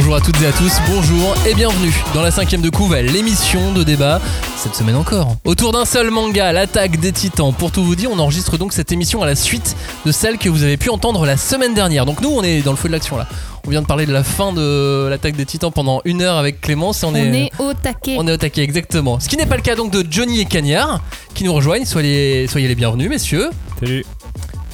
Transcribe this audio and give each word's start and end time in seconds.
Bonjour 0.00 0.14
à 0.14 0.20
toutes 0.20 0.40
et 0.42 0.46
à 0.46 0.52
tous, 0.52 0.74
bonjour 0.88 1.34
et 1.44 1.54
bienvenue 1.54 1.92
dans 2.14 2.22
la 2.22 2.30
cinquième 2.30 2.60
de 2.60 2.70
couve, 2.70 2.94
l'émission 2.94 3.72
de 3.72 3.82
débat, 3.82 4.20
cette 4.56 4.76
semaine 4.76 4.94
encore. 4.94 5.34
Autour 5.44 5.72
d'un 5.72 5.84
seul 5.84 6.12
manga, 6.12 6.52
l'attaque 6.52 7.00
des 7.00 7.10
titans. 7.10 7.52
Pour 7.52 7.72
tout 7.72 7.82
vous 7.82 7.96
dire, 7.96 8.08
on 8.12 8.18
enregistre 8.20 8.58
donc 8.58 8.72
cette 8.72 8.92
émission 8.92 9.22
à 9.22 9.26
la 9.26 9.34
suite 9.34 9.74
de 10.06 10.12
celle 10.12 10.38
que 10.38 10.48
vous 10.48 10.62
avez 10.62 10.76
pu 10.76 10.88
entendre 10.88 11.26
la 11.26 11.36
semaine 11.36 11.74
dernière. 11.74 12.06
Donc 12.06 12.20
nous, 12.20 12.28
on 12.30 12.44
est 12.44 12.62
dans 12.62 12.70
le 12.70 12.76
feu 12.76 12.86
de 12.88 12.92
l'action 12.92 13.16
là. 13.16 13.26
On 13.66 13.70
vient 13.70 13.82
de 13.82 13.88
parler 13.88 14.06
de 14.06 14.12
la 14.12 14.22
fin 14.22 14.52
de 14.52 15.08
l'attaque 15.10 15.34
des 15.34 15.44
titans 15.44 15.72
pendant 15.72 16.00
une 16.04 16.22
heure 16.22 16.36
avec 16.36 16.60
Clémence. 16.60 17.02
Et 17.02 17.06
on, 17.06 17.10
On 17.10 17.14
est 17.16 17.50
au 17.58 17.74
taquet. 17.74 18.14
on 18.20 18.28
est 18.28 18.32
au 18.32 18.36
taquet, 18.36 18.62
exactement. 18.62 19.18
Ce 19.18 19.28
qui 19.28 19.36
n'est 19.36 19.46
pas 19.46 19.56
le 19.56 19.62
cas 19.62 19.74
donc 19.74 19.90
de 19.90 20.06
Johnny 20.08 20.38
et 20.38 20.44
Cagnard 20.44 21.00
qui 21.34 21.42
nous 21.42 21.52
rejoignent. 21.52 21.84
Soyez, 21.84 22.46
soyez 22.46 22.68
les 22.68 22.76
bienvenus, 22.76 23.10
messieurs. 23.10 23.50
Salut. 23.80 24.04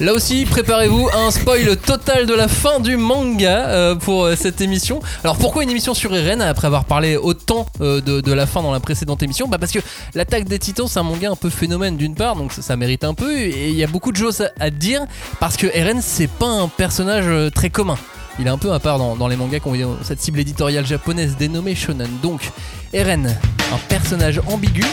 Là 0.01 0.13
aussi, 0.13 0.45
préparez-vous 0.45 1.09
à 1.11 1.19
un 1.19 1.31
spoil 1.31 1.77
total 1.77 2.27
de 2.27 2.35
la 2.35 2.49
fin 2.49 2.81
du 2.81 2.97
manga 2.97 3.69
euh, 3.69 3.95
pour 3.95 4.25
euh, 4.25 4.35
cette 4.35 4.61
émission. 4.61 5.01
Alors 5.23 5.37
pourquoi 5.37 5.63
une 5.63 5.71
émission 5.71 5.95
sur 5.95 6.13
Eren 6.17 6.43
après 6.43 6.67
avoir 6.67 6.85
parlé 6.85 7.17
autant 7.17 7.67
euh, 7.81 8.01
de, 8.01 8.33
la 8.33 8.47
fin 8.47 8.61
dans 8.61 8.73
la 8.73 8.81
précédente 8.81 9.23
émission? 9.23 9.47
Bah 9.47 9.59
parce 9.59 9.71
que 9.71 9.79
l'attaque 10.17 10.47
des 10.47 10.59
titans 10.59 10.89
c'est 10.89 10.99
un 10.99 11.05
manga 11.05 11.31
un 11.31 11.37
peu 11.37 11.49
phénomène 11.49 11.97
d'une 11.97 12.17
part, 12.17 12.35
donc 12.35 12.53
ça, 12.53 12.75
mérite 12.75 13.05
un 13.05 13.15
peu 13.15 13.39
et 13.39 13.69
il 13.69 13.77
y 13.77 13.85
a 13.85 13.87
beaucoup 13.87 14.11
de 14.11 14.17
choses 14.17 14.45
à, 14.59 14.71
dire 14.71 15.07
parce 15.39 15.57
que 15.57 15.69
Eren 15.73 16.01
c'est 16.03 16.27
pas 16.27 16.51
un 16.51 16.67
personnage 16.67 17.53
très 17.53 17.71
commun. 17.71 17.97
Il 18.41 18.49
est 18.49 18.51
un 18.51 18.59
peu 18.59 18.73
à 18.73 18.81
part 18.81 18.99
dans, 18.99 19.15
dans 19.15 19.29
les 19.29 19.37
mangas 19.37 19.61
qui 19.61 19.69
ont 19.69 19.97
cette 20.03 20.21
cible 20.21 20.41
éditoriale 20.41 20.85
japonaise 20.85 21.37
dénommée 21.39 21.77
shonen. 21.77 22.11
Donc 22.21 22.51
Eren, 22.93 23.29
un 23.73 23.79
personnage 23.89 24.41
ambigu, 24.49 24.85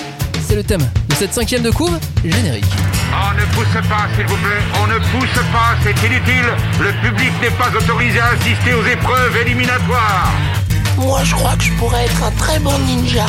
c'est 0.51 0.57
le 0.57 0.63
thème 0.63 0.85
de 1.07 1.15
cette 1.15 1.33
cinquième 1.33 1.61
de 1.61 1.69
couve 1.69 1.97
générique. 2.25 2.65
On 3.13 3.33
ne 3.39 3.45
pousse 3.55 3.87
pas, 3.87 4.09
s'il 4.13 4.25
vous 4.25 4.35
plaît. 4.35 4.61
On 4.83 4.87
ne 4.87 4.97
pousse 4.97 5.41
pas, 5.53 5.77
c'est 5.81 5.95
inutile. 6.05 6.43
Le 6.77 6.91
public 7.07 7.31
n'est 7.41 7.51
pas 7.51 7.69
autorisé 7.69 8.19
à 8.19 8.31
assister 8.31 8.73
aux 8.73 8.85
épreuves 8.85 9.37
éliminatoires. 9.37 10.29
Moi, 10.97 11.21
je 11.23 11.33
crois 11.35 11.55
que 11.55 11.63
je 11.63 11.71
pourrais 11.75 12.03
être 12.03 12.21
un 12.21 12.31
très 12.31 12.59
bon 12.59 12.77
ninja. 12.79 13.27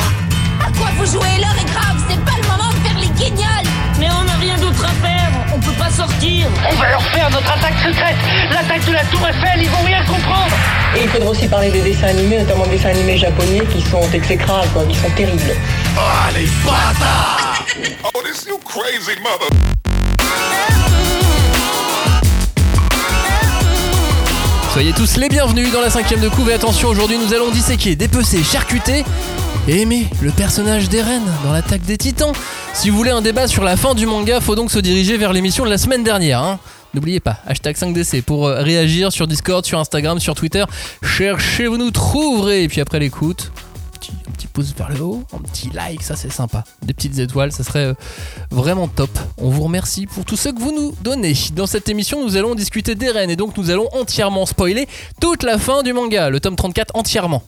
À 0.59 0.69
quoi 0.77 0.89
vous 0.97 1.05
jouez? 1.05 1.37
L'heure 1.39 1.55
est 1.61 1.71
grave, 1.71 2.03
c'est 2.09 2.19
pas 2.25 2.35
le 2.41 2.45
moment 2.45 2.69
de 2.71 2.85
faire 2.85 2.99
les 2.99 3.07
guignols 3.07 3.82
Mais 4.03 4.09
on 4.19 4.23
n'a 4.25 4.35
rien 4.35 4.57
d'autre 4.57 4.83
à 4.83 4.89
faire, 5.05 5.31
on 5.55 5.59
peut 5.61 5.71
pas 5.79 5.89
sortir. 5.89 6.47
On 6.69 6.75
va 6.75 6.89
leur 6.89 7.01
faire 7.03 7.29
notre 7.29 7.49
attaque 7.49 7.75
secrète, 7.81 8.17
l'attaque 8.51 8.85
de 8.85 8.91
la 8.91 9.05
Tour 9.05 9.21
Eiffel, 9.25 9.61
ils 9.61 9.69
vont 9.69 9.83
rien 9.85 10.03
comprendre. 10.03 10.51
Et 10.97 11.03
il 11.03 11.09
faudra 11.09 11.29
aussi 11.29 11.47
parler 11.47 11.71
des 11.71 11.79
dessins 11.79 12.07
animés, 12.07 12.39
notamment 12.39 12.65
des 12.65 12.71
dessins 12.71 12.89
animés 12.89 13.17
japonais 13.17 13.61
qui 13.71 13.81
sont 13.81 14.01
exécrables, 14.13 14.67
quoi, 14.73 14.83
qui 14.83 14.95
sont 14.95 15.09
terribles. 15.11 15.55
Oh, 18.13 18.21
this 18.25 18.45
you 18.45 18.57
crazy 18.65 19.17
mother. 19.21 19.47
Soyez 24.73 24.91
tous 24.91 25.15
les 25.15 25.29
bienvenus 25.29 25.71
dans 25.71 25.81
la 25.81 25.89
cinquième 25.89 26.19
de 26.19 26.27
couve 26.27 26.49
et 26.49 26.53
attention 26.53 26.89
aujourd'hui 26.89 27.17
nous 27.19 27.33
allons 27.33 27.51
disséquer, 27.51 27.95
dépecer, 27.95 28.43
charcuter 28.43 29.05
et 29.67 29.81
aimer 29.81 30.07
le 30.21 30.31
personnage 30.31 30.89
d'Eren 30.89 31.21
dans 31.43 31.53
l'attaque 31.53 31.83
des 31.83 31.97
titans. 31.97 32.33
Si 32.73 32.89
vous 32.89 32.97
voulez 32.97 33.11
un 33.11 33.21
débat 33.21 33.47
sur 33.47 33.63
la 33.63 33.77
fin 33.77 33.95
du 33.95 34.05
manga, 34.05 34.41
faut 34.41 34.55
donc 34.55 34.71
se 34.71 34.79
diriger 34.79 35.17
vers 35.17 35.33
l'émission 35.33 35.63
de 35.65 35.69
la 35.69 35.77
semaine 35.77 36.03
dernière. 36.03 36.41
hein. 36.41 36.59
N'oubliez 36.93 37.19
pas, 37.19 37.37
hashtag 37.47 37.75
5DC 37.75 38.21
pour 38.21 38.47
euh, 38.47 38.61
réagir 38.61 39.11
sur 39.11 39.25
Discord, 39.27 39.65
sur 39.65 39.79
Instagram, 39.79 40.19
sur 40.19 40.35
Twitter. 40.35 40.63
Cherchez, 41.01 41.65
vous 41.67 41.77
nous 41.77 41.91
trouverez. 41.91 42.63
Et 42.63 42.67
puis 42.67 42.81
après 42.81 42.99
l'écoute, 42.99 43.51
un 44.27 44.31
petit, 44.31 44.47
pouce 44.47 44.73
vers 44.77 44.89
le 44.89 45.01
haut, 45.01 45.23
un 45.33 45.39
petit 45.39 45.69
like, 45.73 46.03
ça 46.03 46.15
c'est 46.15 46.31
sympa. 46.31 46.63
Des 46.83 46.93
petites 46.93 47.17
étoiles, 47.17 47.51
ça 47.51 47.63
serait 47.63 47.85
euh, 47.85 47.93
vraiment 48.51 48.87
top. 48.87 49.09
On 49.37 49.49
vous 49.49 49.63
remercie 49.63 50.05
pour 50.05 50.25
tout 50.25 50.35
ce 50.35 50.49
que 50.49 50.59
vous 50.59 50.71
nous 50.71 50.93
donnez. 51.01 51.33
Dans 51.55 51.65
cette 51.67 51.89
émission, 51.89 52.23
nous 52.23 52.35
allons 52.35 52.53
discuter 52.53 52.93
d'Eren 52.95 53.29
et 53.29 53.35
donc 53.35 53.57
nous 53.57 53.71
allons 53.71 53.87
entièrement 53.93 54.45
spoiler 54.45 54.87
toute 55.19 55.41
la 55.41 55.57
fin 55.57 55.81
du 55.81 55.93
manga, 55.93 56.29
le 56.29 56.39
tome 56.39 56.55
34 56.57 56.95
entièrement. 56.95 57.43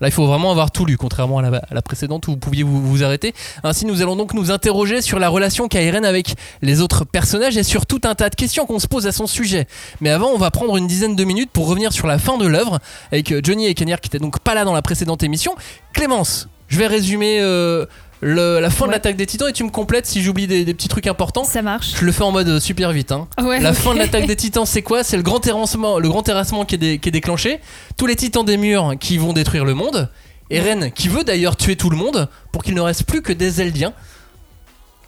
Là, 0.00 0.08
il 0.08 0.12
faut 0.12 0.26
vraiment 0.26 0.50
avoir 0.50 0.70
tout 0.70 0.86
lu, 0.86 0.96
contrairement 0.96 1.38
à 1.38 1.42
la, 1.42 1.82
précédente 1.82 2.26
où 2.28 2.32
vous 2.32 2.36
pouviez 2.36 2.62
vous, 2.62 3.02
arrêter. 3.02 3.34
Ainsi, 3.64 3.86
nous 3.86 4.02
allons 4.02 4.16
donc 4.16 4.34
nous 4.34 4.50
interroger 4.50 5.02
sur 5.02 5.18
la 5.18 5.28
relation 5.28 5.68
qu'a 5.68 5.82
Eren 5.82 6.04
avec 6.04 6.34
les 6.62 6.80
autres 6.80 7.04
personnages 7.04 7.56
et 7.56 7.62
sur 7.62 7.86
tout 7.86 8.00
un 8.04 8.14
tas 8.14 8.30
de 8.30 8.34
questions 8.34 8.66
qu'on 8.66 8.78
se 8.78 8.86
pose 8.86 9.06
à 9.06 9.12
son 9.12 9.26
sujet. 9.26 9.66
Mais 10.00 10.10
avant, 10.10 10.28
on 10.28 10.38
va 10.38 10.50
prendre 10.50 10.76
une 10.76 10.86
dizaine 10.86 11.16
de 11.16 11.24
minutes 11.24 11.50
pour 11.52 11.68
revenir 11.68 11.92
sur 11.92 12.06
la 12.06 12.18
fin 12.18 12.38
de 12.38 12.46
l'œuvre 12.46 12.78
avec 13.12 13.32
euh, 13.32 13.40
Johnny 13.42 13.66
et 13.66 13.74
Cagnard 13.74 14.00
qui 14.00 14.08
étaient 14.08 14.18
donc 14.18 14.40
pas 14.40 14.54
là 14.54 14.64
dans 14.64 14.74
la 14.74 14.82
précédente 14.82 15.22
émission. 15.22 15.54
Clémence, 15.92 16.48
je 16.68 16.78
vais 16.78 16.86
résumer 16.86 17.40
euh, 17.40 17.86
le- 18.20 18.60
la 18.60 18.70
fin 18.70 18.84
de 18.84 18.90
Ouais. 18.90 18.94
l'attaque 18.96 19.16
des 19.16 19.26
titans 19.26 19.48
et 19.48 19.52
tu 19.52 19.64
me 19.64 19.70
complètes 19.70 20.06
si 20.06 20.22
j'oublie 20.22 20.46
des, 20.46 20.64
des 20.64 20.74
petits 20.74 20.88
trucs 20.88 21.06
importants. 21.06 21.44
Ça 21.44 21.62
marche. 21.62 21.92
Je 21.98 22.04
le 22.04 22.12
fais 22.12 22.22
en 22.22 22.32
mode 22.32 22.48
euh, 22.48 22.60
super 22.60 22.92
vite. 22.92 23.12
Hein. 23.12 23.28
Ouais, 23.42 23.60
la 23.60 23.72
fin 23.72 23.94
de 23.94 23.98
l'attaque 23.98 24.26
des 24.26 24.36
titans, 24.44 24.66
c'est 24.66 24.82
quoi? 24.82 25.02
C'est 25.04 25.16
le 25.16 25.22
grand 25.22 25.40
terrassement, 25.40 25.98
le 25.98 26.08
grand 26.08 26.22
terrassement 26.22 26.64
qui 26.64 26.74
est, 26.74 26.78
dé- 26.78 26.98
qui 26.98 27.08
est 27.08 27.12
déclenché. 27.12 27.60
Tous 27.96 28.06
les 28.06 28.16
titans 28.16 28.44
des 28.44 28.56
murs 28.56 28.94
qui 29.00 29.16
vont 29.18 29.32
détruire 29.32 29.64
le 29.64 29.74
monde. 29.74 30.10
Eren 30.50 30.90
qui 30.90 31.08
veut 31.08 31.22
d'ailleurs 31.24 31.56
tuer 31.56 31.76
tout 31.76 31.90
le 31.90 31.96
monde 31.96 32.28
pour 32.52 32.62
qu'il 32.64 32.74
ne 32.74 32.80
reste 32.80 33.04
plus 33.04 33.22
que 33.22 33.32
des 33.32 33.60
Eldiens. 33.62 33.92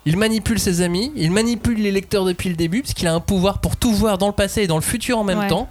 Il 0.06 0.16
manipule 0.16 0.58
ses 0.58 0.80
amis, 0.80 1.12
il 1.16 1.30
manipule 1.30 1.80
les 1.80 1.92
lecteurs 1.92 2.24
depuis 2.24 2.48
le 2.48 2.56
début 2.56 2.82
parce 2.82 2.94
qu'il 2.94 3.06
a 3.08 3.14
un 3.14 3.20
pouvoir 3.20 3.60
pour 3.60 3.76
tout 3.76 3.92
voir 3.92 4.18
dans 4.18 4.26
le 4.26 4.32
passé 4.32 4.62
et 4.62 4.66
dans 4.66 4.76
le 4.76 4.82
futur 4.82 5.18
en 5.18 5.24
même 5.24 5.38
Ouais. 5.40 5.48
temps. 5.48 5.68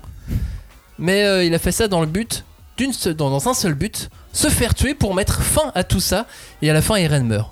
Mais 0.99 1.23
euh, 1.23 1.43
il 1.43 1.53
a 1.53 1.59
fait 1.59 1.71
ça 1.71 1.87
dans 1.87 1.99
le 2.01 2.07
but 2.07 2.45
d'une 2.77 2.91
dans, 3.17 3.29
dans 3.29 3.49
un 3.49 3.53
seul 3.53 3.73
but, 3.73 4.09
se 4.33 4.47
faire 4.49 4.73
tuer 4.73 4.93
pour 4.93 5.13
mettre 5.15 5.41
fin 5.41 5.71
à 5.75 5.83
tout 5.83 5.99
ça. 5.99 6.25
Et 6.61 6.69
à 6.69 6.73
la 6.73 6.81
fin, 6.81 6.95
Eren 6.95 7.25
meurt. 7.25 7.51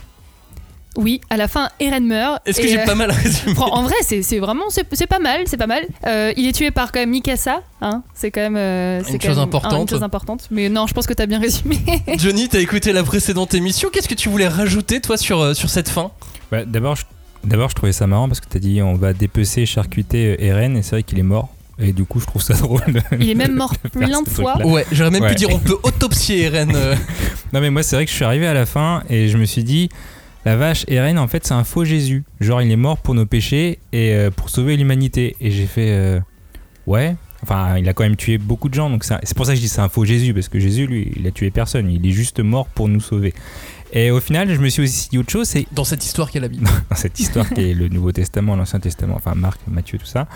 Oui, 0.96 1.22
à 1.30 1.38
la 1.38 1.47
fin, 1.47 1.69
Eren 1.80 2.06
meurt. 2.06 2.41
Est-ce 2.47 2.59
que 2.59 2.68
j'ai 2.68 2.80
euh, 2.81 2.85
pas 2.85 2.96
mal 2.96 3.12
résumé 3.12 3.53
En 3.59 3.84
vrai, 3.84 3.96
c'est 4.02 4.24
c'est 4.24 4.40
vraiment, 4.40 4.66
c'est 4.69 4.85
c'est 4.94 5.08
pas 5.08 5.19
mal, 5.19 5.41
c'est 5.46 5.56
pas 5.56 5.68
mal. 5.68 5.85
Euh, 6.08 6.34
il 6.35 6.47
est 6.47 6.52
tué 6.52 6.72
par 6.72 6.91
quand 6.91 7.00
même 7.00 7.12
Mikasa, 7.12 7.62
hein. 7.81 8.02
C'est 8.16 8.31
quand 8.31 8.41
même, 8.41 8.58
euh, 8.58 9.02
c'est 9.03 9.13
Une 9.13 9.19
quand 9.19 9.28
chose 9.28 9.38
même, 9.38 9.46
importante. 9.46 9.74
hein, 9.74 9.81
une 9.81 9.88
chose 9.90 10.03
importante. 10.03 10.47
Mais 10.52 10.68
non, 10.68 10.88
je 10.88 10.94
pense 10.94 11.06
que 11.06 11.13
t'as 11.13 11.28
bien 11.28 11.40
résumé. 11.40 11.78
Johnny, 12.18 12.50
t'as 12.50 12.59
écouté 12.59 12.91
la 12.91 13.03
précédente 13.03 13.53
émission. 13.53 13.90
Qu'est-ce 13.94 14.09
que 14.09 14.16
tu 14.16 14.29
voulais 14.29 14.47
rajouter, 14.47 15.00
toi, 15.00 15.16
sur, 15.16 15.40
euh, 15.40 15.53
sur 15.53 15.69
cette 15.69 15.90
fin? 15.90 16.12
Bah, 16.52 16.66
D'abord, 16.66 16.96
je... 16.96 17.03
D'abord, 17.46 17.69
je 17.69 17.75
trouvais 17.75 17.94
ça 17.94 18.06
marrant 18.06 18.28
parce 18.28 18.41
que 18.41 18.47
t'as 18.50 18.59
dit 18.59 18.81
on 18.81 18.96
va 18.96 19.13
dépecer, 19.13 19.66
charcuter 19.66 20.44
Eren 20.44 20.75
et 20.75 20.81
c'est 20.81 20.91
vrai 20.97 21.03
qu'il 21.03 21.19
est 21.19 21.24
mort. 21.24 21.47
Et 21.81 21.94
du 21.94 22.03
coup, 22.03 22.19
je 22.19 22.25
trouve 22.25 22.41
ça 22.41 22.53
drôle. 22.62 22.81
il 23.19 23.29
est 23.29 23.35
même 23.35 23.56
mort 23.56 23.75
plein 23.91 24.22
de 24.22 24.29
fois. 24.29 24.57
Ouais, 24.66 24.85
j'aurais 24.91 25.12
même 25.12 25.23
Ouais. 25.23 25.29
pu 25.29 25.35
dire 25.35 25.50
on 25.51 25.59
peut 25.59 25.78
autopsier 25.84 26.44
Eren. 26.44 26.72
euh. 26.75 26.95
Non, 27.53 27.62
mais 27.62 27.69
moi, 27.69 27.84
c'est 27.84 27.95
vrai 27.95 28.06
que 28.06 28.12
je 28.12 28.16
suis 28.16 28.25
arrivé 28.25 28.45
à 28.47 28.53
la 28.53 28.66
fin 28.66 29.03
et 29.09 29.28
je 29.29 29.38
me 29.38 29.45
suis 29.45 29.63
dit 29.63 29.90
la 30.45 30.56
vache, 30.56 30.85
Eren, 30.88 31.17
en 31.19 31.28
fait, 31.28 31.45
c'est 31.45 31.53
un 31.53 31.63
faux 31.63 31.84
Jésus. 31.85 32.23
Genre, 32.40 32.62
il 32.62 32.72
est 32.72 32.75
mort 32.78 32.97
pour 33.00 33.13
nos 33.16 33.25
péchés 33.25 33.79
et 33.91 34.13
euh, 34.13 34.29
pour 34.31 34.50
sauver 34.50 34.78
l'humanité. 34.78 35.35
Et 35.41 35.51
j'ai 35.51 35.66
fait 35.66 35.90
euh, 35.91 36.19
ouais. 36.88 37.16
Enfin, 37.44 37.78
il 37.78 37.88
a 37.88 37.94
quand 37.94 38.03
même 38.03 38.17
tué 38.17 38.38
beaucoup 38.38 38.67
de 38.67 38.73
gens, 38.73 38.90
donc 38.90 39.06
c'est 39.06 39.34
pour 39.34 39.46
ça 39.46 39.53
que 39.53 39.56
je 39.56 39.61
dis 39.61 39.69
c'est 39.69 39.79
un 39.79 39.88
faux 39.88 40.03
Jésus, 40.03 40.34
parce 40.34 40.50
que 40.50 40.59
Jésus, 40.59 40.88
lui, 40.88 41.13
il 41.16 41.25
a 41.25 41.31
tué 41.31 41.51
personne, 41.51 41.90
il 41.90 42.06
est 42.06 42.11
juste 42.11 42.41
mort 42.41 42.67
pour 42.67 42.90
nous 42.90 43.00
sauver. 43.00 43.34
Et 43.91 44.11
au 44.11 44.19
final, 44.19 44.53
je 44.53 44.59
me 44.59 44.69
suis 44.69 44.83
aussi 44.83 45.09
dit 45.09 45.17
autre 45.17 45.31
chose, 45.31 45.47
c'est 45.47 45.66
Dans 45.72 45.83
cette 45.83 46.05
histoire 46.05 46.29
qu'elle 46.29 46.44
a 46.44 46.47
la 46.47 46.50
Bible. 46.53 46.67
dans 46.89 46.95
cette 46.95 47.19
histoire 47.19 47.50
qui 47.50 47.72
est 47.72 47.73
le 47.73 47.89
Nouveau 47.89 48.11
Testament, 48.11 48.55
l'Ancien 48.55 48.79
Testament, 48.79 49.16
enfin 49.16 49.33
Marc, 49.35 49.59
Matthieu, 49.67 49.97
tout 49.97 50.05
ça, 50.05 50.27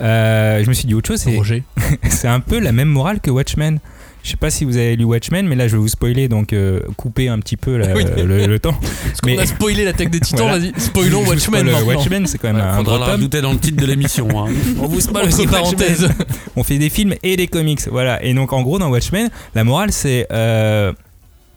euh, 0.00 0.62
je 0.64 0.68
me 0.68 0.72
suis 0.74 0.86
dit 0.86 0.94
autre 0.94 1.08
chose, 1.08 1.20
c'est 1.20 1.36
Roger. 1.36 1.62
c'est 2.08 2.28
un 2.28 2.40
peu 2.40 2.58
la 2.58 2.72
même 2.72 2.88
morale 2.88 3.20
que 3.20 3.30
Watchmen. 3.30 3.78
Je 4.24 4.30
sais 4.30 4.36
pas 4.36 4.50
si 4.50 4.64
vous 4.64 4.76
avez 4.76 4.94
lu 4.94 5.02
Watchmen, 5.02 5.48
mais 5.48 5.56
là 5.56 5.66
je 5.66 5.72
vais 5.72 5.80
vous 5.82 5.88
spoiler, 5.88 6.28
donc 6.28 6.52
euh, 6.52 6.78
couper 6.96 7.28
un 7.28 7.40
petit 7.40 7.56
peu 7.56 7.76
la- 7.76 7.92
Oui. 7.96 8.04
le, 8.16 8.46
le 8.46 8.58
temps. 8.60 8.72
Parce 8.80 9.20
qu'on 9.20 9.26
Mais- 9.30 9.38
a 9.40 9.46
spoilé 9.46 9.84
l'attaque 9.84 10.10
des 10.10 10.20
titans, 10.20 10.46
Voilà. 10.48 10.58
vas-y, 10.60 10.72
spoilons 10.80 11.20
Watchmen 11.26 11.38
spoil, 11.40 11.68
euh, 11.68 11.72
maintenant. 11.72 11.86
Watchmen, 11.88 12.26
c'est 12.28 12.38
quand 12.38 12.52
même 12.52 12.62
un 12.62 12.76
Faudra 12.76 12.98
le 12.98 13.02
rajouter 13.04 13.40
dans 13.40 13.52
le 13.52 13.58
titre 13.58 13.78
de 13.82 13.86
l'émission. 13.86 14.28
hein. 14.46 14.50
On 14.80 14.86
vous 14.86 15.00
spoil 15.00 15.26
Entre 15.26 15.34
aussi 15.38 15.46
parenthèse. 15.48 16.08
On 16.54 16.62
fait 16.62 16.78
des 16.78 16.88
films 16.88 17.14
et 17.24 17.36
des 17.36 17.48
comics, 17.48 17.80
voilà. 17.90 18.22
Et 18.24 18.32
donc 18.32 18.52
en 18.52 18.62
gros 18.62 18.78
dans 18.78 18.90
Watchmen, 18.90 19.28
la 19.56 19.64
morale 19.64 19.90
c'est 19.92 20.28
euh, 20.32 20.92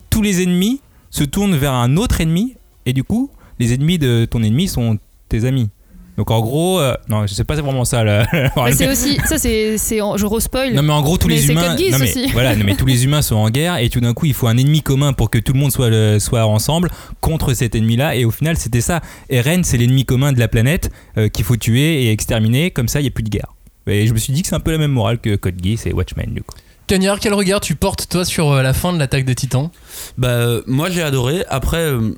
tous 0.09 0.23
les 0.23 0.41
ennemis 0.41 0.81
se 1.15 1.23
tournent 1.23 1.55
vers 1.55 1.73
un 1.73 1.97
autre 1.97 2.21
ennemi, 2.21 2.55
et 2.85 2.93
du 2.93 3.03
coup 3.03 3.29
les 3.59 3.73
ennemis 3.73 3.97
de 3.97 4.25
ton 4.25 4.43
ennemi 4.43 4.67
sont 4.67 4.97
tes 5.29 5.45
amis. 5.45 5.69
Donc 6.17 6.31
en 6.31 6.39
gros, 6.39 6.79
euh, 6.79 6.93
non, 7.09 7.27
je 7.27 7.33
sais 7.33 7.43
pas 7.43 7.55
c'est 7.55 7.61
vraiment 7.61 7.83
ça 7.83 8.03
la 8.03 8.25
Mais 8.55 8.71
c'est 8.71 8.89
aussi, 8.89 9.17
ça 9.25 9.37
c'est, 9.37 9.77
je 9.77 10.25
respoil. 10.25 10.73
Non 10.73 10.81
mais 10.81 10.93
en 10.93 11.01
gros 11.01 11.17
tous 11.17 11.27
Mais 11.27 11.35
les 11.35 11.49
humains, 11.51 11.75
non 11.75 11.97
mais 12.00 12.03
aussi. 12.03 12.31
voilà, 12.31 12.56
non, 12.56 12.63
mais 12.65 12.75
tous 12.75 12.85
les 12.85 13.03
humains 13.06 13.21
sont 13.21 13.35
en 13.35 13.50
guerre 13.50 13.77
et 13.77 13.89
tout 13.89 14.00
d'un 14.00 14.13
coup 14.13 14.25
il 14.25 14.33
faut 14.33 14.47
un 14.47 14.56
ennemi 14.57 14.81
commun 14.81 15.12
pour 15.13 15.29
que 15.29 15.38
tout 15.39 15.51
le 15.53 15.59
monde 15.59 15.71
soit 15.73 15.89
le- 15.89 16.19
soit 16.19 16.45
ensemble 16.45 16.89
contre 17.21 17.53
cet 17.53 17.75
ennemi-là 17.75 18.15
et 18.15 18.23
au 18.25 18.31
final 18.31 18.56
c'était 18.57 18.81
ça. 18.81 19.01
Eren 19.29 19.63
c'est 19.65 19.77
l'ennemi 19.77 20.06
commun 20.06 20.31
de 20.33 20.39
la 20.39 20.47
planète 20.47 20.89
euh, 21.18 21.27
qu'il 21.27 21.44
faut 21.44 21.57
tuer 21.57 22.03
et 22.06 22.11
exterminer 22.11 22.71
comme 22.71 22.88
ça 22.88 23.00
il 23.01 23.06
y 23.06 23.07
a 23.07 23.11
plus 23.11 23.23
de 23.23 23.29
guerre. 23.29 23.53
Et 23.88 24.07
je 24.07 24.13
me 24.13 24.18
suis 24.18 24.31
dit 24.33 24.41
que 24.41 24.47
c'est 24.47 24.56
un 24.56 24.59
peu 24.61 24.71
la 24.71 24.77
même 24.79 24.91
morale 24.91 25.19
que 25.19 25.35
Code 25.35 25.61
Geass 25.61 25.85
et 25.85 25.91
Watchmen 25.94 26.33
du 26.33 26.41
coup. 26.44 26.56
Cagnard, 26.87 27.19
quel 27.19 27.33
regard 27.33 27.61
tu 27.61 27.75
portes, 27.75 28.07
toi, 28.09 28.25
sur 28.25 28.51
euh, 28.51 28.61
la 28.61 28.73
fin 28.73 28.93
de 28.93 28.99
l'attaque 28.99 29.25
des 29.25 29.35
titans? 29.35 29.69
Bah, 30.17 30.27
euh, 30.29 30.61
moi 30.67 30.89
j'ai 30.89 31.01
adoré. 31.01 31.43
Après, 31.49 31.77
euh, 31.81 32.11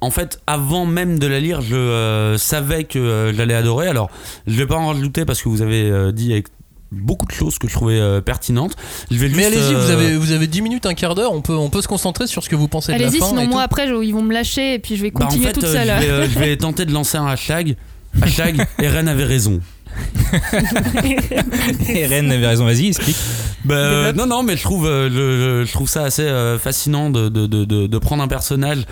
en 0.00 0.10
fait, 0.10 0.40
avant 0.46 0.86
même 0.86 1.18
de 1.20 1.26
la 1.28 1.38
lire, 1.40 1.60
je 1.60 1.76
euh, 1.76 2.36
savais 2.38 2.84
que 2.84 2.98
euh, 2.98 3.32
j'allais 3.32 3.54
adorer. 3.54 3.86
Alors, 3.88 4.10
je 4.46 4.54
vais 4.54 4.66
pas 4.66 4.76
en 4.76 4.88
rajouter 4.88 5.24
parce 5.24 5.40
que 5.42 5.48
vous 5.48 5.62
avez 5.62 5.82
euh, 5.90 6.10
dit 6.10 6.32
avec 6.32 6.48
beaucoup 6.90 7.26
de 7.26 7.32
choses 7.32 7.58
que 7.58 7.68
je 7.68 7.74
trouvais 7.74 8.00
euh, 8.00 8.20
pertinentes. 8.20 8.74
Je 9.10 9.18
vais 9.18 9.28
Mais 9.28 9.44
allez-y, 9.44 9.74
vous 9.74 9.90
avez, 9.90 10.16
vous 10.16 10.32
avez 10.32 10.46
10 10.48 10.62
minutes, 10.62 10.86
un 10.86 10.94
quart 10.94 11.14
d'heure, 11.14 11.32
on 11.32 11.42
peut, 11.42 11.54
on 11.54 11.68
peut 11.70 11.82
se 11.82 11.88
concentrer 11.88 12.26
sur 12.26 12.42
ce 12.42 12.48
que 12.48 12.56
vous 12.56 12.66
pensez 12.66 12.92
de 12.94 12.98
la 12.98 13.06
Allez-y, 13.06 13.20
fin. 13.20 13.26
sinon 13.28 13.42
et 13.42 13.46
moi 13.46 13.56
tout. 13.60 13.64
après 13.66 13.86
je- 13.88 14.02
ils 14.02 14.12
vont 14.12 14.22
me 14.22 14.32
lâcher 14.32 14.74
et 14.74 14.78
puis 14.78 14.96
je 14.96 15.02
vais 15.02 15.10
bah, 15.10 15.26
en 15.26 15.28
continuer 15.28 15.46
fait, 15.48 15.52
toute 15.52 15.66
seule. 15.66 15.86
je, 16.00 16.06
vais, 16.06 16.10
euh, 16.10 16.28
je 16.28 16.38
vais 16.38 16.56
tenter 16.56 16.86
de 16.86 16.92
lancer 16.92 17.18
un 17.18 17.26
hashtag. 17.26 17.76
Hashtag 18.22 18.66
Eren 18.78 19.06
avait 19.06 19.24
raison. 19.24 19.60
Eren 21.88 22.30
avait 22.30 22.46
raison, 22.46 22.64
vas-y, 22.64 22.88
explique. 22.88 23.16
Bah, 23.64 23.74
euh, 23.74 24.12
non, 24.12 24.26
non, 24.26 24.42
mais 24.42 24.56
je 24.56 24.62
trouve, 24.62 24.86
euh, 24.86 25.10
je, 25.10 25.66
je 25.66 25.72
trouve 25.72 25.88
ça 25.88 26.04
assez 26.04 26.22
euh, 26.22 26.58
fascinant 26.58 27.10
de, 27.10 27.28
de, 27.28 27.46
de, 27.46 27.98
prendre 27.98 28.22
un 28.22 28.28
personnage, 28.28 28.84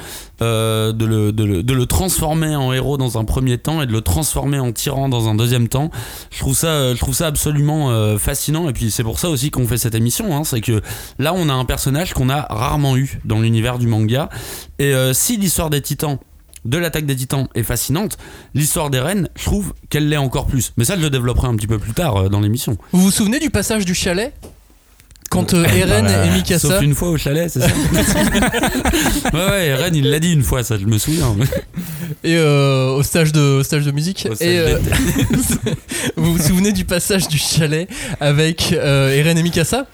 euh, 0.43 0.93
de, 0.93 1.05
le, 1.07 1.33
de, 1.33 1.45
le, 1.45 1.63
de 1.63 1.73
le 1.73 1.87
transformer 1.87 2.57
en 2.57 2.73
héros 2.73 2.97
dans 2.97 3.17
un 3.19 3.25
premier 3.25 3.59
temps 3.59 3.81
et 3.81 3.87
de 3.87 3.93
le 3.93 4.01
transformer 4.01 4.59
en 4.59 4.73
tyran 4.73 5.09
dans 5.09 5.29
un 5.29 5.35
deuxième 5.35 5.69
temps. 5.69 5.91
Je 6.31 6.41
trouve 6.41 6.57
ça, 6.57 6.95
je 6.95 6.99
trouve 6.99 7.15
ça 7.15 7.27
absolument 7.27 8.19
fascinant. 8.19 8.69
Et 8.69 8.73
puis 8.73 8.91
c'est 8.91 9.05
pour 9.05 9.19
ça 9.19 9.31
aussi 9.31 9.51
qu'on 9.51 9.67
fait 9.67 9.79
cette 9.79 9.95
émission. 9.95 10.37
Hein, 10.37 10.45
c'est 10.45 10.61
que 10.61 10.83
là, 11.19 11.33
on 11.35 11.49
a 11.49 11.53
un 11.53 11.65
personnage 11.65 12.13
qu'on 12.13 12.29
a 12.29 12.43
rarement 12.43 12.97
eu 12.97 13.21
dans 13.25 13.41
l'univers 13.41 13.79
du 13.79 13.87
manga. 13.87 14.29
Et 14.79 14.93
si 15.13 15.37
l'histoire 15.37 15.71
des 15.71 15.81
titans 15.81 16.19
de 16.67 16.79
l'attaque 16.79 17.07
des 17.07 17.17
titans 17.17 17.49
est 17.55 17.63
fascinante, 17.63 18.19
l'histoire 18.55 18.91
des 18.91 19.01
reines, 19.01 19.29
je 19.37 19.45
trouve 19.45 19.73
qu'elle 19.91 20.09
l'est 20.09 20.17
encore 20.17 20.47
plus. 20.47 20.73
Mais 20.77 20.85
ça, 20.85 20.97
je 20.97 21.03
le 21.03 21.11
développerai 21.11 21.49
un 21.49 21.57
petit 21.57 21.67
peu 21.67 21.79
plus 21.79 21.93
tard 21.93 22.17
euh, 22.17 22.29
dans 22.29 22.41
l'émission. 22.41 22.77
Vous 22.93 23.01
vous 23.03 23.11
souvenez 23.11 23.39
du 23.39 23.51
passage 23.51 23.85
du 23.85 23.95
chalet 23.95 24.33
quand 25.29 25.55
euh, 25.55 25.65
Eren 25.65 26.05
Voilà. 26.07 26.27
et 26.27 26.31
Mikasa 26.31 26.69
Sauf 26.69 26.83
une 26.83 26.95
fois 26.95 27.09
au 27.11 27.17
chalet, 27.19 27.51
c'est 27.51 27.61
ça 27.61 27.67
Ouais, 29.33 29.47
ouais, 29.51 29.67
Eren, 29.67 29.95
il 29.95 30.09
l'a 30.09 30.21
dit 30.21 30.33
une 30.33 30.43
fois, 30.45 30.63
ça, 30.63 30.79
je 30.79 30.87
me 30.87 30.99
souviens. 30.99 31.35
et 32.23 32.37
euh, 32.37 32.91
au 32.93 33.03
stage 33.03 33.33
de 33.33 33.41
au 33.59 33.62
stage 33.65 33.85
de 33.85 33.91
musique 33.91 34.29
Au 34.31 34.35
stage 34.37 34.47
et 34.49 34.59
euh, 34.59 34.79
vous 36.17 36.33
vous 36.37 36.43
souvenez 36.43 36.73
du 36.73 36.85
passage 36.85 37.27
du 37.29 37.39
chalet 37.39 37.89
avec 38.21 38.73
euh, 38.73 39.11
Eren 39.17 39.37
et 39.37 39.43
Mikasa? 39.43 39.87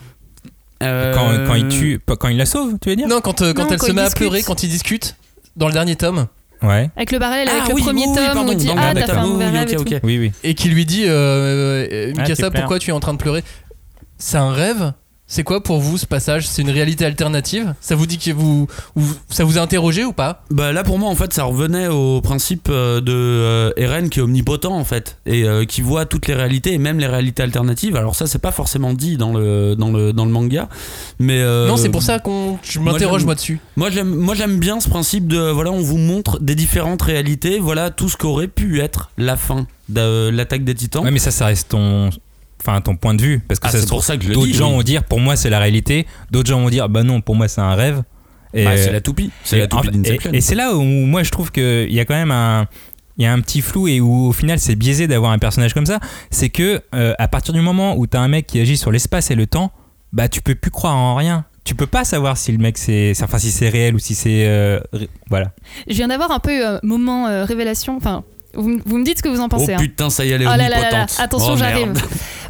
Euh, 0.83 1.15
Quand, 1.15 1.31
quand 1.47 1.55
il 1.55 1.69
tue, 1.69 1.99
pas- 2.05 2.17
quand 2.17 2.29
il 2.29 2.37
la 2.37 2.45
sauve, 2.47 2.75
tu 2.83 2.91
veux 2.91 2.97
dire? 2.97 3.07
Non, 3.09 3.21
quand 3.21 3.41
euh, 3.41 3.53
quand 3.55 3.63
Non, 3.65 3.69
elle 3.71 3.79
quand 3.79 3.87
se 3.87 3.93
met 3.93 4.03
à 4.03 4.11
pleurer 4.11 4.43
quand 4.43 4.63
ils 4.65 4.69
discutent 4.69 5.17
dans 5.57 5.69
le 5.69 5.73
dernier 5.73 5.97
tome 5.97 6.27
Ouais. 6.63 6.91
Avec 6.97 7.13
le 7.13 7.19
parallèle 7.19 7.49
avec 7.49 7.63
Ah 7.65 7.69
le 7.69 7.75
oui, 7.75 7.83
premier 7.83 8.03
oui, 8.03 8.09
oui, 8.11 8.15
tome 8.17 8.25
pardon, 8.27 8.49
où 8.49 8.53
on 8.53 8.55
dit 8.55 8.67
dans 8.67 8.75
le 8.75 8.81
Ah, 8.81 8.95
dernier 8.95 9.01
t'as 9.01 9.13
fait 9.15 9.19
un 9.19 9.23
tome. 9.23 9.33
mauvais 9.33 9.47
Oui, 9.47 9.51
rêve 9.59 9.69
et 9.73 9.77
ok, 9.77 9.85
tout. 9.87 9.95
ok. 9.95 10.01
Oui, 10.05 10.19
oui. 10.19 10.33
et 10.45 10.55
qui 10.55 10.69
lui 10.69 10.87
dit 10.87 11.05
euh, 11.07 11.87
euh, 11.91 12.13
Ah, 12.17 12.21
Mikasa 12.23 12.51
pourquoi 12.51 12.79
tu 12.79 12.91
es 12.91 12.93
en 12.93 13.01
train 13.01 13.13
de 13.13 13.19
pleurer? 13.19 13.43
C'est 14.19 14.37
un 14.39 14.53
rêve 14.53 14.93
C'est 15.35 15.45
quoi 15.45 15.63
pour 15.63 15.81
vous 15.81 15.97
ce 15.97 16.05
passage? 16.05 16.47
C'est 16.47 16.61
une 16.61 16.69
réalité 16.69 17.07
alternative? 17.07 17.73
Ça 17.81 17.95
vous 17.95 18.05
dit 18.05 18.19
que 18.19 18.33
vous, 18.33 18.67
vous- 18.95 19.15
ça 19.31 19.45
vous 19.45 19.57
a 19.57 19.63
interrogé 19.63 20.05
ou 20.05 20.13
pas? 20.13 20.45
Bah 20.51 20.73
là 20.73 20.85
pour 20.85 20.99
moi 20.99 21.09
en 21.09 21.15
fait 21.15 21.33
ça 21.33 21.45
revenait 21.45 21.89
au 21.89 22.21
principe 22.21 22.69
euh, 22.69 23.01
de 23.01 23.15
euh, 23.15 23.71
Eren 23.79 24.11
qui 24.11 24.19
est 24.19 24.23
omnipotent 24.23 24.67
en 24.71 24.85
fait 24.85 25.17
et 25.25 25.45
euh, 25.45 25.65
qui 25.65 25.81
voit 25.81 26.05
toutes 26.05 26.27
les 26.27 26.35
réalités 26.35 26.75
et 26.75 26.79
même 26.79 26.99
les 26.99 27.07
réalités 27.07 27.43
alternatives. 27.43 27.97
Alors 27.97 28.15
ça 28.15 28.27
c'est 28.27 28.41
pas 28.41 28.53
forcément 28.53 28.93
dit 28.93 29.17
dans 29.17 29.33
le 29.33 29.75
dans 29.75 29.91
le 29.91 30.13
dans 30.13 30.27
le 30.27 30.31
manga, 30.31 30.69
mais 31.19 31.41
euh, 31.41 31.67
Non, 31.67 31.79
c'est 31.79 31.89
pour 31.89 32.03
ça 32.03 32.19
qu'on 32.19 32.59
je 32.63 32.79
m'interroge 32.79 33.25
moi 33.25 33.35
dessus. 33.35 33.59
Moi 33.77 33.89
j'aime 33.89 34.15
moi 34.15 34.35
j'aime 34.35 34.59
bien 34.59 34.81
ce 34.81 34.91
principe 34.91 35.29
de 35.29 35.39
voilà 35.51 35.71
on 35.71 35.81
vous 35.81 35.97
montre 35.97 36.41
des 36.41 36.55
différentes 36.55 37.01
réalités, 37.01 37.59
voilà 37.59 37.91
tout 37.91 38.11
ce 38.11 38.19
qu'aurait 38.19 38.49
pu 38.49 38.81
être 38.83 39.11
la 39.17 39.39
fin 39.39 39.67
de 39.89 40.29
l'attaque 40.29 40.65
des 40.65 40.75
Titans. 40.75 41.03
Ouais, 41.03 41.11
mais 41.11 41.19
ça, 41.19 41.31
ça 41.31 41.47
reste 41.47 41.71
ton. 41.71 42.11
Enfin, 42.65 42.81
ton 42.81 42.97
point 42.97 43.15
de 43.15 43.23
vue. 43.23 43.41
Parce 43.49 43.59
que 43.61 43.67
Ah, 43.67 43.71
ça 43.71 43.81
c'est 43.81 43.89
pour 43.89 44.05
ça 44.05 44.17
que 44.17 44.25
D'autres 44.27 44.47
dis, 44.47 44.55
gens 44.55 44.69
oui. 44.71 44.77
vont 44.77 44.83
dire, 44.83 45.03
pour 45.05 45.19
moi, 45.21 45.35
c'est 45.37 45.51
la 45.51 45.59
réalité. 45.59 46.07
D'autres 46.31 46.49
gens 46.49 46.61
vont 46.61 46.71
dire, 46.71 46.89
bah 46.89 47.03
non, 47.03 47.21
pour 47.21 47.35
moi, 47.35 47.49
c'est 47.49 47.61
un 47.61 47.75
rêve. 47.75 48.03
Et, 48.55 48.65
Bah, 48.65 48.77
c'est 48.77 48.93
la 48.93 49.01
toupie, 49.01 49.31
c'est 49.45 49.57
et 49.57 49.59
la 49.61 49.65
en 49.65 49.69
toupie 49.69 49.87
fait- 49.89 49.93
d'Inception. 49.99 50.31
et, 50.33 50.37
et 50.37 50.41
c'est 50.43 50.55
là 50.55 50.75
où 50.77 50.83
moi, 50.83 51.23
je 51.23 51.31
trouve 51.31 51.51
qu'il 51.51 51.93
y 51.93 51.99
a 52.01 52.05
quand 52.05 52.15
même 52.15 52.31
un. 52.31 52.67
Il 53.19 53.25
y 53.25 53.27
a 53.27 53.33
un 53.33 53.41
petit 53.41 53.61
flou 53.61 53.89
et 53.89 54.01
où 54.01 54.27
au 54.29 54.33
final 54.33 54.59
c'est 54.59 54.75
biaisé 54.75 55.07
d'avoir 55.07 55.33
un 55.33 55.39
personnage 55.39 55.75
comme 55.75 55.85
ça, 55.87 56.01
c'est 56.31 56.49
que 56.49 56.81
euh, 56.95 57.15
à 57.19 57.29
partir 57.29 57.53
du 57.53 57.61
moment 57.61 57.95
où 57.97 58.07
t'as 58.07 58.21
un 58.21 58.29
mec 58.29 58.47
qui 58.47 58.59
agit 58.59 58.79
sur 58.79 58.91
l'espace 58.91 59.31
et 59.31 59.35
le 59.35 59.47
temps, 59.47 59.71
bah 60.15 60.29
tu 60.31 60.41
peux 60.41 60.55
plus 60.55 60.71
croire 60.71 60.97
en 60.97 61.15
rien. 61.15 61.45
Tu 61.65 61.75
peux 61.75 61.87
pas 61.87 62.05
savoir 62.05 62.37
si 62.39 62.53
le 62.53 62.59
mec 62.59 62.79
c'est, 62.79 63.13
enfin 63.23 63.39
si 63.39 63.51
c'est 63.51 63.69
réel 63.69 63.95
ou 63.95 63.99
si 63.99 64.15
c'est 64.15 64.47
euh, 64.47 64.81
ré- 64.95 65.11
voilà. 65.29 65.53
Je 65.89 65.95
viens 65.95 66.09
d'avoir 66.09 66.31
un 66.31 66.39
peu 66.39 66.67
euh, 66.67 66.79
moment 66.83 67.27
euh, 67.29 67.45
révélation. 67.45 67.97
Enfin, 67.99 68.25
vous, 68.55 68.99
me 68.99 69.05
dites 69.05 69.19
ce 69.19 69.23
que 69.23 69.29
vous 69.29 69.41
en 69.41 69.47
Oh 69.47 69.49
pensez. 69.49 69.75
hein. 69.75 69.79
putain 69.79 70.11
ça 70.11 70.25
y 70.25 70.31
est 70.31 70.35
elle 70.35 70.43
est 70.43 70.47
Oh 70.47 70.57
là 70.57 70.69
là 70.69 70.91
là 70.91 71.07
attention, 71.19 71.53
Oh, 71.55 71.57
j'arrive. 71.57 71.93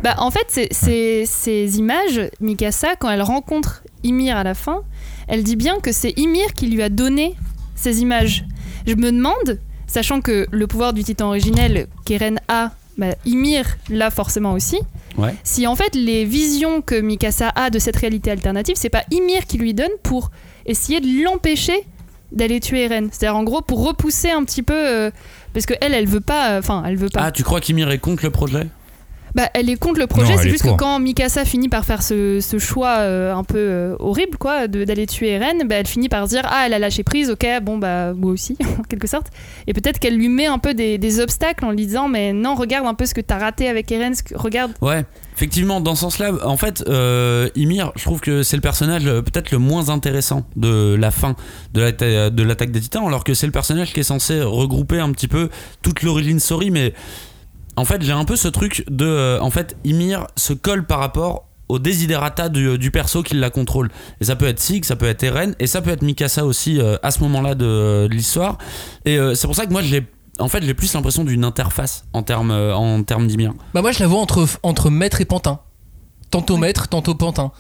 Bah, 0.02 0.14
en 0.18 0.30
fait, 0.32 0.68
ces 0.72 1.78
images, 1.78 2.20
Mikasa, 2.40 2.96
quand 2.96 3.08
elle 3.10 3.22
rencontre 3.22 3.82
Ymir 4.02 4.36
à 4.36 4.42
la 4.44 4.54
fin, 4.54 4.82
elle 5.28 5.44
dit 5.44 5.56
bien 5.56 5.78
que 5.80 5.92
c'est 5.92 6.12
Ymir 6.18 6.54
qui 6.54 6.66
lui 6.66 6.82
a 6.82 6.88
donné 6.88 7.34
ces 7.76 8.00
images. 8.02 8.44
Je 8.86 8.94
me 8.94 9.12
demande, 9.12 9.60
sachant 9.86 10.20
que 10.20 10.46
le 10.50 10.66
pouvoir 10.66 10.92
du 10.92 11.04
titan 11.04 11.28
originel 11.28 11.86
qu'Eren 12.04 12.40
a, 12.48 12.72
bah, 12.98 13.14
Ymir 13.24 13.76
l'a 13.88 14.10
forcément 14.10 14.52
aussi, 14.52 14.78
Ouais. 15.18 15.34
si 15.44 15.66
en 15.66 15.76
fait 15.76 15.94
les 15.94 16.24
visions 16.24 16.80
que 16.80 16.98
Mikasa 17.00 17.50
a 17.54 17.68
de 17.70 17.78
cette 17.78 17.96
réalité 17.96 18.30
alternative, 18.30 18.76
c'est 18.78 18.88
pas 18.88 19.04
Ymir 19.10 19.46
qui 19.46 19.58
lui 19.58 19.74
donne 19.74 19.90
pour 20.02 20.30
essayer 20.66 21.00
de 21.00 21.22
l'empêcher 21.22 21.86
d'aller 22.32 22.60
tuer 22.60 22.84
Eren. 22.84 23.08
C'est-à-dire 23.12 23.36
en 23.36 23.44
gros 23.44 23.60
pour 23.60 23.84
repousser 23.86 24.30
un 24.30 24.42
petit 24.44 24.62
peu... 24.62 24.74
euh, 24.74 25.10
parce 25.52 25.66
que 25.66 25.74
elle, 25.80 25.94
elle 25.94 26.06
veut 26.06 26.20
pas... 26.20 26.58
Enfin, 26.58 26.82
elle 26.86 26.96
veut 26.96 27.08
pas. 27.08 27.20
Ah 27.24 27.30
tu 27.32 27.42
crois 27.42 27.60
qu'Ymir 27.60 27.90
est 27.90 27.98
contre 27.98 28.24
le 28.24 28.30
projet? 28.30 28.68
Bah, 29.34 29.48
elle 29.54 29.70
est 29.70 29.76
contre 29.76 29.98
le 29.98 30.06
projet, 30.06 30.36
c'est 30.36 30.46
est 30.46 30.50
juste 30.50 30.62
pour. 30.64 30.76
que 30.76 30.78
quand 30.82 30.98
Mikasa 30.98 31.44
finit 31.46 31.68
par 31.70 31.84
faire 31.86 32.02
ce, 32.02 32.40
ce 32.40 32.58
choix 32.58 32.96
euh, 32.98 33.34
un 33.34 33.44
peu 33.44 33.56
euh, 33.58 33.96
horrible, 33.98 34.36
quoi, 34.38 34.68
de- 34.68 34.84
d'aller 34.84 35.06
tuer 35.06 35.30
Eren, 35.30 35.66
bah, 35.66 35.76
elle 35.76 35.86
finit 35.86 36.08
par 36.10 36.24
se 36.26 36.30
dire 36.34 36.42
Ah, 36.44 36.64
elle 36.66 36.74
a 36.74 36.78
lâché 36.78 37.02
prise, 37.02 37.30
ok, 37.30 37.46
bon, 37.62 37.78
bah, 37.78 38.12
moi 38.12 38.30
aussi, 38.32 38.56
en 38.78 38.82
quelque 38.82 39.06
sorte. 39.06 39.28
Et 39.66 39.72
peut-être 39.72 39.98
qu'elle 39.98 40.16
lui 40.16 40.28
met 40.28 40.46
un 40.46 40.58
peu 40.58 40.74
des, 40.74 40.98
des 40.98 41.20
obstacles 41.20 41.64
en 41.64 41.70
lui 41.70 41.86
disant 41.86 42.08
Mais 42.08 42.32
non, 42.34 42.54
regarde 42.54 42.86
un 42.86 42.94
peu 42.94 43.06
ce 43.06 43.14
que 43.14 43.22
t'as 43.22 43.38
raté 43.38 43.68
avec 43.68 43.90
Eren, 43.90 44.14
ce 44.14 44.22
que- 44.22 44.36
regarde. 44.36 44.72
Ouais, 44.82 45.04
effectivement, 45.34 45.80
dans 45.80 45.94
ce 45.94 46.02
sens-là, 46.02 46.32
en 46.44 46.56
fait, 46.58 46.84
euh, 46.88 47.48
Ymir, 47.56 47.92
je 47.96 48.02
trouve 48.04 48.20
que 48.20 48.42
c'est 48.42 48.56
le 48.56 48.62
personnage 48.62 49.04
peut-être 49.04 49.50
le 49.50 49.58
moins 49.58 49.88
intéressant 49.88 50.44
de 50.56 50.94
la 50.94 51.10
fin 51.10 51.36
de 51.72 51.80
l'attaque 52.42 52.70
des 52.70 52.80
titans, 52.80 53.06
alors 53.06 53.24
que 53.24 53.34
c'est 53.34 53.46
le 53.46 53.52
personnage 53.52 53.92
qui 53.94 54.00
est 54.00 54.04
censé 54.04 54.42
regrouper 54.42 54.98
un 55.00 55.10
petit 55.12 55.28
peu 55.28 55.48
toute 55.82 56.02
l'origine 56.02 56.38
story, 56.38 56.70
mais 56.70 56.92
en 57.76 57.84
fait, 57.84 58.02
j'ai 58.02 58.12
un 58.12 58.24
peu 58.24 58.36
ce 58.36 58.48
truc 58.48 58.84
de. 58.90 59.06
euh, 59.06 59.40
en 59.40 59.50
fait, 59.50 59.76
Ymir 59.84 60.26
se 60.36 60.52
colle 60.52 60.84
par 60.86 60.98
rapport 60.98 61.48
au 61.68 61.78
desiderata 61.78 62.48
du, 62.50 62.76
du 62.76 62.90
perso 62.90 63.22
qui 63.22 63.34
la 63.34 63.48
contrôle. 63.48 63.90
Et 64.20 64.24
ça 64.24 64.36
peut 64.36 64.46
être 64.46 64.60
Sig, 64.60 64.84
ça 64.84 64.94
peut 64.96 65.06
être 65.06 65.22
Eren, 65.22 65.54
et 65.58 65.66
ça 65.66 65.80
peut 65.80 65.90
être 65.90 66.02
Mikasa 66.02 66.44
aussi 66.44 66.78
euh, 66.78 66.96
à 67.02 67.10
ce 67.10 67.20
moment-là 67.20 67.54
de, 67.54 68.06
de 68.08 68.14
l'histoire. 68.14 68.58
Et 69.06 69.16
euh, 69.18 69.34
c'est 69.34 69.46
pour 69.46 69.56
ça 69.56 69.64
que 69.66 69.72
moi, 69.72 69.80
j'ai. 69.82 70.06
En 70.38 70.48
fait, 70.48 70.62
j'ai 70.64 70.74
plus 70.74 70.92
l'impression 70.94 71.24
d'une 71.24 71.44
interface 71.44 72.04
en 72.12 72.22
termes 72.22 72.50
euh, 72.50 72.74
en 72.74 73.02
termes 73.04 73.26
d'Ymir. 73.26 73.52
Bah 73.74 73.82
moi 73.82 73.92
je 73.92 74.00
la 74.00 74.06
vois 74.06 74.18
entre, 74.20 74.46
entre 74.62 74.88
maître 74.90 75.20
et 75.20 75.26
pantin. 75.26 75.60
Tantôt 76.30 76.56
maître, 76.56 76.88
tantôt 76.88 77.14
pantin. 77.14 77.52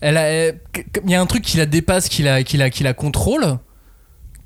Elle 0.00 0.58
il 1.04 1.10
y 1.10 1.14
a 1.14 1.20
un 1.20 1.26
truc 1.26 1.42
qui 1.42 1.56
la 1.56 1.66
dépasse, 1.66 2.08
qui 2.08 2.22
la, 2.24 2.42
qui 2.42 2.56
la, 2.56 2.68
qui 2.68 2.82
la 2.82 2.94
contrôle, 2.94 3.58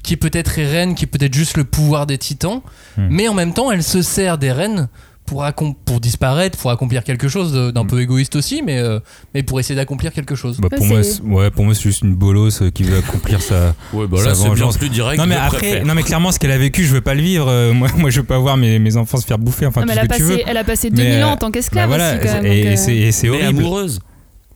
qui 0.05 0.17
peut-être 0.19 0.59
Eren, 0.59 0.95
qui 0.95 1.07
peut-être 1.07 1.33
juste 1.35 1.57
le 1.57 1.65
pouvoir 1.65 2.07
des 2.07 2.19
titans, 2.19 2.61
Hmm. 2.97 3.09
mais 3.11 3.29
en 3.29 3.35
même 3.35 3.55
temps 3.55 3.71
elle 3.73 3.83
se 3.83 4.03
sert 4.03 4.37
d'Eren 4.39 4.89
pour, 5.31 6.01
disparaître, 6.01 6.59
pour 6.59 6.71
accomplir 6.71 7.05
quelque 7.05 7.29
chose 7.29 7.53
d'un 7.73 7.85
Hmm. 7.85 7.87
peu 7.87 8.01
égoïste 8.01 8.37
aussi, 8.37 8.63
mais, 8.63 8.79
euh, 8.79 8.99
mais 9.35 9.43
pour 9.43 9.59
essayer 9.61 9.75
d'accomplir 9.77 10.13
quelque 10.13 10.35
chose. 10.35 10.59
Bah, 10.59 10.69
pour 10.75 10.85
moi, 10.87 11.01
ouais, 11.25 11.51
pour 11.51 11.65
moi 11.65 11.75
c'est 11.75 11.83
juste 11.83 12.03
une 12.03 12.15
bolosse 12.15 12.63
euh, 12.63 12.71
qui 12.71 12.83
veut 12.83 12.99
accomplir 12.99 13.41
sa. 13.43 13.75
Ouais, 13.93 14.07
bah 14.07 14.19
Sa 14.19 14.31
là, 14.31 14.35
bien 14.35 14.49
vengeance. 14.49 14.77
plus 14.79 14.89
direct. 14.89 15.19
Non 15.19 15.27
mais 15.27 15.35
je 15.35 15.41
après, 15.41 15.57
préfère. 15.59 15.87
non 15.87 15.95
mais 15.95 16.03
clairement 16.03 16.31
ce 16.33 16.39
qu'elle 16.39 16.53
a 16.53 16.59
vécu, 16.59 16.85
je 16.85 16.93
veux 16.93 17.01
pas 17.01 17.15
le 17.15 17.23
vivre. 17.23 17.49
Euh, 17.49 17.73
moi, 17.73 17.89
moi 17.97 18.11
je 18.11 18.21
veux 18.21 18.27
pas 18.27 18.39
voir 18.39 18.57
mes, 18.57 18.79
mes 18.79 18.97
enfants 18.97 19.17
se 19.19 19.27
faire 19.27 19.39
bouffer. 19.39 19.67
Enfin 19.67 19.81
Non, 19.81 19.87
mais 19.89 19.95
tout 19.95 20.01
elle, 20.03 20.09
ce 20.09 20.13
a 20.13 20.17
que 20.17 20.23
tu 20.23 20.23
veux. 20.25 20.37
passé, 20.37 20.45
elle 20.49 20.57
a 20.57 20.65
passé 20.65 20.91
Mais, 20.91 20.97
2000 20.97 21.25
ans 21.25 21.29
euh, 21.29 21.33
en 21.33 21.37
tant 21.37 21.47
Bah 21.49 21.53
qu'esclave 21.55 21.89
voilà, 21.89 22.17
aussi, 22.17 22.27
quand 22.27 22.35
même. 22.43 22.47
et, 22.47 22.67
euh, 22.69 22.77
c'est 22.77 22.97
et 22.97 23.13
c'est 23.13 23.29
Mais 23.29 23.43
horrible. 23.43 23.61
amoureuse. 23.61 24.01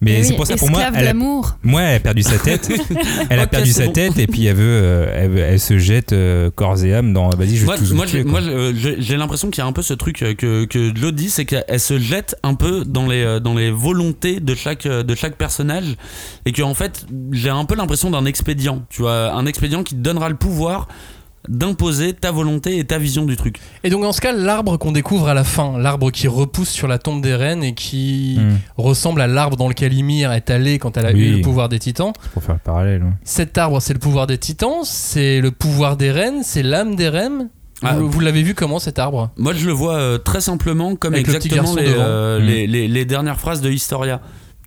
Mais 0.05 0.19
oui, 0.21 0.25
c'est 0.25 0.37
pour 0.37 0.47
ça 0.47 0.57
pour 0.57 0.71
moi, 0.71 0.83
elle 0.89 0.95
a, 0.97 1.03
d'amour. 1.05 1.57
moi 1.63 1.83
elle 1.83 1.97
a 1.97 2.01
perdu 2.01 2.23
sa 2.23 2.39
tête. 2.39 2.69
elle 3.31 3.39
a 3.41 3.47
perdu 3.47 3.73
sa 3.73 3.87
bon. 3.87 3.93
tête 3.93 4.19
et 4.19 4.27
puis 4.27 4.45
elle 4.47 4.57
veut, 4.57 4.63
euh, 4.83 5.49
elle, 5.51 5.61
se 5.61 5.79
jette 5.79 6.13
euh, 6.13 6.51
corps 6.55 6.83
et 6.85 6.95
âme 6.95 7.13
dans. 7.13 7.31
Vas-y, 7.31 7.57
je 7.57 7.61
vais 7.61 7.95
Moi, 7.95 8.07
tuer, 8.07 8.19
j'ai- 8.19 8.25
moi, 8.25 8.41
euh, 8.43 8.73
j'ai 8.75 9.17
l'impression 9.17 9.51
qu'il 9.51 9.63
y 9.63 9.65
a 9.65 9.67
un 9.69 9.73
peu 9.73 9.83
ce 9.83 9.95
truc 9.95 10.23
euh, 10.23 10.35
que, 10.35 10.65
que 10.65 10.91
Claude 10.93 11.15
dit, 11.15 11.31
c'est 11.31 11.45
qu'elle 11.45 11.81
se 11.81 11.99
jette 11.99 12.37
un 12.43 12.55
peu 12.55 12.85
dans 12.85 13.07
les, 13.07 13.23
euh, 13.25 13.41
dans 13.41 13.55
les 13.55 13.71
volontés 13.71 14.41
de 14.41 14.55
chaque, 14.55 14.87
euh, 14.87 15.03
de 15.03 15.15
chaque 15.15 15.37
personnage. 15.37 15.97
Et 16.47 16.53
que, 16.53 16.63
en 16.63 16.75
fait, 16.75 17.07
j'ai 17.33 17.51
un 17.51 17.65
peu 17.65 17.75
l'impression 17.75 18.11
d'un 18.11 18.25
expédient. 18.27 18.85
Tu 18.91 19.03
vois, 19.03 19.33
un 19.33 19.47
expédient 19.47 19.83
qui 19.83 19.95
te 19.95 20.01
donnera 20.01 20.29
le 20.29 20.37
pouvoir 20.37 20.89
d'imposer 21.49 22.13
ta 22.15 22.31
volonté 22.31 22.79
et 22.79 22.85
ta 22.85 22.99
vision 22.99 23.25
du 23.25 23.37
truc. 23.37 23.59
Et 23.85 23.91
donc 23.91 24.03
dans 24.03 24.13
ce 24.13 24.21
cas, 24.21 24.33
l'arbre 24.33 24.77
qu'on 24.79 24.93
découvre 24.93 25.29
à 25.29 25.35
la 25.35 25.45
fin, 25.45 25.79
l'arbre 25.79 26.11
qui 26.11 26.27
repousse 26.29 26.71
sur 26.71 26.89
la 26.89 26.99
tombe 26.99 27.23
d'Eren 27.23 27.63
et 27.63 27.75
qui 27.75 28.37
Hmm, 28.39 28.57
ressemble 28.77 29.21
à 29.21 29.27
l'arbre 29.27 29.57
dans 29.57 29.69
lequel 29.69 29.93
Ymir 29.93 30.33
est 30.33 30.51
allé 30.51 30.79
quand 30.79 30.97
elle 30.97 31.07
a 31.07 31.13
Oui. 31.13 31.21
eu 31.21 31.37
le 31.37 31.41
pouvoir 31.43 31.69
des 31.69 31.79
titans, 31.79 32.13
pour 32.33 32.43
faire 32.43 32.55
le 32.55 32.61
parallèle. 32.61 33.03
ouais. 33.03 33.11
Cet 33.25 33.59
arbre, 33.59 33.81
c'est 33.81 33.93
le 33.93 33.99
pouvoir 33.99 34.27
des 34.27 34.39
titans, 34.39 34.83
c'est 34.85 35.41
le 35.41 35.51
pouvoir 35.51 35.97
des 35.97 36.11
reines, 36.11 36.43
c'est 36.43 36.63
l'âme 36.63 36.97
des 36.97 37.09
reines. 37.09 37.49
Ah. 37.83 37.97
vous 37.97 38.09
vous 38.11 38.21
l'avez 38.21 38.43
vu 38.43 38.55
comment 38.55 38.79
cet 38.79 38.99
arbre? 38.99 39.31
Moi, 39.37 39.53
je 39.53 39.67
le 39.67 39.73
vois 39.73 39.97
euh, 39.97 40.17
très 40.17 40.41
simplement 40.41 40.97
comme 40.97 41.13
Avec 41.15 41.27
exactement 41.29 41.75
les, 41.75 41.85
euh, 41.87 42.39
Mm. 42.41 42.43
les, 42.47 42.67
les- 42.67 42.89
les 42.89 43.05
dernières 43.05 43.39
phrases 43.39 43.61
de 43.61 43.71
Historia. 43.71 44.21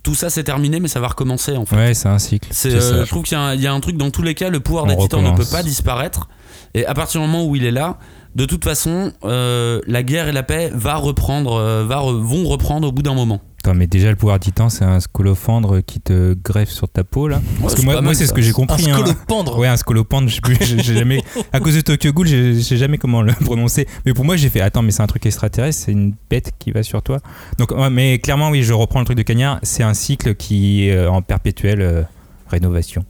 Tout 0.04 0.14
ça, 0.14 0.30
c'est 0.30 0.44
terminé, 0.44 0.78
mais 0.78 0.86
ça 0.88 1.00
va 1.00 1.08
recommencer, 1.08 1.56
en 1.56 1.66
fait. 1.66 1.74
Ouais, 1.74 1.94
c'est 1.94 2.08
un 2.08 2.18
cycle. 2.20 2.48
Euh, 2.66 3.04
je 3.04 3.08
trouve 3.08 3.24
qu'il 3.24 3.36
y 3.36 3.40
a, 3.40 3.42
un, 3.42 3.54
il 3.54 3.60
y 3.60 3.66
a 3.66 3.72
un 3.72 3.80
truc 3.80 3.96
dans 3.96 4.10
tous 4.10 4.22
les 4.22 4.34
cas, 4.34 4.48
le 4.48 4.60
pouvoir 4.60 4.84
On 4.84 4.86
des 4.86 4.96
titans 4.96 5.22
ne 5.22 5.32
peut 5.36 5.44
pas 5.50 5.62
disparaître. 5.64 6.28
Et 6.74 6.86
à 6.86 6.94
partir 6.94 7.20
du 7.20 7.26
moment 7.26 7.44
où 7.46 7.56
il 7.56 7.64
est 7.64 7.70
là, 7.70 7.98
de 8.34 8.44
toute 8.44 8.64
façon, 8.64 9.12
euh, 9.24 9.80
la 9.86 10.02
guerre 10.02 10.28
et 10.28 10.32
la 10.32 10.42
paix 10.42 10.70
va 10.74 10.96
reprendre, 10.96 11.54
euh, 11.54 11.84
va 11.86 11.96
re- 11.96 12.20
vont 12.20 12.44
reprendre 12.46 12.86
au 12.88 12.92
bout 12.92 13.02
d'un 13.02 13.14
moment. 13.14 13.40
Attends, 13.64 13.74
mais 13.74 13.88
déjà 13.88 14.08
le 14.10 14.14
pouvoir 14.16 14.38
titan, 14.38 14.68
c'est 14.68 14.84
un 14.84 15.00
scolopendre 15.00 15.82
qui 15.84 15.98
te 16.00 16.34
greffe 16.34 16.68
sur 16.70 16.88
ta 16.88 17.02
peau 17.02 17.26
là. 17.26 17.40
Parce 17.60 17.74
que 17.74 17.82
moi, 17.82 18.14
c'est 18.14 18.26
ce 18.26 18.32
que 18.32 18.40
j'ai 18.40 18.50
Un 18.50 18.52
compris. 18.52 18.88
hein. 18.88 18.94
scolopendre. 18.94 19.58
Ouais, 19.58 19.66
un 19.66 19.76
scolopendre, 19.76 20.28
je 20.28 20.36
sais 20.36 20.40
plus, 20.40 20.56
j'ai 20.62 20.94
jamais. 20.94 21.20
À 21.52 21.58
cause 21.58 21.74
de 21.74 21.80
Tokyo 21.80 22.12
Ghoul, 22.12 22.28
je 22.28 22.60
sais 22.60 22.76
jamais 22.76 22.98
comment 22.98 23.20
le 23.22 23.32
prononcer. 23.44 23.88
Mais 24.06 24.12
pour 24.14 24.24
moi, 24.24 24.36
j'ai 24.36 24.48
fait 24.48 24.60
attends, 24.60 24.82
mais 24.82 24.92
c'est 24.92 25.02
un 25.02 25.08
truc 25.08 25.26
extraterrestre, 25.26 25.82
c'est 25.86 25.92
une 25.92 26.14
bête 26.30 26.52
qui 26.60 26.70
va 26.70 26.84
sur 26.84 27.02
toi. 27.02 27.18
Donc, 27.58 27.72
ouais, 27.72 27.90
mais 27.90 28.20
clairement, 28.20 28.50
oui, 28.50 28.62
je 28.62 28.72
reprends 28.72 29.00
le 29.00 29.04
truc 29.06 29.18
de 29.18 29.22
Cagnard, 29.24 29.58
c'est 29.64 29.82
un 29.82 29.94
cycle 29.94 30.36
qui 30.36 30.86
est 30.88 30.92
euh, 30.92 31.10
en 31.10 31.20
perpétuelle 31.22 31.80
euh, 31.82 32.02
rénovation. 32.48 33.04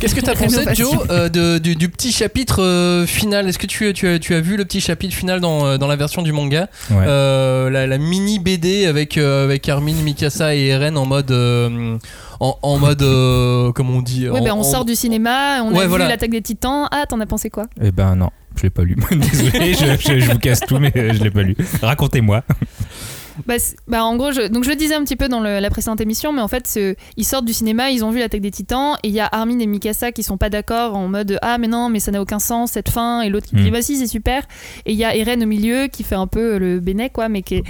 Qu'est-ce 0.00 0.14
que 0.14 0.20
t'as 0.20 0.34
pensé, 0.34 0.56
Rénovation. 0.58 0.90
Joe, 0.92 1.06
euh, 1.10 1.28
de- 1.28 1.58
du, 1.58 1.76
du 1.76 1.88
petit 1.88 2.12
chapitre 2.12 2.62
euh, 2.62 3.06
final? 3.06 3.48
Est-ce 3.48 3.58
que 3.58 3.66
tu, 3.66 3.92
tu, 3.92 4.08
as, 4.08 4.18
tu 4.18 4.34
as 4.34 4.40
vu 4.40 4.56
le 4.56 4.64
petit 4.64 4.80
chapitre 4.80 5.14
final 5.14 5.40
dans, 5.40 5.66
euh, 5.66 5.78
dans 5.78 5.86
la 5.86 5.96
version 5.96 6.22
du 6.22 6.32
manga? 6.32 6.68
Ouais. 6.90 7.04
Euh, 7.06 7.70
la, 7.70 7.86
la 7.86 7.98
mini 7.98 8.38
BD 8.38 8.86
avec, 8.86 9.18
euh, 9.18 9.44
avec 9.44 9.68
Armin, 9.68 9.94
Mikasa 9.94 10.54
et 10.54 10.66
Eren 10.66 10.96
en 10.96 11.06
mode. 11.06 11.30
euh, 11.30 11.96
en, 12.40 12.58
en 12.62 12.78
mode. 12.78 13.02
euh, 13.02 13.70
comment 13.72 13.98
on 13.98 14.02
dit 14.02 14.28
Ouais, 14.28 14.40
en- 14.40 14.44
ben 14.44 14.52
on 14.54 14.60
en- 14.60 14.62
sort 14.64 14.84
du 14.84 14.94
cinéma, 14.96 15.62
on 15.62 15.72
Ouais, 15.74 15.84
a 15.84 15.86
voilà. 15.86 16.04
vu 16.06 16.10
l'attaque 16.10 16.30
des 16.30 16.42
titans. 16.42 16.88
Ah, 16.90 17.04
t'en 17.08 17.20
as 17.20 17.26
pensé 17.26 17.50
quoi? 17.50 17.66
Eh 17.80 17.92
ben 17.92 18.16
non, 18.16 18.30
je 18.56 18.64
l'ai 18.64 18.70
pas 18.70 18.82
lu. 18.82 18.96
Désolé, 19.12 19.74
je, 19.74 19.84
je- 20.00 20.18
je 20.18 20.30
vous 20.32 20.38
casse 20.38 20.60
tout, 20.60 20.78
mais 20.78 20.92
je 20.94 21.22
l'ai 21.22 21.30
pas 21.30 21.42
lu. 21.42 21.56
Racontez-moi. 21.82 22.42
Bah, 23.46 23.54
bah, 23.88 24.04
en 24.04 24.16
gros, 24.16 24.32
je, 24.32 24.46
donc 24.48 24.64
je 24.64 24.68
le 24.70 24.76
disais 24.76 24.94
un 24.94 25.02
petit 25.04 25.16
peu 25.16 25.28
dans 25.28 25.40
le- 25.40 25.58
la 25.60 25.70
précédente 25.70 26.00
émission, 26.00 26.32
mais 26.32 26.40
en 26.42 26.48
fait, 26.48 26.78
ils 27.16 27.24
sortent 27.24 27.44
du 27.44 27.52
cinéma, 27.52 27.90
ils 27.90 28.04
ont 28.04 28.10
vu 28.10 28.18
l'attaque 28.18 28.40
des 28.40 28.50
titans, 28.50 28.96
et 29.02 29.08
il 29.08 29.14
y 29.14 29.20
a 29.20 29.28
Armin 29.32 29.58
et 29.58 29.66
Mikasa 29.66 30.12
qui 30.12 30.22
sont 30.22 30.36
pas 30.36 30.50
d'accord 30.50 30.94
en 30.96 31.08
mode 31.08 31.38
Ah, 31.42 31.58
mais 31.58 31.68
non, 31.68 31.88
mais 31.88 32.00
ça 32.00 32.10
n'a 32.10 32.20
aucun 32.20 32.38
sens 32.38 32.72
cette 32.72 32.88
fin, 32.90 33.22
et 33.22 33.28
l'autre 33.28 33.46
qui 33.46 33.56
Mm. 33.56 33.62
dit 33.64 33.70
Bah 33.70 33.82
si, 33.82 33.96
c'est 33.96 34.06
super. 34.06 34.42
Et 34.86 34.92
il 34.92 34.98
y 34.98 35.04
a 35.04 35.16
Eren 35.16 35.42
au 35.42 35.46
milieu 35.46 35.86
qui 35.86 36.02
fait 36.04 36.14
un 36.14 36.26
peu 36.26 36.58
le 36.58 36.80
bénet, 36.80 37.10
quoi, 37.10 37.28
mais 37.28 37.42
qui, 37.42 37.62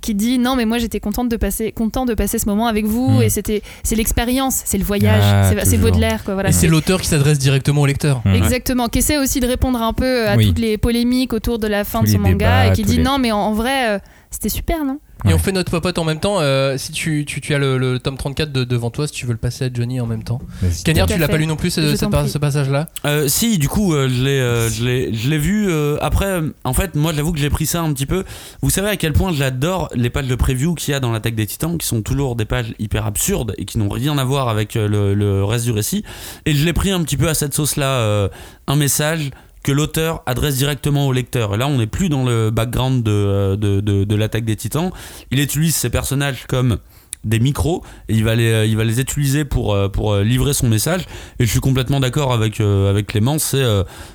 qui 0.00 0.14
dit 0.14 0.38
Non, 0.38 0.56
mais 0.56 0.64
moi 0.64 0.78
j'étais 0.78 1.00
contente 1.00 1.28
de 1.28 1.36
passer, 1.36 1.72
content 1.72 2.06
de 2.06 2.14
passer 2.14 2.38
ce 2.38 2.46
moment 2.48 2.66
avec 2.66 2.84
vous, 2.86 3.10
Mm. 3.10 3.22
et 3.22 3.28
c'était 3.28 3.62
c'est 3.82 3.96
l'expérience, 3.96 4.62
c'est 4.64 4.78
le 4.78 4.84
voyage, 4.84 5.22
Ah, 5.24 5.64
c'est-. 5.64 5.78
Baudelaire, 5.78 6.24
quoi. 6.24 6.34
Voilà, 6.34 6.50
Et 6.50 6.52
c'est 6.52 6.66
l'auteur 6.68 7.00
qui 7.00 7.06
s'adresse 7.08 7.38
directement 7.38 7.82
au 7.82 7.86
lecteur. 7.86 8.20
Mm. 8.24 8.34
Exactement, 8.34 8.88
qui 8.88 8.98
essaie 8.98 9.16
aussi 9.18 9.40
de 9.40 9.46
répondre 9.46 9.80
un 9.82 9.92
peu 9.92 10.28
à 10.28 10.36
Oui. 10.36 10.48
toutes 10.48 10.58
les 10.58 10.76
polémiques 10.78 11.32
autour 11.32 11.58
de 11.58 11.66
la 11.66 11.84
fin 11.84 12.00
Tous 12.00 12.06
de 12.06 12.10
son 12.12 12.18
manga 12.18 12.32
débats, 12.32 12.66
et 12.66 12.72
qui 12.72 12.82
dit 12.82 12.96
les- 12.98 13.02
non 13.02 13.18
mais 13.18 13.32
en, 13.32 13.38
en 13.38 13.52
vrai 13.52 13.90
euh, 13.90 13.98
c'était 14.30 14.48
super 14.48 14.84
non? 14.84 14.98
Et 15.24 15.28
Ouais. 15.28 15.34
on 15.34 15.38
fait 15.38 15.52
notre 15.52 15.70
popote 15.70 15.98
en 15.98 16.04
même 16.04 16.18
temps. 16.20 16.40
euh, 16.40 16.76
si 16.78 16.92
tu, 16.92 17.24
tu, 17.26 17.40
tu 17.40 17.54
as 17.54 17.58
le, 17.58 17.76
le 17.78 17.98
tome 17.98 18.16
34 18.16 18.52
de- 18.52 18.64
devant 18.64 18.90
toi, 18.90 19.06
si 19.06 19.12
tu 19.12 19.26
veux 19.26 19.32
le 19.32 19.38
passer 19.38 19.66
à 19.66 19.68
Johnny 19.72 20.00
en 20.00 20.06
même 20.06 20.22
temps. 20.24 20.40
Cagnard, 20.84 21.06
tu 21.08 21.18
l'as 21.18 21.28
pas 21.28 21.36
lu 21.36 21.46
non 21.46 21.56
plus, 21.56 21.70
ce, 21.70 22.38
passage-là? 22.38 22.88
Euh, 23.04 23.28
si, 23.28 23.58
du 23.58 23.68
coup, 23.68 23.92
euh, 23.94 24.08
je 24.08 24.24
l'ai, 24.24 24.40
euh, 24.40 25.38
vu. 25.38 25.66
euh, 25.70 25.98
après, 26.00 26.40
en 26.64 26.72
fait, 26.72 26.94
moi, 26.94 27.12
j'avoue 27.14 27.32
que 27.32 27.38
j'ai 27.38 27.50
pris 27.50 27.66
ça 27.66 27.82
un 27.82 27.92
petit 27.92 28.06
peu. 28.06 28.24
Vous 28.62 28.70
savez 28.70 28.88
à 28.88 28.96
quel 28.96 29.12
point 29.12 29.32
j'adore 29.32 29.88
les 29.94 30.10
pages 30.10 30.26
de 30.26 30.34
preview 30.34 30.74
qu'il 30.74 30.92
y 30.92 30.94
a 30.94 31.00
dans 31.00 31.12
l'attaque 31.12 31.34
des 31.34 31.46
Titans, 31.46 31.76
qui 31.76 31.86
sont 31.86 32.02
toujours 32.02 32.34
des 32.36 32.44
pages 32.46 32.74
hyper 32.78 33.06
absurdes 33.06 33.54
et 33.58 33.64
qui 33.64 33.78
n'ont 33.78 33.88
rien 33.90 34.16
à 34.18 34.24
voir 34.24 34.48
avec 34.48 34.74
le, 34.74 35.14
le 35.14 35.44
reste 35.44 35.64
du 35.66 35.72
récit. 35.72 36.04
Et 36.46 36.54
je 36.54 36.64
l'ai 36.64 36.72
pris 36.72 36.90
un 36.90 37.02
petit 37.02 37.16
peu 37.16 37.28
à 37.28 37.34
cette 37.34 37.54
sauce-là, 37.54 37.86
euh, 38.00 38.28
un 38.66 38.76
message 38.76 39.30
que 39.62 39.72
l'auteur 39.72 40.22
adresse 40.26 40.56
directement 40.56 41.06
au 41.06 41.12
lecteur. 41.12 41.56
Là, 41.56 41.68
on 41.68 41.78
n'est 41.78 41.86
plus 41.86 42.08
dans 42.08 42.24
le 42.24 42.50
background 42.50 43.02
de, 43.02 43.12
euh, 43.12 44.16
l'attaque 44.16 44.44
des 44.44 44.56
Titans. 44.56 44.90
Il 45.30 45.40
utilise 45.40 45.74
ces 45.74 45.90
personnages 45.90 46.46
comme 46.46 46.78
des 47.24 47.38
micros 47.38 47.84
et 48.08 48.14
il 48.14 48.24
va 48.24 48.34
les, 48.34 48.50
euh, 48.50 48.98
utiliser 48.98 49.44
pour, 49.44 49.74
euh, 49.74 50.22
livrer 50.22 50.54
son 50.54 50.68
message. 50.68 51.02
Et 51.38 51.44
je 51.44 51.50
suis 51.50 51.60
complètement 51.60 52.00
d'accord 52.00 52.32
avec, 52.32 52.60
avec 52.60 53.06
Clément, 53.06 53.38
c'est 53.38 53.64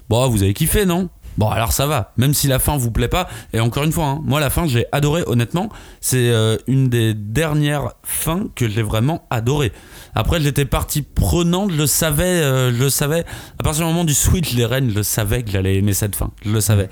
bon, 0.10 0.28
vous 0.30 0.44
avez 0.44 0.54
kiffé, 0.54 0.86
non? 0.86 1.10
Bon, 1.38 1.50
alors 1.50 1.74
ça 1.74 1.86
va, 1.86 2.14
même 2.18 2.34
si 2.34 2.48
la 2.48 2.60
fin 2.60 2.78
vous 2.78 2.92
plaît 2.92 3.08
pas. 3.08 3.28
Et 3.54 3.60
encore 3.60 3.84
une 3.84 3.92
fois, 3.92 4.06
hein, 4.06 4.22
moi, 4.24 4.40
la 4.40 4.50
fin, 4.50 4.66
j'ai 4.68 4.86
adoré, 4.92 5.24
honnêtement. 5.28 5.70
C'est 6.00 6.30
euh, 6.30 6.58
une 6.68 6.90
des 6.90 7.14
dernières 7.14 7.92
fins 8.04 8.46
que 8.56 8.70
j'ai 8.70 8.82
vraiment 8.82 9.26
adoré. 9.30 9.72
Après, 10.14 10.40
j'étais 10.40 10.66
partie 10.66 11.02
prenante, 11.02 11.72
je 11.72 11.78
le 11.78 11.88
savais, 11.88 12.24
euh, 12.24 12.74
je 12.74 12.84
le 12.84 12.90
savais. 12.90 13.26
À 13.60 13.64
partir 13.64 13.86
du 13.86 13.92
moment 13.92 14.06
du 14.06 14.14
switch 14.14 14.56
des 14.56 14.66
reines, 14.66 14.92
je 14.96 15.02
savais 15.02 15.44
que 15.44 15.52
j'allais 15.52 15.76
aimer 15.76 15.94
cette 15.94 16.16
fin. 16.16 16.32
Je 16.46 16.52
le 16.52 16.62
savais. 16.62 16.90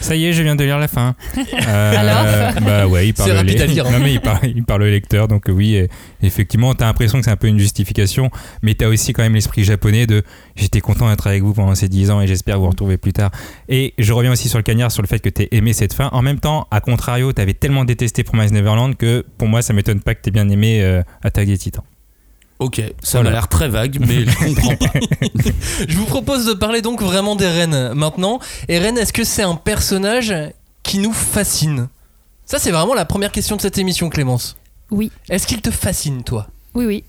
Ça 0.00 0.16
y 0.16 0.26
est, 0.26 0.32
je 0.32 0.42
viens 0.42 0.56
de 0.56 0.64
lire 0.64 0.78
la 0.78 0.88
fin. 0.88 1.14
Euh, 1.68 1.92
Alors 1.96 2.62
Bah 2.62 2.86
ouais, 2.86 3.08
il 3.08 3.14
parle 3.14 3.30
C'est 3.30 3.36
rapide 3.36 3.58
le 3.58 3.62
à 3.62 3.66
lire. 3.66 3.90
Non 3.90 3.98
mais 4.00 4.12
il 4.14 4.20
parle, 4.20 4.38
il 4.44 4.64
parle 4.64 4.82
au 4.82 4.86
lecteur, 4.86 5.28
donc 5.28 5.48
euh, 5.48 5.52
oui, 5.52 5.74
et- 5.74 5.88
effectivement, 6.22 6.74
t'as 6.74 6.86
l'impression 6.86 7.18
que 7.18 7.24
c'est 7.24 7.30
un 7.30 7.36
peu 7.36 7.46
une 7.48 7.58
justification, 7.58 8.30
mais 8.62 8.74
t'as 8.74 8.86
aussi 8.88 9.12
quand 9.12 9.22
même 9.22 9.34
l'esprit 9.34 9.64
japonais 9.64 10.06
de 10.06 10.22
j'étais 10.56 10.80
content 10.80 11.08
d'être 11.08 11.26
avec 11.26 11.42
vous 11.42 11.52
pendant 11.52 11.74
ces 11.74 11.88
10 11.88 12.10
ans 12.10 12.20
et 12.20 12.26
j'espère 12.26 12.58
vous 12.58 12.68
retrouver 12.68 12.96
plus 12.96 13.12
tard. 13.12 13.30
Et 13.68 13.94
je 13.98 14.12
reviens 14.12 14.32
aussi 14.32 14.48
sur 14.48 14.58
le 14.58 14.62
cagnard, 14.62 14.90
sur 14.92 15.02
le 15.02 15.08
fait 15.08 15.18
que 15.18 15.28
t'aies 15.28 15.48
aimé 15.52 15.72
cette 15.72 15.92
fin. 15.94 16.08
En 16.12 16.22
même 16.22 16.40
temps, 16.40 16.66
à 16.70 16.80
contrario, 16.80 17.32
t'avais 17.32 17.54
tellement 17.54 17.84
détesté 17.84 18.22
Promise 18.24 18.52
Neverland 18.52 18.94
que 18.96 19.24
pour 19.36 19.48
moi, 19.48 19.62
ça 19.62 19.72
m'étonne 19.72 20.00
pas 20.00 20.14
que 20.14 20.22
t'aies 20.22 20.30
bien 20.30 20.48
aimé 20.48 20.80
euh, 20.82 21.02
Attaque 21.22 21.46
des 21.48 21.58
Titans. 21.58 21.84
Ok, 22.58 22.82
ça 23.02 23.18
Voilà. 23.18 23.30
m'a 23.30 23.36
l'air 23.36 23.48
très 23.48 23.68
vague, 23.68 23.98
mais 24.00 24.24
je 24.26 24.36
comprends 24.54 24.74
pas. 24.76 24.92
Je 25.88 25.96
vous 25.96 26.06
propose 26.06 26.44
de 26.46 26.54
parler 26.54 26.82
donc 26.82 27.00
vraiment 27.02 27.36
d'Eren 27.36 27.94
maintenant. 27.94 28.40
Eren, 28.68 28.98
est-ce 28.98 29.12
que 29.12 29.22
c'est 29.24 29.42
un 29.44 29.54
personnage 29.54 30.34
qui 30.82 30.98
nous 30.98 31.12
fascine? 31.12 31.88
Ça, 32.46 32.58
c'est 32.58 32.70
vraiment 32.72 32.94
la 32.94 33.04
première 33.04 33.30
question 33.30 33.54
de 33.56 33.60
cette 33.60 33.78
émission, 33.78 34.08
Clémence. 34.08 34.56
Oui. 34.90 35.12
Est-ce 35.28 35.46
qu'il 35.46 35.60
te 35.60 35.70
fascine, 35.70 36.24
toi? 36.24 36.48
Oui 36.74 36.86
oui. 36.86 37.04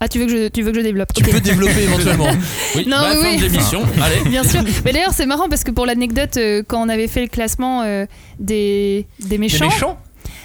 Ah 0.00 0.06
tu 0.06 0.20
veux 0.20 0.26
que 0.26 0.30
je 0.30 0.48
tu 0.48 0.62
veux 0.62 0.70
que 0.70 0.78
je 0.78 0.82
développe 0.84 1.12
Tu 1.12 1.24
peux 1.24 1.40
développer 1.40 1.82
éventuellement. 1.82 2.28
Oui, 2.76 2.84
Non, 2.86 2.98
bah, 2.98 3.10
oui, 3.16 3.22
fin 3.32 3.36
de 3.36 3.42
l'émission. 3.42 3.82
Allez. 4.00 4.30
Bien 4.30 4.44
sûr. 4.44 4.62
Mais 4.84 4.92
d'ailleurs 4.92 5.12
c'est 5.12 5.26
marrant 5.26 5.48
parce 5.48 5.64
que 5.64 5.72
pour 5.72 5.86
l'anecdote 5.86 6.36
euh, 6.36 6.62
quand 6.66 6.80
on 6.80 6.88
avait 6.88 7.08
fait 7.08 7.22
le 7.22 7.26
classement 7.26 7.82
euh, 7.82 8.06
des 8.38 9.06
des 9.18 9.30
Des 9.30 9.38
méchants, 9.38 9.66
méchants 9.68 9.98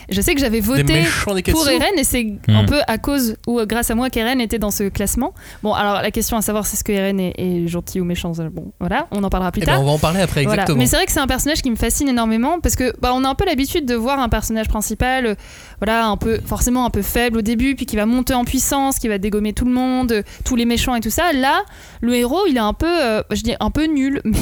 je 0.09 0.21
sais 0.21 0.33
que 0.35 0.41
j'avais 0.41 0.59
voté 0.59 1.03
pour 1.51 1.67
Eren 1.67 1.93
et 1.97 2.03
c'est 2.03 2.23
Hmm. 2.23 2.55
un 2.55 2.65
peu 2.65 2.79
à 2.87 2.97
cause 2.97 3.35
ou 3.47 3.59
euh, 3.59 3.65
grâce 3.65 3.89
à 3.91 3.95
moi 3.95 4.09
qu'Eren 4.09 4.39
était 4.41 4.59
dans 4.59 4.71
ce 4.71 4.83
classement. 4.89 5.33
Bon 5.61 5.73
alors 5.73 6.01
la 6.01 6.11
question 6.11 6.35
à 6.37 6.41
savoir 6.41 6.65
c'est 6.65 6.77
ce 6.77 6.83
que 6.83 6.91
Eren 6.91 7.19
est, 7.19 7.33
est 7.37 7.67
gentil 7.67 7.99
ou 8.01 8.05
méchant. 8.05 8.31
Bon 8.51 8.71
voilà 8.79 9.07
on 9.11 9.23
en 9.23 9.29
parlera 9.29 9.51
plus 9.51 9.61
Eh 9.61 9.65
ben, 9.65 9.73
tard. 9.73 9.81
on 9.81 9.85
va 9.85 9.91
en 9.91 9.99
parler 9.99 10.21
après, 10.21 10.43
Voilà. 10.43 10.55
exactement. 10.63 10.77
Mais 10.79 10.87
c'est 10.87 10.95
vrai 10.95 11.05
que 11.05 11.11
c'est 11.11 11.19
un 11.19 11.27
personnage 11.27 11.61
qui 11.61 11.69
me 11.69 11.75
fascine 11.75 12.09
énormément 12.09 12.59
parce 12.59 12.75
que 12.75 12.93
bah, 13.01 13.11
on 13.13 13.23
a 13.23 13.29
un 13.29 13.35
peu 13.35 13.45
l'habitude 13.45 13.85
de 13.85 13.95
voir 13.95 14.19
un 14.19 14.29
personnage 14.29 14.67
principal, 14.67 15.25
euh, 15.25 15.35
voilà, 15.79 16.07
un 16.07 16.17
peu 16.17 16.39
forcément 16.45 16.85
un 16.85 16.89
peu 16.89 17.01
faible 17.01 17.37
au 17.39 17.41
début, 17.41 17.75
puis 17.75 17.85
qui 17.85 17.95
va 17.95 18.05
monter 18.05 18.33
en 18.33 18.45
puissance, 18.45 18.99
qui 18.99 19.07
va 19.07 19.17
dégommer 19.17 19.53
tout 19.53 19.65
le 19.65 19.71
monde, 19.71 20.11
euh, 20.11 20.23
tous 20.45 20.55
les 20.55 20.65
méchants 20.65 20.95
et 20.95 21.01
tout 21.01 21.09
ça. 21.09 21.33
Là, 21.33 21.61
le 22.01 22.15
héros, 22.15 22.41
il 22.47 22.55
est 22.57 22.59
un 22.61 22.73
peu, 22.73 22.87
euh, 22.89 23.21
je 23.31 23.41
dis 23.41 23.55
un 23.59 23.69
peu 23.69 23.85
nul, 23.85 24.21
mais 24.25 24.37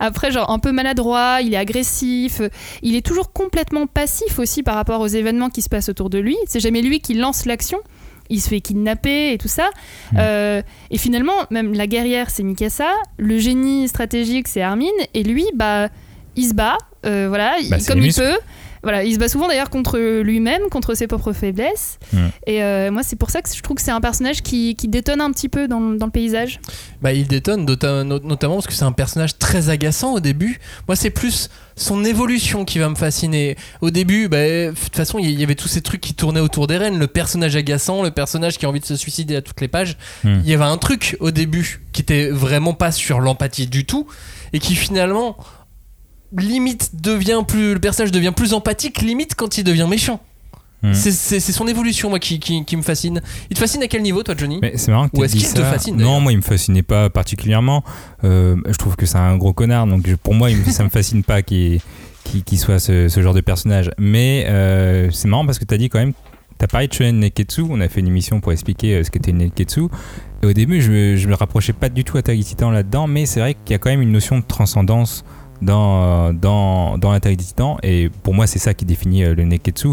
après 0.00 0.30
genre 0.30 0.50
un 0.50 0.58
peu 0.58 0.72
maladroit, 0.72 1.38
il 1.42 1.54
est 1.54 1.58
agressif, 1.58 2.40
il 2.82 2.96
est 2.96 3.04
toujours 3.06 3.32
complètement 3.32 3.86
passif 3.86 4.38
aussi 4.38 4.62
par 4.62 4.74
rapport 4.74 4.97
aux 5.00 5.06
événements 5.06 5.50
qui 5.50 5.62
se 5.62 5.68
passent 5.68 5.88
autour 5.88 6.10
de 6.10 6.18
lui. 6.18 6.36
C'est 6.46 6.60
jamais 6.60 6.82
lui 6.82 7.00
qui 7.00 7.14
lance 7.14 7.46
l'action. 7.46 7.78
Il 8.30 8.40
se 8.42 8.48
fait 8.50 8.60
kidnapper 8.60 9.32
et 9.32 9.38
tout 9.38 9.48
ça. 9.48 9.70
Euh, 10.18 10.60
et 10.90 10.98
finalement, 10.98 11.32
même 11.50 11.72
la 11.72 11.86
guerrière, 11.86 12.28
c'est 12.30 12.42
Mikasa. 12.42 12.90
Le 13.16 13.38
génie 13.38 13.88
stratégique, 13.88 14.48
c'est 14.48 14.60
Armin. 14.60 14.86
Et 15.14 15.22
lui, 15.22 15.46
bah, 15.54 15.88
il 16.36 16.46
se 16.48 16.54
bat. 16.54 16.76
euh, 17.06 17.26
voilà, 17.28 17.56
il- 17.60 17.70
Bah, 17.70 17.76
comme 17.86 17.98
il 18.02 18.12
peut. 18.20 18.36
Voilà, 18.82 19.04
il 19.04 19.14
se 19.14 19.18
bat 19.18 19.28
souvent 19.28 19.48
d'ailleurs 19.48 19.70
contre 19.70 19.98
lui-même, 19.98 20.62
contre 20.70 20.94
ses 20.94 21.06
propres 21.06 21.32
faiblesses. 21.32 21.98
Et 22.46 22.62
euh, 22.62 22.90
moi, 22.90 23.02
c'est 23.02 23.16
pour 23.16 23.30
ça 23.30 23.42
que 23.42 23.48
je 23.54 23.60
trouve 23.62 23.76
que 23.76 23.82
c'est 23.82 23.90
un 23.90 24.00
personnage 24.00 24.42
qui, 24.42 24.74
qui 24.76 24.88
détonne 24.88 25.20
un 25.20 25.30
petit 25.32 25.48
peu 25.48 25.68
dans, 25.68 25.80
dans 25.80 26.06
le 26.06 26.12
paysage. 26.12 26.60
Bah, 27.02 27.12
il 27.12 27.26
détonne, 27.26 27.64
nota- 27.64 28.04
not- 28.04 28.20
notamment 28.20 28.54
parce 28.54 28.66
que 28.66 28.72
c'est 28.72 28.84
un 28.84 28.92
personnage 28.92 29.38
très 29.38 29.68
agaçant 29.68 30.14
au 30.14 30.20
début. 30.20 30.60
Moi, 30.86 30.96
c'est 30.96 31.10
plus 31.10 31.48
son 31.76 32.04
évolution 32.04 32.64
qui 32.64 32.78
va 32.80 32.88
me 32.88 32.96
fasciner. 32.96 33.56
Au 33.80 33.90
début, 33.90 34.28
bah, 34.28 34.38
de 34.38 34.74
toute 34.74 34.96
façon, 34.96 35.18
il 35.18 35.30
y 35.38 35.42
avait 35.42 35.54
tous 35.54 35.68
ces 35.68 35.80
trucs 35.80 36.00
qui 36.00 36.14
tournaient 36.14 36.40
autour 36.40 36.66
d'Eren. 36.66 36.98
Le 36.98 37.06
personnage 37.06 37.54
agaçant, 37.56 38.02
le 38.02 38.10
personnage 38.10 38.58
qui 38.58 38.66
a 38.66 38.68
envie 38.68 38.80
de 38.80 38.84
se 38.84 38.96
suicider 38.96 39.36
à 39.36 39.42
toutes 39.42 39.60
les 39.60 39.68
pages. 39.68 39.96
Hmm. 40.24 40.38
Il 40.44 40.48
y 40.50 40.54
avait 40.54 40.64
un 40.64 40.78
truc 40.78 41.16
au 41.20 41.30
début 41.30 41.80
qui 41.92 42.02
était 42.02 42.30
vraiment 42.30 42.74
pas 42.74 42.90
sur 42.92 43.20
l'empathie 43.20 43.66
du 43.66 43.84
tout 43.84 44.06
et 44.52 44.58
qui 44.60 44.74
finalement 44.74 45.36
limite 46.36 46.90
devient 47.02 47.42
plus 47.46 47.74
le 47.74 47.80
personnage 47.80 48.12
devient 48.12 48.32
plus 48.34 48.52
empathique 48.52 49.00
limite 49.02 49.34
quand 49.34 49.58
il 49.58 49.64
devient 49.64 49.86
méchant 49.88 50.20
Hmm. 50.80 50.92
c'est 50.94 51.40
son 51.40 51.66
évolution 51.66 52.08
moi 52.08 52.20
qui, 52.20 52.38
qui, 52.38 52.64
qui 52.64 52.76
me 52.76 52.82
fascine 52.82 53.20
il 53.50 53.54
te 53.54 53.58
fascine 53.58 53.82
à 53.82 53.88
quel 53.88 54.00
niveau 54.00 54.22
toi 54.22 54.36
Johnny 54.38 54.60
Mais 54.62 54.74
c'est 54.76 54.92
marrant 54.92 55.08
que 55.08 55.16
Ou 55.16 55.24
est-ce 55.24 55.34
qu'il 55.34 55.52
te 55.52 55.60
fascine, 55.60 55.96
Non, 55.96 56.20
moi 56.20 56.30
il 56.30 56.36
me 56.36 56.42
fascinait 56.42 56.84
pas 56.84 57.10
particulièrement. 57.10 57.82
Euh, 58.22 58.54
je 58.64 58.76
trouve 58.76 58.94
que 58.94 59.04
c'est 59.04 59.18
un 59.18 59.36
gros 59.36 59.52
connard, 59.52 59.88
donc 59.88 60.08
pour 60.22 60.34
moi 60.34 60.50
ça 60.68 60.84
me 60.84 60.88
fascine 60.88 61.24
pas 61.24 61.42
qu'il 61.42 61.80
soit 62.58 62.78
ce, 62.78 63.08
ce 63.08 63.20
genre 63.20 63.34
de 63.34 63.40
personnage. 63.40 63.90
Mais 63.98 64.46
euh, 64.46 65.10
c'est 65.10 65.26
marrant 65.26 65.44
parce 65.44 65.58
que 65.58 65.64
tu 65.64 65.74
as 65.74 65.78
dit 65.78 65.88
quand 65.88 65.98
même, 65.98 66.12
tu 66.12 66.64
as 66.64 66.68
parlé 66.68 66.86
de 66.86 66.92
Shonen 66.92 67.18
Neketsu, 67.18 67.62
on 67.68 67.80
a 67.80 67.88
fait 67.88 67.98
une 67.98 68.06
émission 68.06 68.38
pour 68.40 68.52
expliquer 68.52 68.94
euh, 68.98 69.02
ce 69.02 69.10
qu'était 69.10 69.32
une 69.32 69.38
Neketsu. 69.38 69.88
Et 70.44 70.46
au 70.46 70.52
début 70.52 70.80
je, 70.80 71.16
je 71.16 71.26
me 71.26 71.34
rapprochais 71.34 71.72
pas 71.72 71.88
du 71.88 72.04
tout 72.04 72.18
à 72.18 72.22
Titans 72.22 72.72
là-dedans, 72.72 73.08
mais 73.08 73.26
c'est 73.26 73.40
vrai 73.40 73.54
qu'il 73.54 73.72
y 73.72 73.74
a 73.74 73.78
quand 73.78 73.90
même 73.90 74.02
une 74.02 74.12
notion 74.12 74.38
de 74.38 74.44
transcendance 74.44 75.24
dans, 75.62 76.28
euh, 76.28 76.32
dans, 76.32 76.98
dans 76.98 77.10
Attack 77.12 77.36
des 77.36 77.44
Titans. 77.44 77.76
Et 77.82 78.10
pour 78.22 78.34
moi 78.34 78.46
c'est 78.46 78.58
ça 78.58 78.74
qui 78.74 78.84
définit 78.84 79.24
euh, 79.24 79.34
le 79.34 79.44
Neketsu 79.44 79.88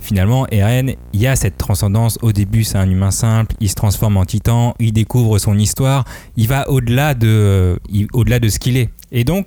finalement, 0.00 0.46
Eren, 0.50 0.92
il 1.12 1.20
y 1.20 1.26
a 1.26 1.36
cette 1.36 1.58
transcendance. 1.58 2.18
Au 2.22 2.32
début, 2.32 2.64
c'est 2.64 2.78
un 2.78 2.88
humain 2.88 3.10
simple, 3.10 3.54
il 3.60 3.68
se 3.68 3.74
transforme 3.74 4.16
en 4.16 4.24
titan, 4.24 4.74
il 4.78 4.92
découvre 4.92 5.38
son 5.38 5.58
histoire, 5.58 6.04
il 6.36 6.48
va 6.48 6.70
au-delà 6.70 7.14
de, 7.14 7.78
au-delà 8.12 8.38
de 8.38 8.48
ce 8.48 8.58
qu'il 8.58 8.76
est. 8.76 8.90
Et 9.12 9.24
donc, 9.24 9.46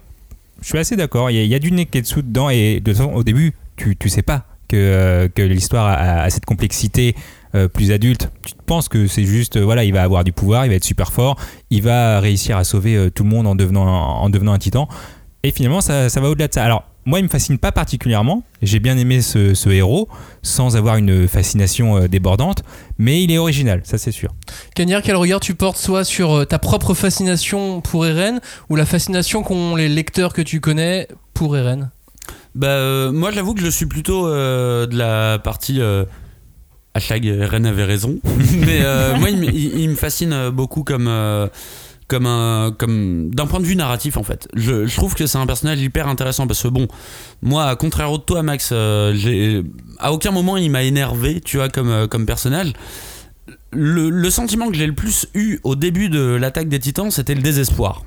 je 0.62 0.68
suis 0.68 0.78
assez 0.78 0.96
d'accord, 0.96 1.32
il 1.32 1.44
y, 1.46 1.56
a- 1.56 1.60
du 1.60 1.72
Neketsu 1.72 2.22
dedans, 2.22 2.50
et 2.50 2.84
au 3.16 3.24
début, 3.24 3.54
tu, 3.78 3.96
tu 3.96 4.10
sais 4.10 4.22
pas 4.22 4.46
que, 4.68 4.76
euh, 4.76 5.28
que 5.34 5.42
l'histoire 5.42 5.88
a, 5.88 6.30
cette 6.30 6.46
complexité 6.46 7.16
plus 7.74 7.92
adulte. 7.92 8.30
Tu 8.46 8.54
penses 8.66 8.88
que 8.88 9.08
c'est 9.08 9.26
juste, 9.26 9.58
voilà, 9.58 9.84
il 9.84 9.94
va 9.94 10.04
avoir 10.04 10.24
du 10.24 10.32
pouvoir, 10.32 10.66
il 10.66 10.70
va 10.70 10.76
être 10.76 10.84
super 10.84 11.12
fort, 11.12 11.38
il 11.70 11.82
va 11.82 12.20
réussir 12.20 12.56
à 12.56 12.64
sauver 12.64 13.10
tout 13.16 13.24
le 13.24 13.30
monde 13.30 13.48
en 13.48 13.56
devenant, 13.56 13.88
en 13.88 14.30
devenant 14.30 14.54
un 14.54 14.60
titan. 14.60 14.88
Et 15.44 15.52
finalement, 15.52 15.82
ça, 15.82 16.10
ça 16.10 16.22
va 16.22 16.30
au-delà 16.30 16.48
de 16.48 16.54
ça. 16.54 16.64
Alors, 16.64 16.84
moi, 17.06 17.20
il 17.20 17.24
me 17.24 17.30
fascine 17.30 17.58
pas 17.58 17.72
particulièrement. 17.72 18.44
J'ai 18.62 18.80
bien 18.80 18.96
aimé 18.98 19.22
ce, 19.22 19.56
ce 19.56 19.70
héros, 19.70 20.08
sans 20.44 20.76
avoir 20.78 20.98
une 20.98 21.28
fascination 21.28 21.98
euh, 21.98 22.08
débordante, 22.08 22.62
mais 23.00 23.24
il 23.24 23.32
est 23.32 23.40
original, 23.40 23.82
ça 23.84 23.98
c'est 23.98 24.12
sûr. 24.12 24.30
Cagnard, 24.76 25.02
quel 25.02 25.16
regard 25.16 25.40
tu 25.40 25.56
portes 25.56 25.78
soit 25.78 26.04
sur 26.04 26.32
euh, 26.32 26.46
ta 26.46 26.60
propre 26.60 26.94
fascination 26.94 27.82
pour 27.82 28.06
Eren 28.06 28.40
ou 28.70 28.76
la 28.76 28.86
fascination 28.86 29.42
qu'ont 29.42 29.76
les 29.76 29.90
lecteurs 29.90 30.34
que 30.34 30.44
tu 30.44 30.60
connais 30.60 31.08
pour 31.34 31.58
Eren? 31.58 31.90
Bah, 32.54 32.68
euh, 32.68 33.12
moi, 33.12 33.32
j'avoue 33.32 33.56
que 33.56 33.62
je 33.62 33.70
suis 33.70 33.88
plutôt 33.88 34.28
euh, 34.28 34.86
de 34.86 34.96
la 34.96 35.40
partie. 35.40 35.82
Euh, 35.82 36.06
hashtag 36.94 37.26
Ren 37.50 37.64
avait 37.66 37.86
raison. 37.86 38.20
Mais 38.66 38.82
euh, 38.82 39.18
moi, 39.18 39.30
il, 39.32 39.38
me- 39.38 39.46
il- 39.46 39.80
il 39.80 39.90
me 39.90 39.96
fascine 39.96 40.50
beaucoup 40.52 40.84
comme. 40.84 41.08
euh, 41.08 41.48
comme 42.12 42.26
un 42.26 42.76
comme 42.78 43.34
d'un 43.34 43.48
point 43.48 43.62
de 43.62 43.66
vue 43.66 43.78
narratif 43.78 44.18
en 44.18 44.24
fait 44.24 44.50
je, 44.54 44.94
trouve 44.94 45.16
que 45.16 45.26
c'est 45.28 45.38
un 45.38 45.46
personnage 45.46 45.80
hyper 45.80 46.10
intéressant 46.10 46.46
parce 46.46 46.62
que 46.62 46.68
bon 46.68 46.90
moi 47.42 47.68
à 47.68 47.78
contraire 47.78 48.12
de 48.12 48.18
toi 48.18 48.44
Max 48.44 48.72
euh, 48.74 49.14
j'ai 49.16 49.64
à 49.98 50.12
aucun 50.12 50.32
moment 50.32 50.58
il 50.58 50.70
m'a 50.70 50.84
énervé 50.84 51.40
tu 51.40 51.56
vois 51.56 51.70
comme 51.70 51.90
euh, 51.90 52.08
comme 52.08 52.26
personnage 52.26 52.74
le, 53.72 54.10
le 54.10 54.30
sentiment 54.30 54.70
que 54.70 54.76
j'ai 54.76 54.88
le 54.88 54.94
plus 54.94 55.28
eu 55.36 55.60
au 55.64 55.78
début 55.78 56.10
de 56.10 56.20
l'attaque 56.20 56.68
des 56.68 56.80
titans 56.80 57.12
c'était 57.12 57.34
le 57.34 57.42
désespoir 57.42 58.04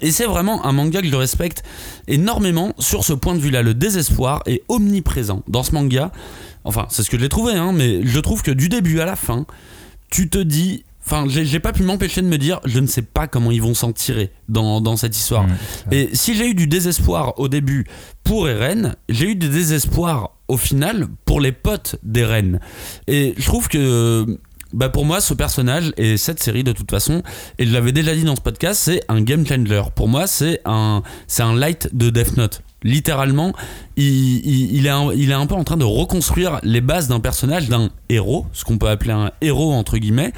et 0.00 0.12
c'est 0.12 0.26
vraiment 0.26 0.64
un 0.64 0.70
manga 0.70 1.00
que 1.02 1.08
je 1.08 1.16
respecte 1.16 1.64
énormément 2.06 2.74
sur 2.78 3.04
ce 3.04 3.12
point 3.12 3.34
de 3.34 3.38
vue-là. 3.38 3.62
Le 3.62 3.74
désespoir 3.74 4.42
est 4.44 4.64
omniprésent 4.68 5.44
dans 5.46 5.62
ce 5.62 5.70
manga. 5.70 6.10
Enfin, 6.64 6.86
c'est 6.90 7.04
ce 7.04 7.10
que 7.10 7.18
j'ai 7.18 7.28
trouvé, 7.28 7.52
hein, 7.52 7.72
mais 7.72 8.04
je 8.04 8.18
trouve 8.18 8.42
que 8.42 8.50
du 8.50 8.68
début 8.68 8.98
à 8.98 9.04
la 9.04 9.14
fin, 9.14 9.46
tu 10.10 10.28
te 10.28 10.38
dis. 10.38 10.84
Enfin, 11.06 11.26
j'ai 11.28 11.60
pas 11.60 11.72
pu 11.72 11.82
m'empêcher 11.82 12.22
de 12.22 12.26
me 12.26 12.38
dire, 12.38 12.60
je 12.64 12.78
ne 12.78 12.86
sais 12.86 13.02
pas 13.02 13.26
comment 13.26 13.50
ils 13.50 13.60
vont 13.60 13.74
s'en 13.74 13.92
tirer 13.92 14.30
dans, 14.48 14.80
dans 14.80 14.96
cette 14.96 15.16
histoire. 15.16 15.44
Et 15.90 16.08
si 16.14 16.34
j'ai 16.34 16.48
eu 16.48 16.54
du 16.54 16.66
désespoir 16.66 17.38
au 17.38 17.48
début 17.48 17.86
pour 18.22 18.48
Eren, 18.48 18.94
j'ai 19.08 19.30
eu 19.30 19.36
du 19.36 19.48
désespoir 19.48 20.30
au 20.48 20.56
final 20.56 21.06
pour 21.24 21.40
les 21.40 21.52
potes 21.52 21.96
d'Eren. 22.02 22.60
Et 23.06 23.34
je 23.36 23.44
trouve 23.44 23.68
que 23.68 24.38
bah 24.72 24.88
pour 24.88 25.04
moi, 25.04 25.20
ce 25.20 25.34
personnage 25.34 25.92
et 25.96 26.16
cette 26.16 26.42
série 26.42 26.64
de 26.64 26.72
toute 26.72 26.90
façon, 26.90 27.22
et 27.58 27.66
je 27.66 27.72
l'avais 27.72 27.92
déjà 27.92 28.14
dit 28.14 28.24
dans 28.24 28.34
ce 28.34 28.40
podcast, 28.40 28.80
c'est 28.84 29.02
un 29.08 29.20
game 29.20 29.46
changer. 29.46 29.82
Pour 29.94 30.08
moi, 30.08 30.26
c'est 30.26 30.60
un, 30.64 31.02
c'est 31.28 31.42
un 31.44 31.54
light 31.54 31.94
de 31.94 32.10
Death 32.10 32.36
Note. 32.36 32.62
Littéralement, 32.84 33.54
il, 33.96 34.86
est 34.86 35.32
un, 35.32 35.46
peu 35.46 35.54
en 35.54 35.64
train 35.64 35.78
de 35.78 35.84
reconstruire 35.84 36.60
les 36.62 36.82
bases 36.82 37.08
d'un 37.08 37.20
personnage, 37.20 37.70
d'un 37.70 37.88
héros, 38.10 38.46
ce 38.52 38.64
qu'on 38.64 38.76
peut 38.76 38.88
appeler 38.88 39.12
un 39.12 39.32
héros 39.40 39.72
entre 39.72 39.96
guillemets. 39.96 40.32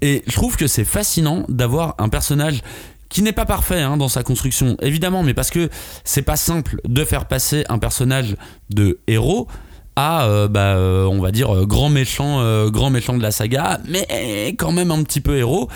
Et 0.00 0.24
je 0.26 0.32
trouve 0.32 0.56
que 0.56 0.66
c'est 0.66 0.84
fascinant 0.84 1.44
d'avoir 1.48 1.94
un 1.98 2.08
personnage 2.08 2.62
qui 3.08 3.22
n'est 3.22 3.32
pas 3.32 3.44
parfait 3.44 3.82
hein, 3.82 3.96
dans 3.96 4.08
sa 4.08 4.24
construction, 4.24 4.76
évidemment, 4.82 5.22
mais 5.22 5.32
parce 5.32 5.50
que 5.50 5.68
c'est 6.02 6.22
pas 6.22 6.36
simple 6.36 6.80
de 6.88 7.04
faire 7.04 7.26
passer 7.26 7.64
un 7.68 7.78
personnage 7.78 8.36
de 8.70 8.98
héros 9.06 9.46
à 9.94 10.24
euh, 10.24 10.48
bah, 10.48 10.74
euh, 10.74 11.04
on 11.04 11.20
va 11.20 11.30
dire 11.30 11.54
euh, 11.54 11.66
grand 11.66 11.90
méchant 11.90 12.40
grand 12.70 12.88
méchant 12.88 13.14
de 13.14 13.22
la 13.22 13.30
saga 13.30 13.78
mais 13.86 14.54
quand 14.58 14.72
même 14.72 14.90
un 14.90 15.02
petit 15.02 15.20
peu 15.20 15.36
héros 15.36 15.68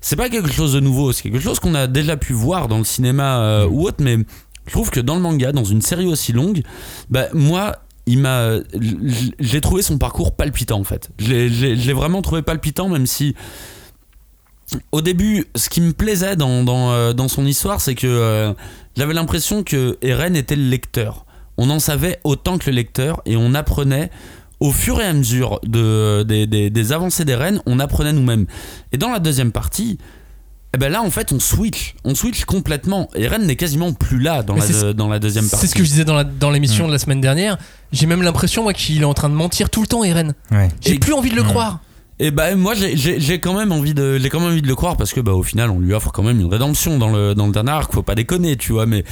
c'est 0.00 0.14
pas 0.14 0.28
quelque 0.28 0.52
chose 0.52 0.74
de 0.74 0.78
nouveau 0.78 1.10
c'est 1.10 1.24
quelque 1.24 1.40
chose 1.40 1.58
qu'on 1.58 1.74
a 1.74 1.88
déjà 1.88 2.16
pu 2.16 2.34
voir 2.34 2.68
dans 2.68 2.78
le 2.78 2.84
cinéma 2.84 3.64
ou 3.68 3.82
autre 3.82 3.96
mais 3.98 4.18
je 4.66 4.72
trouve 4.72 4.90
que 4.90 5.00
dans 5.00 5.14
le 5.16 5.20
manga 5.20 5.52
dans 5.52 5.64
une 5.64 5.82
série 5.82 6.06
aussi 6.06 6.32
longue 6.32 6.62
bah 7.10 7.26
moi 7.32 7.76
il 8.06 8.18
m'a 8.18 8.58
j'ai 9.40 9.60
trouvé 9.60 9.82
son 9.82 9.98
parcours 9.98 10.34
palpitant 10.36 10.78
en 10.80 10.84
fait 10.84 11.10
je 11.18 11.30
l'ai- 11.32 11.92
vraiment 11.92 12.22
trouvé 12.22 12.42
palpitant 12.42 12.88
même 12.88 13.06
si 13.06 13.34
au 14.92 15.02
début, 15.02 15.44
ce 15.54 15.68
qui 15.68 15.80
me 15.80 15.92
plaisait 15.92 16.36
dans, 16.36 16.64
dans, 16.64 16.90
euh, 16.90 17.12
son 17.28 17.46
histoire, 17.46 17.80
c'est 17.80 17.94
que 17.94 18.06
euh, 18.08 18.52
j'avais 18.96 19.14
l'impression 19.14 19.62
que 19.62 19.98
Eren 20.02 20.34
était 20.34 20.56
le 20.56 20.64
lecteur. 20.68 21.26
On 21.58 21.70
en 21.70 21.78
savait 21.78 22.18
autant 22.24 22.58
que 22.58 22.70
le 22.70 22.76
lecteur 22.76 23.20
et 23.26 23.36
on 23.36 23.54
apprenait 23.54 24.10
au 24.60 24.72
fur 24.72 25.00
et 25.00 25.04
à 25.04 25.12
mesure 25.12 25.60
de, 25.64 26.22
des 26.24 26.92
avancées 26.92 27.24
d'Eren, 27.24 27.60
on 27.66 27.78
apprenait 27.78 28.12
nous-mêmes. 28.14 28.46
Et 28.90 28.96
dans 28.98 29.10
la 29.10 29.18
deuxième 29.18 29.52
partie, 29.52 29.98
eh 30.74 30.76
ben 30.76 30.90
là 30.90 31.02
en 31.02 31.10
fait 31.10 31.32
on 31.32 31.38
switch, 31.38 31.94
on 32.04 32.14
switch 32.14 32.44
complètement. 32.44 33.08
Eren 33.14 33.46
n'est 33.46 33.56
quasiment 33.56 33.92
plus 33.92 34.18
là 34.18 34.42
dans, 34.42 34.56
la, 34.56 34.92
dans 34.92 35.08
deuxième 35.18 35.48
partie. 35.48 35.66
C'est 35.66 35.70
ce 35.70 35.74
que 35.76 35.84
je 35.84 35.88
disais 35.88 36.04
dans 36.04 36.14
la- 36.14 36.24
dans 36.24 36.50
l'émission 36.50 36.84
Mm. 36.84 36.88
de 36.88 36.92
la 36.92 36.98
semaine 36.98 37.20
dernière. 37.20 37.56
J'ai 37.92 38.06
même 38.06 38.22
l'impression, 38.22 38.64
moi, 38.64 38.72
qu'il 38.72 39.00
est 39.00 39.04
en 39.04 39.14
train 39.14 39.28
de 39.28 39.34
mentir 39.34 39.70
tout 39.70 39.80
le 39.80 39.86
temps, 39.86 40.02
Eren. 40.02 40.34
Ouais. 40.50 40.68
J'ai 40.80 40.94
Et- 40.94 40.98
plus 40.98 41.12
envie 41.12 41.30
de 41.30 41.36
le 41.36 41.42
Mm. 41.44 41.48
croire. 41.48 41.80
Et 42.20 42.30
bah 42.30 42.54
moi 42.54 42.74
j'ai- 42.74 43.40
quand 43.40 43.54
même 43.54 43.72
envie 43.72 43.92
de 43.92 44.18
j'ai 44.18 44.28
quand 44.28 44.38
même 44.38 44.50
envie 44.50 44.62
de 44.62 44.68
le 44.68 44.76
croire 44.76 44.96
parce 44.96 45.12
que 45.12 45.20
bah 45.20 45.32
au 45.32 45.42
final 45.42 45.68
on 45.70 45.80
lui 45.80 45.92
offre 45.94 46.12
quand 46.12 46.22
même 46.22 46.38
une 46.40 46.46
rédemption 46.46 46.96
dans 46.96 47.10
le 47.10 47.34
dans 47.34 47.46
le 47.46 47.52
dernier 47.52 47.72
arc, 47.72 47.92
faut 47.92 48.04
pas 48.04 48.14
déconner, 48.14 48.56
tu 48.56 48.72
vois, 48.72 48.86
mais 48.86 49.04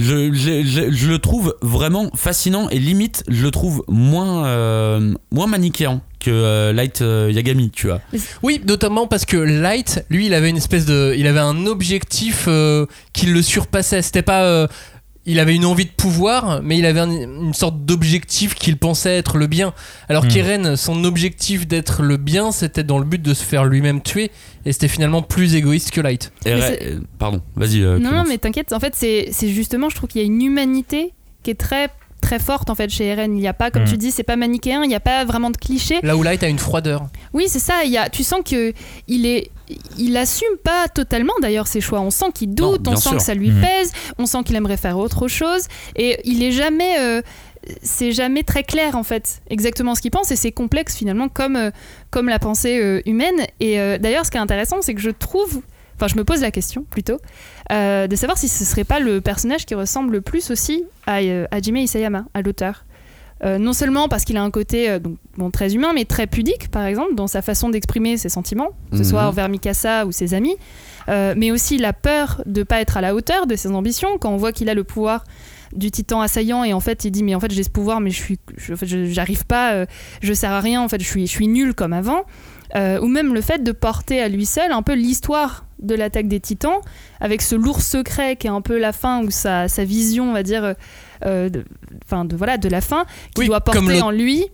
je, 0.00 0.32
je, 0.32 0.64
je- 0.64 0.90
je 0.90 1.08
le 1.08 1.18
trouve 1.20 1.54
vraiment 1.62 2.10
fascinant 2.16 2.68
et 2.70 2.80
limite 2.80 3.22
je 3.28 3.44
le 3.44 3.52
trouve 3.52 3.84
moins 3.86 4.44
euh, 4.46 5.14
moins 5.30 5.46
manichéen 5.46 6.02
que 6.18 6.32
euh, 6.32 6.72
Light 6.72 7.00
euh, 7.00 7.30
Yagami, 7.32 7.70
tu 7.70 7.86
vois. 7.86 8.00
Oui, 8.42 8.60
notamment 8.66 9.06
parce 9.06 9.24
que 9.24 9.36
Light, 9.36 10.04
lui, 10.10 10.26
il 10.26 10.34
avait 10.34 10.50
une 10.50 10.56
espèce 10.56 10.84
de, 10.84 11.14
il 11.16 11.28
avait 11.28 11.38
un 11.38 11.64
objectif 11.66 12.46
euh, 12.48 12.86
qui 13.12 13.26
le 13.26 13.40
surpassait. 13.40 14.02
C'était 14.02 14.22
pas, 14.22 14.42
euh, 14.42 14.66
il 15.28 15.38
avait 15.38 15.54
une 15.54 15.64
envie 15.64 15.84
de 15.84 15.90
pouvoir, 15.90 16.60
mais 16.62 16.76
il 16.78 16.84
avait 16.86 16.98
un- 17.00 17.10
une 17.10 17.54
sorte 17.54 17.84
d'objectif 17.84 18.54
qu'il 18.54 18.76
pensait 18.78 19.16
être 19.16 19.38
le 19.38 19.46
bien. 19.46 19.72
Alors 20.08 20.24
Hmm. 20.24 20.28
qu'Eren, 20.28 20.76
son 20.76 21.04
objectif 21.04 21.68
d'être 21.68 22.02
le 22.02 22.16
bien, 22.16 22.50
c'était 22.50 22.82
dans 22.82 22.98
le 22.98 23.04
but 23.04 23.22
de 23.22 23.34
se 23.34 23.44
faire 23.44 23.64
lui-même 23.64 24.02
tuer, 24.02 24.30
et 24.64 24.72
c'était 24.72 24.88
finalement 24.88 25.22
plus 25.22 25.54
égoïste 25.54 25.90
que 25.92 26.00
Light. 26.00 26.32
C'est- 26.42 26.82
euh, 26.82 27.00
pardon, 27.18 27.40
vas-y. 27.54 27.82
euh, 27.82 27.98
Non, 27.98 28.10
non, 28.10 28.24
mais 28.26 28.38
t'inquiète, 28.38 28.72
en 28.72 28.80
fait, 28.80 28.94
c'est 28.96 29.28
c'est 29.30 29.48
justement, 29.50 29.88
je 29.90 29.96
trouve 29.96 30.08
qu'il 30.08 30.20
y 30.20 30.24
a 30.24 30.26
une 30.26 30.42
humanité 30.42 31.12
qui 31.42 31.50
est 31.50 31.54
très 31.60 31.88
très 32.20 32.38
forte 32.38 32.70
en 32.70 32.74
fait 32.74 32.90
chez 32.90 33.06
Eren. 33.06 33.36
Il 33.36 33.40
n'y 33.40 33.48
a 33.48 33.52
pas, 33.54 33.70
comme 33.70 33.82
Mm. 33.82 33.88
tu 33.90 33.96
dis, 33.96 34.10
c'est 34.10 34.22
pas 34.22 34.36
manichéen, 34.36 34.82
il 34.84 34.88
n'y 34.88 34.94
a 34.94 35.00
pas 35.00 35.24
vraiment 35.24 35.50
de 35.50 35.56
clichés. 35.56 35.98
Là 36.02 36.16
où 36.16 36.22
Light 36.22 36.42
a 36.42 36.48
une 36.48 36.58
froideur. 36.58 37.06
Oui, 37.32 37.44
c'est 37.48 37.58
ça. 37.58 37.84
Il 37.84 37.90
y 37.90 37.96
a, 37.98 38.08
tu 38.08 38.24
sens 38.24 38.40
que 38.44 38.72
il 39.06 39.26
est, 39.26 39.50
il 39.98 40.16
assume 40.16 40.56
pas 40.64 40.88
totalement 40.88 41.32
d'ailleurs 41.42 41.66
ses 41.66 41.80
choix. 41.80 42.00
On 42.00 42.10
sent 42.10 42.26
qu'il 42.34 42.54
doute, 42.54 42.86
on 42.88 42.96
sent 42.96 43.08
sûr. 43.10 43.16
que 43.18 43.22
ça 43.22 43.34
lui 43.34 43.50
Mhm. 43.50 43.60
pèse, 43.60 43.92
on 44.18 44.26
sent 44.26 44.38
qu'il 44.44 44.56
aimerait 44.56 44.76
faire 44.76 44.98
autre 44.98 45.28
chose, 45.28 45.66
et 45.96 46.18
il 46.24 46.42
est 46.42 46.52
jamais, 46.52 46.98
euh, 47.00 47.22
c'est 47.82 48.12
jamais 48.12 48.42
très 48.44 48.62
clair 48.62 48.96
en 48.96 49.02
fait, 49.02 49.40
exactement 49.50 49.94
ce 49.94 50.00
qu'il 50.00 50.10
pense, 50.10 50.30
et 50.30 50.36
c'est 50.36 50.52
complexe 50.52 50.96
finalement 50.96 51.28
comme 51.28 51.56
euh, 51.56 51.70
comme 52.10 52.28
la 52.28 52.38
pensée 52.38 52.80
euh, 52.80 53.02
humaine. 53.06 53.34
Et 53.60 53.76
d'ailleurs, 53.98 54.24
ce 54.24 54.30
qui 54.30 54.36
est 54.38 54.40
intéressant, 54.40 54.80
c'est 54.80 54.94
que 54.94 55.00
je 55.00 55.10
trouve, 55.10 55.60
enfin, 55.98 56.08
je 56.08 56.16
me 56.16 56.24
pose 56.24 56.40
la 56.40 56.50
question 56.50 56.84
plutôt, 56.88 57.18
euh, 57.72 58.06
de 58.06 58.16
savoir 58.16 58.38
si 58.38 58.48
ce 58.48 58.64
serait 58.64 58.84
pas 58.84 59.00
le 59.00 59.20
personnage 59.20 59.66
qui 59.66 59.74
ressemble 59.74 60.12
le 60.12 60.20
plus 60.20 60.50
aussi 60.50 60.84
à 61.06 61.18
euh, 61.18 61.46
Hajime 61.50 61.76
Isayama, 61.76 62.24
à 62.34 62.42
l'auteur. 62.42 62.84
Euh, 63.44 63.56
non 63.58 63.72
seulement 63.72 64.08
parce 64.08 64.24
qu'il 64.24 64.36
a 64.36 64.42
un 64.42 64.50
côté 64.50 64.90
euh, 64.90 64.98
donc, 64.98 65.16
bon, 65.36 65.52
très 65.52 65.72
humain, 65.76 65.92
mais 65.94 66.04
très 66.04 66.26
pudique, 66.26 66.72
par 66.72 66.84
exemple, 66.84 67.14
dans 67.14 67.28
sa 67.28 67.40
façon 67.40 67.68
d'exprimer 67.68 68.16
ses 68.16 68.28
sentiments, 68.28 68.70
que 68.90 68.96
ce 68.96 69.02
Mhm. 69.02 69.08
soit 69.08 69.26
envers 69.28 69.48
Mikasa 69.48 70.06
ou 70.06 70.12
ses 70.12 70.34
amis, 70.34 70.56
euh, 71.08 71.34
mais 71.36 71.52
aussi 71.52 71.78
la 71.78 71.92
peur 71.92 72.42
de 72.46 72.64
pas 72.64 72.80
être 72.80 72.96
à 72.96 73.00
la 73.00 73.14
hauteur 73.14 73.46
de 73.46 73.54
ses 73.54 73.68
ambitions, 73.70 74.18
quand 74.18 74.30
on 74.30 74.36
voit 74.38 74.50
qu'il 74.50 74.68
a 74.68 74.74
le 74.74 74.82
pouvoir 74.82 75.22
du 75.72 75.92
titan 75.92 76.20
assaillant 76.20 76.64
et 76.64 76.72
en 76.72 76.80
fait 76.80 77.04
il 77.04 77.10
dit 77.10 77.22
mais 77.22 77.34
en 77.34 77.40
fait 77.40 77.52
j'ai 77.52 77.62
ce 77.62 77.68
pouvoir 77.68 78.00
mais 78.00 78.08
je 78.10 78.16
suis 78.16 78.38
j'arrive 78.56 79.44
pas 79.44 79.84
je 80.22 80.32
sers 80.32 80.50
à 80.50 80.60
rien 80.60 80.80
en 80.80 80.88
fait 80.88 80.98
je 80.98 81.06
suis 81.06 81.26
je 81.26 81.30
suis 81.30 81.46
nul 81.46 81.74
comme 81.74 81.92
avant 81.92 82.22
ou 82.74 83.06
même 83.06 83.34
le 83.34 83.42
fait 83.42 83.62
de 83.62 83.72
porter 83.72 84.22
à 84.22 84.28
lui 84.30 84.46
seul 84.46 84.72
un 84.72 84.80
peu 84.80 84.94
l'histoire 84.94 85.66
de 85.80 85.94
l'attaque 85.94 86.28
des 86.28 86.40
titans 86.40 86.80
avec 87.20 87.42
ce 87.42 87.54
lourd 87.54 87.80
secret 87.82 88.36
qui 88.36 88.46
est 88.46 88.50
un 88.50 88.60
peu 88.60 88.78
la 88.78 88.92
fin 88.92 89.22
ou 89.24 89.30
sa, 89.30 89.68
sa 89.68 89.84
vision 89.84 90.30
on 90.30 90.32
va 90.32 90.42
dire 90.42 90.74
euh, 91.24 91.48
de, 91.48 91.64
enfin 92.04 92.24
de 92.24 92.36
voilà 92.36 92.58
de 92.58 92.68
la 92.68 92.80
fin 92.80 93.04
qui 93.34 93.42
Oui, 93.42 93.46
doit 93.46 93.60
porter 93.60 94.02
en 94.02 94.10
lui 94.10 94.46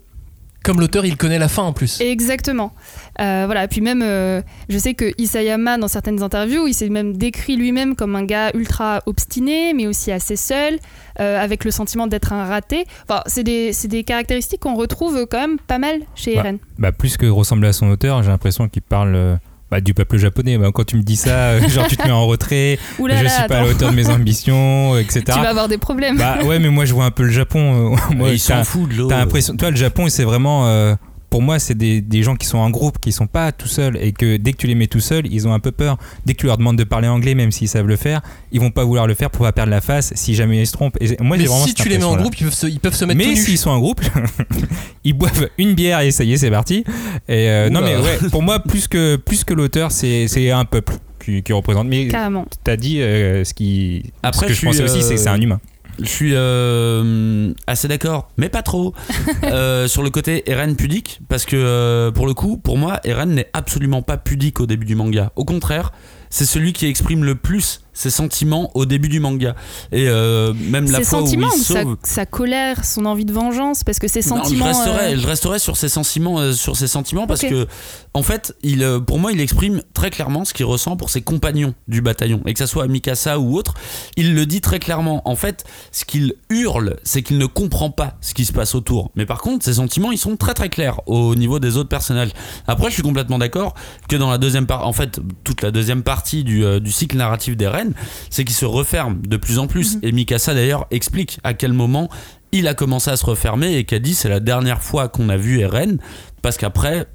Comme 0.63 0.81
l'auteur, 0.81 1.05
il 1.05 1.19
connaît 1.19 1.39
la 1.39 1.49
fin 1.49 1.63
en 1.63 1.75
plus. 1.75 2.01
Exactement. 2.01 2.73
Euh, 3.21 3.43
voilà. 3.45 3.69
Puis 3.69 3.83
même, 3.83 4.01
euh, 4.03 4.41
je 4.71 4.79
sais 4.79 4.95
que 4.95 5.13
Isayama, 5.19 5.77
dans 5.77 5.89
certaines 5.89 6.23
interviews, 6.23 6.67
il 6.67 6.73
s'est 6.73 6.89
même 6.89 7.19
décrit 7.19 7.57
lui-même 7.57 7.95
comme 7.95 8.17
un 8.17 8.25
gars 8.25 8.51
ultra 8.55 9.03
obstiné, 9.05 9.75
mais 9.75 9.87
aussi 9.87 10.11
assez 10.11 10.37
seul, 10.37 10.79
euh, 11.21 11.39
avec 11.39 11.67
le 11.67 11.71
sentiment 11.71 12.07
d'être 12.07 12.33
un 12.33 12.47
raté. 12.47 12.87
Enfin, 13.07 13.23
c'est 13.27 13.45
des, 13.45 13.75
c'est 13.75 13.89
des 13.89 14.05
caractéristiques 14.05 14.61
qu'on 14.61 14.75
retrouve 14.75 15.27
quand 15.31 15.39
même 15.41 15.59
pas 15.59 15.79
mal 15.79 16.01
chez 16.15 16.35
Bah, 16.37 16.41
Eren. 16.41 16.59
Bah, 16.79 16.93
plus 16.93 17.19
que 17.19 17.27
ressembler 17.27 17.69
à 17.69 17.73
son 17.75 17.89
auteur, 17.91 18.23
j'ai 18.23 18.31
l'impression 18.31 18.67
qu'il 18.67 18.81
parle 18.81 19.15
euh, 19.15 19.37
bah, 19.75 19.81
du 19.81 19.93
peuple 19.93 20.19
japonais. 20.19 20.57
Bah, 20.57 20.71
quand 20.73 20.85
tu 20.85 20.97
me 20.97 21.03
dis 21.03 21.17
ça, 21.17 21.31
euh, 21.51 21.69
genre 21.69 21.89
tu 21.89 21.97
te 21.97 22.05
mets 22.07 22.13
en 22.13 22.27
retrait, 22.27 22.79
Ouh 23.01 23.09
là 23.09 23.17
je 23.17 23.25
là, 23.25 23.31
suis 23.31 23.47
pas 23.49 23.57
à 23.59 23.63
la 23.65 23.69
hauteur 23.71 23.91
de 23.91 23.97
mes 23.97 24.09
ambitions, 24.11 24.97
etc. 24.97 25.23
Tu 25.27 25.33
vas 25.33 25.51
avoir 25.51 25.67
des 25.69 25.79
problèmes. 25.79 26.17
Bah 26.17 26.39
ouais, 26.45 26.61
mais 26.61 26.69
moi 26.69 26.85
je 26.85 26.95
vois 26.95 27.07
un 27.07 27.11
peu 27.11 27.25
le 27.25 27.31
Japon. 27.33 27.95
euh, 27.95 27.97
moi, 28.15 28.29
il 28.31 28.41
t'as- 28.41 28.59
s'en 28.59 28.65
fout 28.65 28.89
de 28.89 28.95
l'eau. 28.95 29.09
T'as 29.09 29.19
l'impression, 29.19 29.57
toi, 29.57 29.71
le 29.71 29.77
Japon, 29.77 30.07
c'est 30.09 30.23
vraiment 30.25 30.69
euh, 30.69 30.95
pour 31.35 31.43
moi, 31.43 31.59
c'est 31.59 31.75
des, 31.75 32.01
des 32.01 32.23
gens 32.23 32.37
qui 32.37 32.47
sont 32.47 32.59
en 32.59 32.71
groupe, 32.71 33.01
qui 33.01 33.11
sont 33.11 33.27
pas 33.27 33.51
tout 33.51 33.67
seuls, 33.67 33.99
et 34.01 34.13
que 34.13 34.37
dès 34.37 34.53
que 34.53 34.57
tu 34.57 34.69
les 34.69 34.77
mets 34.77 34.87
tout 34.87 35.01
seuls, 35.01 35.27
ils 35.29 35.49
ont 35.49 35.53
un 35.53 35.59
peu 35.59 35.73
peur. 35.73 35.99
Dès 36.25 36.35
que 36.35 36.39
tu 36.39 36.47
leur 36.47 36.59
demandes 36.59 36.79
de 36.79 36.85
parler 36.85 37.09
anglais, 37.09 37.35
même 37.35 37.51
s'ils 37.51 37.67
savent 37.67 37.89
le 37.89 37.97
faire, 37.97 38.23
ils 38.53 38.61
vont 38.61 38.71
pas 38.71 38.85
vouloir 38.85 39.09
le 39.09 39.15
faire 39.15 39.31
pour 39.31 39.45
pas 39.45 39.51
perdre 39.51 39.73
la 39.73 39.81
face 39.81 40.13
si 40.15 40.37
jamais 40.37 40.61
ils 40.61 40.67
se 40.69 40.73
trompent. 40.75 40.97
Et 41.01 41.17
moi, 41.21 41.37
Mais 41.37 41.47
vraiment 41.47 41.67
si 41.67 41.75
tu 41.75 41.89
les 41.89 41.99
mets 41.99 42.05
en 42.05 42.15
groupe, 42.15 42.39
ils 42.41 42.45
peuvent 42.45 42.55
se, 42.55 42.69
ils 42.69 42.79
peuvent 42.79 42.95
se 42.95 43.05
mettre 43.05 43.19
Mais 43.19 43.35
s'ils 43.35 43.59
sont 43.59 43.71
en 43.71 43.81
groupe, 43.81 44.01
ils 45.05 45.13
boivent 45.13 45.49
une 45.59 45.75
bière 45.75 46.03
et 46.03 46.13
ça 46.13 46.23
y 46.23 46.35
est, 46.35 46.37
c'est 46.37 46.53
parti. 46.53 46.85
Et 47.27 47.49
euh, 47.49 47.69
non, 47.69 47.81
mais 47.81 47.97
ouais, 47.97 48.29
pour 48.31 48.45
moi, 48.45 48.61
plus 48.61 48.87
que, 48.87 49.17
plus 49.17 49.43
que 49.43 49.55
l'auteur, 49.55 49.91
c'est 49.91 50.29
c'est 50.29 50.53
un 50.53 50.65
peuple 50.65 50.95
qui, 51.19 51.43
qui 51.43 51.53
représente. 51.53 51.89
Mais 51.89 52.07
Carrément. 52.07 52.47
t'as 52.63 52.77
dit 52.77 53.01
euh, 53.01 53.43
ce 53.43 53.55
qui. 53.55 54.05
Après, 54.23 54.43
ce 54.43 54.47
que 54.47 54.55
je 54.55 54.61
je, 54.61 54.67
pensais 54.67 54.85
aussi, 54.85 55.03
c'est 55.03 55.17
que 55.17 55.21
c'est 55.21 55.31
un 55.31 55.41
humain. 55.41 55.59
Je 56.01 56.09
suis 56.09 56.33
euh, 56.35 57.53
assez 57.67 57.87
d'accord, 57.89 58.31
mais 58.37 58.49
pas 58.49 58.63
trop, 58.63 58.95
euh, 59.45 59.87
sur 59.87 60.03
le 60.03 60.11
côté 60.11 60.51
Eren 60.51 60.77
pudique, 60.77 61.21
parce 61.29 61.45
que 61.45 61.57
euh, 61.57 62.11
pour 62.11 62.27
le 62.27 62.35
coup, 62.35 62.57
pour 62.57 62.79
moi, 62.79 63.01
Eren 63.05 63.31
n'est 63.31 63.49
absolument 63.53 64.03
pas 64.03 64.17
pudique 64.17 64.61
au 64.61 64.67
début 64.67 64.87
du 64.87 64.97
manga. 64.97 65.31
Au 65.37 65.45
contraire, 65.45 65.93
c'est 66.35 66.47
celui 66.47 66.73
qui 66.73 66.87
exprime 66.87 67.23
le 67.23 67.37
plus 67.37 67.81
ses 67.97 68.11
sentiments 68.11 68.73
au 68.77 68.87
début 68.87 69.09
du 69.09 69.21
manga. 69.21 69.55
Et 69.93 70.09
euh, 70.09 70.53
même 70.53 70.91
la 70.91 70.99
Ses 70.99 71.05
fois 71.05 71.23
où 71.23 71.27
sentiments 71.27 71.49
il 71.57 71.63
sa, 71.63 71.83
sauve. 71.85 71.97
sa 72.03 72.27
colère, 72.27 72.85
son 72.85 73.07
envie 73.07 73.25
de 73.25 73.33
vengeance, 73.33 73.85
parce 73.85 74.01
que 74.01 74.09
ses 74.09 74.19
Non, 74.29 74.39
sentiments. 74.43 74.65
je 74.65 74.79
resterai, 74.81 75.15
euh, 75.15 75.17
je 75.21 75.27
resterai 75.29 75.59
sur 75.61 75.77
ses 75.77 75.89
sentiments, 75.89 76.41
euh, 76.41 76.53
sur 76.53 76.77
ses 76.77 76.89
sentiments 76.89 77.29
parce 77.29 77.43
que, 77.43 77.69
en 78.13 78.25
fait, 78.25 78.53
il, 78.65 78.83
euh, 78.83 78.99
pour 78.99 79.21
moi, 79.21 79.31
il 79.31 79.41
exprime 79.41 79.81
très 79.95 80.11
clairement 80.11 80.45
ce 80.45 80.53
qu'il 80.53 80.67
ressent 80.67 80.97
pour 80.97 81.09
ses 81.09 81.23
compagnons 81.23 81.73
du 81.87 82.03
bataillon, 82.03 82.43
et 82.47 82.53
que 82.53 82.59
ça 82.59 82.67
soit 82.67 82.89
Mikasa 82.89 83.39
ou 83.39 83.57
autre, 83.57 83.75
il 84.17 84.35
le 84.35 84.45
dit 84.45 84.61
très 84.61 84.81
clairement. 84.81 85.23
En 85.29 85.37
fait, 85.37 85.65
ce 85.93 86.05
qu'il 86.05 86.35
hurle, 86.51 86.97
c'est 87.05 87.23
qu'il 87.23 87.39
ne 87.39 87.47
comprend 87.47 87.91
pas 87.93 88.15
ce 88.21 88.35
qui 88.35 88.45
se 88.45 88.53
passe 88.53 88.75
autour. 88.75 89.13
Mais 89.15 89.25
par 89.25 89.39
contre, 89.41 89.65
ses 89.65 89.75
sentiments, 89.75 90.11
ils 90.11 90.19
sont 90.19 90.37
très 90.37 90.55
très 90.55 90.69
clairs 90.69 91.01
au 91.07 91.37
niveau 91.37 91.61
des 91.61 91.77
autres 91.77 91.91
personnages. 91.91 92.31
Après, 92.67 92.89
je 92.89 92.95
suis 92.95 93.05
complètement 93.05 93.39
d'accord 93.39 93.75
que 94.09 94.17
dans 94.17 94.33
la 94.33 94.39
deuxième 94.39 94.67
partie, 94.67 94.85
en 94.85 94.93
fait, 94.93 95.21
toute 95.45 95.63
la 95.63 95.71
deuxième 95.71 96.03
partie 96.03 96.24
du, 96.33 96.65
euh, 96.65 96.81
du 96.81 96.91
cycle 96.91 97.17
narratif 97.17 97.57
des 97.57 97.69
reines, 97.69 97.93
c'est 98.31 98.45
qu'il 98.45 98.57
se 98.57 98.65
referme 98.65 99.21
de 99.27 99.37
plus 99.37 99.59
en 99.59 99.67
plus. 99.67 99.99
Et 100.03 100.13
Mikasa 100.13 100.55
d'ailleurs 100.55 100.87
explique 100.91 101.39
à 101.45 101.53
quel 101.55 101.73
moment 101.75 102.09
il 102.53 102.67
a 102.69 102.75
commencé 102.75 103.11
à 103.11 103.17
se 103.17 103.27
refermer 103.27 103.75
et 103.77 103.85
qu'a 103.85 103.99
dit 103.99 104.15
c'est 104.15 104.29
la 104.29 104.41
dernière 104.41 104.81
fois 104.83 105.09
qu'on 105.09 105.29
a 105.29 105.37
vu 105.37 105.61
Eren 105.61 105.99
parce 106.41 106.57
qu'après 106.57 107.07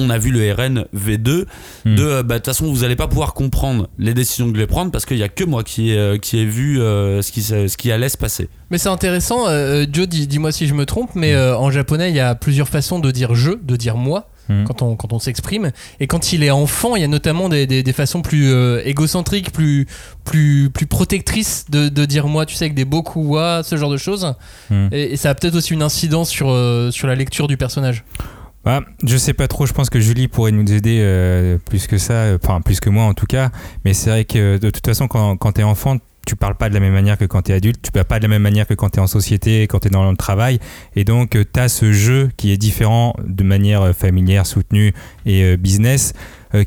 on 0.00 0.10
a 0.10 0.18
vu 0.18 0.30
le 0.30 0.52
RN 0.52 0.84
V2 0.96 1.44
Hmm. 1.84 1.94
de 1.96 2.02
euh, 2.04 2.22
bah, 2.22 2.34
de 2.34 2.38
toute 2.38 2.46
façon 2.46 2.72
vous 2.72 2.84
allez 2.84 2.94
pas 2.96 3.08
pouvoir 3.08 3.34
comprendre 3.34 3.88
les 3.98 4.14
décisions 4.14 4.46
que 4.48 4.54
je 4.54 4.60
vais 4.60 4.66
prendre 4.68 4.90
parce 4.92 5.04
qu'il 5.06 5.16
y 5.18 5.22
a 5.24 5.28
que 5.28 5.42
moi 5.44 5.64
qui 5.64 5.90
ai, 5.90 5.98
euh, 5.98 6.18
qui 6.18 6.38
ai 6.38 6.44
vu 6.44 6.80
euh, 6.80 7.20
ce, 7.22 7.32
qui, 7.32 7.42
ce 7.42 7.76
qui 7.76 7.90
allait 7.92 8.08
se 8.08 8.16
passer. 8.16 8.48
Mais 8.70 8.78
c'est 8.78 8.88
intéressant, 8.90 9.46
Joe, 9.92 10.06
dis- 10.08 10.26
dis-moi 10.28 10.52
si 10.52 10.66
je 10.68 10.74
me 10.74 10.86
trompe, 10.86 11.10
mais 11.16 11.34
euh, 11.34 11.56
en 11.56 11.70
japonais, 11.70 12.10
il 12.10 12.16
y 12.16 12.20
a 12.20 12.34
plusieurs 12.36 12.68
façons 12.68 12.98
de 13.00 13.10
dire 13.10 13.34
je, 13.34 13.50
de 13.60 13.76
dire 13.76 13.96
moi. 13.96 14.28
Mhm. 14.48 14.64
Quand 14.64 14.82
on, 14.82 14.96
quand 14.96 15.12
on 15.12 15.18
s'exprime. 15.18 15.70
Et 16.00 16.06
quand 16.06 16.32
il 16.32 16.42
est 16.42 16.50
enfant, 16.50 16.96
il 16.96 17.02
y 17.02 17.04
a 17.04 17.08
notamment 17.08 17.48
des, 17.48 17.66
des, 17.66 17.82
des 17.82 17.92
façons 17.92 18.22
plus 18.22 18.50
euh, 18.50 18.80
égocentriques, 18.84 19.52
plus, 19.52 19.86
plus, 20.24 20.70
plus 20.70 20.86
protectrices 20.86 21.66
de, 21.70 21.88
de 21.88 22.04
dire 22.04 22.26
moi, 22.28 22.46
tu 22.46 22.54
sais, 22.54 22.64
avec 22.64 22.74
des 22.74 22.84
beaucoup 22.84 23.22
wa, 23.22 23.62
ce 23.62 23.76
genre 23.76 23.90
de 23.90 23.96
choses. 23.96 24.34
Mhm. 24.70 24.88
Et, 24.92 25.12
et 25.12 25.16
ça 25.16 25.30
a 25.30 25.34
peut-être 25.34 25.54
aussi 25.54 25.74
une 25.74 25.82
incidence 25.82 26.30
sur, 26.30 26.50
euh, 26.50 26.90
sur 26.90 27.06
la 27.06 27.14
lecture 27.14 27.48
du 27.48 27.56
personnage. 27.56 28.04
Bah, 28.64 28.82
je 29.06 29.16
sais 29.16 29.34
pas 29.34 29.48
trop, 29.48 29.66
je 29.66 29.72
pense 29.72 29.88
que 29.88 30.00
Julie 30.00 30.28
pourrait 30.28 30.50
nous 30.50 30.70
aider 30.72 30.98
euh, 31.00 31.58
plus 31.58 31.86
que 31.86 31.96
ça, 31.96 32.34
enfin 32.34 32.60
plus 32.60 32.80
que 32.80 32.90
moi 32.90 33.04
en 33.04 33.14
tout 33.14 33.24
cas, 33.24 33.50
mais 33.84 33.94
c'est 33.94 34.10
vrai 34.10 34.24
que 34.24 34.58
de 34.58 34.70
toute 34.70 34.84
façon 34.84 35.06
quand, 35.06 35.36
quand 35.36 35.52
t'es 35.52 35.62
enfant, 35.62 35.96
tu 36.26 36.36
parles 36.36 36.56
pas 36.56 36.68
de 36.68 36.74
la 36.74 36.80
même 36.80 36.92
manière 36.92 37.16
que 37.16 37.24
quand 37.24 37.42
t'es 37.42 37.54
adulte, 37.54 37.80
tu 37.82 37.90
parles 37.90 38.04
pas 38.04 38.18
de 38.18 38.24
la 38.24 38.28
même 38.28 38.42
manière 38.42 38.66
que 38.66 38.74
quand 38.74 38.90
t'es 38.90 39.00
en 39.00 39.06
société, 39.06 39.62
quand 39.66 39.80
t'es 39.80 39.88
dans 39.88 40.10
le 40.10 40.16
travail, 40.16 40.58
et 40.94 41.04
donc 41.04 41.36
euh, 41.36 41.44
t'as 41.50 41.68
ce 41.68 41.92
jeu 41.92 42.30
qui 42.36 42.52
est 42.52 42.58
différent 42.58 43.14
de 43.24 43.42
manière 43.44 43.80
euh, 43.82 43.92
familière, 43.92 44.46
soutenue 44.46 44.92
et 45.24 45.42
euh, 45.42 45.56
business, 45.56 46.12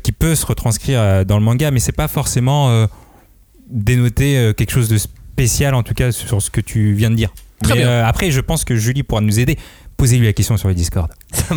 qui 0.04 0.12
peut 0.12 0.36
se 0.36 0.46
retranscrire 0.46 1.24
dans 1.26 1.38
le 1.38 1.44
manga, 1.44 1.72
mais 1.72 1.80
c'est 1.80 1.90
pas 1.90 2.06
forcément 2.06 2.86
dénoter 3.68 4.52
quelque 4.56 4.70
chose 4.70 4.88
de 4.88 4.96
spécial 4.96 5.74
en 5.74 5.82
tout 5.82 5.92
cas 5.94 6.12
sur 6.12 6.40
ce 6.40 6.50
que 6.50 6.60
tu 6.60 6.92
viens 6.92 7.10
de 7.10 7.16
dire. 7.16 7.30
Très 7.62 7.74
Mais, 7.74 7.80
bien. 7.80 7.88
euh, 7.88 8.04
après, 8.06 8.30
je 8.30 8.40
pense 8.40 8.64
que 8.64 8.76
Julie 8.76 9.02
pourra 9.02 9.20
nous 9.22 9.40
aider. 9.40 9.58
Posez-lui 9.96 10.26
la 10.26 10.32
question 10.32 10.56
sur 10.56 10.68
le 10.68 10.74
Discord. 10.74 11.10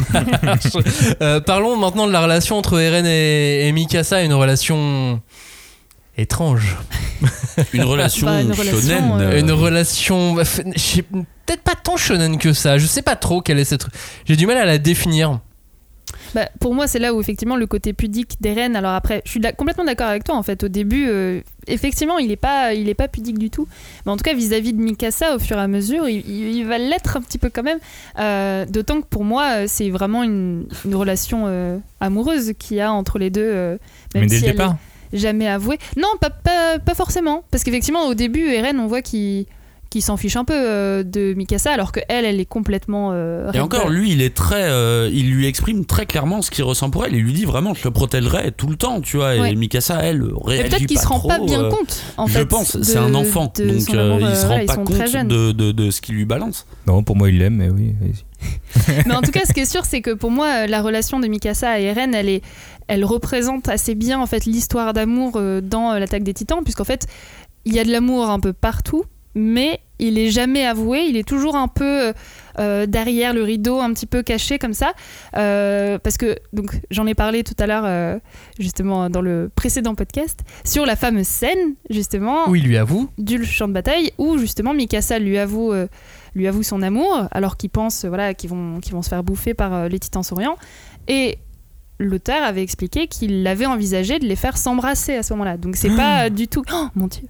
Euh, 1.22 1.40
parlons 1.40 1.78
maintenant 1.78 2.08
de 2.08 2.12
la 2.12 2.22
relation 2.22 2.58
entre 2.58 2.80
Eren 2.80 3.06
et, 3.06 3.68
et 3.68 3.72
Mikasa, 3.72 4.24
une 4.24 4.34
relation 4.34 5.22
étrange. 6.18 6.78
Une 7.74 7.84
relation 7.94 8.28
Bah, 8.28 8.42
une 8.42 8.52
relation, 8.52 8.80
shonen. 8.82 9.12
euh, 9.22 9.32
euh, 9.32 9.40
Une 9.40 9.52
relation. 9.52 10.34
bah, 10.34 10.44
Peut-être 11.46 11.62
pas 11.62 11.76
tant 11.82 11.98
shonen 11.98 12.38
que 12.38 12.54
ça. 12.54 12.78
Je 12.78 12.86
sais 12.86 13.02
pas 13.02 13.16
trop 13.16 13.42
quelle 13.42 13.60
est 13.60 13.66
cette. 13.66 13.86
J'ai 14.26 14.36
du 14.36 14.48
mal 14.48 14.58
à 14.58 14.66
la 14.66 14.78
définir. 14.78 15.40
Bah, 16.34 16.50
pour 16.60 16.74
moi, 16.76 16.86
c'est 16.88 17.00
là 17.00 17.14
où 17.14 17.22
effectivement 17.22 17.56
le 17.56 17.66
côté 17.66 17.94
pudique 17.94 18.42
d'Eren. 18.42 18.76
Alors 18.76 18.92
après, 18.92 19.22
je 19.26 19.32
suis 19.32 19.40
complètement 19.58 19.86
d'accord 19.86 20.08
avec 20.08 20.26
toi. 20.26 20.36
En 20.36 20.44
fait, 20.44 20.64
au 20.66 20.68
début, 20.68 21.06
euh, 21.08 21.40
effectivement, 21.68 22.18
il 22.18 22.30
est 22.30 22.36
pas, 22.36 22.74
il 22.74 22.90
est 22.90 22.94
pas 22.94 23.08
pudique 23.08 23.38
du 23.40 23.50
tout. 23.50 23.68
Mais 24.06 24.12
en 24.12 24.18
tout 24.18 24.24
cas, 24.24 24.34
vis-à-vis 24.34 24.74
de 24.74 24.82
Mikasa, 24.82 25.36
au 25.36 25.40
fur 25.40 25.58
et 25.58 25.62
à 25.62 25.68
mesure, 25.68 26.10
il, 26.10 26.64
va 26.66 26.78
l'être 26.78 27.16
un 27.16 27.22
petit 27.22 27.38
peu 27.38 27.50
quand 27.50 27.64
même. 27.64 27.80
Euh, 28.20 28.66
D'autant 28.66 29.00
que 29.02 29.08
pour 29.08 29.24
moi, 29.24 29.60
euh, 29.60 29.66
c'est 29.68 29.90
vraiment 29.90 30.24
une, 30.24 30.66
une 30.84 30.96
relation 30.96 31.44
euh, 31.48 31.78
amoureuse 32.02 32.52
qu'il 32.60 32.78
y 32.78 32.82
a 32.82 32.92
entre 32.92 33.18
les 33.18 33.30
deux. 33.30 33.42
euh, 33.46 33.78
même 34.14 34.24
Mais 34.24 34.28
dès 34.28 34.36
si 34.36 34.42
le 34.42 34.48
elle 34.50 34.54
départ. 34.56 34.72
est 34.74 34.95
jamais 35.16 35.48
avouée. 35.48 35.78
Non, 35.98 36.08
pas, 36.22 36.30
pas, 36.30 36.80
pas 36.80 36.96
forcément. 36.96 37.44
Parce 37.52 37.64
qu'effectivement, 37.64 38.08
au 38.08 38.14
début, 38.14 38.48
Eren, 38.48 38.80
on 38.80 38.88
voit 38.88 39.02
qu'il 39.02 39.46
s'en 40.02 40.18
fiche 40.18 40.36
un 40.36 40.44
peu 40.44 40.54
euh, 40.54 41.04
de 41.04 41.34
Mikasa, 41.36 41.72
alors 41.72 41.94
que 41.94 42.02
elle, 42.10 42.26
elle 42.26 42.42
est 42.42 42.46
complètement. 42.46 43.12
euh, 43.14 43.50
Et 43.54 43.62
encore, 43.62 43.88
lui, 43.90 44.12
il 44.12 44.22
est 44.22 44.36
très, 44.36 44.64
euh, 44.64 45.10
il 45.14 45.32
lui 45.32 45.48
exprime 45.48 45.86
très 45.86 46.06
clairement 46.06 46.42
ce 46.42 46.52
qu'il 46.52 46.66
ressent 46.66 46.90
pour 46.90 47.06
elle. 47.06 47.16
Il 47.16 47.22
lui 47.24 47.32
dit 47.32 47.46
vraiment, 47.46 47.74
je 47.74 47.84
te 47.84 47.88
protégerai 47.88 48.52
tout 48.52 48.68
le 48.68 48.76
temps, 48.76 49.00
tu 49.00 49.16
vois. 49.16 49.36
Et 49.36 49.40
Ouais. 49.40 49.56
Mikasa, 49.56 50.00
elle, 50.04 50.22
Mais 50.24 50.32
réagit 50.56 50.70
peut-être 50.70 50.86
qu'il 50.88 51.00
se 51.00 51.08
rend 51.08 51.22
pas 51.22 51.40
bien 51.40 51.64
euh, 51.64 51.70
compte. 51.70 51.98
En 52.18 52.28
je 52.28 52.34
fait, 52.34 52.46
pense, 52.46 52.82
c'est 52.82 52.98
un 52.98 53.14
enfant, 53.16 53.54
de 53.56 53.64
donc 53.70 53.90
euh, 53.96 54.16
amour, 54.16 54.30
il 54.30 54.36
se 54.36 54.46
rend 54.46 54.66
pas 54.66 54.74
sont 54.76 54.84
très 54.84 54.98
compte 55.06 55.08
jeunes. 55.08 55.28
de, 55.30 55.52
de, 55.54 55.72
de 55.72 55.92
ce 55.92 56.02
qu'il 56.02 56.16
lui 56.16 56.26
balance. 56.26 56.68
Non, 56.88 57.02
pour 57.04 57.16
moi, 57.16 57.30
il 57.30 57.38
l'aime, 57.40 57.56
mais 57.56 57.70
oui. 57.70 57.94
Mais 59.06 59.14
en 59.16 59.22
tout 59.22 59.32
cas, 59.32 59.42
ce 59.48 59.54
qui 59.54 59.62
est 59.62 59.66
sûr, 59.72 59.86
c'est 59.86 60.02
que 60.02 60.12
pour 60.12 60.32
moi, 60.32 60.68
la 60.68 60.82
relation 60.82 61.20
de 61.20 61.28
Mikasa 61.28 61.80
et 61.80 61.84
Eren, 61.86 62.14
elle 62.14 62.30
est, 62.30 62.42
elle 62.88 63.06
représente 63.06 63.70
assez 63.70 63.96
bien 63.96 64.20
en 64.20 64.26
fait 64.26 64.46
l'histoire 64.46 64.94
d'amour 64.94 65.34
euh, 65.36 65.62
dans 65.62 65.92
euh, 65.94 66.00
l'attaque 66.00 66.24
des 66.24 66.34
Titans, 66.34 66.60
puisqu'en 66.64 66.84
fait, 66.84 67.08
il 67.66 67.74
y 67.74 67.80
a 67.80 67.84
de 67.84 67.92
l'amour 67.92 68.30
un 68.30 68.40
peu 68.40 68.54
partout, 68.54 69.06
mais 69.34 69.80
il 69.98 70.18
est 70.18 70.30
jamais 70.30 70.66
avoué, 70.66 71.06
il 71.08 71.16
est 71.18 71.28
toujours 71.28 71.56
un 71.56 71.68
peu 71.70 72.08
euh, 72.10 72.14
euh, 72.60 72.86
derrière 72.86 73.34
le 73.34 73.44
rideau, 73.44 73.80
un 73.80 73.92
petit 73.94 74.06
peu 74.06 74.24
caché 74.24 74.60
comme 74.60 74.74
ça, 74.74 74.94
Euh, 75.38 75.98
parce 76.00 76.18
que 76.18 76.38
donc 76.54 76.80
j'en 76.92 77.06
ai 77.08 77.14
parlé 77.16 77.44
tout 77.44 77.56
à 77.60 77.68
l'heure 77.68 77.84
euh, 77.86 78.18
justement 78.60 79.10
dans 79.10 79.22
le 79.22 79.50
précédent 79.54 79.96
podcast 79.96 80.40
sur 80.64 80.86
la 80.86 80.96
fameuse 80.96 81.28
scène 81.28 81.76
justement 81.90 82.48
Où 82.50 82.56
il 82.56 82.64
lui 82.64 82.78
avoue. 82.78 83.10
du 83.18 83.44
champ 83.46 83.68
de 83.68 83.74
bataille 83.74 84.12
où 84.18 84.38
justement 84.38 84.74
Mikasa 84.74 85.18
lui 85.20 85.38
avoue, 85.38 85.72
euh, 85.74 85.88
lui 86.36 86.48
avoue 86.48 86.64
son 86.64 86.82
amour 86.82 87.28
alors 87.32 87.58
qu'ils 87.58 87.70
pensent 87.70 88.06
euh, 88.06 88.10
voilà, 88.10 88.34
qu'ils 88.34 88.50
vont, 88.50 88.80
vont 88.92 89.02
se 89.02 89.10
faire 89.10 89.24
bouffer 89.24 89.54
par 89.54 89.74
euh, 89.74 89.88
les 89.88 90.00
titans 90.00 90.24
sauriens. 90.24 90.56
Et 91.08 91.40
l'auteur 92.00 92.44
avait 92.44 92.62
expliqué 92.62 93.08
qu'il 93.08 93.46
avait 93.48 93.66
envisagé 93.66 94.20
de 94.20 94.26
les 94.26 94.36
faire 94.36 94.58
s'embrasser 94.58 95.16
à 95.16 95.24
ce 95.24 95.34
moment-là. 95.34 95.58
Donc 95.58 95.76
c'est 95.76 95.96
pas 95.96 96.26
euh, 96.26 96.30
du 96.30 96.48
tout... 96.48 96.64
Oh 96.74 96.88
mon 96.96 97.08
dieu 97.08 97.24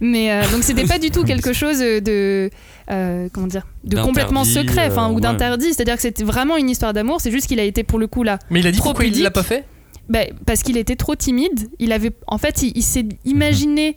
Mais 0.00 0.30
euh, 0.30 0.42
donc 0.50 0.62
c'était 0.62 0.86
pas 0.86 0.98
du 0.98 1.10
tout 1.10 1.24
quelque 1.24 1.52
chose 1.52 1.78
de... 1.78 2.50
euh, 2.90 3.28
comment 3.32 3.46
dire 3.46 3.66
De 3.84 4.00
complètement 4.00 4.44
secret 4.44 4.88
enfin, 4.88 5.08
euh, 5.08 5.12
ou 5.12 5.14
ouais. 5.16 5.20
d'interdit. 5.20 5.74
C'est-à-dire 5.74 5.96
que 5.96 6.02
c'était 6.02 6.24
vraiment 6.24 6.56
une 6.56 6.70
histoire 6.70 6.92
d'amour. 6.92 7.20
C'est 7.20 7.32
juste 7.32 7.46
qu'il 7.46 7.60
a 7.60 7.64
été 7.64 7.82
pour 7.82 7.98
le 7.98 8.06
coup 8.06 8.22
là 8.22 8.38
Mais 8.50 8.60
il 8.60 8.66
a 8.66 8.70
dit 8.72 8.78
Trop 8.78 8.90
pourquoi 8.90 9.06
il 9.06 9.22
l'a 9.22 9.30
pas 9.30 9.42
fait? 9.42 9.64
Bah, 10.08 10.20
parce 10.46 10.62
qu'il 10.62 10.76
était 10.76 10.96
trop 10.96 11.14
timide. 11.14 11.70
Il 11.78 11.92
avait, 11.92 12.12
en 12.26 12.38
fait, 12.38 12.62
il, 12.62 12.72
il 12.76 12.82
s'est 12.82 13.06
imaginé 13.24 13.96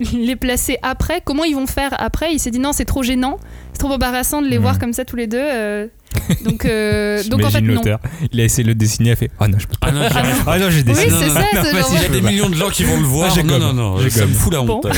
les 0.12 0.36
placer 0.36 0.78
après. 0.82 1.20
Comment 1.24 1.44
ils 1.44 1.54
vont 1.54 1.66
faire 1.66 1.94
après? 2.00 2.32
Il 2.32 2.38
s'est 2.38 2.50
dit 2.50 2.58
non, 2.58 2.72
c'est 2.72 2.84
trop 2.84 3.02
gênant, 3.02 3.38
c'est 3.72 3.78
trop 3.78 3.92
embarrassant 3.92 4.42
de 4.42 4.46
les 4.48 4.56
Mhm. 4.56 4.62
voir 4.62 4.78
comme 4.78 4.92
ça 4.92 5.04
tous 5.04 5.16
les 5.16 5.26
deux. 5.26 5.38
euh. 5.40 5.86
donc, 6.44 6.64
euh, 6.64 7.22
donc 7.24 7.44
en 7.44 7.50
fait 7.50 7.60
non. 7.60 7.74
l'auteur. 7.74 7.98
Il 8.32 8.40
a 8.40 8.44
essayé 8.44 8.64
de 8.64 8.68
le 8.68 8.74
dessiner, 8.74 9.10
il 9.10 9.12
a 9.12 9.16
fait 9.16 9.30
Oh 9.40 9.46
non, 9.46 9.58
je 9.58 9.66
peux 9.66 9.76
pas. 9.80 9.88
Ah 9.88 9.92
non. 9.92 10.02
Ah 10.46 10.58
non, 10.58 10.70
j'ai 10.70 10.78
Oui, 10.78 10.82
dessiné. 10.84 11.10
c'est 11.18 11.28
ça, 11.30 11.40
non, 11.54 11.62
ce 11.64 11.72
vas-y, 11.72 11.80
genre 11.80 11.90
je 11.90 11.94
Il 11.96 12.02
y 12.02 12.04
a 12.04 12.08
peux 12.08 12.14
des 12.14 12.20
millions 12.22 12.48
de 12.48 12.54
gens 12.54 12.68
qui 12.70 12.84
vont 12.84 12.96
le 12.98 13.04
voir. 13.06 13.34
Ah, 13.38 13.42
non, 13.42 13.58
non, 13.58 13.72
non, 13.72 13.98
J'ai 14.00 14.10
ça 14.10 14.20
me 14.22 14.26
gomme. 14.26 14.34
fout 14.34 14.52
la 14.52 14.62
honte. 14.62 14.86
Euh, 14.86 14.90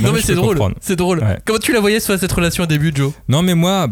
Non, 0.00 0.12
mais 0.12 0.20
c'est 0.20 0.34
drôle. 0.34 0.58
C'est 0.80 0.96
drôle. 0.96 1.18
Ouais. 1.20 1.38
Comment 1.44 1.58
tu 1.58 1.72
la 1.72 1.80
voyais 1.80 2.00
sur 2.00 2.18
cette 2.18 2.32
relation 2.32 2.64
au 2.64 2.66
début, 2.66 2.92
Joe? 2.94 3.12
Non, 3.28 3.42
mais 3.42 3.54
moi, 3.54 3.88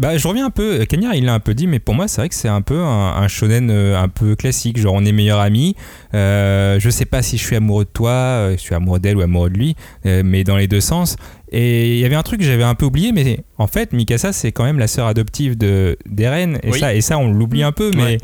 bah, 0.00 0.16
je 0.16 0.26
reviens 0.28 0.46
un 0.46 0.50
peu. 0.50 0.84
Cagnard, 0.86 1.14
il 1.14 1.24
l'a 1.24 1.34
un 1.34 1.40
peu 1.40 1.54
dit, 1.54 1.66
mais 1.66 1.78
pour 1.78 1.94
moi, 1.94 2.08
c'est 2.08 2.20
vrai 2.20 2.28
que 2.28 2.34
c'est 2.34 2.48
un 2.48 2.62
peu 2.62 2.78
un, 2.80 3.16
un 3.16 3.28
shonen 3.28 3.70
euh, 3.70 3.98
un 4.00 4.08
peu 4.08 4.34
classique. 4.36 4.78
Genre, 4.78 4.94
on 4.94 5.04
est 5.04 5.12
meilleurs 5.12 5.40
amis. 5.40 5.74
Euh, 6.14 6.78
je 6.80 6.90
sais 6.90 7.04
pas 7.04 7.22
si 7.22 7.36
je 7.38 7.44
suis 7.44 7.56
amoureux 7.56 7.84
de 7.84 7.90
toi, 7.92 8.10
euh, 8.10 8.52
je 8.52 8.60
suis 8.62 8.74
amoureux 8.74 8.98
d'elle 9.00 9.16
ou 9.16 9.20
amoureux 9.20 9.50
de 9.50 9.58
lui, 9.58 9.76
euh, 10.06 10.22
mais 10.24 10.44
dans 10.44 10.56
les 10.56 10.66
deux 10.68 10.80
sens. 10.80 11.16
Et 11.52 11.94
il 11.94 12.00
y 12.00 12.04
avait 12.04 12.14
un 12.16 12.22
truc 12.22 12.40
que 12.40 12.46
j'avais 12.46 12.64
un 12.64 12.74
peu 12.74 12.84
oublié, 12.86 13.12
mais 13.12 13.40
en 13.56 13.66
fait, 13.66 13.92
Mikasa, 13.92 14.32
c'est 14.32 14.52
quand 14.52 14.64
même 14.64 14.78
la 14.78 14.86
sœur 14.88 15.06
adoptive 15.06 15.56
de 15.56 15.96
d'Eren. 16.06 16.58
Et, 16.62 16.70
Oui. 16.72 16.78
ça, 16.78 16.94
et 16.94 17.00
ça, 17.00 17.18
on 17.18 17.32
l'oublie 17.32 17.62
un 17.62 17.72
peu, 17.72 17.90
mais. 17.94 18.02
Ouais. 18.02 18.18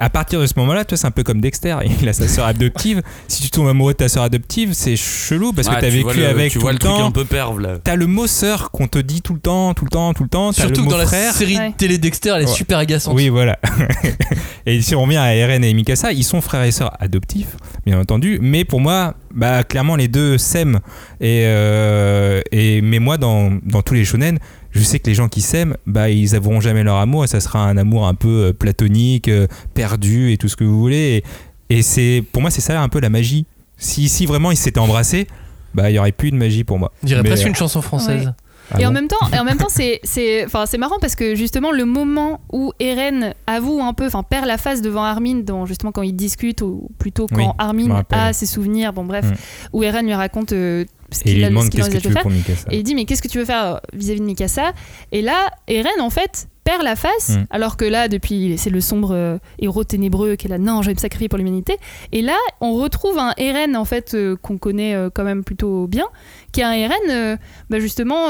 À 0.00 0.10
partir 0.10 0.40
de 0.40 0.46
ce 0.46 0.52
moment-là, 0.58 0.84
toi, 0.84 0.96
c'est 0.96 1.08
un 1.08 1.10
peu 1.10 1.24
comme 1.24 1.40
Dexter. 1.40 1.76
Il 2.00 2.08
a 2.08 2.12
sa 2.12 2.28
sœur 2.28 2.46
adoptive. 2.46 3.02
si 3.26 3.42
tu 3.42 3.50
tombes 3.50 3.66
amoureux 3.68 3.92
de 3.94 3.98
ta 3.98 4.08
sœur 4.08 4.22
adoptive, 4.22 4.72
c'est 4.72 4.94
chelou 4.96 5.52
parce 5.52 5.66
que 5.68 5.74
Ouais, 5.74 5.80
t'as 5.80 5.88
tu 5.88 5.92
vécu 5.94 6.04
vois 6.04 6.14
le- 6.14 6.26
avec 6.26 6.52
tu 6.52 6.58
tout 6.58 6.60
vois 6.62 6.70
le 6.70 6.74
le 6.76 6.78
truc 6.78 6.92
temps. 6.92 7.06
un 7.06 7.10
peu 7.10 7.24
perve 7.24 7.60
là. 7.60 7.78
T'as 7.82 7.96
le 7.96 8.06
mot 8.06 8.26
sœur 8.28 8.70
qu'on 8.70 8.86
te 8.86 8.98
dit 9.00 9.22
tout 9.22 9.34
le 9.34 9.40
temps, 9.40 9.74
tout 9.74 9.84
le 9.84 9.90
temps, 9.90 10.12
tout 10.14 10.22
le 10.22 10.28
temps. 10.28 10.52
Surtout 10.52 10.82
le 10.82 10.86
que 10.86 10.90
dans 10.92 10.98
la 10.98 11.06
série 11.06 11.56
Ouais. 11.58 11.74
télé 11.76 11.98
Dexter, 11.98 12.34
elle 12.36 12.42
est 12.42 12.46
Ouais. 12.46 12.52
super 12.54 12.78
agaçante. 12.78 13.14
Oui, 13.16 13.28
voilà. 13.28 13.58
et 14.66 14.80
si 14.82 14.94
on 14.94 15.02
revient 15.02 15.16
à 15.16 15.34
Eren 15.34 15.64
et 15.64 15.74
Mikasa, 15.74 16.12
ils 16.12 16.24
sont 16.24 16.40
frères 16.40 16.62
et 16.62 16.70
sœurs 16.70 16.92
adoptifs, 17.00 17.56
bien 17.84 17.98
entendu. 17.98 18.38
Mais 18.40 18.64
pour 18.64 18.80
moi, 18.80 19.14
bah, 19.34 19.64
clairement, 19.64 19.96
les 19.96 20.08
deux 20.08 20.38
s'aiment. 20.38 20.78
Et, 21.20 21.42
euh, 21.46 22.40
et, 22.52 22.80
mais 22.82 22.98
moi, 23.00 23.18
dans, 23.18 23.50
dans 23.64 23.82
tous 23.82 23.94
les 23.94 24.04
shonen, 24.04 24.38
je 24.78 24.84
sais 24.84 24.98
que 24.98 25.08
les 25.08 25.14
gens 25.14 25.28
qui 25.28 25.40
s'aiment, 25.40 25.76
bah, 25.86 26.08
ils 26.10 26.34
avoueront 26.34 26.60
jamais 26.60 26.84
leur 26.84 26.96
amour. 26.96 27.24
Et 27.24 27.26
ça 27.26 27.40
sera 27.40 27.64
un 27.64 27.76
amour 27.76 28.06
un 28.06 28.14
peu 28.14 28.46
euh, 28.46 28.52
platonique, 28.52 29.28
euh, 29.28 29.46
perdu 29.74 30.32
et 30.32 30.36
tout 30.36 30.48
ce 30.48 30.56
que 30.56 30.64
vous 30.64 30.78
voulez. 30.78 31.22
Et, 31.70 31.78
et 31.78 31.82
c'est, 31.82 32.24
pour 32.32 32.42
moi, 32.42 32.50
c'est 32.50 32.60
ça 32.60 32.80
un 32.80 32.88
peu 32.88 33.00
la 33.00 33.10
magie. 33.10 33.46
Si, 33.76 34.08
si 34.08 34.26
vraiment 34.26 34.50
ils 34.50 34.56
s'étaient 34.56 34.80
embrassés, 34.80 35.26
bah, 35.74 35.90
il 35.90 35.94
y 35.94 35.98
aurait 35.98 36.12
plus 36.12 36.30
de 36.30 36.36
magie 36.36 36.64
pour 36.64 36.78
moi. 36.78 36.92
On 37.02 37.06
dirait 37.06 37.22
Mais, 37.22 37.30
presque 37.30 37.44
euh, 37.44 37.48
une 37.48 37.56
chanson 37.56 37.82
française. 37.82 38.32
Ah 38.70 38.80
et 38.80 38.86
en 38.86 38.90
même 38.92 39.08
temps, 39.08 39.16
et 39.32 39.38
en 39.38 39.44
même 39.44 39.56
temps, 39.58 39.68
c'est 39.68 40.00
c'est 40.04 40.44
enfin 40.44 40.66
c'est 40.66 40.78
marrant 40.78 40.98
parce 41.00 41.14
que 41.14 41.34
justement 41.34 41.70
le 41.70 41.84
moment 41.84 42.40
où 42.52 42.72
Eren 42.80 43.34
avoue 43.46 43.80
un 43.82 43.92
peu, 43.94 44.06
enfin 44.06 44.22
perd 44.22 44.46
la 44.46 44.58
face 44.58 44.82
devant 44.82 45.02
Armin, 45.04 45.36
dans 45.44 45.66
justement 45.66 45.92
quand 45.92 46.02
ils 46.02 46.14
discutent 46.16 46.62
ou 46.62 46.88
plutôt 46.98 47.26
quand 47.26 47.36
Oui, 47.36 47.44
Armin 47.58 48.02
a 48.10 48.32
ses 48.32 48.46
souvenirs, 48.46 48.92
bon 48.92 49.04
bref, 49.04 49.24
Mm. 49.26 49.34
où 49.72 49.82
Eren 49.82 50.04
lui 50.06 50.14
raconte 50.14 50.52
euh, 50.52 50.84
ce 51.10 51.20
qu'il 51.24 51.42
a- 51.42 51.46
ce 51.46 51.50
demande 51.50 51.68
qu'il 51.70 51.80
qu'est-ce 51.80 51.90
que 51.90 51.96
envisage 51.96 52.02
tu 52.02 52.08
de 52.08 52.12
veux 52.12 52.14
faire. 52.14 52.22
pour 52.22 52.30
Mikasa. 52.32 52.68
Et 52.70 52.76
il 52.78 52.82
dit 52.82 52.94
mais 52.94 53.04
qu'est-ce 53.04 53.22
que 53.22 53.28
tu 53.28 53.38
veux 53.38 53.44
faire 53.44 53.64
euh, 53.64 53.78
vis-à-vis 53.94 54.20
de 54.20 54.26
Mikasa? 54.26 54.72
Et 55.12 55.22
là, 55.22 55.48
Eren 55.66 56.00
en 56.00 56.10
fait 56.10 56.48
perd 56.68 56.82
la 56.82 56.96
face, 56.96 57.30
Mm. 57.30 57.46
alors 57.48 57.78
que 57.78 57.86
là 57.86 58.08
depuis 58.08 58.58
c'est 58.58 58.68
le 58.68 58.82
sombre 58.82 59.14
euh, 59.14 59.38
héros 59.58 59.84
ténébreux 59.84 60.36
qui 60.36 60.48
est 60.48 60.50
là 60.50 60.58
non 60.58 60.82
je 60.82 60.88
vais 60.88 60.94
me 60.94 60.98
sacrifier 60.98 61.26
pour 61.26 61.38
l'humanité. 61.38 61.78
Et 62.12 62.20
là 62.20 62.36
on 62.60 62.74
retrouve 62.74 63.18
un 63.18 63.32
Eren 63.38 63.74
en 63.74 63.86
fait 63.86 64.12
euh, 64.12 64.36
qu'on 64.36 64.58
connaît 64.58 64.94
euh, 64.94 65.08
quand 65.08 65.24
même 65.24 65.44
plutôt 65.44 65.86
bien, 65.86 66.04
qui 66.52 66.60
est 66.60 66.64
un 66.64 66.72
Eren 66.72 67.38
bah, 67.70 67.78
justement 67.78 68.28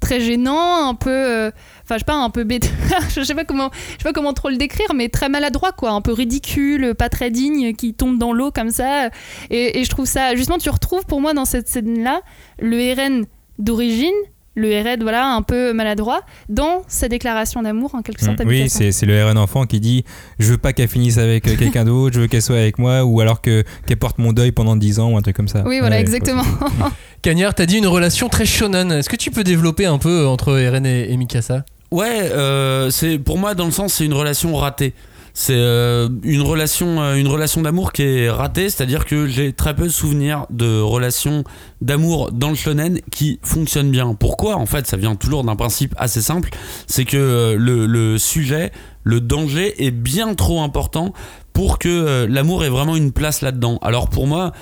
très 0.00 0.20
gênant, 0.20 0.88
un 0.88 0.94
peu, 0.94 1.50
enfin 1.82 1.96
je 1.96 1.98
sais 1.98 2.04
pas 2.06 2.14
un 2.14 2.30
peu 2.30 2.44
bête, 2.44 2.72
je 3.14 3.22
sais 3.22 3.34
pas 3.34 3.44
comment, 3.44 3.70
je 3.74 3.98
sais 3.98 4.04
pas 4.04 4.14
comment 4.14 4.32
trop 4.32 4.48
le 4.48 4.56
décrire, 4.56 4.94
mais 4.94 5.10
très 5.10 5.28
maladroit 5.28 5.72
quoi, 5.72 5.90
un 5.90 6.00
peu 6.00 6.12
ridicule, 6.14 6.94
pas 6.94 7.10
très 7.10 7.30
digne, 7.30 7.74
qui 7.74 7.92
tombe 7.92 8.18
dans 8.18 8.32
l'eau 8.32 8.50
comme 8.50 8.70
ça. 8.70 9.10
Et, 9.50 9.78
et 9.78 9.84
je 9.84 9.90
trouve 9.90 10.06
ça 10.06 10.34
justement 10.36 10.56
tu 10.56 10.70
retrouves 10.70 11.04
pour 11.04 11.20
moi 11.20 11.34
dans 11.34 11.44
cette 11.44 11.68
scène 11.68 12.02
là 12.02 12.22
le 12.58 12.80
Eren 12.80 13.26
d'origine 13.58 14.14
le 14.56 14.70
Eren 14.70 15.02
voilà 15.02 15.26
un 15.34 15.42
peu 15.42 15.72
maladroit 15.72 16.20
dans 16.48 16.82
sa 16.86 17.08
déclaration 17.08 17.62
d'amour 17.62 17.94
en 17.94 18.02
quelque 18.02 18.22
sorte 18.24 18.40
à 18.40 18.44
Mm, 18.44 18.48
Oui, 18.48 18.68
c'est 18.68 18.92
c'est 18.92 19.06
le 19.06 19.24
RN 19.24 19.36
enfant 19.38 19.64
qui 19.66 19.80
dit 19.80 20.04
Je 20.38 20.50
veux 20.52 20.58
pas 20.58 20.72
qu'elle 20.72 20.88
finisse 20.88 21.18
avec 21.18 21.48
euh, 21.48 21.56
quelqu'un 21.56 21.84
d'autre, 21.84 22.14
je 22.14 22.20
veux 22.20 22.26
qu'elle 22.28 22.42
soit 22.42 22.56
avec 22.58 22.78
moi, 22.78 23.04
ou 23.04 23.20
alors 23.20 23.40
que- 23.40 23.64
qu'elle 23.86 23.96
porte 23.96 24.18
mon 24.18 24.32
deuil 24.32 24.52
pendant 24.52 24.76
10 24.76 25.00
ans, 25.00 25.10
ou 25.10 25.16
un 25.16 25.22
truc 25.22 25.34
comme 25.36 25.48
ça. 25.48 25.62
oui 25.66 25.80
voilà 25.80 25.96
Ouais, 25.96 26.00
exactement 26.02 26.44
Cagnard, 27.22 27.54
t'as 27.54 27.66
dit 27.66 27.78
une 27.78 27.86
relation 27.86 28.28
très 28.28 28.44
shonen. 28.46 28.92
Est-ce 28.92 29.08
que 29.08 29.16
tu 29.16 29.30
peux 29.30 29.44
développer 29.44 29.86
un 29.86 29.98
peu 29.98 30.26
entre 30.26 30.58
et, 30.58 31.12
et 31.12 31.16
Mikasa? 31.16 31.64
Ouais, 31.90 32.30
euh, 32.32 32.90
c'est 32.90 33.18
pour 33.18 33.38
moi 33.38 33.54
dans 33.54 33.66
le 33.66 33.70
sens 33.72 33.94
c'est 33.94 34.04
une 34.04 34.12
relation 34.14 34.54
ratée. 34.56 34.94
C'est 35.36 35.56
euh, 35.56 36.08
une 36.22 36.42
relation, 36.42 37.02
euh, 37.02 37.16
une 37.16 37.26
relation 37.26 37.60
d'amour 37.60 37.92
qui 37.92 38.04
est 38.04 38.30
ratée, 38.30 38.70
c'est-à-dire 38.70 39.04
que 39.04 39.26
j'ai 39.26 39.52
très 39.52 39.74
peu 39.74 39.82
de 39.82 39.88
souvenirs 39.88 40.46
de 40.48 40.80
relations 40.80 41.42
d'amour 41.80 42.30
dans 42.30 42.50
le 42.50 42.54
shonen 42.54 43.00
qui 43.10 43.40
fonctionnent 43.42 43.90
bien. 43.90 44.14
Pourquoi 44.14 44.54
En 44.54 44.66
fait, 44.66 44.86
ça 44.86 44.96
vient 44.96 45.16
toujours 45.16 45.42
d'un 45.42 45.56
principe 45.56 45.92
assez 45.98 46.22
simple, 46.22 46.50
c'est 46.86 47.04
que 47.04 47.16
euh, 47.16 47.56
le, 47.58 48.16
sujet, 48.16 48.70
le 49.02 49.20
danger 49.20 49.84
est 49.84 49.90
bien 49.90 50.34
trop 50.34 50.62
important 50.62 51.12
pour 51.52 51.80
que 51.80 52.26
l'amour 52.26 52.64
ait 52.64 52.68
vraiment 52.68 52.94
une 52.94 53.10
place 53.10 53.42
là-dedans. 53.42 53.78
Alors 53.82 54.10
pour 54.10 54.28
moi, 54.28 54.52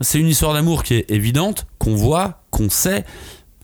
c'est 0.00 0.18
une 0.18 0.28
histoire 0.28 0.54
d'amour 0.54 0.82
qui 0.82 0.94
est 0.94 1.10
évidente, 1.10 1.66
qu'on 1.78 1.94
voit, 1.94 2.42
qu'on 2.50 2.70
sait, 2.70 3.04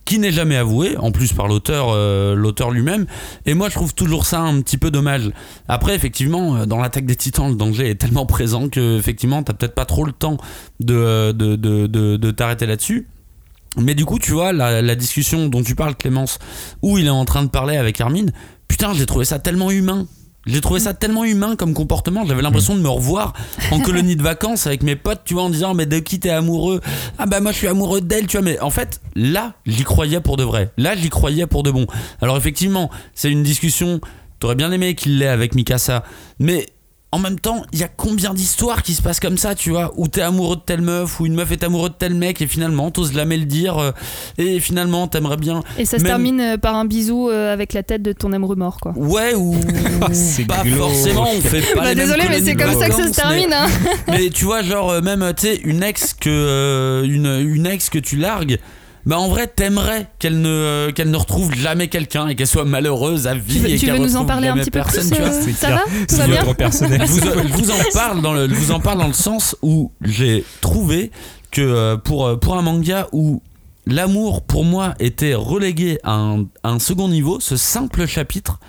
qui 0.04 0.18
n'est 0.18 0.32
jamais 0.32 0.56
avouée, 0.56 0.96
en 0.96 1.12
plus 1.12 1.32
par 1.32 1.48
l'auteur 1.48 1.88
euh, 1.90 2.34
l'auteur 2.34 2.70
lui-même. 2.70 3.06
Et 3.46 3.54
moi, 3.54 3.68
je 3.68 3.74
trouve 3.74 3.94
toujours 3.94 4.26
ça 4.26 4.40
un 4.40 4.60
petit 4.60 4.78
peu 4.78 4.90
dommage. 4.90 5.30
Après, 5.68 5.94
effectivement, 5.94 6.56
euh, 6.56 6.66
dans 6.66 6.78
l'attaque 6.78 7.06
des 7.06 7.16
titans, 7.16 7.48
le 7.48 7.56
danger 7.56 7.90
est 7.90 7.94
tellement 7.94 8.26
présent 8.26 8.68
que, 8.68 8.98
effectivement, 8.98 9.42
t'as 9.42 9.52
peut-être 9.52 9.74
pas 9.74 9.84
trop 9.84 10.04
le 10.04 10.12
temps 10.12 10.38
de, 10.80 10.94
euh, 10.94 11.32
de, 11.32 11.56
de, 11.56 12.30
t'arrêter 12.30 12.66
là-dessus. 12.66 13.06
Mais 13.78 13.94
du 13.94 14.04
coup, 14.04 14.18
tu 14.18 14.32
vois, 14.32 14.52
la, 14.52 14.94
discussion 14.94 15.48
dont 15.48 15.62
tu 15.62 15.74
parles, 15.74 15.94
Clémence, 15.94 16.38
où 16.82 16.98
il 16.98 17.06
est 17.06 17.10
en 17.10 17.24
train 17.24 17.42
de 17.42 17.48
parler 17.48 17.76
avec 17.76 18.00
Armin, 18.00 18.26
putain, 18.68 18.92
j'ai 18.92 19.06
trouvé 19.06 19.24
ça 19.24 19.38
tellement 19.38 19.70
humain. 19.70 20.06
J'ai 20.46 20.60
trouvé 20.60 20.80
ça 20.80 20.92
tellement 20.92 21.24
humain 21.24 21.54
comme 21.56 21.72
comportement. 21.72 22.26
J'avais 22.26 22.42
l'impression 22.42 22.74
de 22.74 22.80
me 22.80 22.88
revoir 22.88 23.32
en 23.70 23.80
colonie 23.80 24.16
de 24.16 24.22
vacances 24.22 24.66
avec 24.66 24.82
mes 24.82 24.96
potes, 24.96 25.20
tu 25.24 25.34
vois, 25.34 25.44
en 25.44 25.50
disant, 25.50 25.74
mais 25.74 25.86
de 25.86 25.98
qui 26.00 26.18
t'es 26.18 26.30
amoureux? 26.30 26.80
Ah 27.18 27.26
bah 27.26 27.40
moi 27.40 27.52
je 27.52 27.58
suis 27.58 27.68
amoureux 27.68 28.00
d'elle, 28.00 28.26
tu 28.26 28.36
vois. 28.36 28.44
Mais 28.44 28.58
en 28.60 28.70
fait, 28.70 29.00
là, 29.14 29.54
j'y 29.66 29.84
croyais 29.84 30.20
pour 30.20 30.36
de 30.36 30.42
vrai. 30.42 30.72
Là, 30.76 30.96
j'y 30.96 31.10
croyais 31.10 31.46
pour 31.46 31.62
de 31.62 31.70
bon. 31.70 31.86
Alors 32.20 32.36
effectivement, 32.36 32.90
c'est 33.14 33.30
une 33.30 33.42
discussion. 33.42 34.00
T'aurais 34.40 34.56
bien 34.56 34.72
aimé 34.72 34.96
qu'il 34.96 35.18
l'ait 35.18 35.28
avec 35.28 35.54
Mikasa, 35.54 36.02
mais 36.40 36.66
en 37.12 37.18
même 37.18 37.38
temps, 37.38 37.62
il 37.72 37.78
y 37.78 37.82
a 37.84 37.88
combien 37.88 38.32
d'histoires 38.32 38.82
qui 38.82 38.94
se 38.94 39.02
passent 39.02 39.20
comme 39.20 39.36
ça, 39.36 39.54
tu 39.54 39.70
vois, 39.70 39.92
où 39.96 40.08
t'es 40.08 40.22
amoureux 40.22 40.56
de 40.56 40.62
telle 40.62 40.80
meuf, 40.80 41.20
ou 41.20 41.26
une 41.26 41.34
meuf 41.34 41.52
est 41.52 41.62
amoureuse 41.62 41.90
de 41.90 41.96
tel 41.96 42.14
mec, 42.14 42.40
et 42.40 42.46
finalement, 42.46 42.90
t'oses 42.90 43.12
jamais 43.12 43.36
le 43.36 43.44
dire, 43.44 43.78
euh, 43.78 43.90
et 44.38 44.60
finalement, 44.60 45.06
t'aimerais 45.08 45.36
bien. 45.36 45.62
et 45.78 45.84
ça 45.84 45.98
se 45.98 46.04
termine 46.04 46.40
euh, 46.40 46.56
par 46.56 46.74
un 46.74 46.86
bisou 46.86 47.28
euh, 47.28 47.52
avec 47.52 47.74
la 47.74 47.82
tête 47.82 48.02
de 48.02 48.12
ton 48.12 48.32
amoureux 48.32 48.56
mort 48.56 48.78
quoi 48.80 48.92
Ouais, 48.96 49.34
ou 49.34 49.54
C'est 50.12 50.46
pas 50.46 50.62
glauque. 50.62 50.78
forcément, 50.90 51.26
on 51.36 51.40
fait 51.40 51.60
pas 51.74 51.80
bah 51.82 51.88
les 51.90 51.94
mêmes 51.96 52.06
désolé 52.06 52.24
mais 52.30 52.40
c'est 52.40 52.54
comme 52.54 52.78
ça 52.78 52.88
que 52.88 52.94
ça 52.94 53.08
se 53.08 53.14
termine 53.14 53.52
hein. 53.52 53.66
mais 54.08 54.30
tu 54.30 54.44
vois 54.46 54.62
genre 54.62 55.00
même 55.02 55.32
tu 55.36 55.46
sais 55.48 55.56
une 55.64 55.82
ex 55.82 56.14
que 56.14 56.30
euh, 56.30 57.04
une, 57.04 57.26
une 57.26 57.66
ex 57.66 57.90
que 57.90 57.98
tu 57.98 58.16
largues 58.16 58.58
bah 59.04 59.18
en 59.18 59.28
vrai 59.28 59.46
t'aimerais 59.48 60.06
qu'elle 60.18 60.40
ne 60.40 60.48
euh, 60.48 60.92
qu'elle 60.92 61.10
ne 61.10 61.16
retrouve 61.16 61.52
jamais 61.54 61.88
quelqu'un 61.88 62.28
et 62.28 62.36
qu'elle 62.36 62.46
soit 62.46 62.64
malheureuse 62.64 63.26
à 63.26 63.34
vie 63.34 63.54
tu 63.54 63.58
veux, 63.60 63.70
et 63.70 63.78
tu 63.78 63.86
qu'elle 63.86 63.94
veux 63.96 64.00
nous 64.00 64.16
en 64.16 64.20
retrouve 64.20 64.26
parler 64.26 64.48
un 64.48 64.56
petit 64.56 64.70
peu 64.70 64.78
personne, 64.78 65.08
plus 65.08 65.16
tu 65.16 65.22
vois. 65.22 65.30
euh, 65.32 65.52
ça 65.56 65.70
va 65.70 65.82
C'est 66.08 66.16
va 66.18 66.26
bien 66.28 66.42
votre 66.44 66.56
personnel. 66.56 67.02
je 67.04 67.06
vous, 67.06 67.48
vous 67.48 67.70
en 67.70 67.78
parle 67.92 68.22
dans 68.22 68.32
le 68.32 68.46
vous 68.46 68.70
en 68.72 68.80
parle 68.80 68.98
dans 68.98 69.08
le 69.08 69.12
sens 69.12 69.56
où 69.62 69.90
j'ai 70.02 70.44
trouvé 70.60 71.10
que 71.50 71.60
euh, 71.62 71.96
pour 71.96 72.38
pour 72.38 72.56
un 72.56 72.62
manga 72.62 73.08
où 73.12 73.42
l'amour 73.86 74.42
pour 74.42 74.64
moi 74.64 74.94
était 75.00 75.34
relégué 75.34 75.98
à 76.04 76.12
un, 76.12 76.42
à 76.62 76.70
un 76.70 76.78
second 76.78 77.08
niveau 77.08 77.40
ce 77.40 77.56
simple 77.56 78.06
chapitre 78.06 78.60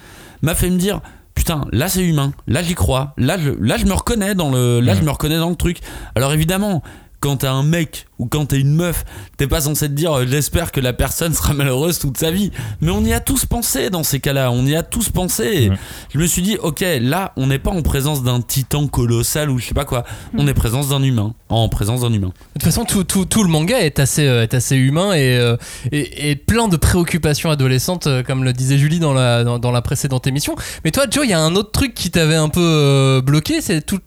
m'a 0.41 0.56
fait 0.56 0.69
me 0.72 0.78
dire 0.78 1.02
putain 1.36 1.65
là 1.72 1.88
c'est 1.89 2.04
humain. 2.04 2.32
Là 2.48 2.63
j'y 2.63 2.74
crois. 2.76 3.13
Là 3.17 3.38
je 3.38 3.52
là 3.52 3.78
je 3.78 3.86
me 3.86 3.93
reconnais 3.93 4.34
dans 4.36 4.50
le 4.52 4.80
là 4.80 4.96
je 4.96 5.02
me 5.02 5.10
reconnais 5.12 5.38
dans 5.38 5.50
le 5.50 5.56
truc. 5.56 5.80
Alors 6.15 6.34
évidemment 6.34 6.82
quand 7.24 7.38
t'es 7.38 7.48
un 7.48 7.64
mec 7.64 8.08
ou 8.20 8.26
quand 8.26 8.48
t'es 8.48 8.60
une 8.60 8.76
meuf, 8.76 9.06
t'es 9.38 9.48
pas 9.48 9.62
censé 9.62 9.88
te 9.88 9.94
dire 9.94 10.12
euh, 10.12 10.26
j'espère 10.28 10.74
que 10.74 10.82
la 10.82 10.92
personne 10.92 11.34
sera 11.34 11.54
malheureuse 11.54 11.98
toute 11.98 12.18
sa 12.18 12.32
vie. 12.32 12.52
Mais 12.82 12.92
on 12.92 13.02
y 13.06 13.14
a 13.14 13.22
tous 13.22 13.46
pensé 13.46 13.90
dans 13.90 14.04
ces 14.04 14.20
cas-là, 14.20 14.52
on 14.52 14.66
y 14.66 14.76
a 14.76 14.84
tous 14.84 15.08
pensé. 15.08 15.70
Ouais. 15.70 15.78
Je 16.14 16.20
me 16.20 16.26
suis 16.26 16.42
dit, 16.42 16.58
ok, 16.62 16.84
là, 17.00 17.32
on 17.38 17.48
n'est 17.48 17.60
pas 17.60 17.72
en 17.72 17.82
présence 17.82 18.24
d'un 18.24 18.42
titan 18.42 18.88
colossal 18.88 19.50
ou 19.50 19.58
je 19.58 19.68
sais 19.68 19.74
pas 19.74 19.86
quoi. 19.86 20.04
On 20.38 20.48
est 20.48 20.52
en 20.52 20.54
présence 20.54 20.90
d'un 20.90 21.02
humain. 21.02 21.34
En 21.48 21.70
présence 21.70 22.02
d'un 22.02 22.12
humain. 22.12 22.28
De 22.28 22.60
toute 22.60 22.64
façon, 22.64 22.84
tout, 22.84 23.06
tout, 23.06 23.24
tout 23.24 23.44
le 23.44 23.50
manga 23.50 23.80
est 23.80 24.00
assez, 24.00 24.28
euh, 24.28 24.44
est 24.44 24.54
assez 24.54 24.76
humain 24.76 25.14
et, 25.14 25.38
euh, 25.38 25.56
et, 25.94 26.30
et 26.30 26.36
plein 26.36 26.68
de 26.68 26.76
préoccupations 26.76 27.52
adolescentes, 27.52 28.10
comme 28.28 28.44
le 28.44 28.52
disait 28.52 28.78
Julie 28.78 29.00
dans 29.00 29.14
la, 29.14 29.46
dans, 29.46 29.60
dans 29.60 29.72
la 29.72 29.82
précédente 29.82 30.28
émission. 30.28 30.56
Mais 30.84 30.92
toi, 30.92 31.06
Joe, 31.10 31.24
il 31.24 31.30
y 31.30 31.34
a 31.34 31.40
un 31.40 31.56
autre 31.56 31.72
truc 31.72 31.94
qui 31.94 32.12
t'avait 32.12 32.36
un 32.36 32.50
peu 32.50 32.60
euh, 32.62 33.22
bloqué, 33.22 33.62
c'est 33.62 33.82
toute 33.82 34.04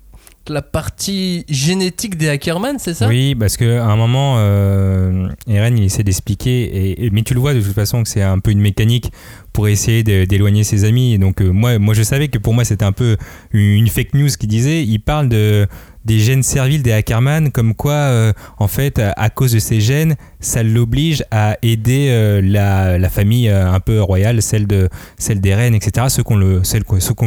la 0.49 0.63
partie 0.63 1.45
génétique 1.49 2.17
des 2.17 2.29
Ackerman, 2.29 2.79
c'est 2.79 2.95
ça? 2.95 3.09
Oui, 3.09 3.35
parce 3.35 3.57
qu'à 3.57 3.85
un 3.85 3.97
moment, 3.97 4.37
euh, 4.39 5.29
Eren, 5.49 5.77
il 5.79 5.85
essaie 5.85 6.03
d'expliquer, 6.03 7.05
et, 7.05 7.11
mais 7.11 7.23
tu 7.23 7.35
le 7.35 7.41
vois 7.41 7.55
de 7.55 7.61
toute 7.61 7.75
façon 7.75 8.03
que 8.03 8.09
c'est 8.09 8.23
un 8.23 8.39
peu 8.39 8.51
une 8.51 8.61
mécanique 8.61 9.11
pour 9.53 9.69
essayer 9.69 10.03
d'éloigner 10.03 10.65
ses 10.65 10.85
amis. 10.85 11.15
Et 11.15 11.19
donc, 11.19 11.41
euh, 11.41 11.51
moi, 11.51 11.79
moi, 11.79 11.95
je 11.95 12.03
savais 12.03 12.29
que 12.29 12.39
pour 12.39 12.55
moi, 12.55 12.65
c'était 12.65 12.85
un 12.85 12.93
peu 12.93 13.17
une 13.53 13.89
fake 13.89 14.15
news 14.15 14.29
qui 14.39 14.47
disait 14.47 14.83
il 14.85 14.99
parle 14.99 15.29
de, 15.29 15.67
des 16.07 16.21
gènes 16.21 16.45
serviles 16.45 16.83
des 16.83 16.93
Ackerman, 16.93 17.51
comme 17.51 17.75
quoi, 17.75 17.93
euh, 17.93 18.33
en 18.59 18.69
fait, 18.69 19.01
à, 19.01 19.29
cause 19.29 19.53
de 19.53 19.59
ces 19.59 19.81
gènes, 19.81 20.15
ça 20.39 20.63
l'oblige 20.63 21.25
à 21.33 21.59
aider 21.63 22.07
euh, 22.11 22.41
la, 22.41 23.09
famille 23.11 23.49
euh, 23.49 23.71
un 23.71 23.81
peu 23.81 24.01
royale, 24.01 24.41
celle 24.41 24.69
de 24.69 24.89
celle 25.19 25.41
des 25.41 25.55
reines, 25.55 25.75
etc., 25.75 26.07
ceux 26.09 26.23
qui 26.23 26.33
ont 26.33 26.37
le, 26.37 26.63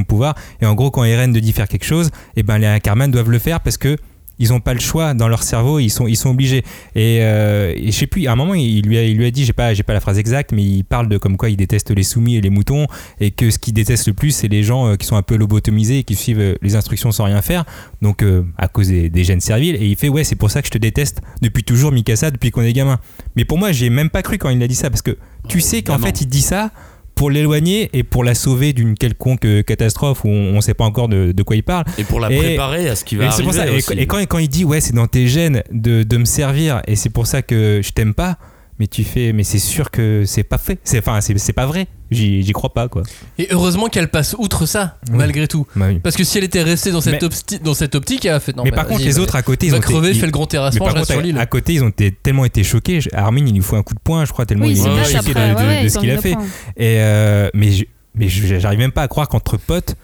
pouvoir. 0.07 0.35
Et 0.61 0.65
en 0.65 0.75
gros, 0.75 0.91
quand 0.91 1.03
Eren 1.03 1.33
te 1.33 1.39
dit 1.39 1.51
faire 1.51 1.67
quelque 1.67 1.83
chose, 1.85 2.09
et 2.37 2.43
ben 2.43 2.57
les 2.57 2.67
Ackerman 2.67 3.11
doivent 3.11 3.29
le 3.29 3.39
faire 3.39 3.59
parce 3.59 3.77
que 3.77 3.97
ils 4.39 4.49
n'ont 4.49 4.62
pas 4.62 4.73
le 4.73 4.80
choix 4.80 5.13
dans 5.13 5.28
leur 5.28 5.43
cerveau, 5.43 5.80
ils 5.80 5.89
sont, 5.89 6.08
ils 6.08 6.15
sont 6.15 6.30
obligés. 6.30 6.63
Et, 6.95 7.19
euh, 7.21 7.73
et 7.75 7.91
je 7.91 7.97
sais 7.97 8.08
plus, 8.08 8.28
à 8.28 8.32
un 8.32 8.36
moment, 8.36 8.54
il 8.54 8.82
lui 8.86 8.97
a, 8.97 9.04
il 9.04 9.17
lui 9.17 9.25
a 9.25 9.32
dit, 9.32 9.45
j'ai 9.45 9.54
pas, 9.54 9.73
j'ai 9.73 9.84
pas 9.84 9.93
la 9.93 9.99
phrase 9.99 10.17
exacte, 10.17 10.52
mais 10.54 10.63
il 10.63 10.84
parle 10.84 11.10
de 11.10 11.17
comme 11.17 11.38
quoi 11.38 11.49
il 11.49 11.58
déteste 11.58 11.91
les 11.91 12.04
soumis 12.04 12.38
et 12.38 12.41
les 12.41 12.49
moutons, 12.49 12.88
et 13.19 13.32
que 13.32 13.52
ce 13.52 13.60
qu'il 13.60 13.73
déteste 13.73 14.08
le 14.08 14.13
plus, 14.13 14.32
c'est 14.32 14.47
les 14.47 14.63
gens 14.63 14.88
euh, 14.88 14.95
qui 14.95 15.06
sont 15.06 15.17
un 15.17 15.21
peu 15.21 15.36
lobotomisés 15.36 15.99
et 15.99 16.04
qui 16.04 16.15
suivent 16.15 16.39
euh, 16.39 16.56
les 16.62 16.75
instructions 16.75 17.12
sans 17.12 17.25
rien 17.25 17.41
faire, 17.41 17.65
donc 18.02 18.23
euh, 18.23 18.43
à 18.58 18.67
cause 18.67 18.88
des, 18.88 19.10
des 19.10 19.23
gènes 19.23 19.41
serviles. 19.41 19.75
Et 19.75 19.86
il 19.86 19.95
fait, 19.95 20.10
ouais, 20.10 20.23
c'est 20.23 20.36
pour 20.36 20.52
ça 20.52 20.62
que 20.62 20.67
je 20.67 20.71
te 20.71 20.78
déteste 20.78 21.21
depuis 21.41 21.63
toujours, 21.63 21.91
Mikasa, 21.91 22.32
depuis 22.32 22.52
qu'on 22.52 22.62
est 22.62 22.73
gamin. 22.73 22.99
Mais 23.36 23.45
pour 23.45 23.58
moi, 23.58 23.71
j'ai 23.71 23.89
même 23.89 24.10
pas 24.10 24.21
cru 24.21 24.38
quand 24.38 24.49
il 24.49 24.63
a 24.63 24.67
dit 24.67 24.75
ça, 24.75 24.89
parce 24.89 25.02
que 25.02 25.17
tu 25.47 25.62
sais 25.62 25.82
qu'en 25.82 25.97
fait, 25.97 26.21
il 26.21 26.28
dit 26.28 26.41
ça 26.41 26.71
pour 27.19 27.29
l'éloigner 27.29 27.89
et 27.91 28.03
pour 28.03 28.23
la 28.23 28.34
sauver 28.34 28.71
d'une 28.71 28.95
quelconque 28.95 29.43
euh, 29.43 29.62
catastrophe 29.62 30.23
où 30.23 30.29
on 30.29 30.55
ne 30.55 30.62
sait 30.62 30.73
pas 30.73 30.86
encore 30.86 31.10
de, 31.10 31.34
de 31.34 31.43
quoi 31.43 31.58
il 31.58 31.63
parle. 31.63 31.84
Et 31.97 32.05
pour 32.05 32.21
la 32.21 32.32
Et- 32.32 32.38
préparer 32.38 32.88
à 32.88 32.95
ce 32.95 33.03
qui 33.03 33.17
va 33.17 33.25
Et 33.25 33.27
arriver 33.27 33.43
pour 33.43 33.53
ça. 33.53 33.67
Et, 33.67 33.75
aussi. 33.75 33.91
et 33.93 34.05
quand, 34.08 34.19
et 34.19 34.25
quand 34.25 34.38
il 34.38 34.47
dit 34.47 34.63
ouais 34.63 34.79
c'est 34.79 34.93
dans 34.95 35.05
tes 35.08 35.27
gènes 35.27 35.62
de, 35.71 36.03
de 36.03 36.17
me 36.17 36.23
servir 36.23 36.82
et 36.88 36.95
c'est 36.95 37.10
pour 37.10 37.27
ça 37.27 37.41
que 37.41 37.82
je 37.84 37.91
t'aime 37.91 38.13
pas, 38.13 38.38
mais 38.79 38.87
tu 38.87 39.03
fais 39.03 39.33
mais 39.33 39.43
c'est 39.43 39.59
sûr 39.59 39.91
que 39.91 40.23
c'est 40.25 40.43
pas 40.43 40.57
fait. 40.57 40.79
C'est 40.83 40.99
enfin 40.99 41.21
c'est 41.21 41.37
c'est 41.37 41.53
pas 41.53 41.65
vrai. 41.65 41.87
J'y 42.11 42.41
j'y 42.41 42.51
crois 42.53 42.73
pas 42.73 42.87
quoi. 42.87 43.03
Et 43.37 43.47
heureusement 43.51 43.87
qu'elle 43.87 44.07
passe 44.09 44.35
outre 44.39 44.65
ça, 44.65 44.97
Oui. 45.11 45.17
malgré 45.17 45.47
tout. 45.47 45.67
Bah 45.75 45.85
oui. 45.89 45.99
Parce 45.99 46.15
que 46.15 46.23
si 46.23 46.37
elle 46.39 46.43
était 46.43 46.63
restée 46.63 46.91
dans 46.91 47.01
cette, 47.01 47.21
Mais- 47.21 47.59
dans 47.59 47.73
cette 47.75 47.93
optique, 47.93 48.25
elle 48.25 48.33
a 48.33 48.39
fait 48.39 48.55
non. 48.55 48.63
mais 48.63 48.71
bah, 48.71 48.77
par 48.77 48.87
contre 48.87 49.01
les 49.03 49.11
va- 49.11 49.21
autres 49.21 49.35
à 49.35 49.41
côté 49.43 49.67
ils 49.67 49.75
ont 49.75 49.79
crever, 49.79 50.09
été- 50.09 50.19
fait 50.21 50.25
le 50.25 50.31
grand 50.31 50.43
Mais 50.43 50.47
terrassement, 50.47 50.85
par 50.85 50.95
je 50.95 50.99
reste 51.01 51.11
contre, 51.13 51.25
sur 51.27 51.37
à, 51.37 51.41
à 51.41 51.45
côté, 51.45 51.73
ils 51.73 51.83
ont 51.83 51.89
été- 51.89 52.11
tellement 52.11 52.45
été 52.45 52.63
choqués. 52.63 52.99
Armin, 53.13 53.45
il 53.45 53.53
lui 53.53 53.61
faut 53.61 53.75
un 53.75 53.83
coup 53.83 53.93
de 53.93 53.99
poing, 53.99 54.25
je 54.25 54.31
crois, 54.31 54.45
tellement 54.47 54.65
Oui, 54.65 54.71
il 54.71 54.79
est 54.79 55.03
choqué 55.05 55.33
de, 55.33 55.37
après. 55.37 55.49
de- 55.51 55.55
ouais, 55.55 55.77
de 55.77 55.83
ouais, 55.83 55.89
ce 55.89 55.99
qu'il 55.99 56.09
a 56.11 56.17
fait. 56.17 56.31
Et 56.77 56.97
euh, 56.99 57.49
mais 57.53 57.71
je- 57.71 57.85
mais 58.15 58.27
j'arrive 58.27 58.79
même 58.79 58.91
pas 58.91 59.03
à 59.03 59.07
croire 59.07 59.27
qu'entre 59.27 59.57
potes, 59.57 59.95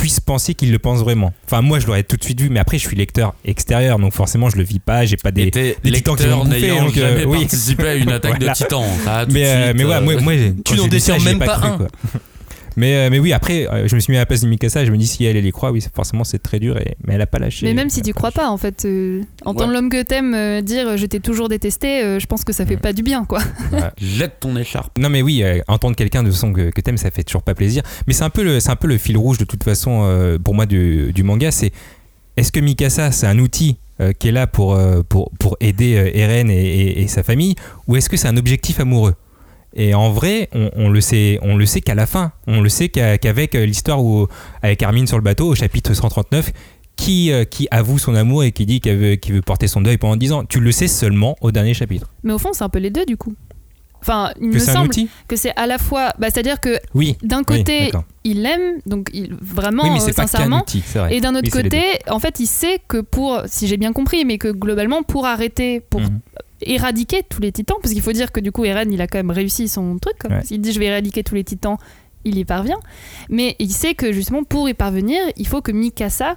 tu 0.00 0.06
puisses 0.06 0.20
penser 0.20 0.54
qu'il 0.54 0.72
le 0.72 0.78
pense 0.78 1.00
vraiment. 1.00 1.32
Enfin, 1.44 1.60
moi, 1.60 1.78
je 1.78 1.86
l'aurais 1.86 2.02
tout 2.02 2.16
de 2.16 2.24
suite 2.24 2.40
vu, 2.40 2.48
mais 2.48 2.58
après, 2.60 2.78
je 2.78 2.86
suis 2.86 2.96
lecteur 2.96 3.34
extérieur, 3.44 3.98
donc 3.98 4.14
forcément, 4.14 4.48
je 4.48 4.56
le 4.56 4.62
vis 4.62 4.78
pas. 4.78 5.04
J'ai 5.04 5.16
pas 5.16 5.30
des. 5.30 5.50
des 5.50 5.76
titans 5.84 6.16
qui 6.16 6.26
vont 6.26 6.44
bouffer, 6.44 6.68
donc, 6.68 6.96
euh, 6.96 7.24
oui. 7.26 7.40
participé 7.40 7.88
à 7.88 7.94
une 7.94 8.10
attaque 8.12 8.38
Voilà. 8.38 8.52
de 8.52 8.56
titan. 8.56 8.84
Ça, 9.04 9.20
tout 9.24 9.28
de 9.28 9.34
Mais, 9.34 9.46
euh, 9.46 9.72
mais 9.76 9.84
ouais, 9.84 9.94
euh, 9.94 10.00
moi, 10.00 10.20
moi 10.20 10.32
quand 10.66 10.76
n'en 10.76 10.86
détiens 10.86 11.18
même 11.18 11.38
pas 11.38 11.58
cru, 11.58 11.68
un. 11.68 11.78
Mais, 12.76 12.94
euh, 12.96 13.08
mais 13.10 13.18
oui, 13.18 13.32
après, 13.32 13.66
euh, 13.68 13.88
je 13.88 13.94
me 13.94 14.00
suis 14.00 14.10
mis 14.12 14.16
à 14.16 14.20
la 14.20 14.26
place 14.26 14.40
de 14.42 14.48
Mikasa, 14.48 14.84
je 14.84 14.90
me 14.90 14.96
dis 14.96 15.06
si 15.06 15.24
elle, 15.24 15.36
elle 15.36 15.46
y 15.46 15.50
croit, 15.52 15.70
oui, 15.72 15.84
forcément, 15.94 16.24
c'est 16.24 16.38
très 16.38 16.58
dur, 16.58 16.78
et, 16.78 16.96
mais 17.06 17.14
elle 17.14 17.20
a 17.20 17.26
pas 17.26 17.38
lâché. 17.38 17.66
Mais 17.66 17.74
même 17.74 17.90
si 17.90 18.02
tu 18.02 18.12
crois 18.12 18.30
pas, 18.30 18.48
en 18.48 18.56
fait, 18.56 18.84
euh, 18.84 19.22
entendre 19.44 19.68
Ouais. 19.68 19.74
l'homme 19.74 19.90
que 19.90 20.02
t'aimes 20.02 20.34
euh, 20.34 20.60
dire 20.62 20.96
je 20.96 21.06
t'ai 21.06 21.20
toujours 21.20 21.48
détesté, 21.48 22.02
euh, 22.02 22.18
je 22.18 22.26
pense 22.26 22.44
que 22.44 22.52
ça 22.52 22.64
fait 22.66 22.74
Ouais. 22.74 22.80
pas 22.80 22.92
du 22.92 23.02
bien, 23.02 23.24
quoi. 23.24 23.40
Jette 24.00 24.40
ton 24.40 24.56
écharpe. 24.56 24.98
Non 24.98 25.08
mais 25.08 25.22
oui, 25.22 25.42
euh, 25.42 25.60
entendre 25.68 25.96
quelqu'un 25.96 26.22
de 26.22 26.30
son 26.30 26.52
que, 26.52 26.70
que 26.70 26.80
t'aimes, 26.80 26.96
ça 26.98 27.10
fait 27.10 27.24
toujours 27.24 27.42
pas 27.42 27.54
plaisir. 27.54 27.82
Mais 28.06 28.12
c'est 28.12 28.24
un 28.24 28.30
peu 28.30 28.42
le, 28.44 28.60
c'est 28.60 28.70
un 28.70 28.76
peu 28.76 28.86
le 28.88 28.98
fil 28.98 29.16
rouge 29.16 29.38
de 29.38 29.44
toute 29.44 29.64
façon 29.64 30.02
euh, 30.04 30.38
pour 30.38 30.54
moi 30.54 30.66
du, 30.66 31.12
du 31.12 31.22
manga. 31.22 31.50
C'est 31.50 31.72
est-ce 32.36 32.52
que 32.52 32.60
Mikasa 32.60 33.10
c'est 33.12 33.26
un 33.26 33.38
outil 33.38 33.76
qui 34.18 34.28
est 34.28 34.32
là 34.32 34.46
pour 34.46 34.78
pour, 35.10 35.30
pour 35.38 35.58
aider 35.60 36.10
Eren 36.14 36.50
et, 36.50 36.54
et- 36.54 37.02
et 37.02 37.06
sa 37.06 37.22
famille, 37.22 37.54
ou 37.86 37.96
est-ce 37.96 38.08
que 38.08 38.16
c'est 38.16 38.28
un 38.28 38.36
objectif 38.38 38.80
amoureux? 38.80 39.14
Et 39.74 39.94
en 39.94 40.10
vrai, 40.10 40.48
on, 40.52 40.70
on 40.76 40.88
le 40.88 41.00
sait, 41.00 41.38
on 41.42 41.56
le 41.56 41.64
sait 41.66 41.80
qu'à 41.80 41.94
la 41.94 42.06
fin, 42.06 42.32
on 42.46 42.60
le 42.60 42.68
sait 42.68 42.88
qu'avec 42.88 43.54
euh, 43.54 43.64
l'histoire 43.66 44.02
où 44.02 44.26
avec 44.62 44.82
Armin 44.82 45.06
sur 45.06 45.16
le 45.16 45.22
bateau 45.22 45.48
au 45.48 45.54
chapitre 45.54 45.94
139. 45.94 46.52
Qui, 46.96 47.32
euh, 47.32 47.44
qui 47.44 47.66
avoue 47.70 47.98
son 47.98 48.14
amour 48.14 48.44
et 48.44 48.52
qui 48.52 48.66
dit 48.66 48.80
qu'il 48.80 48.94
veut, 48.94 49.16
veut 49.30 49.40
porter 49.40 49.68
son 49.68 49.80
deuil 49.80 49.96
pendant 49.96 50.16
10 50.16 50.32
ans. 50.32 50.44
Tu 50.44 50.60
le 50.60 50.70
sais 50.70 50.86
seulement 50.86 51.34
au 51.40 51.50
dernier 51.50 51.72
chapitre. 51.72 52.10
Mais 52.24 52.34
au 52.34 52.38
fond, 52.38 52.50
c'est 52.52 52.62
un 52.62 52.68
peu 52.68 52.78
les 52.78 52.90
deux, 52.90 53.06
du 53.06 53.16
coup. 53.16 53.34
Enfin, 54.02 54.32
il 54.38 54.50
Que 54.50 54.54
me 54.56 54.58
semble 54.58 54.88
outil 54.88 55.08
que 55.26 55.34
c'est 55.36 55.52
à 55.56 55.66
la 55.66 55.78
fois. 55.78 56.12
Bah, 56.18 56.26
C'est-à-dire 56.30 56.60
que 56.60 56.78
Oui. 56.94 57.16
d'un 57.22 57.42
côté, 57.42 57.90
il 58.24 58.42
l'aime, 58.42 58.80
donc 58.84 59.08
il, 59.14 59.34
vraiment, 59.40 59.84
oui, 59.84 59.98
euh, 59.98 60.12
sincèrement. 60.12 60.60
outil, 60.60 60.82
vrai. 60.94 61.14
Et 61.16 61.22
d'un 61.22 61.34
autre 61.34 61.48
côté, 61.50 61.80
en 62.10 62.18
fait, 62.18 62.38
il 62.38 62.46
sait 62.46 62.80
que 62.86 62.98
pour, 63.00 63.40
si 63.46 63.66
j'ai 63.66 63.78
bien 63.78 63.94
compris, 63.94 64.26
mais 64.26 64.36
que 64.36 64.48
globalement, 64.48 65.02
pour 65.02 65.24
arrêter, 65.24 65.80
pour 65.80 66.00
Mhm. 66.02 66.20
Éradiquer 66.62 67.22
tous 67.28 67.40
les 67.40 67.52
titans, 67.52 67.76
parce 67.82 67.92
qu'il 67.94 68.02
faut 68.02 68.12
dire 68.12 68.32
que 68.32 68.40
du 68.40 68.52
coup, 68.52 68.64
Eren, 68.64 68.92
il 68.92 69.00
a 69.00 69.06
quand 69.06 69.18
même 69.18 69.30
réussi 69.30 69.68
son 69.68 69.98
truc. 69.98 70.16
quoi. 70.20 70.30
Ouais. 70.30 70.42
Il 70.50 70.60
dit 70.60 70.72
je 70.72 70.78
vais 70.78 70.86
éradiquer 70.86 71.22
tous 71.24 71.34
les 71.34 71.44
titans, 71.44 71.76
il 72.24 72.36
y 72.38 72.44
parvient. 72.44 72.78
Mais 73.28 73.56
il 73.58 73.70
sait 73.70 73.94
que 73.94 74.12
justement, 74.12 74.44
pour 74.44 74.68
y 74.68 74.74
parvenir, 74.74 75.20
il 75.36 75.46
faut 75.46 75.62
que 75.62 75.72
Mikasa 75.72 76.36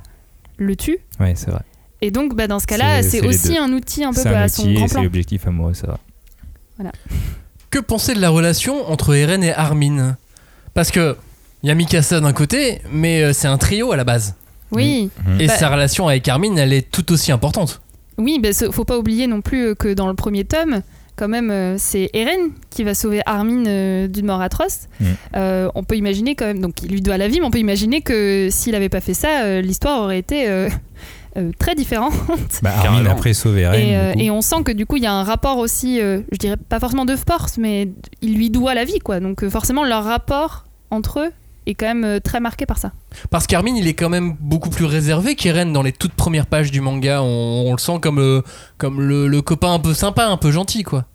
le 0.57 0.75
tue. 0.75 0.99
Ouais, 1.19 1.33
c'est 1.35 1.49
vrai. 1.51 1.61
Et 2.01 2.11
donc, 2.11 2.35
bah, 2.35 2.47
dans 2.47 2.59
ce 2.59 2.67
cas-là, 2.67 3.01
C'est- 3.03 3.25
aussi 3.25 3.57
un 3.57 3.71
outil 3.71 4.03
un 4.03 4.11
peu 4.11 4.21
C'est 4.21 4.29
un 4.29 4.41
à 4.41 4.47
son 4.49 4.63
outil 4.63 4.73
grand 4.75 4.85
et 4.85 4.87
c'est 4.87 4.93
plan. 4.95 5.03
l'objectif 5.03 5.47
amoureux, 5.47 5.73
c'est 5.73 5.87
vrai. 5.87 5.97
Que 7.69 7.79
penser 7.79 8.13
de 8.13 8.19
la 8.21 8.29
relation 8.29 8.89
entre 8.89 9.15
Eren 9.15 9.43
et 9.43 9.53
Armin? 9.53 10.17
Parce 10.73 10.91
que 10.91 11.15
il 11.63 11.69
y 11.69 11.71
a 11.71 11.75
Mikasa 11.75 12.19
d'un 12.19 12.33
côté, 12.33 12.81
mais 12.91 13.23
euh, 13.23 13.33
c'est 13.33 13.47
un 13.47 13.57
trio 13.57 13.91
à 13.91 13.95
la 13.97 14.03
base. 14.03 14.35
Oui. 14.71 15.09
Et 15.39 15.47
Bah- 15.47 15.55
sa 15.57 15.69
relation 15.69 16.07
avec 16.07 16.27
Armin, 16.27 16.55
elle 16.57 16.73
est 16.73 16.89
tout 16.91 17.11
aussi 17.11 17.31
importante. 17.31 17.81
Oui, 18.17 18.39
ben 18.41 18.53
ce- 18.53 18.71
faut 18.71 18.85
pas 18.85 18.97
oublier 18.97 19.27
non 19.27 19.41
plus 19.41 19.67
euh, 19.69 19.75
que 19.75 19.93
dans 19.93 20.07
le 20.07 20.13
premier 20.13 20.43
tome, 20.45 20.81
quand 21.15 21.27
même, 21.27 21.51
euh, 21.51 21.75
c'est 21.77 22.09
Eren 22.13 22.51
qui 22.71 22.83
va 22.83 22.93
sauver 22.95 23.21
Armin 23.25 23.65
euh, 23.67 24.07
d'une 24.07 24.25
mort 24.25 24.41
atroce. 24.41 24.87
Mm. 24.99 25.05
Euh, 25.35 25.69
on 25.75 25.83
peut 25.83 25.95
imaginer 25.95 26.35
quand 26.35 26.45
même, 26.45 26.59
donc 26.59 26.81
il 26.83 26.89
lui 26.91 27.01
doit 27.01 27.17
la 27.17 27.27
vie, 27.27 27.39
mais 27.39 27.45
on 27.45 27.51
peut 27.51 27.59
imaginer 27.59 28.01
que 28.01 28.47
s'il 28.51 28.73
avait 28.75 28.89
pas 28.89 29.01
fait 29.01 29.13
ça, 29.13 29.61
l'histoire 29.61 30.01
aurait 30.01 30.17
été 30.19 30.47
euh, 30.49 30.69
euh, 31.37 31.51
très 31.59 31.75
différente. 31.75 32.13
Bah, 32.63 32.71
Armin 32.83 33.05
après 33.05 33.33
sauve 33.33 33.57
Eren. 33.59 33.79
et, 33.79 33.95
euh, 33.97 34.13
et 34.17 34.31
on 34.31 34.41
sent 34.41 34.63
que 34.65 34.71
du 34.71 34.85
coup, 34.87 34.95
il 34.97 35.03
y 35.03 35.07
a 35.07 35.13
un 35.13 35.23
rapport 35.23 35.57
aussi, 35.59 36.01
euh, 36.01 36.21
je 36.31 36.37
dirais 36.37 36.57
pas 36.57 36.79
forcément 36.79 37.05
de 37.05 37.15
force, 37.15 37.57
mais 37.59 37.89
il 38.21 38.35
lui 38.35 38.49
doit 38.49 38.73
la 38.73 38.83
vie, 38.85 38.99
quoi. 38.99 39.19
Donc 39.19 39.47
forcément, 39.49 39.83
leur 39.83 40.03
rapport 40.03 40.65
entre 40.89 41.19
eux 41.19 41.31
est 41.65 41.75
quand 41.75 41.85
même 41.85 42.03
euh, 42.03 42.19
très 42.19 42.39
marqué 42.39 42.65
par 42.65 42.77
ça. 42.77 42.91
Parce 43.29 43.47
qu'Armin, 43.47 43.75
il 43.75 43.87
est 43.87 43.93
quand 43.93 44.09
même 44.09 44.35
beaucoup 44.39 44.69
plus 44.69 44.85
réservé 44.85 45.35
qu'Eren 45.35 45.71
dans 45.71 45.83
les 45.83 45.91
toutes 45.91 46.13
premières 46.13 46.47
pages 46.47 46.71
du 46.71 46.81
manga. 46.81 47.21
On, 47.21 47.65
on 47.67 47.71
le 47.71 47.79
sent 47.79 47.99
comme, 48.01 48.17
le, 48.17 48.43
comme 48.77 49.01
le, 49.01 49.27
le 49.27 49.41
copain 49.41 49.73
un 49.73 49.79
peu 49.79 49.93
sympa, 49.93 50.25
un 50.25 50.37
peu 50.37 50.51
gentil, 50.51 50.83
quoi. 50.83 51.05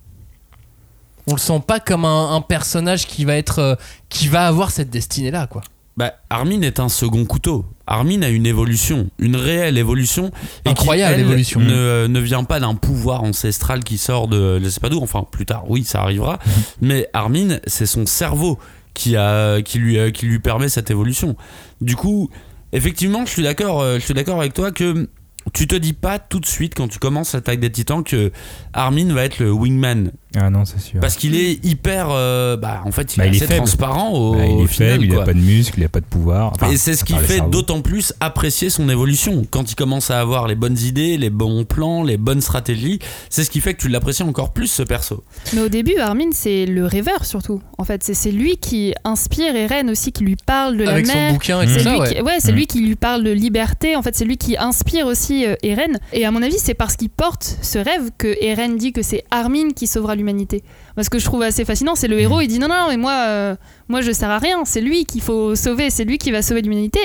On 1.27 1.33
le 1.33 1.39
sent 1.39 1.63
pas 1.67 1.79
comme 1.81 2.05
un, 2.05 2.35
un 2.35 2.41
personnage 2.41 3.07
qui 3.07 3.25
va 3.25 3.37
être, 3.37 3.59
euh, 3.59 3.75
qui 4.09 4.29
va 4.29 4.47
avoir 4.47 4.71
cette 4.71 4.91
destinée-là, 4.91 5.47
quoi. 5.47 5.63
Bah, 5.99 6.15
Armin 6.31 6.63
est 6.63 6.79
un 6.79 6.89
second 6.89 7.25
couteau. 7.25 7.67
Armin 7.89 8.23
a 8.23 8.29
une 8.29 8.47
évolution, 8.47 9.11
une 9.19 9.35
réelle 9.35 9.77
évolution. 9.79 10.31
Et 10.65 10.69
Incroyable 10.69 11.17
qui, 11.17 11.21
elle, 11.21 11.27
évolution. 11.27 11.59
Ne, 11.59 11.73
euh, 11.73 12.07
ne 12.09 12.21
vient 12.21 12.45
pas 12.45 12.61
d'un 12.61 12.77
pouvoir 12.77 13.25
ancestral 13.25 13.83
qui 13.83 13.99
sort 13.99 14.29
de 14.29 14.61
je 14.63 14.69
sais 14.69 14.79
pas 14.79 14.91
d'où. 14.91 15.03
Enfin, 15.03 15.27
plus 15.29 15.45
tard, 15.45 15.65
oui, 15.69 15.83
ça 15.83 16.01
arrivera. 16.01 16.39
Mais 16.81 17.09
Armin, 17.15 17.59
c'est 17.67 17.87
son 17.87 18.07
cerveau 18.07 18.61
euh, 19.09 19.63
qui 19.63 19.79
lui 19.79 20.39
permet 20.39 20.69
cette 20.69 20.91
évolution. 20.91 21.37
Du 21.81 21.97
coup, 21.97 22.31
effectivement, 22.73 23.25
je 23.25 23.31
suis 23.31 23.43
d'accord 23.43 23.81
euh, 23.81 23.99
je 23.99 24.05
suis 24.05 24.15
d'accord 24.15 24.41
avec 24.41 24.55
toi 24.55 24.71
que 24.71 25.09
tu 25.53 25.67
te 25.67 25.75
dis 25.75 25.93
pas 25.93 26.19
tout 26.19 26.41
de 26.41 26.47
suite 26.47 26.75
quand 26.75 26.89
tu 26.89 26.99
commences 26.99 27.35
l'attaque 27.35 27.61
des 27.61 27.71
titans 27.71 28.03
que 28.03 28.33
Armin 28.73 29.13
va 29.13 29.25
être 29.25 29.39
le 29.39 29.53
wingman. 29.53 30.13
Ah 30.37 30.51
non, 30.51 30.65
c'est 30.67 30.79
sûr. 30.81 31.01
Parce 31.01 31.17
qu'il 31.17 31.35
est 31.35 31.65
hyper. 31.65 32.09
euh, 32.11 32.57
bah, 32.59 32.83
en 32.85 32.91
fait, 32.93 33.15
il 33.17 33.19
Bah, 33.19 33.27
est 33.27 33.29
il 33.29 33.35
est 33.35 33.37
assez 33.39 33.47
faible. 33.47 33.57
transparent 33.67 34.11
au, 34.13 34.35
Bah, 34.35 34.45
il 34.45 34.51
au 34.57 34.65
est 34.65 34.67
final, 34.67 34.93
faible, 34.93 35.05
il 35.05 35.13
quoi. 35.15 35.23
a 35.23 35.25
pas 35.25 35.33
de 35.33 35.39
muscles, 35.39 35.81
il 35.81 35.85
a 35.85 35.89
pas 35.89 36.01
de 36.01 36.05
pouvoir. 36.05 36.53
Enfin, 36.55 36.71
Et 36.71 36.77
c'est 36.77 36.95
ce 36.95 37.05
qui 37.05 37.15
fait 37.15 37.41
d'autant 37.49 37.81
plus 37.81 38.13
apprécier 38.21 38.69
son 38.69 38.89
évolution. 38.91 39.47
Quand 39.51 39.71
il 39.73 39.75
commence 39.75 40.11
à 40.11 40.21
avoir 40.21 40.47
les 40.47 40.55
bonnes 40.55 40.77
idées, 40.79 41.17
les 41.17 41.31
bons 41.31 41.65
plans, 41.65 42.03
les 42.03 42.19
bonnes 42.19 42.43
stratégies, 42.43 42.99
c'est 43.31 43.43
ce 43.43 43.51
qui 43.51 43.61
fait 43.61 43.73
que 43.73 43.81
tu 43.81 43.89
l'apprécies 43.89 44.23
encore 44.23 44.53
plus 44.53 44.67
ce 44.67 44.83
perso. 44.83 45.25
Mais 45.55 45.63
au 45.63 45.69
début, 45.71 45.97
Armin, 45.97 46.29
c'est 46.33 46.67
le 46.67 46.85
rêveur 46.85 47.25
surtout. 47.25 47.63
En 47.79 47.85
fait, 47.85 48.05
c'est- 48.05 48.29
lui 48.31 48.59
qui 48.59 48.93
inspire 49.05 49.57
Eren 49.57 49.89
aussi, 49.89 50.13
qui 50.13 50.23
lui 50.25 50.37
parle 50.37 50.77
de 50.77 50.85
Avec 50.85 51.07
la 51.07 51.13
son 51.15 51.19
mer. 51.19 51.33
bouquin 51.33 51.63
et 51.63 51.65
Mmh. 51.67 51.69
tout 51.69 51.75
C'est 51.79 51.85
ça, 51.85 51.93
lui, 51.93 52.01
ouais. 52.01 52.15
qui, 52.15 52.21
ouais, 52.21 52.37
c'est 52.41 52.53
Mm. 52.53 52.57
lui 52.57 52.67
qui 52.67 52.81
lui 52.83 52.97
parle 52.97 53.25
de 53.25 53.31
liberté. 53.31 53.97
En 53.97 54.03
fait, 54.03 54.15
c'est 54.15 54.27
lui 54.27 54.37
qui 54.37 54.59
inspire 54.59 55.07
aussi 55.07 55.47
euh, 55.47 55.55
Eren. 55.63 55.99
Et 56.13 56.27
à 56.27 56.31
mon 56.31 56.43
avis, 56.43 56.59
c'est 56.59 56.75
parce 56.75 56.97
qu'il 56.97 57.09
porte 57.09 57.57
ce 57.63 57.79
rêve 57.79 58.11
que 58.19 58.37
Eren 58.43 58.77
dit 58.77 58.93
que 58.93 59.01
c'est 59.03 59.25
Armin 59.31 59.71
qui 59.75 59.87
sauvera 59.87 60.15
l'humanité. 60.19 60.63
Moi, 60.97 61.05
ce 61.05 61.11
que 61.11 61.19
je 61.19 61.25
trouve 61.25 61.43
assez 61.43 61.65
fascinant, 61.65 61.95
c'est 61.95 62.09
le 62.09 62.19
héros. 62.21 62.41
Il 62.41 62.49
dit 62.49 62.59
non, 62.59 62.69
non, 62.69 62.87
mais 62.89 62.97
moi, 62.97 63.25
euh, 63.27 63.57
moi, 63.89 64.01
je 64.03 64.13
sers 64.13 64.31
à 64.31 64.39
rien. 64.39 64.65
C'est 64.65 64.81
lui 64.81 65.05
qu'il 65.05 65.23
faut 65.23 65.55
sauver. 65.55 65.91
C'est 65.91 66.05
lui 66.05 66.19
qui 66.19 66.31
va 66.31 66.43
sauver 66.43 66.63
l'humanité. 66.63 67.01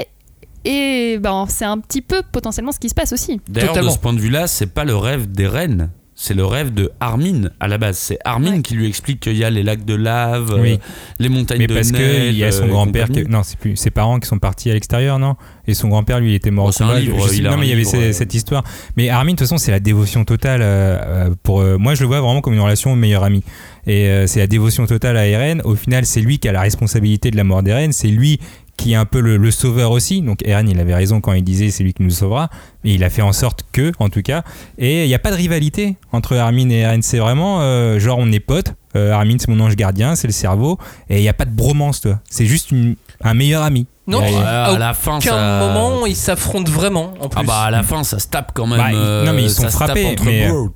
Et 0.66 1.18
ben, 1.20 1.46
c'est 1.50 1.66
un 1.66 1.78
petit 1.78 2.02
peu 2.02 2.22
potentiellement 2.32 2.72
ce 2.72 2.80
qui 2.80 2.90
se 2.90 2.96
passe 2.96 3.14
aussi. 3.14 3.42
D'ailleurs, 3.48 3.76
de 3.76 3.90
ce 3.90 3.98
point 3.98 4.14
de 4.14 4.20
vue-là, 4.20 4.48
c'est 4.48 4.68
pas 4.68 4.86
le 4.86 4.96
rêve 4.96 5.32
des 5.32 5.48
reines. 5.48 5.90
C'est 6.16 6.36
le 6.36 6.46
rêve 6.46 6.72
de 6.74 6.92
Armin 7.00 7.50
à 7.60 7.68
la 7.68 7.78
base. 7.80 7.98
C'est 7.98 8.20
Armin 8.24 8.52
Ouais. 8.58 8.62
qui 8.62 8.76
lui 8.76 8.88
explique 8.88 9.20
qu'il 9.20 9.36
y 9.36 9.44
a 9.44 9.50
les 9.50 9.64
lacs 9.64 9.84
de 9.84 9.96
lave, 9.96 10.52
euh, 10.54 10.62
Oui. 10.62 10.80
les 11.20 11.28
montagnes 11.30 11.58
Mais 11.60 11.68
de 11.68 11.74
parce 11.74 11.92
qu'il 11.92 12.36
y 12.38 12.44
a 12.44 12.52
son 12.52 12.66
euh, 12.66 12.68
grand-père, 12.68 13.08
non, 13.30 13.42
c'est 13.44 13.58
plus 13.58 13.76
ses 13.76 13.90
parents 13.90 14.20
qui 14.20 14.28
sont 14.28 14.38
partis 14.38 14.70
à 14.70 14.74
l'extérieur, 14.74 15.18
non? 15.18 15.36
Et 15.68 15.74
son 15.74 15.88
grand-père, 15.90 16.20
lui, 16.20 16.32
il 16.32 16.36
était 16.36 16.52
mort 16.52 16.72
Oh, 16.80 16.84
au 16.84 16.86
un 16.88 17.00
livre, 17.00 17.28
sais- 17.28 17.38
il 17.38 17.44
non, 17.44 17.58
mais 17.58 17.66
il 17.68 17.70
y 17.70 17.74
avait 17.74 17.96
euh. 18.10 18.12
cette 18.14 18.34
histoire. 18.36 18.64
Mais 18.96 19.10
Armin, 19.10 19.32
de 19.32 19.38
toute 19.38 19.48
façon, 19.48 19.58
c'est 19.58 19.72
la 19.72 19.80
dévotion 19.80 20.24
totale. 20.24 20.62
euh, 20.62 21.00
euh, 21.04 21.36
pour 21.42 21.62
euh, 21.62 21.78
moi, 21.78 21.96
je 21.96 22.02
le 22.02 22.08
vois 22.08 22.22
vraiment 22.22 22.42
comme 22.42 22.54
une 22.54 22.60
relation 22.60 22.96
meilleur 22.96 23.24
ami. 23.24 23.44
Et 23.88 24.08
euh, 24.08 24.28
c'est 24.28 24.40
la 24.40 24.48
dévotion 24.48 24.86
totale 24.86 25.18
à 25.18 25.26
Eren. 25.28 25.62
Au 25.66 25.76
final, 25.76 26.06
c'est 26.06 26.22
lui 26.22 26.38
qui 26.38 26.48
a 26.48 26.52
la 26.52 26.62
responsabilité 26.62 27.32
de 27.32 27.38
la 27.38 27.44
mort 27.44 27.64
d'Eren. 27.64 27.92
C'est 27.92 28.08
lui 28.08 28.40
qui 28.78 28.94
est 28.94 28.96
un 28.96 29.06
peu 29.06 29.20
le, 29.20 29.38
le 29.38 29.52
sauveur 29.52 29.92
aussi. 29.92 30.22
Donc 30.22 30.40
Eren, 30.46 30.68
il 30.68 30.80
avait 30.80 30.96
raison 30.96 31.22
quand 31.22 31.34
il 31.34 31.44
disait 31.44 31.70
c'est 31.72 31.84
lui 31.84 31.94
qui 31.94 32.04
nous 32.04 32.10
sauvera. 32.10 32.50
Mais 32.84 32.94
il 32.94 33.04
a 33.04 33.10
fait 33.10 33.22
en 33.22 33.34
sorte 33.34 33.66
que, 33.72 33.92
en 34.00 34.10
tout 34.10 34.22
cas. 34.22 34.44
Et 34.78 35.04
il 35.04 35.08
n'y 35.08 35.14
a 35.16 35.20
pas 35.20 35.32
de 35.32 35.36
rivalité 35.36 35.96
entre 36.12 36.36
Armin 36.38 36.70
et 36.70 36.78
Eren. 36.80 37.02
C'est 37.02 37.20
vraiment 37.20 37.62
euh, 37.62 38.00
genre 38.00 38.18
on 38.20 38.32
est 38.32 38.40
potes. 38.40 38.74
Euh, 38.96 39.12
Armin, 39.12 39.38
c'est 39.40 39.48
mon 39.48 39.60
ange 39.60 39.76
gardien, 39.76 40.16
c'est 40.16 40.28
le 40.28 40.34
cerveau. 40.34 40.78
Et 41.10 41.18
il 41.18 41.22
n'y 41.22 41.30
a 41.30 41.34
pas 41.34 41.46
de 41.46 41.52
bromance, 41.56 42.02
toi. 42.02 42.20
C'est 42.30 42.46
juste 42.46 42.72
une- 42.72 42.96
un 43.24 43.34
meilleur 43.34 43.64
ami. 43.64 43.88
Non, 44.06 44.20
Ouais, 44.20 44.36
à 44.36 44.66
à 44.66 44.78
la 44.78 44.94
fin, 44.94 45.18
aucun 45.18 45.30
ça... 45.32 45.60
moment, 45.62 46.06
ils 46.06 46.16
s'affrontent 46.16 46.70
vraiment, 46.72 47.14
en 47.22 47.30
plus. 47.30 47.40
Ah 47.40 47.44
bah 47.44 47.62
à 47.62 47.72
la 47.72 47.84
fin, 47.84 48.04
ça 48.04 48.20
se 48.20 48.28
tape 48.28 48.52
quand 48.54 48.68
même. 48.68 48.78
Bah, 48.78 48.90
euh, 48.94 49.26
non, 49.26 49.32
mais 49.34 49.44
ils 49.44 49.50
sont 49.50 49.62
se 49.62 49.68
tape 49.68 49.72
frappés, 49.72 50.06
entre 50.08 50.26
mais- 50.26 50.48
vois. 50.50 50.68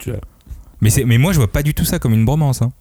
Mais, 0.81 0.89
mais 1.05 1.17
moi, 1.17 1.33
je 1.33 1.37
vois 1.37 1.51
pas 1.51 1.61
du 1.61 1.73
tout 1.73 1.83
ça 1.85 1.99
comme 1.99 2.13
une 2.13 2.23
bromance. 2.25 2.61
hein. 2.61 2.71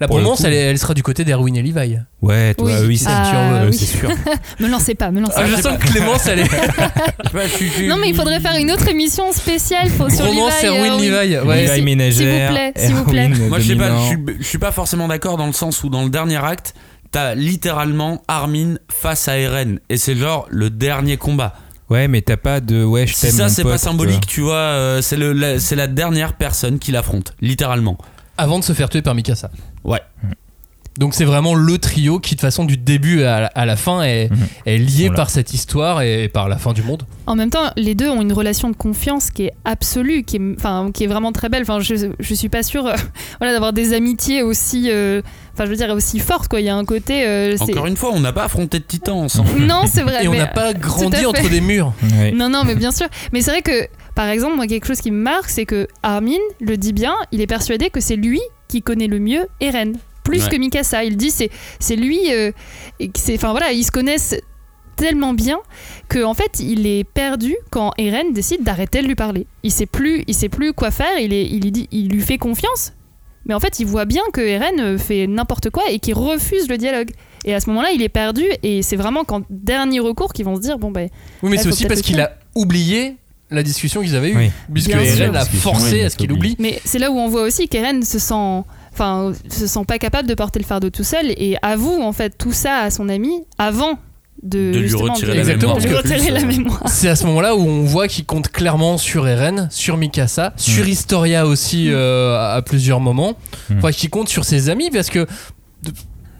La 0.00 0.06
bromance, 0.06 0.42
elle, 0.44 0.78
sera 0.78 0.94
du 0.94 1.02
côté 1.02 1.24
d'Erwin 1.24 1.54
et 1.56 1.62
Levi. 1.62 1.98
Ouais, 2.22 2.54
toi, 2.54 2.66
Oui. 2.66 2.72
en 2.72 2.76
veux, 2.76 2.84
euh, 2.84 2.88
oui. 2.88 3.76
c'est 3.76 3.84
sûr. 3.84 4.08
Me 4.60 4.66
lancez 4.68 4.94
pas, 4.94 5.10
me 5.10 5.20
lancez 5.20 5.34
Ah, 5.36 5.42
pas. 5.42 5.48
je 5.48 5.56
sens 5.60 5.78
que 5.78 5.86
Clémence, 5.88 6.26
elle 6.26 6.38
est. 6.40 6.48
Suis- 7.56 7.86
Non, 7.86 7.96
mais 7.98 8.08
il 8.08 8.14
faudrait 8.16 8.40
faire 8.40 8.56
une 8.56 8.70
autre 8.70 8.88
émission 8.88 9.30
spéciale 9.32 9.88
faut- 9.90 10.08
sur 10.08 10.24
Romance 10.24 10.62
Levi. 10.62 10.66
euh, 10.66 10.78
Erwin 10.78 10.94
oui. 10.98 11.08
Levi. 11.08 11.38
Ouais. 11.46 11.66
Levi 11.66 11.82
ménagère. 11.82 12.50
s'il 12.76 12.94
vous 12.94 13.04
plaît, 13.04 13.28
s'il 13.28 13.34
vous 13.34 13.38
plaît. 13.38 13.48
Moi, 13.48 13.58
je 13.60 13.68
sais 13.68 13.76
pas, 13.76 13.90
je 14.38 14.42
suis, 14.44 14.58
pas 14.58 14.72
forcément 14.72 15.06
d'accord 15.08 15.36
dans 15.36 15.46
le 15.46 15.52
sens 15.52 15.84
où 15.84 15.90
dans 15.90 16.02
le 16.04 16.10
dernier 16.10 16.42
acte, 16.42 16.74
t'as 17.12 17.34
littéralement 17.34 18.22
Armin 18.26 18.76
face 18.90 19.28
à 19.28 19.36
Eren. 19.38 19.80
Et 19.90 19.96
c'est 19.98 20.16
genre 20.16 20.46
le 20.50 20.70
dernier 20.70 21.18
combat. 21.18 21.54
Ouais, 21.90 22.06
mais 22.08 22.22
t'as 22.22 22.36
pas 22.36 22.60
de 22.60 22.84
ouais, 22.84 23.06
je 23.06 23.14
Si 23.14 23.30
ça, 23.32 23.48
c'est 23.48 23.64
pas 23.64 23.76
symbolique, 23.78 24.26
tu 24.26 24.40
vois, 24.42 24.54
euh, 24.54 25.02
c'est 25.02 25.16
la, 25.16 25.58
c'est 25.58 25.76
la 25.76 25.88
dernière 25.88 26.34
personne 26.34 26.78
qui 26.78 26.92
l'affronte, 26.92 27.34
littéralement. 27.40 27.98
Avant 28.40 28.58
de 28.58 28.64
se 28.64 28.72
faire 28.72 28.88
tuer 28.88 29.02
par 29.02 29.14
Mikasa. 29.14 29.50
Ouais. 29.84 30.00
Donc 30.98 31.14
c'est 31.14 31.24
vraiment 31.24 31.54
le 31.54 31.78
trio 31.78 32.18
qui 32.18 32.34
de 32.34 32.36
toute 32.36 32.40
façon 32.42 32.64
du 32.64 32.76
début 32.76 33.22
à 33.22 33.40
la, 33.42 33.46
à 33.46 33.64
la 33.64 33.76
fin 33.76 34.02
est, 34.02 34.28
Mhm. 34.30 34.38
est 34.66 34.76
lié 34.78 35.04
Voilà. 35.06 35.14
par 35.16 35.30
cette 35.30 35.54
histoire 35.54 36.02
et 36.02 36.28
par 36.28 36.48
la 36.48 36.58
fin 36.58 36.72
du 36.72 36.82
monde. 36.82 37.04
En 37.26 37.36
même 37.36 37.48
temps, 37.48 37.70
les 37.76 37.94
deux 37.94 38.08
ont 38.10 38.20
une 38.20 38.32
relation 38.32 38.68
de 38.68 38.76
confiance 38.76 39.30
qui 39.30 39.44
est 39.44 39.52
absolue, 39.64 40.24
qui 40.24 40.36
est, 40.36 40.40
enfin, 40.58 40.90
qui 40.92 41.04
est 41.04 41.06
vraiment 41.06 41.32
très 41.32 41.48
belle. 41.48 41.62
Enfin, 41.62 41.78
je, 41.80 42.10
je 42.18 42.34
suis 42.34 42.48
pas 42.48 42.62
sûre 42.64 42.86
euh, 42.86 42.96
voilà, 43.38 43.52
d'avoir 43.54 43.72
des 43.72 43.94
amitiés 43.94 44.42
aussi, 44.42 44.88
euh, 44.90 45.22
enfin, 45.54 45.64
je 45.64 45.70
veux 45.70 45.76
dire, 45.76 45.88
aussi 45.90 46.18
fortes. 46.18 46.48
Quoi. 46.48 46.60
Il 46.60 46.66
y 46.66 46.70
a 46.70 46.76
un 46.76 46.84
côté. 46.84 47.24
euh, 47.26 47.56
Encore 47.60 47.86
une 47.86 47.96
fois, 47.96 48.10
on 48.12 48.20
n'a 48.20 48.32
pas 48.32 48.44
affronté 48.44 48.80
de 48.80 48.84
titan 48.84 49.20
ensemble. 49.20 49.48
Non, 49.60 49.82
c'est 49.86 50.02
vrai. 50.02 50.24
Et 50.24 50.28
on 50.28 50.34
n'a 50.34 50.48
pas 50.48 50.74
grandi 50.74 51.16
fait. 51.18 51.24
entre 51.26 51.48
des 51.48 51.60
murs. 51.60 51.92
Non, 52.34 52.48
non, 52.50 52.64
mais 52.64 52.74
bien 52.74 52.90
sûr. 52.90 53.06
Mais 53.32 53.40
c'est 53.42 53.52
vrai 53.52 53.62
que, 53.62 53.86
par 54.20 54.28
exemple, 54.28 54.54
moi, 54.56 54.66
quelque 54.66 54.86
chose 54.86 55.00
qui 55.00 55.10
me 55.10 55.16
marque, 55.22 55.48
c'est 55.48 55.64
que 55.64 55.88
Armin 56.02 56.36
le 56.60 56.76
dit 56.76 56.92
bien, 56.92 57.14
il 57.32 57.40
est 57.40 57.46
persuadé 57.46 57.88
que 57.88 58.00
c'est 58.00 58.16
lui 58.16 58.38
qui 58.68 58.82
connaît 58.82 59.06
le 59.06 59.18
mieux 59.18 59.46
Eren. 59.60 59.96
Plus 60.24 60.44
Ouais. 60.44 60.50
que 60.50 60.56
Mikasa. 60.56 61.04
Il 61.04 61.16
dit 61.16 61.30
c'est 61.30 61.48
c'est 61.78 61.96
lui. 61.96 62.18
euh, 62.30 62.52
Enfin 63.34 63.50
voilà, 63.52 63.72
ils 63.72 63.82
se 63.82 63.90
connaissent 63.90 64.36
tellement 64.96 65.32
bien 65.32 65.58
que 66.10 66.22
en 66.22 66.34
fait 66.34 66.60
il 66.60 66.86
est 66.86 67.04
perdu 67.04 67.56
quand 67.70 67.92
Eren 67.96 68.34
décide 68.34 68.62
d'arrêter 68.62 69.00
de 69.00 69.06
lui 69.06 69.14
parler. 69.14 69.46
Il 69.62 69.72
sait 69.72 69.86
plus, 69.86 70.22
il 70.26 70.34
sait 70.34 70.50
plus 70.50 70.74
quoi 70.74 70.90
faire. 70.90 71.18
Il 71.18 71.32
est, 71.32 71.46
il 71.46 71.62
lui 71.62 71.72
dit, 71.72 71.88
il 71.90 72.10
lui 72.10 72.20
fait 72.20 72.36
confiance, 72.36 72.92
mais 73.46 73.54
en 73.54 73.60
fait 73.60 73.80
il 73.80 73.86
voit 73.86 74.04
bien 74.04 74.22
que 74.34 74.42
Eren 74.42 74.78
euh, 74.80 74.98
fait 74.98 75.26
n'importe 75.28 75.70
quoi 75.70 75.84
et 75.88 75.98
qu'il 75.98 76.12
refuse 76.14 76.68
le 76.68 76.76
dialogue. 76.76 77.08
Et 77.46 77.54
à 77.54 77.60
ce 77.60 77.70
moment-là, 77.70 77.92
il 77.94 78.02
est 78.02 78.10
perdu 78.10 78.44
et 78.62 78.82
c'est 78.82 78.96
vraiment 78.96 79.24
qu'en 79.24 79.40
dernier 79.48 79.98
recours 80.00 80.34
qu'ils 80.34 80.44
vont 80.44 80.56
se 80.56 80.60
dire 80.60 80.78
bon 80.78 80.90
ben 80.90 81.08
Oui, 81.42 81.48
mais 81.50 81.56
c'est 81.56 81.68
aussi 81.68 81.86
parce 81.86 82.02
qu'il 82.02 82.20
a 82.20 82.36
oublié 82.54 83.16
la 83.50 83.62
discussion 83.62 84.02
qu'ils 84.02 84.16
avaient 84.16 84.30
eue. 84.30 84.36
Oui. 84.36 84.50
Puisque. 84.72 84.90
Eren 84.90 85.32
l'a 85.32 85.44
forcé 85.44 86.02
à 86.04 86.10
ce 86.10 86.16
qu'il 86.16 86.32
oublie. 86.32 86.56
Mais 86.58 86.80
c'est 86.84 86.98
là 86.98 87.10
où 87.10 87.18
on 87.18 87.28
voit 87.28 87.42
aussi 87.42 87.68
qu'Eren 87.68 88.02
se 88.02 88.18
sent, 88.18 88.62
enfin, 88.92 89.32
se 89.48 89.66
sent 89.66 89.84
pas 89.86 89.98
capable 89.98 90.28
de 90.28 90.34
porter 90.34 90.58
le 90.58 90.64
fardeau 90.64 90.90
tout 90.90 91.04
seul 91.04 91.26
et 91.36 91.56
avoue 91.62 92.00
en 92.02 92.12
fait 92.12 92.36
tout 92.38 92.52
ça 92.52 92.78
à 92.78 92.90
son 92.90 93.08
ami 93.08 93.30
avant 93.58 93.98
de, 94.42 94.72
De 94.72 94.78
lui 94.78 94.88
justement, 94.88 95.12
retirer 95.12 95.32
de- 95.32 95.36
la 95.36 95.40
Exactement, 95.42 95.74
de 95.74 95.80
lui 95.80 95.88
parce 95.92 96.02
que- 96.02 96.08
retirer 96.14 96.30
la 96.30 96.44
mémoire. 96.46 96.82
C'est 96.86 97.08
à 97.08 97.16
ce 97.16 97.26
moment-là 97.26 97.54
où 97.56 97.60
on 97.60 97.82
voit 97.84 98.08
qu'il 98.08 98.24
compte 98.24 98.48
clairement 98.48 98.96
sur 98.96 99.28
Eren, 99.28 99.68
sur 99.70 99.98
Mikasa, 99.98 100.54
sur 100.56 100.88
Historia 100.88 101.46
aussi 101.46 101.90
euh, 101.90 102.36
à 102.38 102.54
à 102.54 102.62
plusieurs 102.62 103.00
moments. 103.00 103.34
Mm. 103.68 103.78
Enfin, 103.78 103.92
qu'il 103.92 104.08
compte 104.08 104.28
sur 104.30 104.44
ses 104.46 104.70
amis 104.70 104.90
parce 104.90 105.10
que 105.10 105.26
de- 105.82 105.92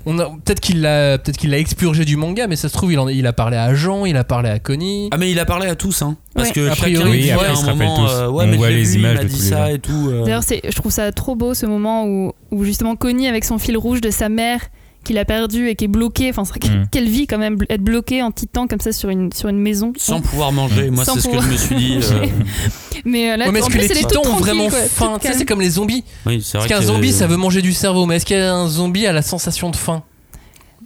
on 0.06 0.18
a 0.18 0.24
peut-être 0.26 0.60
qu'il 0.60 0.80
l'a 0.80 1.18
peut-être 1.18 1.36
qu'il 1.36 1.50
l'a 1.50 1.58
expurgé 1.58 2.04
du 2.04 2.16
manga, 2.16 2.46
mais 2.46 2.56
ça 2.56 2.68
se 2.68 2.74
trouve 2.74 2.92
il, 2.92 2.98
en- 2.98 3.08
il 3.08 3.26
a 3.26 3.32
parlé 3.32 3.56
à 3.56 3.74
Jean, 3.74 4.04
il 4.06 4.16
a 4.16 4.24
parlé 4.24 4.48
à 4.48 4.58
Connie. 4.58 5.08
Ah 5.12 5.16
mais 5.18 5.30
il 5.30 5.38
a 5.38 5.44
parlé 5.44 5.66
à 5.68 5.74
tous 5.74 6.02
hein 6.02 6.16
parce 6.34 6.48
Ouais. 6.48 6.54
que 6.54 6.60
A 6.68 6.74
chacun 6.74 6.82
priori, 7.00 7.18
il 7.18 7.22
dit 7.24 7.30
après, 7.30 7.54
se 7.54 7.64
un 7.66 7.74
moment 7.74 7.96
tous. 8.06 8.12
euh, 8.12 8.28
ouais 8.28 8.44
On 8.44 8.48
mais 8.48 8.56
voit 8.56 8.70
les 8.70 8.82
vu, 8.84 8.98
images 8.98 9.12
il 9.12 9.16
m'a 9.18 9.22
de 9.24 9.28
dit 9.28 9.36
tous 9.36 9.42
les 9.42 9.48
ça 9.48 9.66
gens. 9.68 9.74
et 9.74 9.78
tout 9.78 10.08
euh. 10.10 10.24
D'ailleurs, 10.24 10.42
c'est, 10.42 10.60
je 10.68 10.74
trouve 10.76 10.92
ça 10.92 11.10
trop 11.12 11.34
beau 11.36 11.54
ce 11.54 11.66
moment 11.66 12.06
où, 12.06 12.32
où 12.50 12.64
justement 12.64 12.96
Connie 12.96 13.26
avec 13.28 13.44
son 13.44 13.58
fil 13.58 13.76
rouge 13.76 14.00
de 14.00 14.10
sa 14.10 14.28
mère 14.28 14.60
qu'il 15.04 15.18
a 15.18 15.24
perdu 15.24 15.68
et 15.68 15.74
qui 15.76 15.84
est 15.84 15.88
bloqué. 15.88 16.30
Enfin, 16.30 16.44
c'est 16.44 16.50
vrai 16.50 16.60
que- 16.60 16.66
Mm. 16.68 16.86
quelle 16.90 17.08
vie 17.08 17.26
quand 17.26 17.38
même 17.38 17.56
être 17.68 17.82
bloqué 17.82 18.22
en 18.22 18.30
titan 18.30 18.66
comme 18.66 18.80
ça 18.80 18.92
sur 18.92 19.08
une 19.10 19.32
sur 19.32 19.48
une 19.48 19.58
maison. 19.58 19.92
sans 19.96 20.20
pouvoir 20.20 20.52
manger 20.52 20.90
moi 20.90 21.04
Sans 21.04 21.14
c'est 21.14 21.20
ce 21.22 21.28
que 21.28 21.40
je 21.40 21.48
me 21.48 21.56
suis 21.56 21.74
dit 21.76 21.98
euh, 22.12 22.26
Mais 23.04 23.30
euh, 23.32 23.36
là, 23.36 23.46
Ouais, 23.46 23.52
mais 23.52 23.60
en 23.62 23.66
est-ce 23.66 23.72
que 23.74 23.78
plus, 23.78 23.88
les 23.88 23.94
titans 23.94 24.22
ont 24.26 24.36
vraiment 24.36 24.68
quoi, 24.68 24.78
faim 24.80 25.18
Tu 25.20 25.26
sais, 25.28 25.34
c'est 25.38 25.44
comme 25.46 25.60
les 25.62 25.70
zombies. 25.70 26.04
oui 26.26 26.42
c'est 26.44 26.52
Parce 26.58 26.66
vrai 26.66 26.74
qu'un 26.74 26.80
que 26.80 26.86
zombie, 26.86 27.12
ça 27.12 27.26
veut 27.26 27.36
manger 27.38 27.62
du 27.62 27.72
cerveau, 27.72 28.04
mais 28.06 28.16
est-ce 28.16 28.26
qu'un 28.26 28.66
zombie 28.68 29.06
a 29.06 29.12
la 29.12 29.22
sensation 29.22 29.70
de 29.70 29.76
faim? 29.76 30.02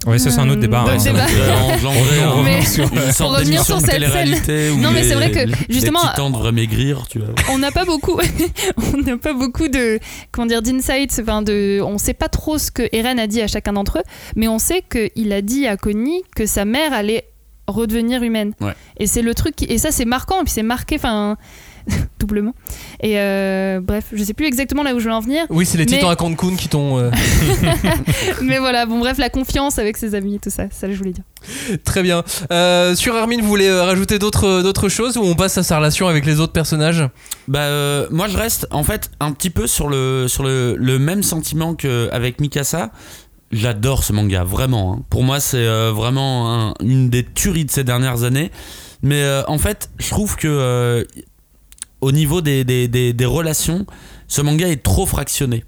Ouais, 0.07 0.19
ça 0.19 0.31
c'est 0.31 0.41
un 0.41 0.49
autre 0.51 0.61
débat. 0.61 0.83
Mmh, 0.83 0.89
hein. 0.89 0.97
débat. 1.05 1.27
va 1.27 1.65
engendrer 1.65 2.21
un- 2.23 2.43
Mais- 2.43 2.59
une 2.59 3.13
sorte 3.13 3.39
revenir 3.39 3.65
sur 3.65 3.81
cette 3.81 4.03
où 4.73 4.79
Non, 4.79 4.91
mais 4.93 5.03
c'est 5.03 5.15
vrai 5.15 5.31
que, 5.31 5.41
justement, 5.71 6.01
devraient 6.31 6.53
maigrir 6.53 7.07
tu 7.09 7.19
vois 7.19 7.29
on 7.51 7.59
n'a 7.59 7.71
pas 7.71 7.85
beaucoup 7.85 8.19
on 8.95 8.97
n'a 9.03 9.17
pas 9.17 9.33
beaucoup 9.33 9.69
de 9.69 9.99
comment 10.33 10.47
dire 10.47 10.63
d'insights 10.63 11.19
enfin 11.21 11.43
de 11.43 11.81
on 11.85 11.99
sait 11.99 12.15
pas 12.15 12.29
trop 12.29 12.59
ce 12.59 12.71
que 12.71 12.83
Eren 12.93 13.19
a 13.19 13.27
dit 13.27 13.41
à 13.43 13.47
chacun 13.47 13.73
d'entre 13.75 13.99
eux 13.99 14.03
mais 14.37 14.49
on 14.49 14.59
sait 14.59 14.83
qu'il 14.83 15.33
a 15.33 15.43
dit 15.43 15.67
à 15.67 15.77
Connie 15.77 16.23
que 16.35 16.47
sa 16.47 16.65
mère 16.65 16.93
allait 16.93 17.25
redevenir 17.67 18.23
humaine 18.23 18.53
Ouais. 18.61 18.73
et 18.99 19.07
c'est 19.07 19.23
le 19.23 19.35
truc 19.35 19.57
qui- 19.57 19.65
et 19.67 19.79
ça 19.79 19.91
c'est 19.91 20.05
marquant 20.05 20.41
et 20.41 20.45
puis 20.45 20.53
c'est 20.53 20.63
marqué 20.63 20.97
enfin 20.97 21.37
doublement 22.19 22.55
et 23.01 23.19
euh, 23.19 23.81
bref 23.83 24.07
je 24.13 24.23
sais 24.25 24.33
plus 24.35 24.47
exactement 24.47 24.83
là 24.83 24.95
où 24.95 25.01
je 25.01 25.07
veux 25.07 25.13
en 25.15 25.21
venir 25.21 25.45
Oui, 25.51 25.67
c'est 25.67 25.77
les 25.79 25.85
Mais- 25.85 25.93
titans 25.99 26.11
à 26.11 26.17
Cancun 26.17 26.57
qui 26.57 26.69
t'ont. 26.69 26.99
euh, 26.99 27.11
mais 28.43 28.59
voilà 28.59 28.87
bon 28.87 28.99
bref 28.99 29.19
la 29.19 29.29
confiance 29.31 29.79
avec 29.79 29.97
ses 29.97 30.15
amis 30.15 30.39
tout 30.41 30.51
ça 30.51 30.65
ça 30.71 30.91
je 30.91 30.97
voulais 30.97 31.13
dire 31.13 31.25
Très 31.85 32.03
bien. 32.03 32.25
Euh, 32.53 32.95
sur 32.95 33.15
Armin, 33.17 33.37
vous 33.43 33.47
voulez 33.49 33.71
rajouter 33.71 34.19
d'autres 34.19 34.63
d'autres 34.63 34.89
choses 34.89 35.19
ou 35.19 35.23
on 35.25 35.35
passe 35.35 35.59
à 35.59 35.63
sa 35.63 35.77
relation 35.77 36.09
avec 36.09 36.25
les 36.25 36.41
autres 36.41 36.55
personnages? 36.55 37.05
Bah 37.49 37.59
euh, 37.65 38.07
moi 38.11 38.29
je 38.29 38.39
reste 38.39 38.67
en 38.71 38.83
fait 38.83 39.11
un 39.21 39.31
petit 39.33 39.51
peu 39.51 39.67
sur 39.67 39.89
le 39.91 40.27
sur 40.27 40.43
le, 40.43 40.75
le 40.79 40.99
même 40.99 41.23
sentiment 41.23 41.75
qu'avec 41.75 42.41
Mikasa. 42.41 42.93
J'adore 43.53 44.05
ce 44.05 44.15
manga 44.15 44.43
vraiment. 44.43 44.95
hein. 44.99 45.03
Pour 45.11 45.23
moi 45.23 45.39
c'est 45.39 45.59
euh, 45.59 45.93
vraiment 45.95 46.71
un- 46.71 46.75
une 46.83 47.11
des 47.11 47.25
tueries 47.25 47.67
de 47.67 47.71
ces 47.71 47.85
dernières 47.85 48.23
années. 48.25 48.51
Mais 49.03 49.21
euh, 49.23 49.43
en 49.47 49.59
fait 49.59 49.91
je 49.99 50.09
trouve 50.09 50.37
que 50.37 50.49
euh, 50.49 51.05
au 52.05 52.13
niveau 52.13 52.43
des, 52.43 53.17
relations, 53.25 53.87
ce 54.29 54.43
manga 54.43 54.69
est 54.69 54.83
trop 54.83 55.07
fractionné. 55.07 55.65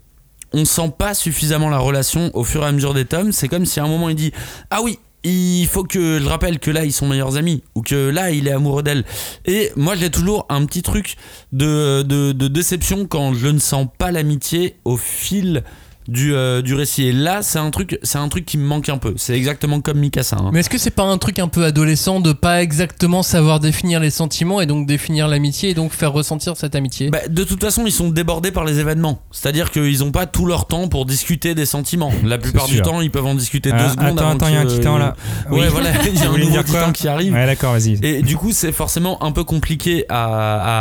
On 0.53 0.64
sent 0.64 0.93
pas 0.97 1.14
suffisamment 1.14 1.70
la 1.70 1.78
relation 1.78 2.30
au 2.34 2.45
fur 2.45 2.62
et 2.62 2.66
à 2.66 2.72
mesure 2.72 2.93
des 2.93 3.07
tomes. 3.07 3.32
C'est 3.32 3.49
comme 3.49 3.64
si 3.64 3.80
à 3.80 3.84
un 3.84 3.89
moment 3.89 4.11
il 4.11 4.16
dit 4.16 4.32
ah 4.70 4.82
oui 4.82 4.99
il 5.24 5.66
faut 5.66 5.82
que 5.82 6.20
je 6.20 6.26
rappelle 6.28 6.61
que 6.61 6.70
là 6.70 6.84
ils 6.84 6.93
sont 6.93 7.09
meilleurs 7.09 7.37
amis 7.37 7.64
ou 7.74 7.82
que 7.82 8.11
là 8.11 8.30
il 8.30 8.47
est 8.47 8.53
amoureux 8.53 8.82
d'elle. 8.82 9.05
Et 9.47 9.72
moi 9.76 9.97
j'ai 9.97 10.11
toujours 10.11 10.47
un 10.51 10.64
petit 10.66 10.82
truc 10.82 11.16
de, 11.53 12.03
de, 12.03 12.32
de 12.32 12.49
déception 12.49 13.07
quand 13.07 13.34
je 13.34 13.49
ne 13.49 13.59
sens 13.59 13.89
pas 13.99 14.12
l'amitié 14.12 14.76
au 14.84 14.97
fil 14.97 15.64
du, 16.09 16.35
euh, 16.35 16.63
du 16.63 16.75
récit. 16.75 17.05
Et 17.05 17.13
là 17.13 17.43
c'est 17.43 17.59
un 17.59 17.71
truc 17.71 17.99
c'est 18.03 18.19
un 18.19 18.29
truc 18.29 18.45
qui 18.47 18.59
me 18.59 18.65
manque 18.65 18.89
un 18.89 18.99
peu. 18.99 19.15
C'est 19.17 19.37
exactement 19.37 19.81
comme 19.81 19.99
Mikasa. 19.99 20.37
hein. 20.41 20.51
Mais 20.53 20.61
est-ce 20.61 20.71
que 20.71 20.79
c'est 20.79 20.91
pas 20.91 21.03
un 21.05 21.19
truc 21.19 21.39
un 21.39 21.49
peu 21.49 21.65
adolescent 21.65 22.21
de 22.21 22.33
pas 22.33 22.63
exactement 22.63 23.23
savoir 23.23 23.61
définir 23.61 24.01
les 24.01 24.11
sentiments 24.11 24.61
et 24.61 24.67
donc 24.67 24.87
définir 24.87 25.29
l'amitié 25.29 25.71
et 25.71 25.75
donc 25.75 25.93
faire 25.93 26.13
ressentir 26.13 26.57
cette 26.57 26.75
amitié? 26.75 27.11
Bah, 27.11 27.21
de 27.29 27.45
toute 27.45 27.61
façon, 27.63 27.85
ils 27.87 27.93
sont 27.93 28.09
débordés 28.09 28.51
par 28.53 28.65
les 28.65 28.79
événements. 28.79 29.21
C'est-à-dire 29.33 29.71
qu'ils 29.71 29.99
n'ont 30.01 30.13
pas 30.13 30.27
tout 30.27 30.47
leur 30.47 30.67
temps 30.67 30.89
pour 30.89 31.07
discuter 31.07 31.55
des 31.55 31.67
sentiments. 31.67 32.13
La 32.25 32.39
plupart 32.39 32.67
du 32.67 32.81
temps, 32.83 33.01
ils 33.01 33.11
peuvent 33.11 33.27
en 33.27 33.35
discuter 33.35 33.71
Ah, 33.73 33.83
deux 33.83 33.89
secondes. 33.91 34.19
attends, 34.19 34.31
attends, 34.31 34.49
il 34.49 34.55
y 34.55 34.57
a 34.57 34.61
un 34.61 34.67
titan 34.67 34.99
là. 34.99 35.15
Ouais, 35.51 35.63
Oui. 35.63 35.67
voilà, 35.71 35.91
il 36.07 36.15
y 36.15 36.19
a 36.23 36.31
un 36.31 36.37
nouveau 36.39 36.63
titan 36.63 36.93
qui 36.93 37.09
arrive. 37.09 37.33
Ouais, 37.35 37.47
d'accord, 37.47 37.73
vas-y. 37.73 37.99
Et 38.05 38.23
du 38.23 38.37
coup, 38.37 38.53
c'est 38.53 38.73
forcément 38.73 39.23
un 39.25 39.33
peu 39.33 39.45
compliqué 39.45 40.05
à, 40.09 40.25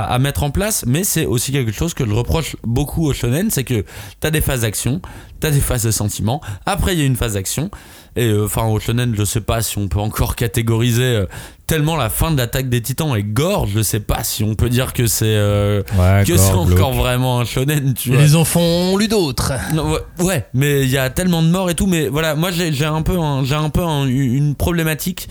à- 0.03 0.13
à 0.13 0.19
mettre 0.19 0.43
en 0.43 0.51
place, 0.51 0.83
mais 0.87 1.03
c'est 1.03 1.25
aussi 1.25 1.51
quelque 1.51 1.71
chose 1.71 1.93
que 1.93 2.05
je 2.05 2.11
reproche 2.11 2.55
beaucoup 2.63 3.05
au 3.07 3.13
shonen, 3.13 3.49
c'est 3.51 3.63
que 3.63 3.85
t'as 4.19 4.31
des 4.31 4.41
phases 4.41 4.61
d'action, 4.61 5.01
t'as 5.39 5.51
des 5.51 5.59
phases 5.59 5.83
de 5.83 5.91
sentiment, 5.91 6.41
après 6.65 6.93
il 6.93 6.99
y 6.99 7.03
a 7.03 7.05
une 7.05 7.15
phase 7.15 7.33
d'action, 7.33 7.69
et 8.15 8.25
euh, 8.27 8.45
enfin 8.45 8.65
au 8.65 8.79
shonen, 8.79 9.13
je 9.17 9.23
sais 9.23 9.41
pas 9.41 9.61
si 9.61 9.77
on 9.77 9.87
peut 9.87 9.99
encore 9.99 10.35
catégoriser 10.35 11.03
euh, 11.03 11.25
tellement 11.67 11.95
la 11.97 12.09
fin 12.09 12.31
de 12.31 12.37
l'attaque 12.37 12.69
des 12.69 12.81
titans 12.81 13.15
est 13.15 13.23
gore, 13.23 13.67
je 13.67 13.81
sais 13.81 13.99
pas 13.99 14.23
si 14.23 14.43
on 14.43 14.55
peut 14.55 14.69
dire 14.69 14.93
que 14.93 15.07
c'est 15.07 15.25
euh, 15.25 15.81
Ouais, 15.97 16.23
que 16.25 16.37
c'est 16.37 16.51
gore, 16.53 16.61
encore 16.61 16.93
vraiment 16.93 17.39
un 17.39 17.45
shonen, 17.45 17.93
tu 17.93 18.09
Et 18.09 18.13
vois. 18.13 18.21
les 18.21 18.35
enfants 18.35 18.61
ont 18.61 18.97
lu 18.97 19.07
d'autres. 19.07 19.51
Ouais, 19.73 20.25
ouais, 20.25 20.45
mais 20.53 20.83
il 20.83 20.89
y 20.89 20.97
a 20.97 21.09
tellement 21.09 21.41
de 21.43 21.49
morts 21.49 21.69
et 21.69 21.75
tout. 21.75 21.87
Mais 21.87 22.07
voilà, 22.07 22.35
moi 22.35 22.51
j'ai 22.51 22.71
j'ai 22.71 22.85
un 22.85 23.01
peu, 23.01 23.17
un- 23.19 23.43
j'ai 23.43 23.55
un 23.55 23.69
peu 23.69 23.81
un- 23.83 24.05
une 24.07 24.55
problématique 24.55 25.27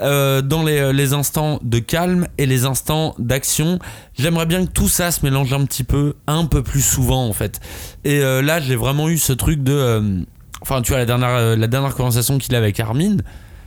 euh, 0.00 0.42
dans 0.42 0.62
les, 0.62 0.92
les 0.92 1.12
instants 1.12 1.58
de 1.62 1.78
calme 1.78 2.26
et 2.38 2.46
les 2.46 2.64
instants 2.64 3.14
d'action. 3.18 3.78
J'aimerais 4.18 4.46
bien 4.46 4.64
que 4.66 4.70
tout 4.70 4.88
ça 4.88 5.10
se 5.10 5.24
mélange 5.24 5.52
un 5.52 5.64
petit 5.64 5.84
peu, 5.84 6.14
un 6.26 6.46
peu 6.46 6.62
plus 6.62 6.82
souvent 6.82 7.26
en 7.26 7.32
fait. 7.32 7.60
Et 8.04 8.20
euh, 8.20 8.42
là, 8.42 8.60
j'ai 8.60 8.76
vraiment 8.76 9.08
eu 9.08 9.18
ce 9.18 9.32
truc 9.32 9.62
de, 9.62 9.72
euh, 9.72 10.20
enfin, 10.62 10.82
tu 10.82 10.90
vois, 10.92 10.98
la 10.98 11.06
dernière, 11.06 11.30
euh, 11.30 11.56
la 11.56 11.66
dernière 11.66 11.94
conversation 11.94 12.38
qu'il 12.38 12.54
a 12.54 12.58
avec 12.58 12.78
Armin, 12.80 13.16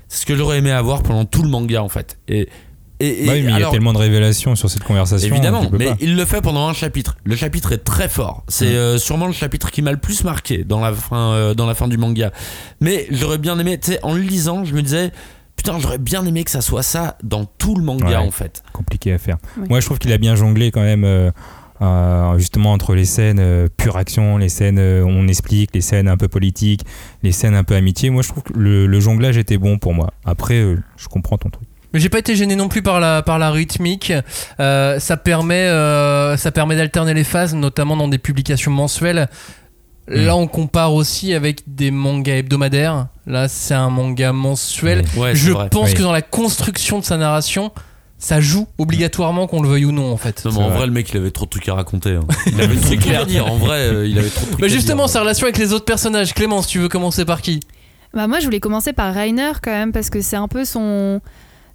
c'est 0.07 0.21
ce 0.21 0.25
que 0.25 0.35
j'aurais 0.35 0.57
aimé 0.57 0.71
avoir 0.71 1.03
pendant 1.03 1.25
tout 1.25 1.43
le 1.43 1.49
manga 1.49 1.81
en 1.83 1.89
fait. 1.89 2.17
Et 2.27 2.49
et, 3.03 3.23
et 3.23 3.25
Bah 3.25 3.33
oui, 3.33 3.41
mais 3.41 3.51
il 3.53 3.59
y 3.59 3.63
a 3.63 3.69
tellement 3.71 3.93
de 3.93 3.97
révélations 3.97 4.55
sur 4.55 4.69
cette 4.69 4.83
conversation. 4.83 5.27
Évidemment, 5.33 5.67
mais 5.71 5.85
pas. 5.85 5.95
il 6.01 6.15
le 6.15 6.23
fait 6.23 6.39
pendant 6.39 6.67
un 6.67 6.73
chapitre. 6.73 7.17
Le 7.23 7.35
chapitre 7.35 7.71
est 7.71 7.83
très 7.83 8.07
fort. 8.07 8.43
C'est 8.47 8.67
Mm. 8.69 8.75
euh, 8.75 8.97
sûrement 8.99 9.25
le 9.25 9.33
chapitre 9.33 9.71
qui 9.71 9.81
m'a 9.81 9.91
le 9.91 9.97
plus 9.97 10.23
marqué 10.23 10.63
dans 10.63 10.79
la 10.79 10.93
fin, 10.93 11.31
euh, 11.33 11.53
dans 11.55 11.65
la 11.65 11.73
fin 11.73 11.87
du 11.87 11.97
manga. 11.97 12.31
Mais 12.79 13.07
j'aurais 13.09 13.39
bien 13.39 13.57
aimé, 13.57 13.79
tu 13.79 13.93
sais, 13.93 13.99
en 14.03 14.13
le 14.13 14.21
lisant, 14.21 14.65
je 14.65 14.75
me 14.75 14.83
disais, 14.83 15.11
putain, 15.63 15.77
j'aurais 15.79 15.97
bien 15.99 16.25
aimé 16.25 16.43
que 16.43 16.49
ça 16.51 16.61
soit 16.61 16.81
ça 16.83 17.17
dans 17.23 17.45
tout 17.45 17.75
le 17.75 17.83
manga 17.83 18.07
Ouais. 18.07 18.15
en 18.15 18.31
fait. 18.31 18.63
compliqué 18.73 19.13
à 19.13 19.17
faire. 19.19 19.37
Oui. 19.57 19.67
Moi, 19.69 19.79
je 19.79 19.85
trouve 19.85 19.99
qu'il 19.99 20.11
a 20.11 20.17
bien 20.17 20.35
jonglé 20.35 20.71
quand 20.71 20.81
même, 20.81 21.03
euh, 21.03 21.29
euh, 21.81 22.37
justement, 22.39 22.73
entre 22.73 22.95
les 22.95 23.05
scènes 23.05 23.39
euh, 23.39 23.67
pure 23.77 23.95
action, 23.97 24.37
les 24.37 24.49
scènes 24.49 24.79
euh, 24.79 25.03
on 25.05 25.27
explique, 25.27 25.69
les 25.75 25.81
scènes 25.81 26.07
un 26.07 26.17
peu 26.17 26.27
politiques, 26.27 26.81
les 27.21 27.31
scènes 27.31 27.53
un 27.55 27.63
peu 27.63 27.75
amitié. 27.75 28.09
Moi, 28.09 28.23
je 28.23 28.29
trouve 28.29 28.41
que 28.43 28.53
le, 28.53 28.87
le 28.87 28.99
jonglage 28.99 29.37
était 29.37 29.57
bon 29.59 29.77
pour 29.77 29.93
moi. 29.93 30.13
Après, 30.25 30.55
euh, 30.55 30.79
je 30.97 31.07
comprends 31.07 31.37
ton 31.37 31.49
truc. 31.49 31.67
Mais 31.93 31.99
j'ai 31.99 32.09
pas 32.09 32.19
été 32.19 32.35
gêné 32.37 32.55
non 32.55 32.69
plus 32.69 32.81
par 32.81 32.99
la, 33.01 33.21
par 33.21 33.37
la 33.37 33.51
rythmique. 33.51 34.13
Euh, 34.61 34.97
ça 34.99 35.17
permet, 35.17 35.67
euh, 35.67 36.37
ça 36.37 36.51
permet 36.51 36.75
d'alterner 36.77 37.13
les 37.13 37.25
phases, 37.25 37.53
notamment 37.53 37.97
dans 37.97 38.07
des 38.07 38.17
publications 38.17 38.71
mensuelles. 38.71 39.27
Là, 40.07 40.35
on 40.35 40.47
compare 40.47 40.93
aussi 40.93 41.33
avec 41.33 41.61
des 41.67 41.89
mangas 41.91 42.35
hebdomadaires. 42.37 43.07
Là, 43.27 43.47
c'est 43.47 43.73
un 43.75 43.89
manga 43.89 44.33
mensuel. 44.33 45.03
Ouais, 45.15 45.35
Je 45.35 45.51
vrai. 45.51 45.69
pense 45.69 45.89
Oui. 45.89 45.93
que 45.95 46.01
dans 46.01 46.11
la 46.11 46.21
construction 46.21 46.99
de 46.99 47.05
sa 47.05 47.17
narration, 47.17 47.71
ça 48.17 48.41
joue 48.41 48.67
obligatoirement 48.77 49.47
qu'on 49.47 49.61
le 49.61 49.69
veuille 49.69 49.85
ou 49.85 49.91
non, 49.91 50.11
en 50.11 50.17
fait. 50.17 50.43
Non, 50.43 50.51
mais 50.51 50.57
en 50.57 50.67
vrai. 50.69 50.77
vrai, 50.77 50.85
le 50.87 50.91
mec, 50.91 51.09
il 51.11 51.17
avait 51.17 51.31
trop 51.31 51.45
de 51.45 51.49
trucs 51.51 51.69
à 51.69 51.75
raconter. 51.75 52.11
hein. 52.15 52.27
Il 52.47 52.59
avait 52.61 52.75
trop 52.75 52.93
de 52.95 52.99
trucs 52.99 53.15
à 53.15 53.25
dire. 53.25 53.45
En 53.51 53.57
vrai, 53.57 53.79
euh, 53.87 54.07
il 54.07 54.17
avait 54.19 54.29
trop 54.29 54.41
de 54.45 54.49
trucs 54.51 54.59
Bah 54.59 54.65
à 54.65 54.69
justement, 54.69 55.03
dire. 55.05 55.13
sa 55.13 55.21
relation 55.21 55.45
avec 55.45 55.57
les 55.57 55.71
autres 55.71 55.85
personnages. 55.85 56.33
Clémence, 56.33 56.67
tu 56.67 56.79
veux 56.79 56.89
commencer 56.89 57.23
par 57.23 57.41
qui? 57.41 57.61
Bah 58.13 58.27
moi, 58.27 58.39
je 58.39 58.45
voulais 58.45 58.59
commencer 58.59 58.91
par 58.93 59.13
Rainer 59.13 59.51
quand 59.63 59.71
même 59.71 59.91
parce 59.93 60.09
que 60.09 60.19
c'est 60.21 60.35
un 60.35 60.47
peu 60.49 60.65
son 60.65 61.21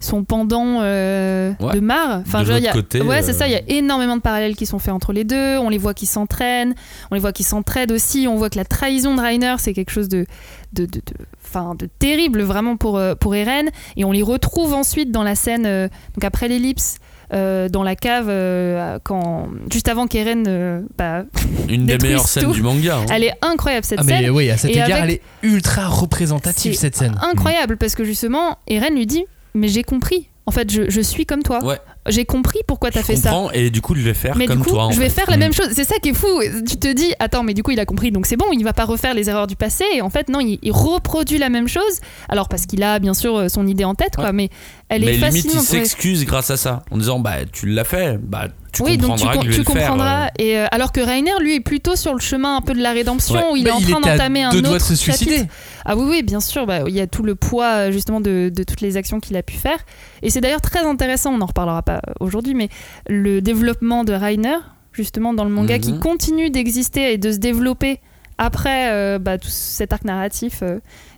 son 0.00 0.24
pendant 0.24 0.80
euh, 0.82 1.52
Ouais. 1.60 1.74
de 1.74 1.80
Mar. 1.80 2.20
Enfin, 2.26 2.42
De 2.42 2.52
il 2.52 2.62
y 2.62 2.68
a- 2.68 2.72
l'autre 2.72 2.72
côté, 2.72 3.00
ouais, 3.00 3.18
euh, 3.18 3.22
c'est 3.24 3.32
ça. 3.32 3.46
Il 3.48 3.52
y 3.52 3.56
a 3.56 3.62
énormément 3.68 4.16
de 4.16 4.20
parallèles 4.22 4.56
qui 4.56 4.66
sont 4.66 4.78
faits 4.78 4.92
entre 4.94 5.12
les 5.12 5.24
deux. 5.24 5.58
On 5.58 5.68
les 5.68 5.78
voit 5.78 5.94
qui 5.94 6.06
s'entraînent, 6.06 6.74
on 7.10 7.14
les 7.14 7.20
voit 7.20 7.32
qui 7.32 7.42
s'entraident 7.44 7.92
aussi. 7.92 8.26
On 8.28 8.36
voit 8.36 8.50
que 8.50 8.58
la 8.58 8.64
trahison 8.64 9.14
de 9.14 9.20
Rainer, 9.20 9.54
c'est 9.58 9.72
quelque 9.72 9.90
chose 9.90 10.08
de 10.08 10.26
de, 10.72 10.84
de, 10.84 10.96
de- 10.98 11.02
enfin, 11.44 11.74
de 11.78 11.86
terrible 11.98 12.42
vraiment 12.42 12.76
pour 12.76 12.98
euh, 12.98 13.14
pour 13.14 13.34
Eren. 13.34 13.68
Et 13.96 14.04
on 14.04 14.12
les 14.12 14.22
retrouve 14.22 14.74
ensuite 14.74 15.10
dans 15.10 15.22
la 15.22 15.34
scène 15.34 15.64
euh, 15.66 15.88
donc 16.14 16.24
après 16.24 16.48
l'ellipse. 16.48 16.96
euh, 17.32 17.68
dans 17.68 17.82
la 17.82 17.96
cave 17.96 18.26
euh, 18.28 19.00
quand 19.02 19.48
juste 19.72 19.88
avant 19.88 20.06
qu'Eren 20.06 20.44
euh, 20.46 20.80
bah, 20.96 21.24
Une 21.68 21.84
des 21.84 21.98
meilleures 21.98 22.28
scènes 22.28 22.44
tout. 22.44 22.52
du 22.52 22.62
manga. 22.62 22.98
hein. 22.98 23.06
elle 23.10 23.24
est 23.24 23.34
incroyable 23.42 23.84
cette 23.84 23.98
Ah 24.00 24.04
scène 24.04 24.22
mais 24.22 24.30
oui, 24.30 24.48
à 24.48 24.56
cet 24.56 24.70
Et 24.70 24.74
égard, 24.74 24.86
avec- 25.02 25.02
elle 25.02 25.10
est 25.10 25.22
ultra 25.54 25.88
représentative 25.88 26.74
cette 26.74 26.94
scène. 26.96 27.18
incroyable 27.22 27.78
parce 27.78 27.96
que 27.96 28.04
justement, 28.04 28.58
Eren 28.68 28.94
lui 28.94 29.06
dit 29.06 29.24
Mais 29.56 29.68
j'ai 29.68 29.82
compris. 29.82 30.28
En 30.48 30.52
fait, 30.52 30.70
je, 30.70 30.82
je 30.88 31.00
suis 31.00 31.26
comme 31.26 31.42
toi. 31.42 31.64
Ouais. 31.64 31.76
J'ai 32.08 32.24
compris 32.24 32.60
pourquoi 32.68 32.92
t'as 32.92 33.02
fait 33.02 33.16
ça. 33.16 33.30
comprends, 33.30 33.50
et 33.50 33.68
du 33.70 33.80
coup, 33.80 33.96
je 33.96 34.02
vais 34.02 34.14
faire 34.14 34.36
Mais 34.36 34.46
comme 34.46 34.58
du 34.58 34.62
coup, 34.62 34.70
toi. 34.70 34.90
je 34.92 35.00
vais 35.00 35.08
fait. 35.08 35.22
faire 35.22 35.30
la 35.30 35.36
Mm. 35.36 35.40
même 35.40 35.52
chose. 35.52 35.70
C'est 35.72 35.82
ça 35.82 35.96
qui 35.98 36.10
est 36.10 36.14
fou. 36.14 36.28
Tu 36.68 36.76
te 36.76 36.92
dis, 36.92 37.12
attends, 37.18 37.42
mais 37.42 37.52
du 37.52 37.64
coup, 37.64 37.72
il 37.72 37.80
a 37.80 37.84
compris, 37.84 38.12
donc 38.12 38.26
c'est 38.26 38.36
bon, 38.36 38.46
il 38.52 38.62
va 38.62 38.72
pas 38.72 38.84
refaire 38.84 39.12
les 39.12 39.28
erreurs 39.28 39.48
du 39.48 39.56
passé. 39.56 39.82
Et 39.92 40.02
en 40.02 40.10
fait, 40.10 40.28
non, 40.28 40.38
il, 40.38 40.60
il 40.62 40.70
reproduit 40.70 41.38
la 41.38 41.48
même 41.48 41.66
chose. 41.66 41.82
Alors, 42.28 42.48
parce 42.48 42.66
qu'il 42.66 42.84
a 42.84 43.00
bien 43.00 43.12
sûr 43.12 43.36
euh, 43.36 43.48
son 43.48 43.66
idée 43.66 43.82
en 43.84 43.96
tête, 43.96 44.14
quoi, 44.14 44.30
mais 44.30 44.50
elle 44.88 45.02
mais 45.04 45.14
est 45.14 45.18
limite, 45.18 45.44
il 45.44 45.56
ouais. 45.56 45.60
s'excuse 45.64 46.24
grâce 46.24 46.50
à 46.50 46.56
ça. 46.56 46.82
En 46.90 46.96
disant, 46.98 47.18
bah, 47.18 47.44
tu 47.50 47.66
l'as 47.66 47.84
fait. 47.84 48.18
Bah, 48.22 48.48
tu 48.72 48.82
oui, 48.82 48.98
donc 48.98 49.16
tu, 49.18 49.24
comprendras 49.24 49.42
tu 49.50 49.64
faire, 49.64 49.94
euh. 50.00 50.26
Et 50.38 50.58
euh, 50.58 50.66
alors 50.70 50.92
que 50.92 51.00
Rainer, 51.00 51.32
lui, 51.40 51.54
est 51.56 51.60
plutôt 51.60 51.96
sur 51.96 52.12
le 52.14 52.20
chemin 52.20 52.56
un 52.56 52.60
peu 52.60 52.72
de 52.74 52.80
la 52.82 52.92
rédemption, 52.92 53.34
Ouais. 53.34 53.44
où 53.52 53.56
il 53.56 53.64
Bah, 53.64 53.70
est 53.70 53.72
en 53.72 53.78
il 53.80 53.86
train 53.90 54.00
d'entamer 54.00 54.44
un 54.44 54.50
autre 54.50 54.72
de 54.74 54.78
se 54.78 54.94
suicider. 54.94 55.36
chapitre. 55.38 55.54
Ah 55.84 55.96
oui, 55.96 56.04
oui, 56.08 56.22
bien 56.22 56.40
sûr. 56.40 56.66
Bah, 56.66 56.80
il 56.86 56.94
y 56.94 57.00
a 57.00 57.06
tout 57.06 57.22
le 57.22 57.34
poids 57.34 57.66
euh, 57.88 57.90
justement 57.92 58.20
de, 58.20 58.50
de 58.54 58.62
toutes 58.62 58.80
les 58.80 58.96
actions 58.96 59.18
qu'il 59.18 59.36
a 59.36 59.42
pu 59.42 59.56
faire. 59.56 59.78
Et 60.22 60.30
c'est 60.30 60.40
d'ailleurs 60.40 60.60
très 60.60 60.80
intéressant, 60.86 61.32
on 61.34 61.38
n'en 61.38 61.46
reparlera 61.46 61.82
pas 61.82 62.00
aujourd'hui, 62.20 62.54
mais 62.54 62.68
le 63.08 63.40
développement 63.40 64.04
de 64.04 64.12
Rainer, 64.12 64.58
justement 64.92 65.34
dans 65.34 65.44
le 65.44 65.50
manga, 65.50 65.78
qui 65.78 65.92
Mhm. 65.94 66.00
continue 66.00 66.50
d'exister 66.50 67.12
et 67.12 67.18
de 67.18 67.32
se 67.32 67.38
développer 67.38 68.00
après 68.38 68.90
euh, 68.92 69.18
bah, 69.18 69.38
tout 69.38 69.48
cet 69.48 69.92
arc 69.94 70.04
narratif, 70.04 70.62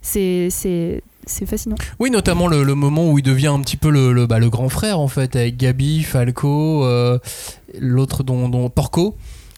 c'est 0.01 1.03
c'est- 1.29 1.47
fascinant. 1.47 1.77
Oui, 2.01 2.11
notamment 2.11 2.47
le, 2.49 2.63
le 2.65 2.75
moment 2.75 3.11
où 3.11 3.19
il 3.19 3.23
devient 3.23 3.47
un 3.49 3.61
petit 3.61 3.77
peu 3.77 3.91
le, 3.91 4.13
le, 4.13 4.27
bah, 4.27 4.39
le 4.39 4.51
grand 4.51 4.69
frère 4.69 4.99
en 4.99 5.09
fait, 5.09 5.37
avec 5.37 5.57
Gabi, 5.57 6.03
Falco, 6.03 6.85
euh, 6.85 7.19
l'autre 7.79 8.23
dont, 8.23 8.49
dont 8.49 8.69
Porco. 8.71 9.17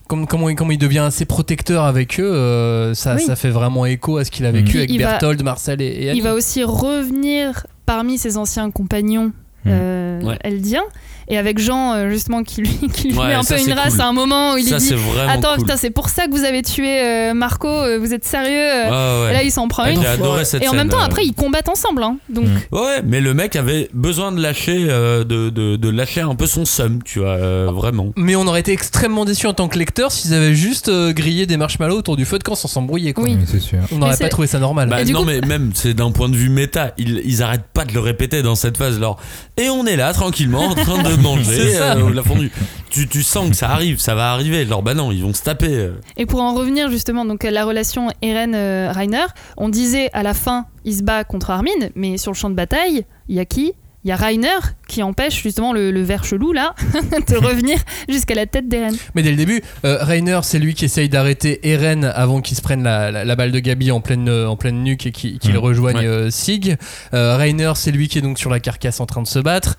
Comme, 0.09 0.27
comment, 0.27 0.49
il- 0.49 0.57
comment 0.57 0.73
il 0.73 0.79
devient 0.79 0.99
assez 0.99 1.25
protecteur 1.25 1.85
avec 1.85 2.19
eux, 2.19 2.25
euh, 2.33 2.95
ça, 2.95 3.15
Oui. 3.15 3.23
ça 3.23 3.37
fait 3.37 3.51
vraiment 3.51 3.87
écho 3.87 4.17
à 4.17 4.25
ce 4.25 4.31
qu'il 4.33 4.45
a 4.45 4.51
vécu 4.51 4.79
avec 4.79 4.91
va- 4.93 4.97
Berthold, 5.13 5.43
Marcel 5.45 5.81
et, 5.81 5.87
et 5.87 6.11
Annie. 6.11 6.19
Il 6.19 6.23
va 6.25 6.35
aussi 6.35 6.65
revenir 6.65 7.65
parmi 7.87 8.19
ses 8.19 8.37
anciens 8.37 8.71
compagnons 8.73 9.33
euh, 9.67 10.21
Ouais. 10.23 10.37
eldiens 10.43 10.83
et 11.31 11.39
avec 11.39 11.59
Jean 11.59 11.95
euh, 11.95 12.11
justement 12.11 12.43
qui 12.43 12.61
lui, 12.61 12.69
qui 12.93 13.09
lui 13.09 13.19
Ouais, 13.19 13.29
met 13.29 13.35
un 13.35 13.43
peu 13.45 13.59
une 13.59 13.73
race 13.73 13.93
cool. 13.93 14.01
à 14.03 14.07
un 14.09 14.13
moment 14.13 14.53
où 14.55 14.57
il 14.59 14.67
Ça, 14.69 14.77
dit 14.79 14.93
Attends, 15.29 15.55
cool. 15.55 15.65
putain, 15.65 15.77
c'est 15.79 15.91
pour 15.91 16.09
ça 16.11 16.27
que 16.27 16.33
vous 16.33 16.45
avez 16.45 16.61
tué 16.63 17.01
euh, 17.03 17.33
Marco, 17.35 17.69
euh, 17.69 17.99
vous 17.99 18.13
êtes 18.13 18.25
sérieux 18.25 18.51
Ouais, 18.51 18.91
ouais. 18.91 19.31
Et 19.31 19.33
là, 19.35 19.43
il 19.43 19.51
s'en 19.51 19.67
prend 19.69 19.87
une. 19.87 20.01
J'ai 20.01 20.07
adoré 20.07 20.45
cette 20.45 20.63
Et 20.63 20.67
en 20.69 20.73
scène, 20.73 20.79
même 20.81 20.89
temps, 20.91 20.99
après, 21.01 21.25
ils 21.25 21.33
combattent 21.35 21.69
ensemble. 21.71 22.03
hein. 22.03 22.17
Donc, 22.29 22.45
Mm. 22.45 22.75
Ouais, 22.77 23.03
mais 23.05 23.21
le 23.21 23.33
mec 23.35 23.55
avait 23.57 23.89
besoin 23.95 24.33
de 24.33 24.41
lâcher, 24.43 24.87
euh, 24.89 25.25
de, 25.25 25.51
de, 25.51 25.77
de 25.77 25.89
lâcher 25.89 26.21
un 26.23 26.35
peu 26.35 26.47
son 26.47 26.65
seum, 26.65 27.01
tu 27.05 27.21
vois, 27.21 27.29
euh, 27.31 27.71
vraiment. 27.73 28.13
Mais 28.17 28.35
on 28.35 28.47
aurait 28.47 28.61
été 28.61 28.73
extrêmement 28.73 29.25
déçus 29.25 29.47
en 29.47 29.53
tant 29.55 29.69
que 29.69 29.79
lecteur 29.79 30.11
s'ils 30.11 30.35
avaient 30.35 30.55
juste 30.55 30.89
euh, 30.89 31.13
grillé 31.13 31.47
des 31.47 31.57
marshmallows 31.57 31.97
autour 31.99 32.17
du 32.17 32.25
feu 32.25 32.39
de 32.39 32.43
camp 32.45 32.55
sans 32.57 32.67
s'embrouiller. 32.69 33.13
quoi. 33.13 33.25
Oui. 33.25 33.37
Oui, 33.39 33.45
c'est 33.47 33.61
sûr. 33.61 33.79
On 33.93 33.99
n'aurait 33.99 34.17
pas 34.17 34.29
trouvé 34.29 34.47
ça 34.49 34.59
normal. 34.59 34.89
Bah, 34.89 35.05
non, 35.05 35.21
coup- 35.21 35.27
mais 35.27 35.41
même, 35.41 35.71
c'est 35.75 35.95
d'un 35.95 36.11
point 36.11 36.29
de 36.29 36.37
vue 36.37 36.49
méta, 36.49 36.93
ils, 36.99 37.21
ils 37.25 37.43
arrêtent 37.43 37.69
pas 37.73 37.85
de 37.85 37.93
le 37.93 38.01
répéter 38.01 38.43
dans 38.43 38.55
cette 38.57 38.77
phase. 38.77 38.97
Alors, 38.97 39.19
et 39.57 39.69
on 39.71 39.87
est 39.87 39.97
là, 39.97 40.13
tranquillement, 40.13 40.65
en 40.69 40.75
train 40.75 41.03
de 41.03 41.17
manger 41.21 41.77
euh, 41.81 42.13
la 42.15 42.23
fondue. 42.23 42.51
Tu, 42.91 43.07
tu 43.09 43.23
sens 43.23 43.51
que 43.51 43.57
ça 43.57 43.71
arrive, 43.71 43.99
ça 44.01 44.15
va 44.15 44.33
arriver. 44.33 44.63
Alors, 44.63 44.83
bah 44.83 44.95
non, 44.95 45.13
ils 45.13 45.23
vont 45.23 45.33
se 45.35 45.43
taper. 45.43 45.69
euh. 45.75 45.93
Et 46.17 46.27
pour 46.27 46.41
en 46.43 46.55
revenir 46.55 46.91
justement, 46.91 47.25
donc 47.25 47.45
la 47.45 47.65
relation 47.65 48.09
Eren-Rainer, 48.23 49.27
on 49.57 49.69
disait 49.69 50.11
à 50.13 50.23
la 50.23 50.35
fin, 50.35 50.67
il 50.85 50.95
se 50.97 51.03
bat 51.03 51.25
contre 51.25 51.51
Armin, 51.51 51.71
mais 51.95 52.17
sur 52.19 52.33
le 52.33 52.37
champ 52.37 52.51
de 52.51 52.55
bataille, 52.57 53.05
il 53.29 53.37
y 53.37 53.41
a 53.41 53.45
qui? 53.45 53.73
Il 54.03 54.09
y 54.09 54.13
a 54.13 54.17
Rainer 54.17 54.49
qui 54.89 55.03
empêche 55.03 55.43
justement 55.43 55.75
le, 55.75 55.91
le 55.91 56.03
ver 56.03 56.25
chelou 56.25 56.55
là 56.55 56.75
de 57.29 57.37
revenir 57.37 57.77
jusqu'à 58.09 58.35
la 58.35 58.47
tête 58.47 58.67
d'Eren. 58.67 58.97
Mais 59.15 59.23
dès 59.23 59.31
le 59.31 59.37
début, 59.37 59.61
euh, 59.85 59.99
Rainer, 60.01 60.41
c'est 60.43 60.59
lui 60.59 60.73
qui 60.73 60.87
essaye 60.87 61.11
d'arrêter 61.11 61.69
Eren 61.71 62.05
avant 62.07 62.41
qu'il 62.41 62.57
se 62.57 62.63
prenne 62.63 62.83
la, 62.83 63.11
la- 63.11 63.27
la 63.27 63.37
balle 63.37 63.53
de 63.53 63.59
Gabi 63.59 63.91
en 63.91 64.01
pleine, 64.01 64.31
euh, 64.31 64.49
en 64.49 64.57
pleine 64.57 64.83
nuque 64.83 65.05
et 65.05 65.13
qu'il 65.13 65.39
qu'il 65.39 65.53
Mm. 65.53 65.59
rejoigne 65.59 65.97
Ouais. 65.99 66.07
euh, 66.07 66.31
Sig. 66.31 66.79
Euh, 67.13 67.37
Rainer, 67.37 67.73
c'est 67.75 67.91
lui 67.91 68.09
qui 68.09 68.17
est 68.17 68.23
donc 68.23 68.39
sur 68.39 68.49
la 68.49 68.59
carcasse 68.59 69.01
en 69.01 69.07
train 69.07 69.21
de 69.21 69.29
se 69.29 69.39
battre. 69.39 69.77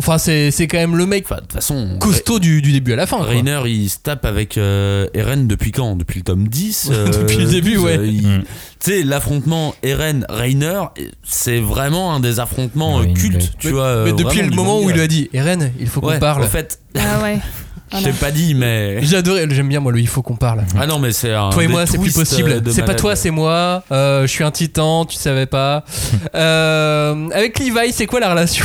Enfin, 0.00 0.18
c'est 0.18 0.50
c'est 0.50 0.66
quand 0.66 0.78
même 0.78 0.96
le 0.96 1.06
mec 1.06 1.24
Enfin, 1.24 1.36
de 1.36 1.40
toute 1.42 1.52
façon, 1.52 1.96
costaud 2.00 2.38
du, 2.38 2.60
du 2.62 2.72
début 2.72 2.92
à 2.92 2.96
la 2.96 3.06
fin. 3.06 3.18
quoi. 3.18 3.26
Rainer, 3.26 3.60
il 3.66 3.88
se 3.88 3.98
tape 4.02 4.24
avec 4.24 4.58
euh, 4.58 5.06
Eren 5.14 5.46
depuis 5.46 5.70
quand? 5.72 5.96
Depuis 5.96 6.18
le 6.20 6.24
tome 6.24 6.48
10 6.48 6.88
euh, 6.92 7.06
Depuis 7.22 7.36
le 7.36 7.46
début, 7.46 7.76
ouais. 7.78 7.98
euh, 7.98 8.06
il- 8.06 8.26
Mm. 8.28 8.42
Tu 8.84 8.90
sais, 8.90 9.02
l'affrontement 9.02 9.74
Eren-Rainer, 9.82 10.82
c'est 11.22 11.58
vraiment 11.60 12.14
un 12.14 12.20
des 12.20 12.38
affrontements 12.38 12.98
euh, 12.98 13.04
Oui, 13.04 13.14
cultes, 13.14 13.52
tu 13.58 13.68
mais, 13.68 13.72
vois. 13.72 13.84
euh, 13.84 14.04
mais 14.04 14.12
depuis 14.12 14.38
vraiment 14.40 14.50
le 14.50 14.56
moment 14.56 14.80
où 14.82 14.90
il 14.90 14.94
lui 14.96 15.02
a 15.02 15.06
dit 15.06 15.30
Eren, 15.32 15.70
il 15.80 15.86
faut 15.86 16.00
qu'on 16.02 16.08
Ouais, 16.08 16.18
parle. 16.18 16.42
En 16.42 16.46
fait, 16.46 16.80
Ah 16.94 17.22
ouais. 17.22 17.38
je 17.98 18.04
t'ai 18.04 18.12
pas 18.12 18.30
dit, 18.30 18.54
mais. 18.54 18.98
J'ai 19.02 19.16
adoré, 19.16 19.46
j'aime 19.50 19.68
bien 19.68 19.80
moi 19.80 19.90
le 19.92 20.00
il 20.00 20.08
faut 20.08 20.20
qu'on 20.22 20.36
parle. 20.36 20.64
Ah 20.78 20.86
non, 20.86 20.98
mais 20.98 21.12
c'est 21.12 21.32
un. 21.32 21.48
Toi 21.50 21.64
et 21.64 21.68
moi, 21.68 21.86
c'est 21.86 21.96
plus 21.98 22.14
euh, 22.14 22.20
possible. 22.20 22.60
de 22.62 22.70
C'est 22.70 22.82
pas 22.84 22.94
toi, 22.94 23.16
c'est 23.16 23.30
moi. 23.30 23.84
Euh, 23.90 24.22
je 24.22 24.26
suis 24.26 24.44
un 24.44 24.50
titan, 24.50 25.04
tu 25.06 25.16
savais 25.16 25.46
pas. 25.46 25.84
Euh, 26.34 27.28
avec 27.30 27.58
Levi, 27.60 27.92
c'est 27.92 28.06
quoi 28.06 28.18
la 28.20 28.30
relation 28.30 28.64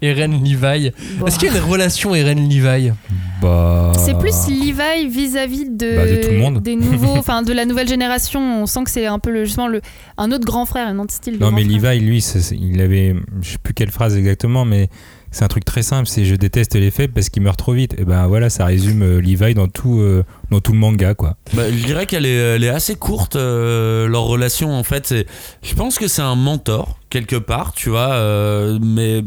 Eren-Levi 0.00 0.92
Bon. 1.18 1.26
Est-ce 1.26 1.38
qu'il 1.38 1.48
y 1.48 1.50
a 1.52 1.58
une 1.58 1.64
relation 1.64 2.14
Eren-Levi 2.14 2.92
Bah. 3.40 3.92
C'est 3.98 4.16
plus 4.18 4.34
Levi 4.48 5.08
vis-à-vis 5.08 5.68
de, 5.68 5.96
Bah, 5.96 6.06
de 6.06 6.16
tout 6.22 6.30
le 6.30 6.38
monde. 6.38 6.62
des 6.62 6.76
nouveaux, 6.76 7.16
enfin 7.16 7.42
de 7.42 7.52
la 7.52 7.64
nouvelle 7.64 7.88
génération. 7.88 8.62
On 8.62 8.66
sent 8.66 8.84
que 8.84 8.90
c'est 8.90 9.06
un 9.06 9.18
peu 9.18 9.30
le, 9.30 9.41
justement 9.44 9.68
le, 9.68 9.80
un 10.18 10.30
autre 10.32 10.44
grand 10.44 10.64
frère, 10.66 10.86
un 10.88 10.98
autre 10.98 11.12
style. 11.14 11.38
de 11.38 11.44
Non, 11.44 11.50
mais 11.50 11.64
frère. 11.64 11.92
Levi, 11.94 12.00
lui, 12.06 12.18
il 12.60 12.80
avait. 12.80 13.14
Je 13.40 13.50
sais 13.52 13.58
plus 13.58 13.74
quelle 13.74 13.90
phrase 13.90 14.16
exactement, 14.16 14.64
mais 14.64 14.88
c'est 15.34 15.44
un 15.44 15.48
truc 15.48 15.64
très 15.64 15.82
simple 15.82 16.06
c'est 16.08 16.26
je 16.26 16.34
déteste 16.34 16.74
les 16.74 16.90
faibles 16.90 17.14
parce 17.14 17.30
qu'ils 17.30 17.42
meurent 17.42 17.56
trop 17.56 17.72
vite. 17.72 17.94
Et 17.98 18.04
ben 18.04 18.26
voilà, 18.26 18.50
ça 18.50 18.66
résume 18.66 19.02
euh, 19.02 19.20
Levi 19.20 19.54
dans 19.54 19.66
tout, 19.68 19.98
euh, 20.00 20.24
dans 20.50 20.60
tout 20.60 20.72
le 20.72 20.78
manga, 20.78 21.14
quoi. 21.14 21.36
Bah, 21.54 21.70
je 21.70 21.84
dirais 21.86 22.04
qu'elle 22.06 22.26
est, 22.26 22.34
elle 22.56 22.64
est 22.64 22.68
assez 22.68 22.96
courte, 22.96 23.36
euh, 23.36 24.06
leur 24.08 24.24
relation 24.24 24.74
en 24.74 24.82
fait. 24.82 25.06
c'est- 25.06 25.26
Je 25.62 25.74
pense 25.74 25.98
que 25.98 26.06
c'est 26.08 26.20
un 26.22 26.34
mentor, 26.36 26.98
quelque 27.08 27.36
part, 27.36 27.72
tu 27.72 27.88
vois, 27.88 28.12
euh, 28.12 28.78
mais 28.82 29.24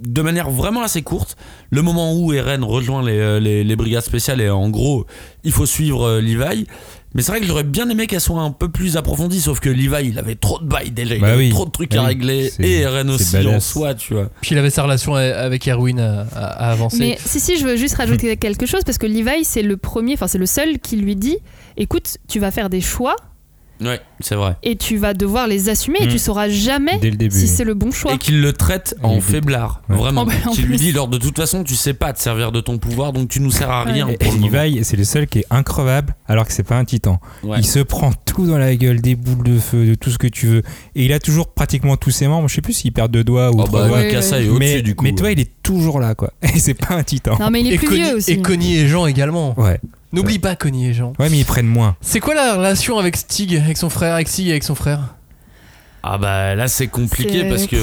de 0.00 0.22
manière 0.22 0.50
vraiment 0.50 0.82
assez 0.82 1.02
courte. 1.02 1.36
Le 1.70 1.80
moment 1.82 2.14
où 2.18 2.32
Eren 2.32 2.64
rejoint 2.64 3.02
les, 3.04 3.38
les, 3.40 3.64
les 3.64 3.76
brigades 3.76 4.02
spéciales 4.02 4.40
et 4.40 4.50
en 4.50 4.68
gros, 4.68 5.06
il 5.44 5.52
faut 5.52 5.66
suivre 5.66 6.04
euh, 6.04 6.20
Levi. 6.20 6.66
Mais 7.14 7.22
c'est 7.22 7.30
vrai 7.32 7.40
que 7.40 7.46
j'aurais 7.46 7.62
bien 7.64 7.88
aimé 7.88 8.06
qu'elle 8.08 8.20
soit 8.20 8.40
un 8.40 8.50
peu 8.50 8.68
plus 8.68 8.96
approfondie, 8.96 9.40
sauf 9.40 9.60
que 9.60 9.68
Levi, 9.70 10.08
il 10.08 10.18
avait 10.18 10.34
trop 10.34 10.58
de 10.58 10.64
bails 10.66 10.90
déjà, 10.90 11.14
il 11.14 11.20
Bah 11.20 11.28
avait 11.28 11.44
oui. 11.44 11.50
trop 11.50 11.64
de 11.64 11.70
trucs 11.70 11.92
Bah 11.92 11.98
à 12.00 12.02
oui. 12.02 12.06
régler, 12.08 12.52
et 12.58 12.80
Eren 12.80 13.16
c'est 13.18 13.38
aussi 13.38 13.48
en 13.48 13.60
soi, 13.60 13.94
tu 13.94 14.14
vois. 14.14 14.30
Puis 14.40 14.54
il 14.54 14.58
avait 14.58 14.70
sa 14.70 14.82
relation 14.82 15.14
avec 15.14 15.66
Erwin 15.68 16.00
à, 16.00 16.22
à- 16.34 16.68
à 16.68 16.72
avancer. 16.72 16.98
Mais 16.98 17.18
si, 17.24 17.38
si, 17.40 17.56
je 17.58 17.64
veux 17.66 17.76
juste 17.76 17.94
rajouter 17.94 18.36
quelque 18.36 18.66
chose 18.66 18.82
parce 18.84 18.98
que 18.98 19.06
Levi, 19.06 19.44
c'est 19.44 19.62
le 19.62 19.76
premier, 19.76 20.14
enfin, 20.14 20.26
c'est 20.26 20.38
le 20.38 20.46
seul 20.46 20.78
qui 20.80 20.96
lui 20.96 21.14
dit 21.16 21.38
écoute, 21.76 22.18
tu 22.28 22.40
vas 22.40 22.50
faire 22.50 22.68
des 22.70 22.80
choix 22.80 23.14
Ouais, 23.80 24.00
c'est 24.20 24.34
vrai. 24.36 24.56
et 24.62 24.76
tu 24.76 24.96
vas 24.96 25.14
devoir 25.14 25.46
les 25.48 25.68
assumer 25.68 25.98
et 26.00 26.06
Mm. 26.06 26.10
tu 26.10 26.18
sauras 26.18 26.48
jamais 26.48 26.98
Dès 26.98 27.10
le 27.10 27.16
début. 27.16 27.36
si 27.36 27.48
c'est 27.48 27.64
le 27.64 27.74
bon 27.74 27.90
choix. 27.90 28.14
Et 28.14 28.18
qu'il 28.18 28.40
le 28.40 28.52
traite 28.52 28.94
en 29.02 29.20
faiblard, 29.20 29.82
Ouais. 29.88 29.96
vraiment. 29.96 30.22
Oh, 30.26 30.26
bah, 30.26 30.62
lui 30.64 30.76
dit, 30.76 30.90
alors 30.90 31.08
de 31.08 31.18
toute 31.18 31.36
façon, 31.36 31.64
tu 31.64 31.74
sais 31.74 31.92
pas 31.94 32.12
te 32.12 32.20
servir 32.20 32.52
de 32.52 32.60
ton 32.60 32.78
pouvoir, 32.78 33.12
donc 33.12 33.28
tu 33.28 33.40
nous 33.40 33.50
sers 33.50 33.70
à 33.70 33.82
rien. 33.84 34.08
Et 34.08 34.16
pour 34.16 34.32
le 34.32 34.38
moment. 34.38 34.62
Levi, 34.62 34.84
c'est 34.84 34.96
le 34.96 35.04
seul 35.04 35.26
qui 35.26 35.40
est 35.40 35.46
increvable 35.50 36.14
alors 36.28 36.46
que 36.46 36.52
c'est 36.52 36.62
pas 36.62 36.76
un 36.76 36.84
titan. 36.84 37.20
Ouais. 37.42 37.58
Il 37.58 37.66
se 37.66 37.80
prend 37.80 38.12
tout 38.24 38.46
dans 38.46 38.58
la 38.58 38.74
gueule, 38.76 39.00
des 39.00 39.16
boules 39.16 39.42
de 39.44 39.58
feu, 39.58 39.86
de 39.86 39.94
tout 39.94 40.10
ce 40.10 40.18
que 40.18 40.26
tu 40.28 40.46
veux. 40.46 40.62
Et 40.94 41.04
il 41.04 41.12
a 41.12 41.18
toujours 41.18 41.48
pratiquement 41.48 41.96
tous 41.96 42.10
ses 42.10 42.28
membres. 42.28 42.48
Je 42.48 42.54
sais 42.54 42.62
plus 42.62 42.72
s'il 42.74 42.92
perd 42.92 43.10
deux 43.10 43.24
doigts 43.24 43.50
ou 43.50 43.60
Oh 43.60 43.64
trois 43.64 43.82
bah, 43.82 43.88
doigts. 43.88 43.96
ouais, 43.98 44.06
Mikasa 44.06 44.36
ouais. 44.36 44.44
est 44.44 44.48
au-dessus 44.48 44.58
mais, 44.76 44.82
du 44.82 44.94
coup. 44.94 45.04
mais 45.04 45.12
toi, 45.12 45.30
il 45.32 45.40
est 45.40 45.50
toujours 45.62 45.98
là, 46.00 46.14
quoi. 46.14 46.32
Et 46.42 46.58
c'est 46.60 46.74
pas 46.74 46.94
un 46.94 47.02
titan. 47.02 47.36
Non, 47.40 47.50
mais 47.50 47.60
il 47.60 47.66
est 47.68 47.74
et, 47.74 47.78
plus 47.78 47.88
Connie, 47.88 48.02
vieux 48.02 48.14
aussi. 48.16 48.30
et 48.32 48.40
Connie 48.42 48.76
et 48.76 48.86
Jean 48.88 49.06
également. 49.06 49.58
Ouais. 49.58 49.80
N'oublie 50.14 50.38
pas 50.38 50.56
Connie 50.56 50.88
et 50.88 50.94
Jean. 50.94 51.12
Ouais, 51.18 51.28
mais 51.28 51.38
ils 51.38 51.44
prennent 51.44 51.66
moins. 51.66 51.96
C'est 52.00 52.20
quoi 52.20 52.34
la 52.34 52.54
relation 52.54 52.98
avec 52.98 53.16
Stig, 53.16 53.56
avec 53.56 53.76
son 53.76 53.90
frère, 53.90 54.14
avec 54.14 54.28
Sig 54.28 54.48
et 54.48 54.50
avec 54.50 54.64
son 54.64 54.74
frère? 54.74 55.00
Ah 56.06 56.18
bah 56.18 56.54
là 56.54 56.68
c'est 56.68 56.88
compliqué 56.88 57.44
parce 57.48 57.66
que 57.66 57.76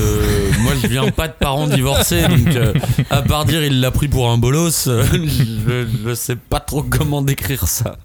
moi 0.61 0.73
je 0.79 0.85
viens 0.85 1.09
pas 1.09 1.27
de 1.27 1.33
parents 1.33 1.65
divorcés 1.65 2.21
donc 2.27 2.55
euh, 2.55 2.71
à 3.09 3.23
part 3.23 3.45
dire 3.45 3.63
il 3.63 3.81
l'a 3.81 3.89
pris 3.89 4.07
pour 4.07 4.29
un 4.29 4.37
bolos, 4.37 4.87
euh, 4.87 5.03
je, 5.11 5.87
je 6.05 6.13
sais 6.13 6.35
pas 6.35 6.59
trop 6.59 6.83
comment 6.83 7.23
décrire 7.23 7.67
ça. 7.67 7.97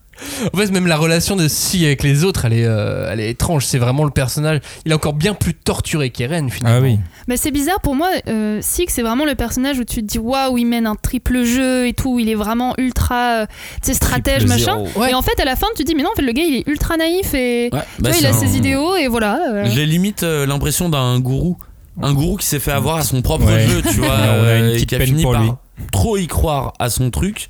En 0.53 0.57
fait, 0.57 0.71
même 0.71 0.87
la 0.87 0.97
relation 0.97 1.37
de 1.37 1.49
Si 1.49 1.85
avec 1.85 2.03
les 2.03 2.25
autres, 2.25 2.45
elle 2.47 2.53
est, 2.55 2.65
euh, 2.65 3.09
elle 3.11 3.21
est 3.21 3.31
étrange. 3.31 3.65
C'est 3.67 3.79
vraiment 3.79 4.05
le 4.05 4.11
personnage. 4.11 4.61
Il 4.85 4.93
est 4.93 4.95
encore 4.95 5.13
bien 5.13 5.35
plus 5.35 5.55
torturé 5.55 6.11
qu'Eren, 6.11 6.49
finalement. 6.51 6.79
Ah 6.79 6.83
oui. 6.83 6.99
Mais 7.29 7.37
c'est 7.37 7.51
bizarre 7.51 7.81
pour 7.81 7.95
moi. 7.95 8.09
Euh, 8.29 8.59
Six, 8.63 8.87
c'est 8.89 9.03
vraiment 9.03 9.25
le 9.25 9.35
personnage 9.35 9.79
où 9.79 9.85
tu 9.85 10.01
te 10.03 10.07
dis 10.07 10.19
waouh, 10.19 10.57
il 10.59 10.65
mène 10.67 10.87
un 10.87 10.95
triple 10.95 11.45
jeu 11.45 11.87
et 11.87 11.93
tout. 11.93 12.19
Il 12.19 12.29
est 12.29 12.35
vraiment 12.35 12.75
ultra, 12.79 13.43
euh, 13.43 13.47
tu 13.83 13.89
sais, 13.89 13.95
stratège, 13.95 14.45
Triple 14.45 14.49
machin. 14.49 14.85
Ouais. 14.97 15.11
Et 15.11 15.15
en 15.15 15.23
fait, 15.23 15.39
à 15.41 15.45
la 15.45 15.57
fin, 15.57 15.67
tu 15.77 15.85
te 15.85 15.89
dis 15.89 15.95
mais 15.95 16.03
non, 16.03 16.11
en 16.13 16.17
fait, 16.17 16.23
le 16.23 16.33
gars, 16.33 16.43
il 16.45 16.57
est 16.57 16.69
ultra 16.69 16.97
naïf 16.97 17.35
et 17.35 17.71
Ouais, 17.73 17.81
tu 17.97 18.03
bah, 18.03 18.11
vois, 18.11 18.19
il 18.19 18.27
a 18.27 18.31
un- 18.31 18.33
ses 18.33 18.57
idéaux 18.57 18.97
et 18.97 19.09
voilà. 19.09 19.39
euh. 19.53 19.65
J'ai 19.73 19.87
limite 19.87 20.23
euh, 20.23 20.47
l'impression 20.47 20.89
d'un 20.89 21.19
gourou. 21.21 21.57
Un 22.03 22.13
gourou 22.13 22.37
qui 22.37 22.47
s'est 22.47 22.59
fait 22.59 22.73
avoir 22.73 22.97
à 22.97 23.03
son 23.03 23.23
propre 23.23 23.47
Ouais. 23.47 23.67
jeu, 23.67 23.81
tu 23.83 24.01
vois, 24.01 24.09
On 24.41 24.47
a 24.47 24.55
une 24.59 24.71
et 24.77 24.85
qui 24.87 24.95
a 24.95 25.01
fini 25.01 25.23
pour 25.23 25.33
par 25.33 25.43
lui. 25.43 25.51
trop 25.93 26.17
y 26.19 26.27
croire 26.27 26.75
à 26.79 26.91
son 26.91 27.11
truc. 27.11 27.49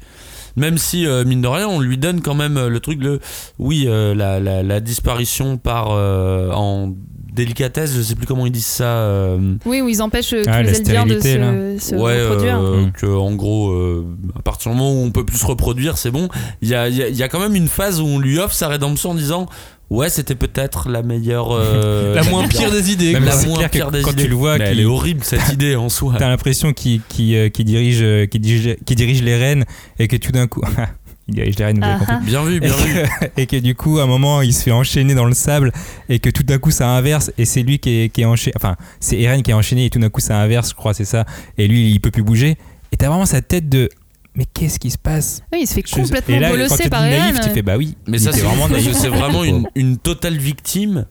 Même 0.56 0.78
si, 0.78 1.06
euh, 1.06 1.24
mine 1.24 1.42
de 1.42 1.48
rien, 1.48 1.68
on 1.68 1.80
lui 1.80 1.98
donne 1.98 2.20
quand 2.22 2.34
même 2.34 2.56
euh, 2.56 2.68
le 2.68 2.80
truc 2.80 2.98
de, 2.98 3.20
oui, 3.58 3.84
euh, 3.86 4.14
la, 4.14 4.40
la- 4.40 4.62
la 4.62 4.80
disparition 4.80 5.56
par 5.58 5.88
euh, 5.90 6.50
en 6.52 6.92
délicatesse, 7.32 7.92
je 7.94 8.00
sais 8.00 8.14
plus 8.14 8.26
comment 8.26 8.46
ils 8.46 8.52
disent 8.52 8.64
ça. 8.64 8.84
euh, 8.86 9.56
Oui, 9.66 9.82
où 9.82 9.88
ils 9.90 10.00
empêchent 10.00 10.32
euh, 10.32 10.42
Ah, 10.46 10.62
tous 10.62 10.64
la 10.66 10.70
les 10.72 10.76
Eldiens 10.78 11.04
de 11.06 11.20
se, 11.20 11.90
se 11.90 11.94
ouais, 11.94 12.22
reproduire. 12.22 12.58
euh, 12.60 12.86
Mm. 12.86 12.92
que 12.92 13.06
en 13.06 13.34
gros, 13.34 13.70
euh, 13.72 14.06
à 14.38 14.40
partir 14.40 14.72
du 14.72 14.78
moment 14.78 14.90
où 14.94 15.04
on 15.04 15.10
peut 15.10 15.26
plus 15.26 15.36
se 15.36 15.44
reproduire, 15.46 15.98
c'est 15.98 16.10
bon. 16.10 16.28
Il 16.62 16.68
y 16.70 16.74
a, 16.74 16.88
il 16.88 16.96
y 16.96 17.02
a- 17.02 17.08
il 17.08 17.16
y 17.16 17.22
a 17.22 17.28
quand 17.28 17.40
même 17.40 17.54
une 17.54 17.68
phase 17.68 18.00
où 18.00 18.06
on 18.06 18.18
lui 18.18 18.38
offre 18.38 18.54
sa 18.54 18.68
rédemption 18.68 19.10
en 19.10 19.14
disant, 19.14 19.46
ouais, 19.90 20.08
c'était 20.10 20.34
peut-être 20.34 20.88
la 20.88 21.02
meilleure, 21.02 21.48
euh, 21.52 22.14
La 22.16 22.22
moins 22.24 22.46
pire 22.48 22.70
des 22.70 22.90
idées. 22.92 23.12
Même 23.12 23.24
la 23.24 23.36
moins 23.44 23.68
pire 23.68 23.90
des 23.90 24.02
quand 24.02 24.12
idées. 24.12 24.24
tu 24.24 24.28
le 24.28 24.34
vois 24.34 24.58
Mais 24.58 24.64
elle 24.66 24.70
qu'il- 24.76 24.80
est 24.82 24.86
horrible 24.86 25.24
cette 25.24 25.48
idée 25.52 25.76
en 25.76 25.88
soi. 25.88 26.14
T'as 26.18 26.28
l'impression 26.28 26.72
qu'il 26.72 27.00
qu'il, 27.08 27.34
euh, 27.34 27.48
qu'il 27.48 27.64
dirige, 27.64 28.00
euh, 28.02 28.26
qu'il 28.26 28.40
dirige, 28.40 28.76
qu'il 28.84 28.96
dirige 28.96 29.22
les 29.22 29.36
rênes 29.36 29.64
et 29.98 30.08
que 30.08 30.16
tout 30.16 30.32
d'un 30.32 30.46
coup. 30.46 30.62
il 31.28 31.34
dirige 31.34 31.56
les 31.58 31.64
rênes, 31.64 31.78
vous 31.78 31.84
avez 31.84 31.94
Ah, 31.94 31.98
compris. 31.98 32.14
ah. 32.18 32.22
Bien 32.24 32.44
vu, 32.44 32.56
Et 32.56 32.60
bien 32.60 32.76
vu. 32.76 32.94
que, 32.94 33.40
et 33.40 33.46
que 33.46 33.56
du 33.56 33.74
coup, 33.74 33.98
à 33.98 34.04
un 34.04 34.06
moment, 34.06 34.42
il 34.42 34.52
se 34.54 34.62
fait 34.62 34.70
enchaîner 34.72 35.14
dans 35.14 35.24
le 35.24 35.34
sable 35.34 35.72
et 36.08 36.18
que 36.20 36.30
tout 36.30 36.42
d'un 36.44 36.58
coup, 36.58 36.70
ça 36.70 36.88
inverse 36.90 37.32
et 37.38 37.44
c'est 37.44 37.62
lui 37.62 37.78
qui 37.78 37.90
est, 38.02 38.08
qui 38.10 38.22
est 38.22 38.26
enchaîné. 38.26 38.52
Enfin, 38.56 38.76
c'est 39.00 39.18
Eren 39.20 39.42
qui 39.42 39.50
est 39.50 39.54
enchaîné 39.54 39.86
et 39.86 39.90
tout 39.90 39.98
d'un 39.98 40.08
coup, 40.10 40.20
ça 40.20 40.38
inverse, 40.38 40.70
je 40.70 40.74
crois, 40.74 40.94
c'est 40.94 41.04
ça. 41.04 41.24
Et 41.58 41.66
lui, 41.68 41.90
il 41.90 42.00
peut 42.00 42.10
plus 42.12 42.22
bouger. 42.22 42.56
Et 42.92 42.96
t'as 42.96 43.08
vraiment 43.08 43.26
sa 43.26 43.40
tête 43.42 43.68
de. 43.68 43.88
Mais 44.36 44.44
qu'est-ce 44.44 44.78
qui 44.78 44.90
se 44.90 44.98
passe 44.98 45.40
Oui, 45.52 45.60
il 45.62 45.66
se 45.66 45.74
fait 45.74 45.82
Je- 45.86 45.94
complètement 45.94 46.36
Et 46.36 46.38
là, 46.38 46.50
bolosser 46.50 46.88
par 46.90 47.00
naïf, 47.02 47.40
tu 47.40 47.48
fais 47.50 47.62
bah 47.62 47.76
oui. 47.76 47.96
Mais 48.06 48.18
il 48.18 48.20
ça, 48.20 48.32
c'est 48.32 48.40
vraiment 48.42 48.68
parce 48.68 48.82
que 48.82 48.88
naïf. 48.90 48.98
c'est 49.00 49.08
vraiment 49.08 49.42
une, 49.44 49.66
une 49.74 49.96
totale 49.96 50.36
victime, 50.36 51.06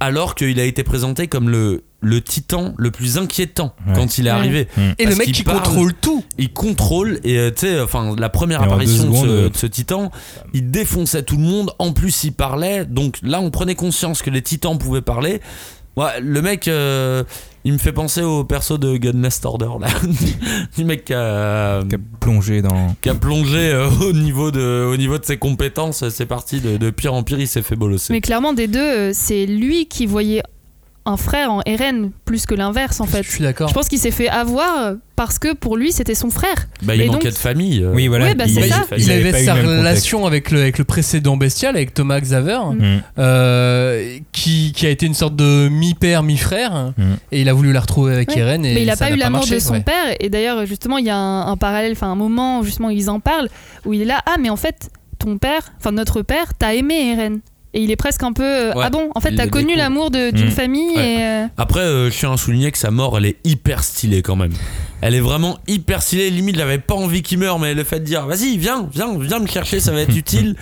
alors 0.00 0.34
qu'il 0.34 0.58
a 0.58 0.64
été 0.64 0.82
présenté 0.82 1.28
comme 1.28 1.50
le, 1.50 1.84
le 2.00 2.22
titan 2.22 2.72
le 2.78 2.90
plus 2.90 3.18
inquiétant 3.18 3.74
Ouais. 3.86 3.92
quand 3.94 4.16
il 4.16 4.26
est 4.26 4.30
Ouais. 4.30 4.36
arrivé. 4.36 4.68
Et 4.98 5.04
le 5.04 5.08
Parce 5.08 5.18
mec 5.18 5.26
qu'il 5.26 5.34
qui 5.34 5.42
parle. 5.42 5.58
contrôle 5.58 5.92
tout. 5.92 6.24
Il 6.38 6.50
contrôle 6.50 7.20
et 7.24 7.36
euh, 7.38 7.50
tu 7.50 7.66
sais, 7.66 7.78
enfin 7.80 8.16
la 8.18 8.30
première 8.30 8.62
Et 8.62 8.64
apparition 8.64 9.04
deux 9.04 9.10
de, 9.10 9.14
ce, 9.14 9.20
secondes, 9.20 9.50
de 9.52 9.56
ce 9.58 9.66
titan, 9.66 10.10
il 10.54 10.70
défonçait 10.70 11.22
tout 11.22 11.36
le 11.36 11.42
monde. 11.42 11.72
En 11.78 11.92
plus, 11.92 12.24
il 12.24 12.32
parlait. 12.32 12.86
Donc 12.86 13.18
là, 13.22 13.42
on 13.42 13.50
prenait 13.50 13.74
conscience 13.74 14.22
que 14.22 14.30
les 14.30 14.40
titans 14.40 14.78
pouvaient 14.78 15.02
parler. 15.02 15.42
Ouais, 15.96 16.20
le 16.20 16.40
mec, 16.40 16.68
euh, 16.68 17.24
il 17.64 17.72
me 17.72 17.78
fait 17.78 17.92
penser 17.92 18.22
au 18.22 18.44
perso 18.44 18.78
de 18.78 18.96
Gunless 18.96 19.40
Order 19.44 19.68
là, 19.80 19.88
du 20.76 20.84
mec 20.84 21.04
qui 21.04 21.12
a, 21.14 21.82
Qui 21.88 21.96
a 21.96 21.98
plongé 22.20 22.62
dans. 22.62 22.94
qui 23.02 23.08
a 23.08 23.14
plongé 23.14 23.70
euh, 23.72 23.88
au 24.08 24.12
niveau 24.12 24.50
de 24.50 24.88
au 24.90 24.96
niveau 24.96 25.18
de 25.18 25.24
ses 25.24 25.36
compétences. 25.36 26.08
C'est 26.08 26.26
parti 26.26 26.60
de, 26.60 26.76
de 26.76 26.90
pire 26.90 27.12
en 27.12 27.22
pire, 27.22 27.40
il 27.40 27.48
s'est 27.48 27.62
fait 27.62 27.76
bolosser. 27.76 28.12
Mais 28.12 28.20
clairement, 28.20 28.52
des 28.52 28.68
deux, 28.68 28.78
euh, 28.80 29.10
c'est 29.12 29.46
lui 29.46 29.86
qui 29.86 30.06
voyait 30.06 30.42
un 31.06 31.16
frère 31.16 31.50
en 31.50 31.62
Eren 31.66 32.10
plus 32.26 32.44
que 32.46 32.54
l'inverse 32.54 33.00
en 33.00 33.06
fait. 33.06 33.22
Je 33.22 33.30
suis 33.30 33.42
d'accord. 33.42 33.68
Je 33.68 33.74
pense 33.74 33.88
qu'il 33.88 33.98
s'est 33.98 34.10
fait 34.10 34.28
avoir 34.28 34.92
parce 35.16 35.38
que 35.38 35.54
pour 35.54 35.76
lui 35.76 35.92
c'était 35.92 36.14
son 36.14 36.28
frère. 36.30 36.54
Bah, 36.82 36.94
il 36.94 37.00
Et 37.02 37.06
manquait 37.06 37.24
donc- 37.28 37.32
de 37.32 37.38
famille. 37.38 37.82
euh. 37.82 37.92
Oui, 37.94 38.06
voilà. 38.08 38.26
Ouais, 38.26 38.34
bah, 38.34 38.44
c'est 38.46 38.68
ça. 38.68 38.84
Il, 38.98 39.10
avait 39.10 39.44
sa 39.44 39.54
relation 39.54 40.26
avec 40.26 40.50
le, 40.50 40.60
avec 40.60 40.76
le 40.78 40.84
précédent 40.84 41.36
bestial, 41.38 41.74
avec 41.76 41.94
Thomas 41.94 42.20
Xaver, 42.20 42.58
Mm. 42.74 42.98
euh, 43.18 44.18
qui, 44.32 44.72
qui 44.72 44.86
a 44.86 44.90
été 44.90 45.06
une 45.06 45.14
sorte 45.14 45.36
de 45.36 45.68
mi-père, 45.68 46.22
mi-frère, 46.22 46.92
Mm. 46.96 47.02
et 47.32 47.40
il 47.40 47.48
a 47.48 47.52
voulu 47.52 47.72
la 47.72 47.80
retrouver 47.80 48.12
avec 48.14 48.28
Ouais. 48.30 48.38
Eren. 48.38 48.64
Et 48.64 48.74
mais 48.74 48.82
il 48.82 48.90
a 48.90 48.96
ça 48.96 49.06
pas 49.06 49.10
n'a 49.10 49.16
eu 49.16 49.18
l'amour 49.18 49.40
marché, 49.40 49.54
de 49.54 49.60
son 49.60 49.72
ouais. 49.74 49.80
père. 49.80 50.14
Et 50.20 50.28
d'ailleurs, 50.28 50.66
justement, 50.66 50.98
il 50.98 51.06
y 51.06 51.10
a 51.10 51.16
un, 51.16 51.46
un 51.46 51.56
parallèle, 51.56 51.92
enfin 51.92 52.08
un 52.08 52.14
moment 52.16 52.60
où 52.60 52.64
justement 52.64 52.90
ils 52.90 53.08
en 53.10 53.20
parlent, 53.20 53.48
où 53.86 53.92
il 53.94 54.02
est 54.02 54.06
là, 54.06 54.20
ah 54.26 54.36
mais 54.40 54.50
en 54.50 54.56
fait, 54.56 54.90
ton 55.18 55.38
père, 55.38 55.72
enfin 55.78 55.92
notre 55.92 56.22
père, 56.22 56.52
t'as 56.58 56.74
aimé 56.74 57.12
Eren. 57.12 57.40
Et 57.72 57.82
il 57.82 57.90
est 57.92 57.96
presque 57.96 58.22
un 58.24 58.32
peu, 58.32 58.42
euh, 58.42 58.72
Ouais, 58.74 58.82
ah 58.86 58.90
bon, 58.90 59.10
en 59.14 59.20
fait 59.20 59.32
t'as 59.36 59.46
connu 59.46 59.76
l'amour 59.76 60.10
de- 60.10 60.32
d'une 60.32 60.48
Mm. 60.48 60.50
famille 60.50 60.96
Ouais. 60.96 61.12
et... 61.14 61.22
euh, 61.22 61.46
Après, 61.56 61.80
euh, 61.80 62.10
je 62.10 62.18
tiens 62.18 62.32
à 62.32 62.36
souligner 62.36 62.72
que 62.72 62.78
sa 62.78 62.90
mort, 62.90 63.16
elle 63.16 63.26
est 63.26 63.36
hyper 63.44 63.84
stylée 63.84 64.22
quand 64.22 64.34
même. 64.34 64.52
Elle 65.02 65.14
est 65.14 65.20
vraiment 65.20 65.58
hyper 65.68 66.02
stylée. 66.02 66.30
Limite, 66.30 66.56
il 66.56 66.62
avait 66.62 66.78
pas 66.78 66.94
envie 66.94 67.22
qu'il 67.22 67.38
meure, 67.38 67.58
mais 67.60 67.74
le 67.74 67.84
fait 67.84 68.00
de 68.00 68.04
dire 68.04 68.26
vas-y, 68.26 68.56
viens, 68.58 68.88
viens, 68.92 69.16
viens 69.18 69.38
me 69.38 69.46
chercher, 69.46 69.78
ça 69.78 69.92
va 69.92 70.00
être 70.00 70.16
utile. 70.16 70.56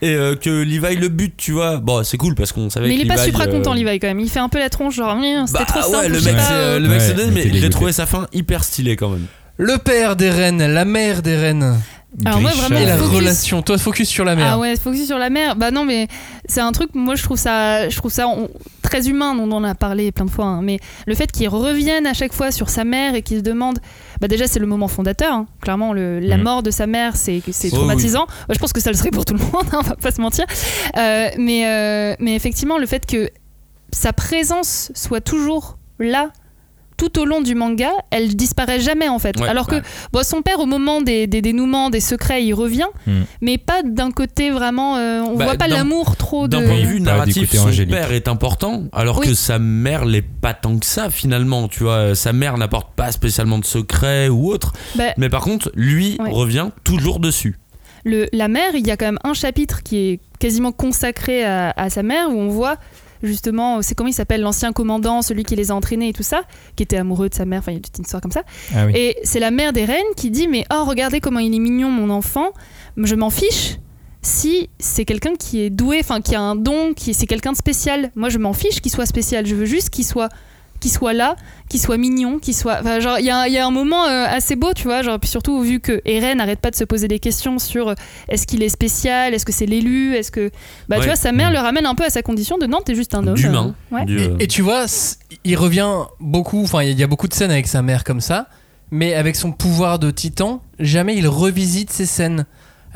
Et 0.00 0.14
euh, 0.14 0.36
que 0.36 0.48
Levi 0.50 0.96
le 0.96 1.08
bute, 1.08 1.34
tu 1.36 1.52
vois. 1.52 1.76
Bon, 1.78 2.02
c'est 2.02 2.16
cool 2.16 2.34
parce 2.34 2.52
qu'on 2.52 2.70
savait 2.70 2.88
Mais 2.88 2.96
que 2.96 3.00
il 3.02 3.06
est 3.10 3.14
pas 3.14 3.22
super 3.24 3.42
euh, 3.42 3.46
content, 3.52 3.74
Levi, 3.74 3.98
quand 4.00 4.08
même. 4.08 4.20
Il 4.20 4.30
fait 4.30 4.40
un 4.40 4.48
peu 4.48 4.58
la 4.58 4.70
tronche, 4.70 4.96
genre, 4.96 5.16
c'était 5.46 5.58
Bah 5.58 5.64
trop 5.66 5.82
simple. 5.82 5.96
ouais, 5.96 6.08
le 6.08 6.20
mec, 6.22 6.34
pas, 6.36 6.42
c'est, 6.42 6.80
le 6.80 6.88
mec 6.88 6.98
Ouais, 7.00 7.08
se 7.08 7.12
donne, 7.12 7.28
il 7.36 7.52
mais 7.52 7.58
j'ai 7.60 7.70
trouvé 7.70 7.92
sa 7.92 8.06
fin 8.06 8.26
hyper 8.32 8.64
stylée 8.64 8.96
quand 8.96 9.10
même. 9.10 9.26
Le 9.56 9.78
père 9.78 10.16
d'Eren, 10.16 10.58
la 10.66 10.84
mère 10.84 11.22
d'Eren, 11.22 11.78
Alors 12.24 12.40
moi, 12.40 12.50
vraiment, 12.52 12.80
et 12.80 12.86
la 12.86 12.96
focus- 12.96 13.16
relation. 13.16 13.62
Toi, 13.62 13.76
focus 13.78 14.08
sur 14.08 14.24
la 14.24 14.36
mère. 14.36 14.52
Ah 14.52 14.58
ouais, 14.58 14.76
focus 14.76 15.06
sur 15.06 15.18
la 15.18 15.30
mer. 15.30 15.56
Bah 15.56 15.70
non, 15.70 15.84
mais 15.84 16.06
c'est 16.46 16.60
un 16.60 16.70
truc, 16.72 16.90
moi 16.94 17.16
je 17.16 17.22
trouve 17.24 17.36
ça, 17.36 17.88
je 17.88 17.96
trouve 17.96 18.12
ça 18.12 18.28
on- 18.28 18.48
très 18.82 19.08
humain, 19.08 19.34
dont 19.34 19.50
on 19.50 19.64
a 19.64 19.74
parlé 19.74 20.12
plein 20.12 20.24
de 20.26 20.30
fois. 20.30 20.44
hein. 20.44 20.62
Mais 20.62 20.78
le 21.06 21.14
fait 21.14 21.32
qu'il 21.32 21.48
revienne 21.48 22.06
à 22.06 22.14
chaque 22.14 22.32
fois 22.32 22.52
sur 22.52 22.68
sa 22.70 22.84
mère 22.84 23.14
et 23.14 23.22
qu'il 23.22 23.38
se 23.38 23.42
demande. 23.42 23.78
Bah 24.20 24.28
déjà, 24.28 24.46
c'est 24.46 24.60
le 24.60 24.66
moment 24.66 24.86
fondateur. 24.88 25.32
hein. 25.32 25.46
Clairement, 25.60 25.92
le- 25.92 26.20
la 26.20 26.36
Mhm. 26.36 26.42
mort 26.44 26.62
de 26.62 26.70
sa 26.70 26.86
mère, 26.86 27.16
c'est 27.16 27.42
c'est 27.50 27.70
Oh 27.72 27.76
traumatisant. 27.78 28.26
Bah, 28.48 28.54
je 28.54 28.58
pense 28.58 28.72
que 28.72 28.80
ça 28.80 28.90
le 28.90 28.96
serait 28.96 29.10
pour 29.10 29.24
tout 29.24 29.34
le 29.34 29.40
monde, 29.52 29.64
hein, 29.72 29.80
on 29.80 29.88
va 29.88 29.96
pas 29.96 30.10
se 30.12 30.20
mentir. 30.20 30.44
Euh, 30.96 31.28
mais, 31.38 31.66
euh, 31.66 32.14
mais 32.20 32.34
effectivement, 32.36 32.78
le 32.78 32.86
fait 32.86 33.06
que 33.06 33.28
sa 33.92 34.12
présence 34.12 34.92
soit 34.94 35.20
toujours 35.20 35.78
là 35.98 36.30
tout 36.96 37.18
au 37.18 37.24
long 37.24 37.40
du 37.40 37.54
manga, 37.54 37.90
elle 38.10 38.36
disparaît 38.36 38.80
jamais 38.80 39.08
en 39.08 39.18
fait. 39.18 39.38
Ouais, 39.40 39.48
Alors 39.48 39.66
que 39.66 39.76
ouais. 39.76 39.82
bon, 40.12 40.22
son 40.24 40.42
père, 40.42 40.60
au 40.60 40.66
moment 40.66 41.00
des, 41.02 41.26
des 41.26 41.42
dénouements, 41.42 41.90
des 41.90 42.00
secrets, 42.00 42.44
il 42.44 42.54
revient, 42.54 42.86
Mm. 43.06 43.12
mais 43.40 43.58
pas 43.58 43.82
d'un 43.82 44.10
côté 44.10 44.50
vraiment. 44.50 44.96
euh, 44.96 45.20
on 45.20 45.36
Bah, 45.36 45.44
voit 45.46 45.56
pas 45.56 45.68
l'amour 45.68 46.16
trop 46.16 46.48
de. 46.48 46.56
D'un 46.56 46.66
point 46.66 46.80
de 46.80 46.86
vue 46.86 47.00
narratif, 47.00 47.52
son 47.54 47.68
angélique. 47.68 47.94
père 47.94 48.12
est 48.12 48.28
important, 48.28 48.84
alors 48.92 49.18
Oui. 49.18 49.26
que 49.28 49.34
sa 49.34 49.58
mère 49.58 50.04
l'est 50.04 50.22
pas 50.22 50.54
tant 50.54 50.78
que 50.78 50.86
ça 50.86 51.10
finalement. 51.10 51.68
Tu 51.68 51.82
vois, 51.84 52.14
sa 52.14 52.32
mère 52.32 52.56
n'apporte 52.58 52.94
pas 52.94 53.10
spécialement 53.12 53.58
de 53.58 53.64
secrets 53.64 54.28
ou 54.28 54.48
autre. 54.50 54.72
Bah, 54.94 55.04
Mais 55.16 55.28
par 55.28 55.42
contre, 55.42 55.70
lui 55.74 56.16
Ouais. 56.20 56.30
revient 56.30 56.68
toujours 56.84 57.18
dessus. 57.20 57.58
le, 58.04 58.26
la 58.32 58.48
mère, 58.48 58.74
il 58.74 58.86
y 58.86 58.90
a 58.90 58.96
quand 58.98 59.06
même 59.06 59.18
un 59.24 59.32
chapitre 59.34 59.82
qui 59.82 59.96
est 59.96 60.20
quasiment 60.38 60.72
consacré 60.72 61.42
à, 61.44 61.72
à 61.76 61.88
sa 61.90 62.02
mère 62.02 62.28
où 62.30 62.34
on 62.38 62.48
voit 62.48 62.76
justement, 63.26 63.82
c'est 63.82 63.94
comment 63.94 64.08
il 64.08 64.14
s'appelle, 64.14 64.40
l'ancien 64.40 64.72
commandant, 64.72 65.22
celui 65.22 65.44
qui 65.44 65.56
les 65.56 65.70
a 65.70 65.74
entraînés 65.74 66.08
et 66.08 66.12
tout 66.12 66.22
ça, 66.22 66.42
qui 66.76 66.82
était 66.82 66.96
amoureux 66.96 67.28
de 67.28 67.34
sa 67.34 67.44
mère, 67.44 67.60
enfin 67.60 67.72
il 67.72 67.76
y 67.76 67.78
a 67.78 67.80
toute 67.80 67.96
une 67.98 68.04
histoire 68.04 68.22
comme 68.22 68.32
ça. 68.32 68.42
Ah 68.74 68.86
oui. 68.86 68.92
Et 68.94 69.16
c'est 69.24 69.40
la 69.40 69.50
mère 69.50 69.72
des 69.72 69.84
reines 69.84 70.02
qui 70.16 70.30
dit 70.30 70.48
Mais 70.48 70.64
oh, 70.72 70.84
regardez 70.84 71.20
comment 71.20 71.40
il 71.40 71.54
est 71.54 71.58
mignon, 71.58 71.90
mon 71.90 72.10
enfant. 72.10 72.52
Je 72.96 73.14
m'en 73.14 73.30
fiche 73.30 73.78
si 74.22 74.70
c'est 74.78 75.04
quelqu'un 75.04 75.34
qui 75.34 75.60
est 75.60 75.70
doué, 75.70 75.98
enfin 76.00 76.20
qui 76.20 76.34
a 76.34 76.40
un 76.40 76.56
don, 76.56 76.94
qui 76.94 77.14
c'est 77.14 77.26
quelqu'un 77.26 77.52
de 77.52 77.56
spécial. 77.56 78.10
Moi, 78.14 78.30
je 78.30 78.38
m'en 78.38 78.52
fiche 78.52 78.80
qu'il 78.80 78.90
soit 78.90 79.06
spécial. 79.06 79.46
Je 79.46 79.54
veux 79.54 79.66
juste 79.66 79.90
qu'il 79.90 80.04
soit 80.04 80.30
qu'il 80.80 80.90
soit 80.90 81.12
là, 81.14 81.36
qu'il 81.68 81.80
soit 81.80 81.96
mignon, 81.96 82.38
qu'il 82.38 82.54
soit. 82.54 82.78
Enfin, 82.80 83.00
genre, 83.00 83.18
il 83.18 83.24
y 83.24 83.30
a, 83.30 83.48
y 83.48 83.58
un 83.58 83.70
moment 83.70 84.04
euh, 84.04 84.26
assez 84.28 84.54
beau, 84.56 84.72
tu 84.74 84.84
vois. 84.84 85.02
Genre, 85.02 85.18
puis 85.18 85.28
surtout, 85.30 85.60
vu 85.62 85.80
que 85.80 86.00
Eren 86.04 86.38
n'arrête 86.38 86.60
pas 86.60 86.70
de 86.70 86.76
se 86.76 86.84
poser 86.84 87.08
des 87.08 87.18
questions 87.18 87.58
sur 87.58 87.88
euh, 87.88 87.94
est-ce 88.28 88.46
qu'il 88.46 88.62
est 88.62 88.68
spécial, 88.68 89.32
est-ce 89.34 89.46
que 89.46 89.52
c'est 89.52 89.66
l'élu, 89.66 90.14
est-ce 90.14 90.30
que. 90.30 90.50
Bah, 90.88 90.96
Ouais. 90.96 91.00
tu 91.02 91.06
vois, 91.08 91.16
sa 91.16 91.32
mère 91.32 91.50
le 91.50 91.58
ramène 91.58 91.86
un 91.86 91.94
peu 91.94 92.04
à 92.04 92.10
sa 92.10 92.22
condition 92.22 92.58
de 92.58 92.66
non, 92.66 92.80
t'es 92.84 92.94
juste 92.94 93.14
un 93.14 93.26
homme. 93.26 93.34
D'humain. 93.34 93.74
euh, 93.92 93.96
ouais. 93.96 94.04
Et, 94.38 94.44
et 94.44 94.46
tu 94.46 94.60
vois, 94.62 94.84
il 95.44 95.56
revient 95.56 95.90
beaucoup, 96.20 96.62
enfin 96.62 96.82
il 96.82 96.98
y 96.98 97.02
a 97.02 97.06
beaucoup 97.06 97.28
de 97.28 97.34
scènes 97.34 97.50
avec 97.50 97.66
sa 97.66 97.80
mère 97.82 98.04
comme 98.04 98.20
ça, 98.20 98.48
mais 98.90 99.14
avec 99.14 99.36
son 99.36 99.52
pouvoir 99.52 99.98
de 99.98 100.10
titan, 100.10 100.62
jamais 100.78 101.16
il 101.16 101.26
revisite 101.28 101.90
ces 101.90 102.06
scènes. 102.06 102.44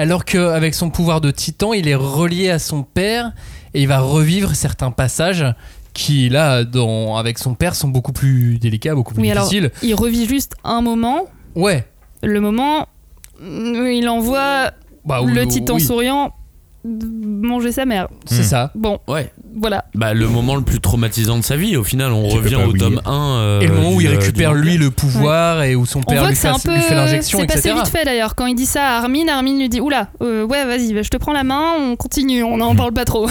Alors 0.01 0.25
qu'avec 0.25 0.75
son 0.75 0.91
pouvoir 0.91 1.21
de 1.21 1.33
titan, 1.33 1.73
il 1.73 1.89
est 1.89 1.95
relié 1.97 2.51
à 2.51 2.61
son 2.61 2.85
père 2.85 3.33
et 3.75 3.83
il 3.83 3.89
va 3.89 3.99
revivre 3.99 4.55
certains 4.55 4.93
passages 4.93 5.45
qui, 5.95 6.29
là, 6.29 6.65
dans, 6.65 7.17
avec 7.17 7.39
son 7.39 7.55
père, 7.55 7.75
sont 7.75 7.89
beaucoup 7.89 8.13
plus 8.13 8.59
délicats, 8.59 8.95
beaucoup 8.95 9.15
plus 9.15 9.23
Oui, 9.23 9.31
alors- 9.31 9.49
difficiles. 9.49 9.71
Il 9.83 9.95
revit 9.95 10.27
juste 10.27 10.55
un 10.65 10.81
moment, 10.81 11.25
Ouais. 11.55 11.87
le 12.23 12.41
moment 12.41 12.87
où 13.41 13.45
il 13.87 14.09
envoie 14.09 14.71
Bah, 15.05 15.21
le 15.25 15.47
titan 15.47 15.75
oui, 15.75 15.81
souriant 15.81 16.33
manger 17.03 17.73
sa 17.73 17.85
mère. 17.85 18.09
C'est 18.27 18.41
Hmm. 18.41 18.45
ça. 18.45 18.71
Bon, 18.75 18.99
Ouais. 19.09 19.33
voilà. 19.57 19.85
Bah, 19.95 20.15
le 20.15 20.29
moment 20.29 20.57
le 20.57 20.63
plus 20.63 20.81
traumatisant 20.81 21.37
de 21.39 21.43
sa 21.45 21.57
vie, 21.57 21.77
au 21.77 21.85
final, 21.85 22.13
on 22.13 22.29
Tu 22.29 22.37
revient 22.37 22.55
au 22.57 22.69
oublier. 22.69 22.85
tome 22.97 23.01
1. 23.05 23.37
euh, 23.39 23.61
Et 23.61 23.67
le 23.67 23.75
moment 23.75 23.91
où 23.93 23.99
du, 23.99 24.05
il 24.05 24.09
euh, 24.09 24.19
récupère 24.19 24.55
lui 24.55 24.77
le 24.79 24.91
pouvoir 24.91 25.63
et 25.63 25.75
où 25.77 25.87
son 25.87 26.01
On 26.01 26.03
père 26.03 26.21
voit 26.21 26.29
lui 26.29 26.35
que 26.35 26.41
c'est 26.41 26.49
fait, 26.49 26.55
un 26.55 26.59
peu. 26.59 26.75
lui 26.75 26.81
fait 26.81 26.95
l'injection, 26.95 27.39
C'est 27.41 27.47
passé 27.47 27.73
vite 27.73 27.89
fait 27.89 28.05
d'ailleurs. 28.05 28.35
Quand 28.35 28.47
il 28.47 28.55
dit 28.55 28.67
ça 28.67 28.85
à 28.85 28.97
Armin, 28.99 29.29
Armin 29.29 29.59
lui 29.59 29.69
dit 29.69 29.81
Oula, 29.81 30.09
euh, 30.23 30.45
ouais, 30.45 30.65
vas-y, 30.65 30.93
bah, 30.95 31.03
je 31.03 31.09
te 31.11 31.17
prends 31.17 31.33
la 31.33 31.45
main, 31.45 31.75
on 31.79 31.97
continue, 31.97 32.43
on 32.43 32.57
n'en 32.59 32.75
parle 32.75 32.93
pas 32.93 33.05
trop. 33.05 33.29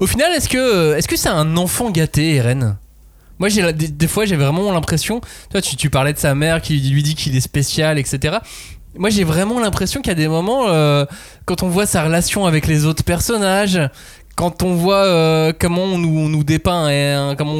Au 0.00 0.06
final, 0.06 0.32
est-ce 0.34 0.48
que 0.48 0.94
est-ce 0.96 1.08
que 1.08 1.16
c'est 1.16 1.28
un 1.28 1.56
enfant 1.56 1.90
gâté, 1.90 2.34
Eren 2.34 2.76
Moi, 3.38 3.48
des, 3.48 3.88
des 3.88 4.08
fois, 4.08 4.24
j'ai 4.26 4.36
vraiment 4.36 4.70
l'impression. 4.72 5.20
Toi, 5.50 5.60
tu, 5.62 5.76
tu 5.76 5.88
parlais 5.90 6.12
de 6.12 6.18
sa 6.18 6.34
mère 6.34 6.60
qui 6.60 6.78
lui 6.78 7.02
dit 7.02 7.14
qu'il 7.14 7.34
est 7.36 7.40
spécial, 7.40 7.98
etc. 7.98 8.38
moi 8.96 9.10
j'ai 9.10 9.24
vraiment 9.24 9.60
l'impression 9.60 10.00
qu'il 10.00 10.10
y 10.10 10.12
a 10.12 10.16
des 10.16 10.28
moments 10.28 10.68
euh, 10.68 11.04
quand 11.44 11.62
on 11.62 11.68
voit 11.68 11.86
sa 11.86 12.04
relation 12.04 12.46
avec 12.46 12.66
les 12.66 12.84
autres 12.84 13.04
personnages, 13.04 13.80
quand 14.36 14.62
on 14.62 14.74
voit 14.74 15.04
euh, 15.04 15.52
comment 15.58 15.84
on 15.84 15.98
nous, 15.98 16.44
dépeint, 16.44 16.86
un, 16.86 17.36
comment 17.36 17.54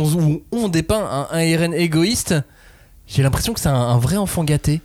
on, 0.53 0.69
dépeint 0.69 1.03
un, 1.03 1.29
un 1.31 1.39
Eren 1.39 1.75
égoïste, 1.75 2.35
j'ai 3.07 3.23
l'impression 3.23 3.53
que 3.53 3.61
c'est 3.61 3.69
un, 3.69 3.99
vrai 3.99 4.17
enfant 4.17 4.45
gâté. 4.45 4.81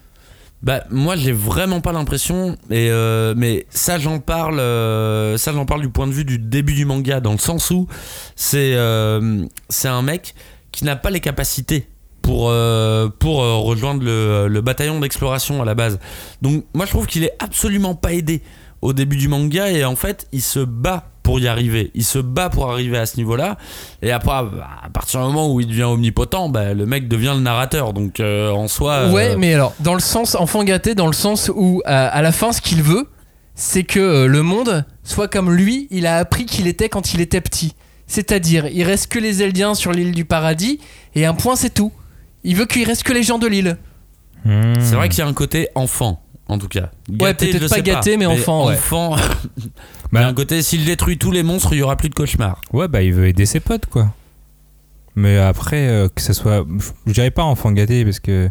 Bah 0.64 0.84
moi 0.90 1.16
j'ai 1.16 1.34
vraiment 1.34 1.80
pas 1.80 1.92
l'impression 1.92 2.58
euh, 2.72 3.36
mais 3.38 3.68
ça 3.70 4.00
j'en 4.00 4.20
parle 4.20 4.58
ça 5.38 5.52
j'en 5.52 5.66
parle 5.66 5.82
du 5.82 5.90
point 5.90 6.08
de 6.08 6.14
vue 6.14 6.26
du 6.26 6.40
début 6.40 6.74
du 6.74 6.86
manga 6.86 7.20
dans 7.20 7.34
le 7.34 7.38
sens 7.38 7.70
où 7.70 7.88
c'est 8.36 8.74
c'est 9.70 9.88
un 9.90 10.02
mec 10.02 10.34
qui 10.72 10.86
n'a 10.86 10.96
pas 10.96 11.12
les 11.12 11.20
capacités 11.20 11.88
pour 12.26 12.50
euh, 12.50 13.08
euh, 13.24 13.54
rejoindre 13.56 14.04
le, 14.04 14.62
bataillon 14.62 15.00
d'exploration 15.00 15.62
à 15.62 15.66
la 15.66 15.76
base. 15.76 16.00
Donc 16.42 16.66
moi 16.74 16.86
je 16.86 16.92
trouve 16.92 17.06
qu'il 17.06 17.24
est 17.24 17.34
absolument 17.40 17.94
pas 17.94 18.14
aidé 18.14 18.42
au 18.82 18.94
début 18.94 19.16
du 19.16 19.28
manga 19.28 19.70
et 19.70 19.86
en 19.86 19.96
fait 19.96 20.28
il 20.32 20.42
se 20.42 20.60
bat 20.60 21.06
pour 21.22 21.40
y 21.40 21.48
arriver. 21.48 21.92
Il 21.94 22.04
se 22.04 22.18
bat 22.18 22.50
pour 22.50 22.72
arriver 22.72 22.98
à 22.98 23.06
ce 23.06 23.18
niveau-là. 23.18 23.58
Et 24.02 24.12
après, 24.12 24.32
à 24.32 24.90
partir 24.94 25.22
du 25.22 25.28
moment 25.28 25.52
où 25.52 25.60
il 25.60 25.68
devient 25.68 25.84
omnipotent, 25.84 26.50
bah, 26.50 26.74
le 26.76 26.86
mec 26.86 27.08
devient 27.08 27.34
le 27.36 27.42
narrateur. 27.42 27.94
Donc 27.94 28.20
euh, 28.20 28.52
en 28.52 28.68
soi. 28.68 29.10
Ouais, 29.10 29.36
mais 29.36 29.54
alors, 29.54 29.74
dans 29.80 29.96
le 29.96 30.00
sens 30.00 30.36
enfant 30.36 30.64
gâté, 30.64 30.94
dans 30.94 31.08
le 31.08 31.14
sens 31.14 31.52
où 31.54 31.82
à 31.86 32.22
la 32.22 32.32
fin, 32.32 32.52
ce 32.52 32.62
qu'il 32.62 32.82
veut, 32.82 33.08
c'est 33.56 33.84
que 33.84 34.26
le 34.26 34.44
monde 34.44 34.86
soit 35.04 35.28
comme 35.28 35.52
lui, 35.52 35.88
il 35.90 36.06
a 36.06 36.18
appris 36.18 36.46
qu'il 36.46 36.68
était 36.68 36.90
quand 36.90 37.14
il 37.14 37.22
était 37.22 37.42
petit. 37.42 37.76
C'est-à-dire, 38.08 38.68
il 38.68 38.84
reste 38.84 39.12
que 39.12 39.18
les 39.18 39.42
Eldiens 39.42 39.74
sur 39.74 39.92
l'île 39.92 40.12
du 40.12 40.26
paradis, 40.26 40.80
et 41.16 41.26
un 41.26 41.34
point, 41.34 41.56
c'est 41.56 41.74
tout. 41.74 41.92
Il 42.46 42.56
veut 42.56 42.66
qu'il 42.66 42.86
reste 42.86 43.04
que 43.04 43.12
les 43.14 43.24
gens 43.24 43.40
de 43.40 43.48
l'île. 43.48 43.78
Hmm. 44.46 44.74
C'est 44.80 44.96
vrai 44.96 45.10
qu'il 45.10 45.20
y 45.20 45.22
a 45.22 45.28
un 45.28 45.34
côté 45.34 45.68
enfant, 45.76 46.24
en 46.48 46.58
tout 46.60 46.68
cas. 46.68 46.92
Ouais, 47.20 47.34
peut-être 47.34 47.68
pas 47.70 47.82
gâté, 47.82 48.16
mais 48.18 48.26
enfant, 48.28 48.68
ouais. 48.68 48.76
Enfant. 48.76 49.16
il 50.14 50.20
y 50.20 50.22
a 50.22 50.28
un 50.28 50.34
côté, 50.34 50.62
s'il 50.62 50.86
détruit 50.86 51.18
tous 51.18 51.32
les 51.32 51.44
monstres, 51.44 51.74
il 51.74 51.80
y 51.80 51.82
aura 51.82 51.98
plus 51.98 52.10
de 52.10 52.14
cauchemars. 52.16 52.62
Ouais, 52.72 52.88
bah 52.88 53.02
il 53.02 53.12
veut 53.14 53.28
aider 53.28 53.46
ses 53.46 53.60
potes, 53.60 53.88
quoi. 53.88 54.14
Mais 55.16 55.38
après, 55.38 55.88
euh, 55.88 56.08
que 56.14 56.22
ça 56.22 56.34
soit. 56.34 56.66
Je 57.08 57.12
dirais 57.14 57.32
pas 57.32 57.44
enfant 57.44 57.72
gâté, 57.72 58.04
parce 58.04 58.20
que. 58.20 58.50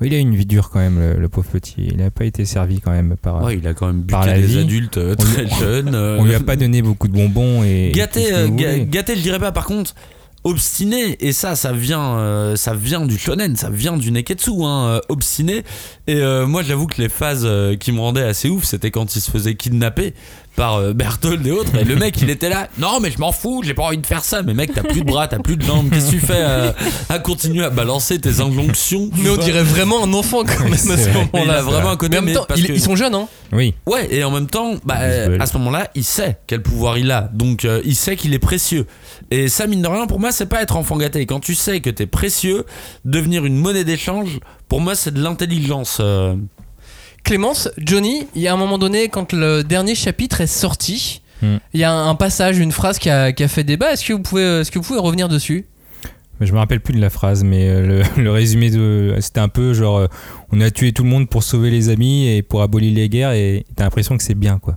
ouais, 0.00 0.06
il 0.06 0.14
a 0.14 0.18
une 0.18 0.34
vie 0.36 0.46
dure 0.46 0.70
quand 0.70 0.78
même, 0.78 0.98
le, 1.00 1.14
le 1.18 1.28
pauvre 1.28 1.48
petit. 1.50 1.74
Il 1.90 1.96
n'a 1.96 2.10
pas 2.10 2.24
été 2.26 2.44
servi 2.44 2.80
quand 2.80 2.90
même 2.92 3.16
par. 3.20 3.42
Ouais, 3.42 3.56
il 3.56 3.66
a 3.66 3.74
quand 3.74 3.86
même 3.86 4.04
par 4.06 4.20
buté 4.20 4.34
la 4.34 4.40
des 4.40 4.46
vie. 4.46 4.58
adultes 4.60 4.98
euh, 4.98 5.14
très 5.16 5.48
jeunes. 5.48 5.94
euh. 5.94 6.18
On 6.20 6.24
lui 6.24 6.34
a 6.34 6.40
pas 6.40 6.54
donné 6.56 6.82
beaucoup 6.82 7.08
de 7.08 7.14
bonbons 7.14 7.64
et. 7.64 7.88
et 7.88 7.92
Gâté, 7.92 8.26
ce 8.26 8.30
que 8.48 8.62
euh, 8.62 8.84
gâté, 8.84 9.16
je 9.16 9.22
dirais 9.22 9.38
pas. 9.40 9.52
Par 9.52 9.64
contre, 9.64 9.94
obstiné, 10.44 11.24
et 11.24 11.32
ça, 11.32 11.54
ça 11.54 11.72
vient, 11.72 12.18
euh, 12.18 12.56
ça 12.56 12.74
vient 12.74 13.06
du 13.06 13.16
shonen, 13.16 13.56
ça 13.56 13.70
vient 13.70 13.96
du 13.96 14.10
neketsu, 14.10 14.50
hein, 14.62 14.86
euh, 14.86 15.00
obstiné. 15.08 15.62
Et 16.06 16.16
euh, 16.16 16.46
moi, 16.46 16.62
j'avoue 16.62 16.86
que 16.86 17.00
les 17.00 17.08
phases 17.08 17.48
qui 17.78 17.92
me 17.92 18.00
rendaient 18.00 18.24
assez 18.24 18.48
ouf, 18.48 18.64
c'était 18.64 18.90
quand 18.90 19.14
il 19.14 19.20
se 19.20 19.30
faisait 19.30 19.54
kidnapper 19.54 20.14
par 20.56 20.76
euh, 20.76 20.92
Berthold 20.92 21.46
et 21.46 21.50
autres. 21.50 21.74
Et 21.76 21.84
le 21.84 21.96
mec, 21.96 22.20
il 22.20 22.28
était 22.30 22.48
là. 22.48 22.68
Non, 22.78 23.00
mais 23.00 23.10
je 23.10 23.18
m'en 23.18 23.32
fous, 23.32 23.62
j'ai 23.64 23.74
pas 23.74 23.84
envie 23.84 23.98
de 23.98 24.06
faire 24.06 24.24
ça. 24.24 24.42
Mais 24.42 24.52
mec, 24.54 24.72
t'as 24.74 24.82
plus 24.82 25.00
de 25.00 25.06
bras, 25.06 25.26
t'as 25.28 25.38
plus 25.38 25.56
de 25.56 25.62
jambes. 25.62 25.88
Qu'est-ce 25.90 26.06
que 26.06 26.10
tu 26.10 26.20
fais 26.20 26.32
euh, 26.36 26.72
à 27.08 27.18
continuer 27.18 27.64
à 27.64 27.70
balancer 27.70 28.18
tes 28.20 28.40
injonctions 28.40 29.08
Mais 29.16 29.30
on 29.30 29.36
dirait 29.38 29.62
vraiment 29.62 30.04
un 30.04 30.12
enfant 30.12 30.44
quand 30.44 30.64
même 30.64 30.72
à 30.74 30.76
ce 30.76 31.08
il 31.08 31.14
moment-là. 31.32 31.58
a 31.58 31.62
vraiment 31.62 31.90
un 31.90 31.96
côté. 31.96 32.12
Mais 32.12 32.18
en 32.18 32.22
même 32.22 32.30
mais 32.34 32.34
temps, 32.38 32.44
parce 32.46 32.60
ils, 32.60 32.66
que- 32.68 32.72
ils 32.72 32.80
sont 32.80 32.96
jeunes, 32.96 33.14
hein 33.14 33.28
Oui. 33.52 33.74
Ouais, 33.86 34.08
et 34.14 34.22
en 34.24 34.30
même 34.30 34.46
temps, 34.46 34.74
bah, 34.84 34.96
euh, 35.00 35.38
à 35.40 35.46
ce 35.46 35.56
moment-là, 35.58 35.88
il 35.94 36.04
sait 36.04 36.36
quel 36.46 36.62
pouvoir 36.62 36.98
il 36.98 37.10
a. 37.10 37.30
Donc, 37.32 37.64
euh, 37.64 37.80
il 37.84 37.96
sait 37.96 38.16
qu'il 38.16 38.34
est 38.34 38.38
précieux. 38.38 38.86
Et 39.30 39.48
ça, 39.48 39.66
mine 39.66 39.80
de 39.82 39.88
rien, 39.88 40.06
pour 40.06 40.20
moi, 40.20 40.32
c'est 40.32 40.46
pas 40.46 40.62
être 40.62 40.76
enfant 40.76 40.96
gâté. 40.98 41.24
Quand 41.26 41.40
tu 41.40 41.54
sais 41.54 41.80
que 41.80 41.88
t'es 41.90 42.06
précieux, 42.06 42.66
devenir 43.06 43.46
une 43.46 43.56
monnaie 43.56 43.84
d'échange, 43.84 44.38
pour 44.68 44.80
moi, 44.80 44.94
c'est 44.94 45.12
de 45.14 45.22
l'intelligence. 45.22 45.98
euh. 46.00 46.34
Clémence, 47.24 47.68
Johnny, 47.78 48.26
il 48.34 48.42
y 48.42 48.48
a 48.48 48.52
un 48.52 48.56
moment 48.56 48.78
donné, 48.78 49.08
quand 49.08 49.32
le 49.32 49.62
dernier 49.62 49.94
chapitre 49.94 50.40
est 50.40 50.46
sorti, 50.46 51.20
Hmm. 51.42 51.56
il 51.74 51.80
y 51.80 51.84
a 51.84 51.92
un, 51.92 52.14
passage, 52.14 52.58
une 52.58 52.70
phrase 52.70 53.00
qui 53.00 53.10
a, 53.10 53.32
qui 53.32 53.42
a 53.42 53.48
fait 53.48 53.64
débat. 53.64 53.92
Est-ce 53.92 54.04
que, 54.06 54.12
vous 54.12 54.20
pouvez, 54.20 54.60
est-ce 54.60 54.70
que 54.70 54.78
vous 54.78 54.84
pouvez 54.84 55.00
revenir 55.00 55.28
dessus? 55.28 55.66
Je 56.40 56.52
me 56.52 56.58
rappelle 56.58 56.80
plus 56.80 56.94
de 56.94 57.00
la 57.00 57.10
phrase, 57.10 57.42
mais 57.42 57.68
euh, 57.68 58.04
le, 58.16 58.22
le 58.22 58.30
résumé 58.30 58.70
de. 58.70 59.16
C'était 59.18 59.40
un 59.40 59.48
peu 59.48 59.74
genre. 59.74 59.98
euh, 59.98 60.06
on 60.52 60.60
a 60.60 60.70
tué 60.70 60.92
tout 60.92 61.02
le 61.02 61.08
monde 61.08 61.28
pour 61.28 61.42
sauver 61.42 61.70
les 61.70 61.88
amis 61.88 62.28
et 62.28 62.42
pour 62.42 62.62
abolir 62.62 62.94
les 62.94 63.08
guerres, 63.08 63.32
et 63.32 63.66
t'as 63.74 63.82
l'impression 63.84 64.16
que 64.16 64.22
c'est 64.22 64.36
bien, 64.36 64.60
quoi. 64.60 64.76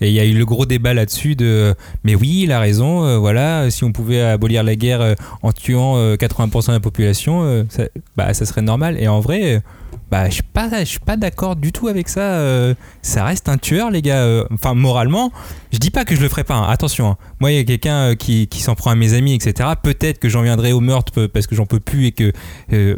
Et 0.00 0.08
il 0.08 0.14
y 0.14 0.20
a 0.20 0.24
eu 0.24 0.32
le 0.32 0.46
gros 0.46 0.64
débat 0.64 0.94
là-dessus 0.94 1.36
de. 1.36 1.74
Mais 2.04 2.14
oui, 2.14 2.40
il 2.44 2.52
a 2.52 2.60
raison, 2.60 3.04
euh, 3.04 3.18
voilà, 3.18 3.70
si 3.70 3.84
on 3.84 3.92
pouvait 3.92 4.22
abolir 4.22 4.62
la 4.62 4.76
guerre 4.76 5.02
euh, 5.02 5.14
en 5.42 5.52
tuant 5.52 5.96
euh, 5.98 6.16
80% 6.16 6.68
de 6.68 6.72
la 6.72 6.80
population, 6.80 7.42
euh, 7.42 7.64
ça, 7.68 7.84
bah, 8.16 8.32
ça 8.32 8.46
serait 8.46 8.62
normal. 8.62 8.96
Et 8.98 9.08
en 9.08 9.20
vrai. 9.20 9.62
Bah, 10.10 10.28
je 10.28 10.34
suis 10.34 10.42
pas, 10.42 10.84
suis 10.84 10.98
pas 11.00 11.16
d'accord 11.16 11.56
du 11.56 11.72
tout 11.72 11.88
avec 11.88 12.08
ça. 12.08 12.20
euh, 12.20 12.74
ça 13.02 13.24
reste 13.24 13.48
un 13.48 13.58
tueur, 13.58 13.90
les 13.90 14.02
gars. 14.02 14.22
euh, 14.24 14.44
Enfin, 14.52 14.74
moralement, 14.74 15.30
je 15.72 15.78
dis 15.78 15.90
pas 15.90 16.04
que 16.04 16.14
je 16.16 16.20
le 16.22 16.28
ferai 16.28 16.44
pas. 16.44 16.54
hein, 16.54 16.66
Attention, 16.68 17.10
hein. 17.10 17.16
moi, 17.40 17.52
il 17.52 17.56
y 17.56 17.60
a 17.60 17.64
quelqu'un 17.64 18.10
euh, 18.10 18.14
qui, 18.14 18.46
qui 18.48 18.60
s'en 18.62 18.74
prend 18.74 18.90
à 18.90 18.94
mes 18.94 19.14
amis, 19.14 19.34
etc. 19.34 19.70
Peut-être 19.82 20.18
que 20.18 20.28
j'en 20.28 20.42
viendrai 20.42 20.72
au 20.72 20.80
meurtre 20.80 21.26
parce 21.26 21.46
que 21.46 21.54
j'en 21.54 21.66
peux 21.66 21.80
plus 21.80 22.06
et 22.06 22.12
que. 22.12 22.32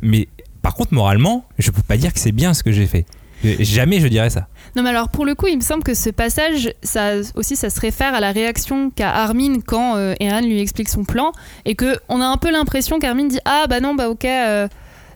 mais 0.02 0.28
par 0.62 0.74
contre, 0.74 0.92
moralement, 0.92 1.46
je 1.58 1.70
peux 1.70 1.82
pas 1.82 1.96
dire 1.96 2.12
que 2.12 2.20
c'est 2.20 2.32
bien 2.32 2.52
ce 2.54 2.62
que 2.62 2.70
j'ai 2.72 2.86
fait. 2.86 3.06
Jamais 3.42 4.00
je 4.00 4.06
dirais 4.06 4.28
ça. 4.28 4.48
Non 4.76 4.82
mais 4.82 4.90
alors 4.90 5.08
pour 5.08 5.24
le 5.24 5.34
coup, 5.34 5.46
il 5.46 5.56
me 5.56 5.62
semble 5.62 5.82
que 5.82 5.94
ce 5.94 6.10
passage, 6.10 6.74
ça 6.82 7.12
aussi, 7.36 7.56
ça 7.56 7.70
se 7.70 7.80
réfère 7.80 8.12
à 8.14 8.20
la 8.20 8.32
réaction 8.32 8.90
qu'a 8.90 9.10
Armin 9.10 9.60
quand 9.66 9.96
Eren 10.20 10.44
lui 10.44 10.60
explique 10.60 10.90
son 10.90 11.04
plan 11.04 11.32
et 11.64 11.74
que 11.74 11.96
on 12.10 12.20
a 12.20 12.26
un 12.26 12.36
peu 12.36 12.52
l'impression 12.52 12.98
qu'Armin 12.98 13.28
dit 13.28 13.38
ah 13.46 13.64
bah 13.66 13.80
non 13.80 13.94
bah 13.94 14.10
ok. 14.10 14.26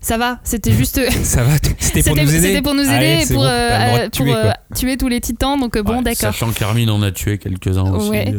Ça 0.04 0.18
va, 0.18 0.38
c'était 0.44 0.72
juste. 0.72 1.00
Ça 1.24 1.42
va, 1.44 1.52
c'était 1.78 2.02
pour 2.02 2.14
nous 2.14 2.22
aider. 2.34 2.40
C'était 2.48 2.62
pour 2.62 2.74
nous 2.74 2.82
aider 2.82 2.92
Allez, 2.92 3.22
et 3.22 3.26
pour, 3.26 3.42
bon, 3.42 3.48
euh, 3.48 4.08
tuer, 4.10 4.24
pour, 4.26 4.34
euh, 4.36 4.42
quoi. 4.42 4.54
tuer 4.76 4.96
tous 4.98 5.08
les 5.08 5.18
titans. 5.18 5.58
Donc 5.58 5.78
euh, 5.78 5.82
bon, 5.82 5.96
Ouais, 5.96 6.02
d'accord. 6.02 6.34
Sachant 6.34 6.52
qu'Armin 6.52 6.88
en 6.88 7.00
a 7.00 7.10
tué 7.10 7.38
quelques-uns 7.38 7.90
aussi. 7.90 8.10
Ouais. 8.10 8.34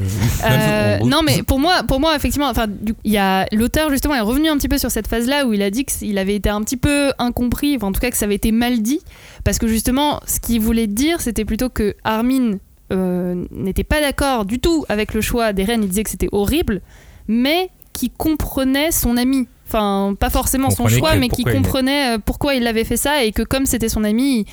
euh. 0.46 1.00
Non 1.06 1.22
mais 1.26 1.42
pour 1.42 1.58
moi, 1.58 1.82
pour 1.82 2.00
moi 2.00 2.16
effectivement, 2.16 2.50
enfin, 2.50 2.68
il 3.04 3.12
y 3.12 3.18
a 3.18 3.48
l'auteur 3.52 3.90
justement 3.90 4.14
est 4.14 4.22
revenu 4.22 4.48
un 4.48 4.58
petit 4.58 4.68
peu 4.68 4.78
sur 4.78 4.92
cette 4.92 5.08
phase-là 5.08 5.48
où 5.48 5.54
il 5.54 5.64
a 5.64 5.72
dit 5.72 5.86
qu'il 5.86 6.20
avait 6.20 6.36
été 6.36 6.50
un 6.50 6.62
petit 6.62 6.78
peu 6.78 7.12
incompris, 7.18 7.76
enfin, 7.78 7.88
en 7.88 7.92
tout 7.92 8.00
cas 8.00 8.12
que 8.12 8.18
ça 8.18 8.26
avait 8.26 8.36
été 8.36 8.52
mal 8.52 8.84
dit, 8.84 9.00
parce 9.44 9.58
que 9.58 9.66
justement, 9.66 10.20
ce 10.28 10.40
qu'il 10.40 10.62
voulait 10.62 10.86
dire, 10.86 11.20
c'était 11.20 11.46
plutôt 11.46 11.70
que 11.70 11.96
Armin 12.04 12.60
n'était 12.92 13.84
pas 13.84 14.02
d'accord 14.02 14.46
du 14.46 14.60
tout 14.60 14.86
avec 14.88 15.16
le 15.16 15.22
choix 15.22 15.52
des 15.52 15.64
reines. 15.64 15.82
Il 15.82 15.90
disait 15.90 16.04
que 16.04 16.12
c'était 16.12 16.30
horrible, 16.32 16.82
mais 17.28 17.72
qui 17.92 18.12
comprenait 18.12 18.92
son 18.92 19.18
ami. 19.18 19.48
Enfin, 19.76 20.16
pas 20.18 20.30
forcément 20.30 20.70
son 20.70 20.88
choix, 20.88 21.16
mais 21.16 21.28
qui 21.28 21.44
comprenait 21.44 22.16
euh, 22.16 22.18
pourquoi 22.24 22.56
il 22.56 22.66
avait 22.66 22.86
fait 22.86 22.96
ça 22.96 23.24
et 23.26 23.34
que 23.34 23.42
comme 23.42 23.66
c'était 23.66 23.90
son 23.90 24.06
ami, 24.06 24.40
il- 24.40 24.46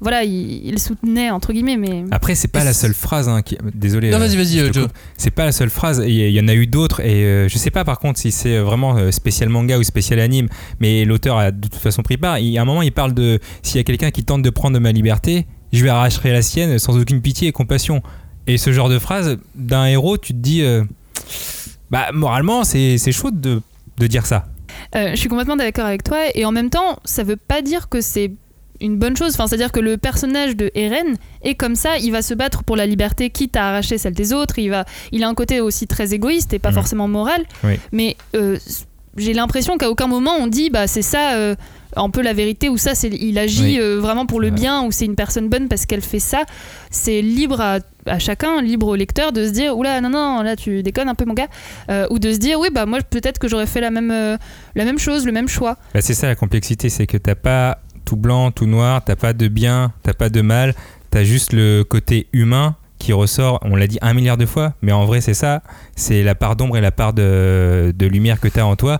voilà, 0.00 0.24
il, 0.24 0.66
il 0.66 0.78
soutenait 0.78 1.28
entre 1.30 1.52
guillemets. 1.52 1.76
Mais 1.76 2.04
Après, 2.10 2.34
c'est 2.34 2.48
pas 2.48 2.64
la 2.64 2.72
seule 2.72 2.94
phrase. 2.94 3.28
Hein, 3.28 3.42
qui... 3.42 3.58
Désolé. 3.74 4.08
Non, 4.10 4.18
vas-y, 4.18 4.36
vas-y, 4.36 4.56
je 4.56 4.64
euh, 4.64 4.68
te 4.70 4.72
Joe. 4.80 4.88
C'est 5.18 5.30
pas 5.30 5.44
la 5.44 5.52
seule 5.52 5.68
phrase. 5.68 6.02
Il 6.06 6.14
y, 6.14 6.40
en 6.40 6.48
a 6.48 6.54
eu 6.54 6.66
d'autres. 6.66 7.00
Et 7.00 7.24
euh, 7.24 7.48
je 7.48 7.58
sais 7.58 7.70
pas 7.70 7.84
par 7.84 7.98
contre 7.98 8.18
si 8.18 8.30
c'est 8.32 8.56
vraiment 8.58 8.96
euh, 8.96 9.10
spécial 9.10 9.50
manga 9.50 9.78
ou 9.78 9.82
spécial 9.82 10.18
anime. 10.20 10.48
Mais 10.80 11.04
l'auteur 11.04 11.36
a 11.36 11.50
de 11.50 11.68
toute 11.68 11.74
façon 11.74 12.02
pris 12.02 12.16
part. 12.16 12.38
Il, 12.38 12.56
à 12.56 12.62
un 12.62 12.64
moment, 12.64 12.80
il 12.80 12.92
parle 12.92 13.12
de 13.12 13.38
s'il 13.62 13.76
y 13.76 13.80
a 13.80 13.84
quelqu'un 13.84 14.10
qui 14.10 14.24
tente 14.24 14.40
de 14.40 14.48
prendre 14.50 14.78
ma 14.78 14.92
liberté, 14.92 15.46
je 15.74 15.82
lui 15.82 15.90
arracherai 15.90 16.32
la 16.32 16.40
sienne 16.40 16.78
sans 16.78 16.96
aucune 16.98 17.20
pitié 17.20 17.48
et 17.48 17.52
compassion. 17.52 18.02
Et 18.46 18.56
ce 18.56 18.72
genre 18.72 18.88
de 18.88 18.98
phrase 18.98 19.36
d'un 19.54 19.84
héros, 19.84 20.16
tu 20.16 20.32
te 20.32 20.38
dis. 20.38 20.62
euh, 20.62 20.82
bah, 21.90 22.08
moralement, 22.14 22.64
c'est 22.64 22.96
c'est 22.96 23.12
chaud 23.12 23.30
de, 23.30 23.60
de 23.98 24.06
dire 24.06 24.24
ça. 24.24 24.46
Euh, 24.94 25.10
je 25.10 25.16
suis 25.16 25.28
complètement 25.28 25.56
d'accord 25.56 25.86
avec 25.86 26.02
toi 26.04 26.18
et 26.34 26.44
en 26.44 26.52
même 26.52 26.70
temps, 26.70 26.98
ça 27.04 27.22
veut 27.22 27.36
pas 27.36 27.62
dire 27.62 27.88
que 27.88 28.00
c'est 28.00 28.32
une 28.80 28.96
bonne 28.96 29.16
chose. 29.16 29.34
Enfin, 29.34 29.46
c'est-à-dire 29.46 29.72
que 29.72 29.80
le 29.80 29.98
personnage 29.98 30.56
de 30.56 30.70
Eren 30.74 31.16
est 31.42 31.54
comme 31.54 31.74
ça, 31.76 31.98
il 31.98 32.12
va 32.12 32.22
se 32.22 32.32
battre 32.34 32.62
pour 32.64 32.76
la 32.76 32.86
liberté, 32.86 33.28
quitte 33.30 33.56
à 33.56 33.68
arracher 33.68 33.98
celle 33.98 34.14
des 34.14 34.32
autres. 34.32 34.58
Il 34.58 34.70
va, 34.70 34.84
il 35.12 35.22
a 35.22 35.28
un 35.28 35.34
côté 35.34 35.60
aussi 35.60 35.86
très 35.86 36.14
égoïste 36.14 36.52
et 36.54 36.58
pas 36.58 36.70
Mhm. 36.70 36.74
forcément 36.76 37.06
moral. 37.08 37.44
Oui. 37.62 37.74
Mais 37.92 38.16
euh, 38.34 38.56
j'ai 39.16 39.34
l'impression 39.34 39.76
qu'à 39.76 39.90
aucun 39.90 40.06
moment 40.06 40.32
on 40.38 40.46
dit, 40.46 40.70
bah 40.70 40.86
c'est 40.86 41.02
ça. 41.02 41.34
euh, 41.34 41.54
un 41.96 42.10
peu 42.10 42.22
la 42.22 42.32
vérité 42.32 42.68
ou 42.68 42.76
ça 42.78 42.94
c'est 42.94 43.08
il 43.08 43.38
agit 43.38 43.62
Oui. 43.62 43.80
euh, 43.80 43.98
vraiment 44.00 44.26
pour 44.26 44.40
le 44.40 44.50
bien 44.50 44.82
ou 44.84 44.92
c'est 44.92 45.04
une 45.06 45.16
personne 45.16 45.48
bonne 45.48 45.68
parce 45.68 45.86
qu'elle 45.86 46.02
fait 46.02 46.18
ça. 46.20 46.42
C'est 46.90 47.22
libre 47.22 47.60
à, 47.60 47.78
à 48.06 48.18
chacun 48.18 48.60
libre 48.62 48.88
au 48.88 48.94
lecteur 48.96 49.32
de 49.32 49.46
se 49.46 49.52
dire 49.52 49.76
oula 49.76 50.00
non 50.00 50.10
non 50.10 50.42
là 50.42 50.56
tu 50.56 50.82
déconnes 50.82 51.08
un 51.08 51.14
peu 51.14 51.24
mon 51.24 51.34
gars. 51.34 51.48
Euh, 51.90 52.06
ou 52.10 52.18
de 52.18 52.32
se 52.32 52.38
dire 52.38 52.58
oui 52.60 52.68
bah 52.72 52.86
moi 52.86 52.98
peut-être 53.08 53.38
que 53.38 53.48
j'aurais 53.48 53.66
fait 53.66 53.80
la 53.80 53.90
même 53.90 54.10
euh, 54.10 54.36
la 54.74 54.84
même 54.84 54.98
chose 54.98 55.26
le 55.26 55.32
même 55.32 55.48
choix. 55.48 55.76
Bah, 55.94 56.00
c'est 56.00 56.14
ça 56.14 56.28
la 56.28 56.34
complexité, 56.36 56.88
c'est 56.88 57.06
que 57.06 57.16
t'as 57.16 57.34
pas 57.34 57.80
tout 58.04 58.16
blanc, 58.16 58.50
tout 58.50 58.66
noir, 58.66 59.02
t'as 59.04 59.16
pas 59.16 59.32
de 59.32 59.46
bien, 59.48 59.92
t'as 60.02 60.14
pas 60.14 60.30
de 60.30 60.40
mal, 60.40 60.74
t'as 61.10 61.22
juste 61.24 61.52
le 61.52 61.82
côté 61.84 62.26
humain 62.32 62.76
qui 62.98 63.12
ressort, 63.12 63.60
on 63.62 63.76
l'a 63.76 63.86
dit 63.86 63.98
un 64.02 64.12
milliard 64.12 64.36
de 64.36 64.44
fois, 64.46 64.74
mais 64.82 64.92
en 64.92 65.06
vrai 65.06 65.20
c'est 65.22 65.32
ça, 65.34 65.62
c'est 65.96 66.22
la 66.22 66.34
part 66.34 66.54
d'ombre 66.56 66.76
et 66.76 66.80
la 66.82 66.90
part 66.90 67.12
de, 67.14 67.94
de 67.96 68.06
lumière 68.06 68.40
que 68.40 68.48
t'as 68.48 68.62
en 68.64 68.76
toi. 68.76 68.98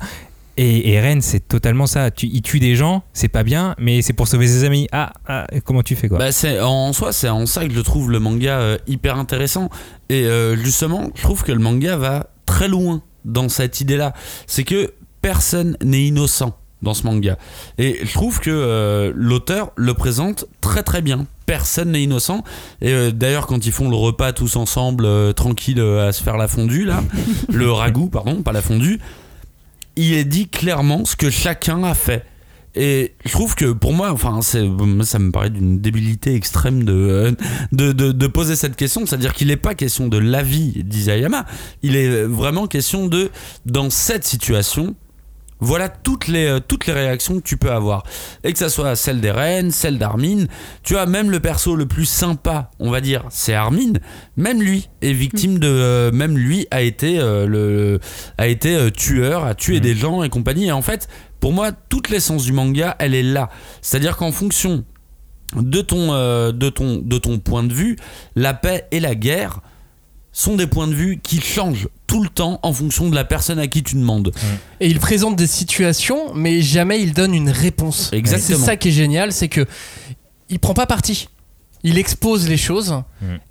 Et, 0.57 0.91
et 0.91 1.01
Ren, 1.01 1.21
c'est 1.21 1.47
totalement 1.47 1.87
ça. 1.87 2.11
Tu, 2.11 2.27
il 2.27 2.43
tue 2.43 2.61
des 2.61 2.77
gens, 2.77 3.03
c'est 3.13 3.29
pas 3.29 3.43
bien, 3.43 3.75
mais 3.79 4.03
c'est 4.03 4.13
pour 4.13 4.29
sauver 4.29 4.47
ses 4.47 4.65
amis. 4.65 4.89
Ah, 4.93 5.13
ah, 5.27 5.47
comment 5.65 5.83
tu 5.83 5.97
fais 5.97 6.09
quoi? 6.09 6.19
Bah, 6.19 6.33
c'est 6.33 6.61
en 6.61 6.93
soi, 6.93 7.13
c'est 7.13 7.29
en 7.29 7.47
ça 7.47 7.67
que 7.67 7.73
je 7.73 7.81
trouve 7.81 8.11
le 8.11 8.19
manga 8.21 8.59
euh, 8.59 8.79
hyper 8.87 9.17
intéressant. 9.17 9.71
Et 10.09 10.25
euh, 10.25 10.57
justement, 10.57 11.11
je 11.15 11.23
trouve 11.23 11.43
que 11.45 11.53
le 11.53 11.61
manga 11.61 11.97
va 11.97 12.31
très 12.47 12.69
loin 12.69 13.03
dans 13.25 13.49
cette 13.49 13.81
idée-là. 13.81 14.13
C'est 14.47 14.65
que 14.65 14.93
personne 15.23 15.77
n'est 15.83 16.05
innocent 16.05 16.57
dans 16.83 16.95
ce 16.95 17.05
manga. 17.05 17.37
Et 17.79 17.99
je 18.03 18.13
trouve 18.13 18.41
que 18.41 18.51
euh, 18.51 19.13
l'auteur 19.15 19.73
le 19.77 19.95
présente 19.95 20.47
très 20.61 20.83
très 20.83 21.03
bien. 21.03 21.27
personne 21.47 21.93
n'est 21.93 22.03
innocent. 22.03 22.43
Et 22.81 22.93
euh, 22.93 23.11
d'ailleurs, 23.11 23.47
quand 23.47 23.67
ils 23.67 23.73
font 23.73 23.91
le 23.91 23.97
repas 23.97 24.33
tous 24.33 24.57
ensemble, 24.57 25.05
euh, 25.05 25.33
tranquille, 25.33 25.81
à 25.81 26.13
se 26.13 26.23
faire 26.23 26.37
la 26.37 26.49
fondue, 26.49 26.85
là, 26.85 27.03
le 27.49 27.71
ragoût, 27.71 28.09
pardon, 28.09 28.43
pas 28.43 28.53
la 28.53 28.63
fondue, 28.63 29.01
il 30.01 30.15
est 30.15 30.25
dit 30.25 30.49
clairement 30.49 31.05
ce 31.05 31.15
que 31.15 31.31
chacun 31.31 31.85
a 31.85 31.95
fait. 31.95 32.25
Et 32.75 33.15
je 33.25 33.33
trouve 33.33 33.55
que 33.57 33.73
pour 33.73 33.93
moi, 33.93 34.13
enfin, 34.13 34.41
ça 34.43 34.59
me 34.61 35.31
paraît 35.31 35.51
d'une 35.51 35.81
débilité 35.81 36.35
extrême 36.35 36.85
de, 36.85 37.37
euh, 37.73 37.93
de 37.93 38.27
poser 38.29 38.55
cette 38.55 38.77
question. 38.77 39.05
C'est-à-dire 39.07 39.35
qu'il 39.35 39.49
n'est 39.49 39.57
pas 39.57 39.75
question 39.75 40.07
de 40.07 40.19
l'avis 40.19 40.85
d'Isayama, 40.85 41.47
il 41.83 41.97
est 41.97 42.25
vraiment 42.25 42.67
question 42.69 43.09
de, 43.09 43.31
dans 43.67 43.91
cette 43.91 44.25
situation, 44.25 44.95
voilà 45.61 45.89
toutes 45.89 46.29
les, 46.29 46.47
euh, 46.47 46.61
toutes 46.61 46.87
les 46.87 46.93
réactions 46.93 47.37
que 47.37 47.45
tu 47.45 47.57
peux 47.57 47.71
avoir. 47.71 48.05
Et 48.45 48.53
que 48.53 48.59
ça 48.59 48.69
soit 48.69 48.97
celle 48.97 49.21
des 49.21 49.31
reines, 49.31 49.71
celle 49.71 49.99
d'Armin. 49.99 50.47
Tu 50.83 50.95
vois, 50.95 51.07
même 51.07 51.31
le 51.31 51.41
perso 51.41 51.77
le 51.77 51.87
plus 51.87 52.07
sympa, 52.07 52.71
on 52.79 52.91
va 52.91 53.01
dire, 53.01 53.25
c'est 53.31 53.55
Armin. 53.55 53.93
Même 54.37 54.63
lui 54.63 54.89
est 55.03 55.13
victime 55.13 55.59
de. 55.59 55.69
euh, 55.69 56.11
même 56.13 56.37
lui 56.39 56.67
a 56.71 56.83
été, 56.83 57.19
euh, 57.19 57.47
le, 57.47 58.01
a 58.39 58.47
été 58.47 58.75
euh, 58.75 58.91
tueur, 58.91 59.45
a 59.45 59.55
tué 59.55 59.81
des 59.81 59.95
gens 59.95 60.23
et 60.23 60.29
compagnie. 60.29 60.67
Et 60.67 60.73
en 60.73 60.83
fait, 60.83 61.09
pour 61.41 61.53
moi, 61.53 61.73
toute 61.73 62.09
l'essence 62.09 62.45
du 62.45 62.53
manga, 62.53 62.97
elle 62.99 63.15
est 63.15 63.23
là. 63.23 63.51
C'est-à-dire 63.83 64.17
qu'en 64.17 64.33
fonction 64.33 64.85
de 65.57 65.81
ton, 65.81 66.13
de, 66.53 66.69
ton, 66.69 66.99
de 66.99 67.19
ton 67.19 67.39
point 67.39 67.65
de 67.65 67.73
vue, 67.73 67.97
la 68.37 68.55
paix 68.55 68.87
et 68.93 69.01
la 69.01 69.17
guerre 69.17 69.61
sont 70.33 70.57
des 70.57 70.67
points 70.67 70.87
de 70.87 70.95
vue 70.95 71.19
qui 71.23 71.41
changent 71.41 71.89
tout 72.07 72.23
le 72.23 72.29
temps 72.29 72.61
en 72.63 72.73
fonction 72.73 73.09
de 73.09 73.15
la 73.15 73.25
personne 73.25 73.59
à 73.59 73.67
qui 73.67 73.83
tu 73.83 73.97
demandes. 73.97 74.33
Et 74.81 74.87
il 74.89 75.01
présente 75.01 75.37
des 75.37 75.47
situations, 75.47 76.35
mais 76.35 76.63
jamais 76.63 77.01
il 77.01 77.13
donne 77.15 77.35
une 77.35 77.51
réponse. 77.51 78.11
Exactement. 78.13 78.59
C'est 78.59 78.65
ça 78.65 78.77
qui 78.77 78.89
est 78.89 78.93
génial, 78.93 79.33
c'est 79.33 79.49
que 79.49 79.67
il 80.49 80.59
prend 80.59 80.75
pas 80.75 80.87
parti. 80.87 81.29
Il 81.83 81.97
expose 81.97 82.47
les 82.47 82.59
choses 82.59 82.95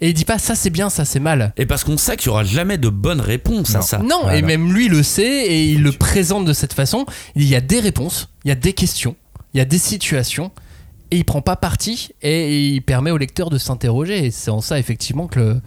et 0.01 0.09
il 0.09 0.13
dit 0.13 0.23
pas 0.25 0.38
ça 0.38 0.53
c'est 0.53 0.69
bien, 0.69 0.91
ça 0.91 1.03
c'est 1.03 1.19
mal. 1.19 1.51
Et 1.57 1.65
parce 1.65 1.84
qu'on 1.84 1.97
sait 1.97 2.15
qu'il 2.15 2.27
y 2.27 2.30
aura 2.30 2.43
jamais 2.43 2.77
de 2.77 2.89
bonne 2.89 3.21
réponse 3.21 3.73
à 3.73 3.82
ça. 3.82 3.97
Non, 3.97 4.19
Voilà. 4.21 4.38
et 4.38 4.41
même 4.43 4.71
lui 4.71 4.88
le 4.88 5.01
sait 5.01 5.47
et 5.47 5.65
il 5.65 5.82
le 5.82 5.91
présente 5.91 6.45
de 6.45 6.53
cette 6.53 6.73
façon. 6.73 7.05
Il 7.36 7.43
y 7.45 7.55
a 7.55 7.61
des 7.61 7.80
réponses, 7.80 8.30
il 8.45 8.49
y 8.49 8.51
a 8.51 8.55
des 8.55 8.73
questions, 8.73 9.15
il 9.53 9.57
y 9.57 9.61
a 9.61 9.65
des 9.65 9.80
situations 9.80 10.51
et 11.09 11.17
il 11.17 11.25
prend 11.25 11.41
pas 11.41 11.55
parti 11.55 12.09
et 12.21 12.67
il 12.67 12.82
permet 12.84 13.09
au 13.09 13.17
lecteur 13.17 13.49
de 13.49 13.57
s'interroger. 13.57 14.25
Et 14.27 14.32
c'est 14.32 14.51
en 14.51 14.61
ça 14.61 14.77
effectivement 14.77 15.25
que 15.25 15.39
le, 15.39 15.61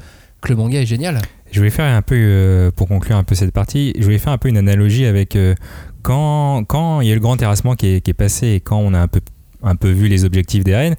le 0.49 0.57
manga 0.57 0.81
est 0.81 0.87
génial. 0.87 1.21
Je 1.51 1.59
voulais 1.59 1.71
faire 1.71 1.85
un 1.85 2.03
peu, 2.03 2.17
euh, 2.17 2.71
pour 2.71 2.89
conclure 2.89 3.17
un 3.17 3.25
peu 3.25 3.35
cette 3.35 3.53
partie, 3.53 3.93
je 3.99 4.05
voulais 4.05 4.19
faire 4.19 4.33
un 4.33 4.39
peu 4.39 4.49
une 4.49 4.57
analogie 4.57 5.05
avec 5.05 5.37
euh, 5.37 5.55
quand, 6.03 7.01
il 7.01 7.09
y 7.09 7.11
a 7.11 7.13
eu 7.13 7.17
le 7.17 7.21
grand 7.21 7.37
terrassement 7.37 7.75
qui 7.75 7.87
est, 7.97 8.01
qui 8.01 8.11
est 8.11 8.15
passé 8.15 8.49
et 8.49 8.61
quand 8.61 8.79
on 8.79 8.95
a 8.95 8.99
un 8.99 9.09
peu, 9.09 9.21
un 9.63 9.77
peu 9.77 9.91
vu 9.91 10.09
les 10.09 10.25
objectifs 10.25 10.65
des 10.65 10.75
reines, 10.75 10.97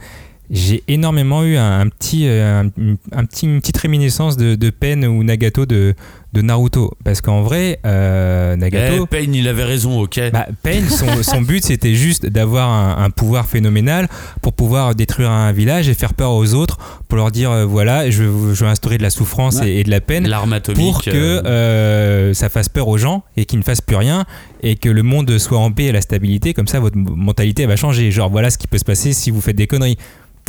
j'ai 0.56 0.84
énormément 0.88 1.44
eu 1.44 1.58
un, 1.58 1.80
un 1.82 1.90
petit, 1.90 2.28
euh, 2.28 2.62
un, 2.64 2.70
un 3.12 3.26
petit, 3.26 3.48
une 3.48 3.60
petite 3.60 3.78
réminiscence 3.78 4.38
de, 4.38 4.54
de 4.56 4.70
Pen 4.70 5.04
ou 5.06 5.24
Nagato 5.24 5.66
de, 5.66 5.96
de 6.34 6.42
Naruto. 6.42 6.94
Parce 7.04 7.22
qu'en 7.22 7.42
vrai, 7.42 7.80
euh, 7.88 8.56
Nagato. 8.56 9.04
Eh, 9.04 9.08
Payne, 9.08 9.34
il 9.34 9.48
avait 9.48 9.64
raison, 9.64 10.00
ok. 10.02 10.22
Bah, 10.32 10.46
Pain, 10.62 10.88
son, 10.90 11.24
son 11.24 11.42
but 11.42 11.64
c'était 11.66 11.96
juste 11.96 12.28
d'avoir 12.28 12.70
un, 12.70 13.04
un 13.04 13.10
pouvoir 13.10 13.48
phénoménal 13.48 14.08
pour 14.44 14.54
pouvoir 14.54 14.94
détruire 14.94 15.32
un 15.32 15.52
village 15.52 15.90
et 15.90 15.96
faire 15.96 16.14
peur 16.14 16.32
aux 16.34 16.54
autres, 16.54 16.78
pour 17.08 17.18
leur 17.18 17.32
dire 17.32 17.50
euh, 17.50 17.66
voilà, 17.66 18.10
je, 18.12 18.22
je 18.24 18.64
veux 18.64 18.68
instaurer 18.70 19.00
de 19.00 19.04
la 19.04 19.10
souffrance 19.10 19.58
Ouais. 19.60 19.70
et, 19.72 19.80
et 19.80 19.84
de 19.84 19.90
la 19.90 20.02
peine 20.02 20.28
L'arme 20.28 20.54
atomique. 20.54 20.80
pour 20.94 21.02
que 21.04 21.10
euh, 21.12 22.34
ça 22.36 22.50
fasse 22.50 22.70
peur 22.70 22.88
aux 22.88 22.98
gens 23.00 23.24
et 23.38 23.46
qu'ils 23.46 23.58
ne 23.60 23.64
fassent 23.64 23.82
plus 23.82 23.96
rien 23.96 24.26
et 24.62 24.76
que 24.76 24.88
le 24.90 25.02
monde 25.04 25.36
soit 25.40 25.58
en 25.60 25.72
paix 25.72 25.86
et 25.86 25.92
la 25.92 26.02
stabilité, 26.02 26.54
comme 26.54 26.68
ça 26.68 26.80
votre 26.80 26.96
mentalité 26.98 27.66
va 27.66 27.76
changer. 27.76 28.12
Genre 28.12 28.30
voilà 28.30 28.50
ce 28.52 28.58
qui 28.58 28.68
peut 28.68 28.78
se 28.78 28.86
passer 28.86 29.14
si 29.14 29.30
vous 29.32 29.42
faites 29.42 29.56
des 29.58 29.68
conneries. 29.68 29.98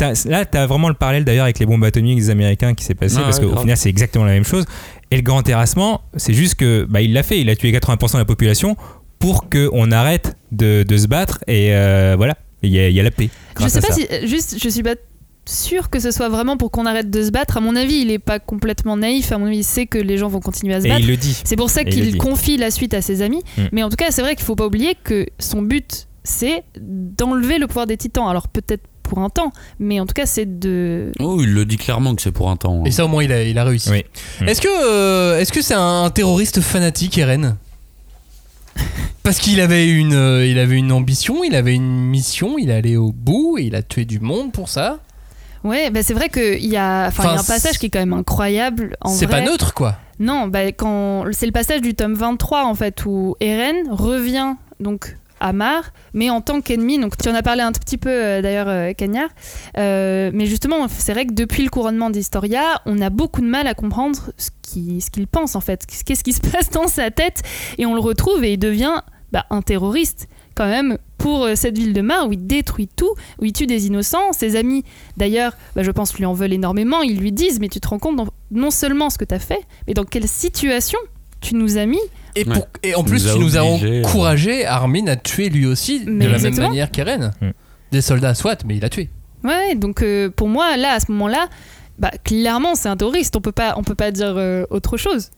Là, 0.00 0.44
tu 0.44 0.58
as 0.58 0.66
vraiment 0.66 0.88
le 0.88 0.94
parallèle 0.94 1.24
d'ailleurs 1.24 1.44
avec 1.44 1.58
les 1.58 1.66
bombes 1.66 1.84
atomiques 1.84 2.18
des 2.18 2.30
Américains 2.30 2.74
qui 2.74 2.84
s'est 2.84 2.94
passé 2.94 3.16
Ouais, 3.16 3.22
parce 3.22 3.38
ouais, 3.38 3.46
qu'au 3.46 3.58
final 3.60 3.76
c'est 3.76 3.88
exactement 3.88 4.24
la 4.24 4.32
même 4.32 4.44
chose. 4.44 4.64
Et 5.10 5.16
le 5.16 5.22
grand 5.22 5.42
terrassement, 5.42 6.00
c'est 6.16 6.34
juste 6.34 6.56
que 6.56 6.84
bah, 6.88 7.00
il 7.00 7.12
l'a 7.12 7.22
fait, 7.22 7.40
il 7.40 7.48
a 7.48 7.54
tué 7.56 7.70
80% 7.72 8.14
de 8.14 8.18
la 8.18 8.24
population 8.24 8.76
pour 9.20 9.48
qu'on 9.48 9.90
arrête 9.92 10.36
de, 10.52 10.82
de 10.82 10.96
se 10.96 11.06
battre 11.06 11.38
et 11.46 11.74
euh, 11.74 12.14
voilà, 12.16 12.36
il 12.62 12.70
y, 12.70 12.78
a- 12.80 12.88
il 12.88 12.94
y 12.94 13.00
a 13.00 13.02
la 13.04 13.10
paix. 13.12 13.30
Je 13.60 13.68
sais 13.68 13.80
pas 13.80 13.88
ça. 13.88 13.94
si. 13.94 14.06
Juste, 14.26 14.56
je 14.62 14.68
suis 14.68 14.82
pas 14.82 14.96
sûre 15.46 15.90
que 15.90 16.00
ce 16.00 16.10
soit 16.10 16.28
vraiment 16.30 16.56
pour 16.56 16.70
qu'on 16.70 16.86
arrête 16.86 17.10
de 17.10 17.22
se 17.22 17.30
battre. 17.30 17.58
À 17.58 17.60
mon 17.60 17.76
avis, 17.76 17.96
il 17.96 18.10
est 18.10 18.18
pas 18.18 18.38
complètement 18.40 18.96
naïf. 18.96 19.30
À 19.30 19.38
mon 19.38 19.46
avis, 19.46 19.58
il 19.58 19.64
sait 19.64 19.86
que 19.86 19.98
les 19.98 20.16
gens 20.16 20.28
vont 20.28 20.40
continuer 20.40 20.74
à 20.74 20.80
se 20.80 20.86
Et 20.86 20.88
battre. 20.88 21.02
il 21.02 21.06
le 21.06 21.16
dit. 21.16 21.38
C'est 21.44 21.56
pour 21.56 21.70
ça 21.70 21.84
qu'il 21.84 22.16
confie 22.18 22.56
la 22.56 22.70
suite 22.70 22.94
à 22.94 23.02
ses 23.02 23.22
amis. 23.22 23.42
Mm. 23.58 23.62
Mais 23.72 23.82
en 23.82 23.90
tout 23.90 23.96
cas, 23.96 24.10
c'est 24.10 24.22
vrai 24.22 24.34
qu'il 24.36 24.44
faut 24.44 24.56
pas 24.56 24.66
oublier 24.66 24.94
que 25.04 25.26
son 25.38 25.62
but, 25.62 26.08
c'est 26.24 26.64
d'enlever 26.80 27.58
le 27.58 27.66
pouvoir 27.66 27.86
des 27.86 27.96
titans. 27.96 28.26
Alors 28.26 28.48
peut-être 28.48 28.82
pour 29.04 29.18
un 29.20 29.28
temps, 29.30 29.52
mais 29.78 30.00
en 30.00 30.06
tout 30.06 30.14
cas, 30.14 30.26
c'est 30.26 30.58
de. 30.58 31.12
Oh, 31.20 31.38
il 31.40 31.52
le 31.54 31.64
dit 31.64 31.76
clairement 31.76 32.14
que 32.16 32.22
c'est 32.22 32.32
pour 32.32 32.50
un 32.50 32.56
temps. 32.56 32.80
hein. 32.80 32.84
Et 32.86 32.90
ça 32.90 33.04
au 33.04 33.08
moins 33.08 33.22
il 33.22 33.30
a, 33.30 33.42
il 33.44 33.56
a 33.58 33.62
réussi. 33.64 33.90
Oui. 33.90 34.04
Mm. 34.40 34.48
Est-ce 34.48 34.60
que 34.60 34.68
euh, 34.68 35.38
est-ce 35.38 35.52
que 35.52 35.62
c'est 35.62 35.74
un 35.74 36.10
terroriste 36.10 36.60
fanatique, 36.60 37.16
Eren? 37.18 37.56
Parce 39.22 39.38
qu'il 39.38 39.60
avait 39.60 39.88
une 39.88 40.14
euh, 40.14 40.46
il 40.46 40.58
avait 40.58 40.76
une 40.76 40.92
ambition, 40.92 41.44
il 41.44 41.54
avait 41.54 41.74
une 41.74 41.88
mission, 42.06 42.58
il 42.58 42.70
allait 42.70 42.96
au 42.96 43.12
bout 43.12 43.56
et 43.58 43.62
il 43.64 43.74
a 43.74 43.82
tué 43.82 44.04
du 44.04 44.20
monde 44.20 44.52
pour 44.52 44.68
ça. 44.68 44.98
Ouais, 45.62 45.90
bah 45.90 46.02
c'est 46.02 46.12
vrai 46.12 46.28
qu'il 46.28 46.66
y 46.66 46.76
a, 46.76 47.06
enfin, 47.06 47.22
il 47.22 47.26
y 47.26 47.28
a 47.28 47.32
Enfin, 47.32 47.40
un 47.40 47.44
passage 47.44 47.78
qui 47.78 47.86
est 47.86 47.90
quand 47.90 48.00
même 48.00 48.12
incroyable. 48.12 48.96
C'est 49.06 49.26
pas 49.26 49.40
neutre 49.40 49.72
quoi. 49.72 49.96
Non, 50.20 50.46
bah, 50.46 50.66
quand 50.72 51.24
c'est 51.32 51.46
le 51.46 51.52
passage 51.52 51.80
du 51.80 51.94
tome 51.94 52.14
23 52.14 52.64
en 52.66 52.74
fait 52.74 53.04
où 53.06 53.34
Eren 53.40 53.76
revient 53.90 54.54
donc 54.80 55.16
à 55.44 55.52
Mar, 55.52 55.92
mais 56.14 56.30
en 56.30 56.40
tant 56.40 56.62
qu'ennemi. 56.62 56.98
Donc 56.98 57.18
tu 57.18 57.28
en 57.28 57.34
as 57.34 57.42
parlé 57.42 57.60
un 57.60 57.70
tout 57.70 57.80
petit 57.80 57.98
peu 57.98 58.08
euh, 58.08 58.40
d'ailleurs, 58.40 58.68
euh, 58.68 58.92
Cagnard. 58.94 59.28
Euh, 59.76 60.30
mais 60.32 60.46
justement, 60.46 60.88
c'est 60.88 61.12
vrai 61.12 61.26
que 61.26 61.34
depuis 61.34 61.62
le 61.62 61.68
couronnement 61.68 62.08
d'Historia, 62.08 62.80
on 62.86 62.98
a 63.02 63.10
beaucoup 63.10 63.42
de 63.42 63.46
mal 63.46 63.66
à 63.66 63.74
comprendre 63.74 64.18
ce 64.38 64.50
qu'il 64.62 65.26
pense 65.26 65.54
en 65.54 65.60
fait. 65.60 65.84
Qu'est-ce 65.86 66.24
qui 66.24 66.32
se 66.32 66.40
passe 66.50 66.70
dans 66.70 66.88
sa 66.88 67.10
tête 67.10 67.42
Et 67.76 67.84
on 67.84 67.94
le 67.94 68.00
retrouve 68.00 68.42
et 68.42 68.54
il 68.54 68.58
devient 68.58 69.02
bah, 69.32 69.44
un 69.50 69.60
terroriste 69.60 70.28
quand 70.54 70.66
même 70.66 70.96
pour 71.18 71.44
euh, 71.44 71.54
cette 71.56 71.76
ville 71.76 71.92
de 71.92 72.00
Mar 72.00 72.26
où 72.26 72.32
il 72.32 72.46
détruit 72.46 72.88
tout, 72.88 73.12
où 73.38 73.44
il 73.44 73.52
tue 73.52 73.66
des 73.66 73.86
innocents. 73.86 74.32
Ses 74.32 74.56
amis, 74.56 74.82
d'ailleurs, 75.18 75.52
bah, 75.76 75.82
je 75.82 75.90
pense, 75.90 76.14
lui 76.14 76.24
en 76.24 76.32
veulent 76.32 76.54
énormément. 76.54 77.02
Ils 77.02 77.18
lui 77.18 77.32
disent, 77.32 77.60
mais 77.60 77.68
tu 77.68 77.80
te 77.80 77.88
rends 77.88 77.98
compte 77.98 78.30
non 78.50 78.70
seulement 78.70 79.10
ce 79.10 79.18
que 79.18 79.26
tu 79.26 79.34
as 79.34 79.38
fait, 79.38 79.60
mais 79.86 79.92
dans 79.92 80.04
quelle 80.04 80.26
situation 80.26 80.98
tu 81.42 81.54
nous 81.54 81.76
as 81.76 81.84
mis. 81.84 82.00
Et, 82.36 82.46
Ouais. 82.46 82.54
pour- 82.54 82.66
et 82.82 82.94
en 82.94 83.04
plus 83.04 83.24
nous 83.26 83.32
tu 83.34 83.38
nous 83.38 83.56
as 83.56 83.64
obligés, 83.64 83.98
euh. 84.00 84.04
encouragé 84.04 84.66
Armin 84.66 85.06
à 85.06 85.16
tuer 85.16 85.48
lui 85.50 85.66
aussi 85.66 86.02
Mais 86.06 86.26
de 86.26 86.30
la 86.32 86.38
même 86.38 86.56
manière 86.56 86.90
qu'Eren. 86.90 87.32
Mm. 87.40 87.50
Des 87.92 88.00
soldats 88.00 88.34
soit, 88.34 88.64
mais 88.64 88.76
il 88.76 88.84
a 88.84 88.88
tué. 88.88 89.08
Ouais, 89.44 89.74
donc 89.76 90.02
euh, 90.02 90.30
pour 90.30 90.48
moi, 90.48 90.76
là, 90.76 90.94
à 90.94 91.00
ce 91.00 91.12
moment-là, 91.12 91.48
bah, 91.98 92.10
clairement, 92.24 92.74
c'est 92.74 92.88
un 92.88 92.96
terroriste. 92.96 93.36
On 93.36 93.40
peut 93.40 93.52
pas, 93.52 93.74
on 93.76 93.82
peut 93.84 93.94
pas 93.94 94.10
dire 94.10 94.34
euh, 94.36 94.64
autre 94.70 94.96
chose. 94.96 95.30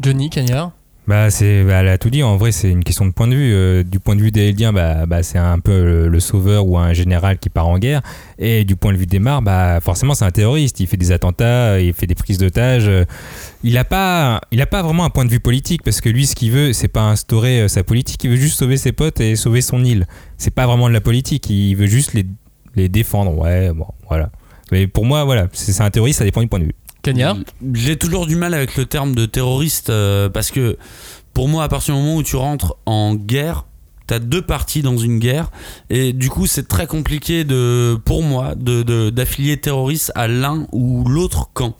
Johnny 0.00 0.28
Cagnard. 0.28 0.72
Bah, 1.06 1.30
c'est, 1.30 1.62
bah, 1.62 1.74
elle 1.74 1.88
a 1.88 1.98
tout 1.98 2.10
dit. 2.10 2.24
En 2.24 2.36
vrai, 2.36 2.50
c'est 2.50 2.68
une 2.68 2.82
question 2.82 3.06
de 3.06 3.12
point 3.12 3.28
de 3.28 3.34
vue. 3.36 3.54
Euh, 3.54 3.84
du 3.84 4.00
point 4.00 4.16
de 4.16 4.20
vue 4.20 4.32
des 4.32 4.48
Eldiens, 4.48 4.72
bah, 4.72 5.06
bah, 5.06 5.22
c'est 5.22 5.38
un 5.38 5.60
peu 5.60 6.08
le, 6.08 6.20
sauveur 6.20 6.66
ou 6.66 6.78
un 6.78 6.92
général 6.92 7.38
qui 7.38 7.48
part 7.48 7.68
en 7.68 7.78
guerre. 7.78 8.02
Et 8.38 8.64
du 8.64 8.74
point 8.74 8.92
de 8.92 8.98
vue 8.98 9.06
des 9.06 9.20
Mars, 9.20 9.44
bah, 9.44 9.80
forcément, 9.80 10.14
c'est 10.14 10.24
un 10.24 10.32
terroriste. 10.32 10.80
Il 10.80 10.88
fait 10.88 10.96
des 10.96 11.12
attentats, 11.12 11.78
il 11.80 11.92
fait 11.92 12.08
des 12.08 12.16
prises 12.16 12.38
d'otages. 12.38 12.88
Euh, 12.88 13.04
Il 13.62 13.74
n'a 13.74 13.84
pas, 13.84 14.40
il 14.50 14.60
a 14.60 14.66
pas 14.66 14.82
vraiment 14.82 15.04
un 15.04 15.10
point 15.10 15.24
de 15.24 15.30
vue 15.30 15.40
politique 15.40 15.82
parce 15.84 16.00
que 16.00 16.08
lui, 16.08 16.26
ce 16.26 16.34
qu'il 16.34 16.50
veut, 16.50 16.72
c'est 16.72 16.88
pas 16.88 17.02
instaurer 17.02 17.62
euh, 17.62 17.68
sa 17.68 17.84
politique. 17.84 18.24
Il 18.24 18.30
veut 18.30 18.36
juste 18.36 18.58
sauver 18.58 18.76
ses 18.76 18.92
potes 18.92 19.20
et 19.20 19.36
sauver 19.36 19.60
son 19.60 19.84
île. 19.84 20.06
C'est 20.38 20.54
pas 20.54 20.66
vraiment 20.66 20.88
de 20.88 20.94
la 20.94 21.00
politique. 21.00 21.48
Il 21.50 21.76
veut 21.76 21.86
juste 21.86 22.14
les, 22.14 22.26
les 22.74 22.88
défendre. 22.88 23.36
Ouais, 23.38 23.72
bon, 23.72 23.86
voilà. 24.08 24.30
Mais 24.72 24.88
pour 24.88 25.04
moi, 25.04 25.22
voilà, 25.22 25.46
c'est 25.52 25.80
un 25.80 25.90
terroriste. 25.90 26.18
Ça 26.18 26.24
dépend 26.24 26.40
du 26.40 26.48
point 26.48 26.58
de 26.58 26.64
vue. 26.64 26.74
J'ai 27.74 27.96
toujours 27.96 28.26
du 28.26 28.36
mal 28.36 28.54
avec 28.54 28.76
le 28.76 28.86
terme 28.86 29.14
de 29.14 29.26
terroriste 29.26 29.90
euh, 29.90 30.28
parce 30.28 30.50
que 30.50 30.76
pour 31.34 31.48
moi, 31.48 31.64
à 31.64 31.68
partir 31.68 31.94
du 31.94 32.00
moment 32.00 32.16
où 32.16 32.22
tu 32.22 32.36
rentres 32.36 32.74
en 32.86 33.14
guerre, 33.14 33.64
t'as 34.06 34.18
deux 34.18 34.42
parties 34.42 34.82
dans 34.82 34.96
une 34.96 35.18
guerre 35.18 35.50
et 35.90 36.12
du 36.12 36.30
coup, 36.30 36.46
c'est 36.46 36.68
très 36.68 36.86
compliqué 36.86 37.44
de, 37.44 37.98
pour 38.04 38.22
moi, 38.22 38.54
de 38.54 38.82
de- 38.82 39.10
d'affilier 39.10 39.56
terroriste 39.56 40.12
à 40.14 40.28
l'un 40.28 40.66
ou 40.72 41.04
l'autre 41.08 41.50
camp. 41.52 41.76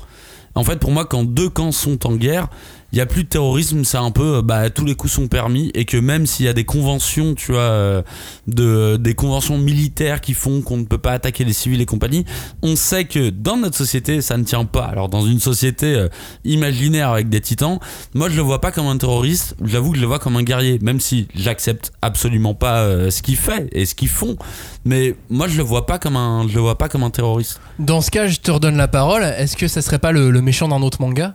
En 0.55 0.65
fait, 0.65 0.79
pour 0.79 0.91
moi, 0.91 1.05
quand 1.05 1.25
deux 1.25 1.49
camps 1.51 1.73
sont 1.73 2.07
en 2.07 2.17
guerre, 2.17 2.49
il 2.93 2.99
y 2.99 3.01
a 3.01 3.07
plus 3.07 3.25
de 3.25 3.29
terrorisme, 3.29 3.85
c'est 3.85 3.97
un 3.97 4.11
peu, 4.11 4.43
bah, 4.43 4.71
tous 4.71 4.85
les 4.85 4.95
coups 4.95 5.13
sont 5.13 5.29
permis 5.29 5.71
et 5.75 5.85
que 5.85 5.97
même 5.97 6.25
s'il 6.25 6.47
y 6.47 6.49
a 6.49 6.53
des 6.53 6.65
conventions, 6.65 7.35
tu 7.35 7.53
vois, 7.53 7.61
euh, 7.61 8.03
de, 8.47 8.97
des 8.97 9.15
conventions 9.15 9.59
militaires 9.59 10.21
qui 10.21 10.35
font 10.35 10.63
qu'on 10.63 10.77
ne 10.77 10.85
peut 10.85 10.99
pas 10.99 11.13
attaquer 11.13 11.45
les 11.45 11.53
civils 11.53 11.81
et 11.81 11.87
compagnie, 11.87 12.25
on 12.63 12.77
sait 12.77 13.05
que 13.05 13.31
dans 13.31 13.57
notre 13.57 13.77
société, 13.77 14.21
ça 14.21 14.37
ne 14.37 14.45
tient 14.45 14.65
pas. 14.65 14.85
Alors, 14.85 15.09
dans 15.09 15.27
une 15.27 15.41
société 15.41 15.95
euh, 15.95 16.09
imaginaire 16.45 17.11
avec 17.11 17.29
des 17.29 17.41
titans, 17.41 17.81
moi, 18.15 18.29
je 18.29 18.37
le 18.37 18.43
vois 18.43 18.61
pas 18.61 18.71
comme 18.71 18.87
un 18.87 18.97
terroriste, 18.97 19.57
j'avoue 19.65 19.91
que 19.91 19.97
je 19.97 20.03
le 20.03 20.07
vois 20.07 20.21
comme 20.21 20.37
un 20.37 20.43
guerrier, 20.43 20.79
même 20.81 21.01
si 21.01 21.27
j'accepte 21.35 21.93
absolument 22.03 22.55
pas 22.55 22.83
euh, 22.83 23.11
ce 23.11 23.21
qu'il 23.21 23.37
fait 23.37 23.69
et 23.73 23.85
ce 23.85 23.95
qu'ils 23.95 24.09
font. 24.09 24.37
Mais 24.85 25.17
moi, 25.29 25.49
je 25.49 25.57
le 25.57 25.65
vois 25.65 25.87
pas 25.87 25.99
comme 25.99 26.17
un, 26.17 26.47
je 26.49 26.55
le 26.55 26.61
vois 26.61 26.79
pas 26.79 26.89
comme 26.89 27.03
un 27.03 27.11
terroriste. 27.11 27.61
Dans 27.81 28.01
ce 28.01 28.13
cas, 28.13 28.29
je 28.29 28.39
te 28.39 28.51
redonne 28.53 28.77
la 28.77 28.89
parole. 28.89 29.25
Est-ce 29.25 29.57
que 29.57 29.67
ça 29.67 29.83
serait 29.83 29.99
pas 29.99 30.13
le 30.13 30.41
méchant 30.41 30.69
d'un 30.69 30.83
autre 30.83 31.01
manga? 31.01 31.35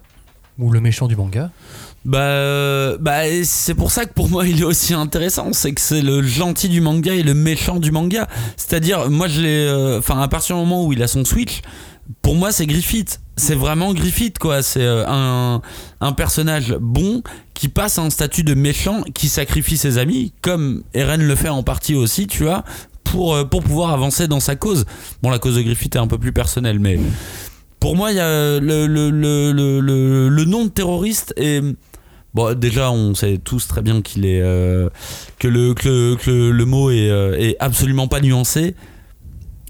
Ou 0.59 0.71
le 0.71 0.81
méchant 0.81 1.07
du 1.07 1.15
manga 1.15 1.49
Bah, 2.05 2.19
euh, 2.19 2.97
bah 2.99 3.21
c'est 3.43 3.73
pour 3.73 3.91
ça 3.91 4.05
que 4.05 4.13
pour 4.13 4.29
moi 4.29 4.47
il 4.47 4.61
est 4.61 4.65
aussi 4.65 4.93
intéressant, 4.93 5.53
c'est 5.53 5.73
que 5.73 5.81
c'est 5.81 6.01
le 6.01 6.21
gentil 6.21 6.69
du 6.69 6.81
manga 6.81 7.13
et 7.13 7.23
le 7.23 7.33
méchant 7.33 7.79
du 7.79 7.91
manga. 7.91 8.27
C'est-à-dire, 8.57 9.09
moi 9.09 9.27
je 9.27 9.41
l'ai, 9.41 9.65
euh, 9.65 9.99
enfin 9.99 10.21
à 10.21 10.27
partir 10.27 10.55
du 10.55 10.61
moment 10.61 10.85
où 10.85 10.93
il 10.93 11.01
a 11.01 11.07
son 11.07 11.25
switch, 11.25 11.61
pour 12.21 12.35
moi 12.35 12.51
c'est 12.51 12.65
Griffith. 12.65 13.21
C'est 13.37 13.55
vraiment 13.55 13.93
Griffith 13.93 14.39
quoi. 14.39 14.61
C'est 14.61 14.83
euh, 14.83 15.05
un, 15.07 15.61
un 16.01 16.11
personnage 16.11 16.75
bon 16.79 17.23
qui 17.53 17.67
passe 17.69 17.97
à 17.97 18.03
un 18.03 18.09
statut 18.09 18.43
de 18.43 18.53
méchant, 18.53 19.03
qui 19.13 19.29
sacrifie 19.29 19.77
ses 19.77 19.97
amis, 19.97 20.33
comme 20.41 20.83
Eren 20.93 21.21
le 21.21 21.35
fait 21.35 21.49
en 21.49 21.63
partie 21.63 21.95
aussi, 21.95 22.27
tu 22.27 22.43
vois, 22.43 22.63
pour 23.03 23.47
pour 23.49 23.63
pouvoir 23.63 23.91
avancer 23.91 24.27
dans 24.27 24.39
sa 24.39 24.55
cause. 24.55 24.85
Bon, 25.21 25.29
la 25.29 25.39
cause 25.39 25.55
de 25.55 25.61
Griffith 25.61 25.95
est 25.95 25.99
un 25.99 26.07
peu 26.07 26.17
plus 26.17 26.33
personnelle, 26.33 26.79
mais 26.79 26.99
pour 27.81 27.97
moi 27.97 28.11
il 28.11 28.15
y 28.17 28.21
a 28.21 28.59
le 28.61 28.87
le, 28.87 29.09
le, 29.09 30.29
le, 30.29 30.45
nom 30.45 30.63
de 30.65 30.69
terroriste 30.69 31.33
et 31.35 31.59
Bon, 32.33 32.57
déjà, 32.57 32.91
on 32.93 33.13
sait 33.13 33.39
tous 33.43 33.67
très 33.67 33.81
bien 33.81 34.01
qu'il 34.01 34.25
est 34.25 34.39
euh, 34.41 34.87
que 35.37 35.49
le 35.49 35.73
que, 35.73 36.15
que 36.15 36.31
le- 36.31 36.51
le 36.53 36.63
mot 36.65 36.89
est, 36.89 37.09
euh, 37.09 37.37
est 37.37 37.57
absolument 37.59 38.07
pas 38.07 38.21
nuancé. 38.21 38.73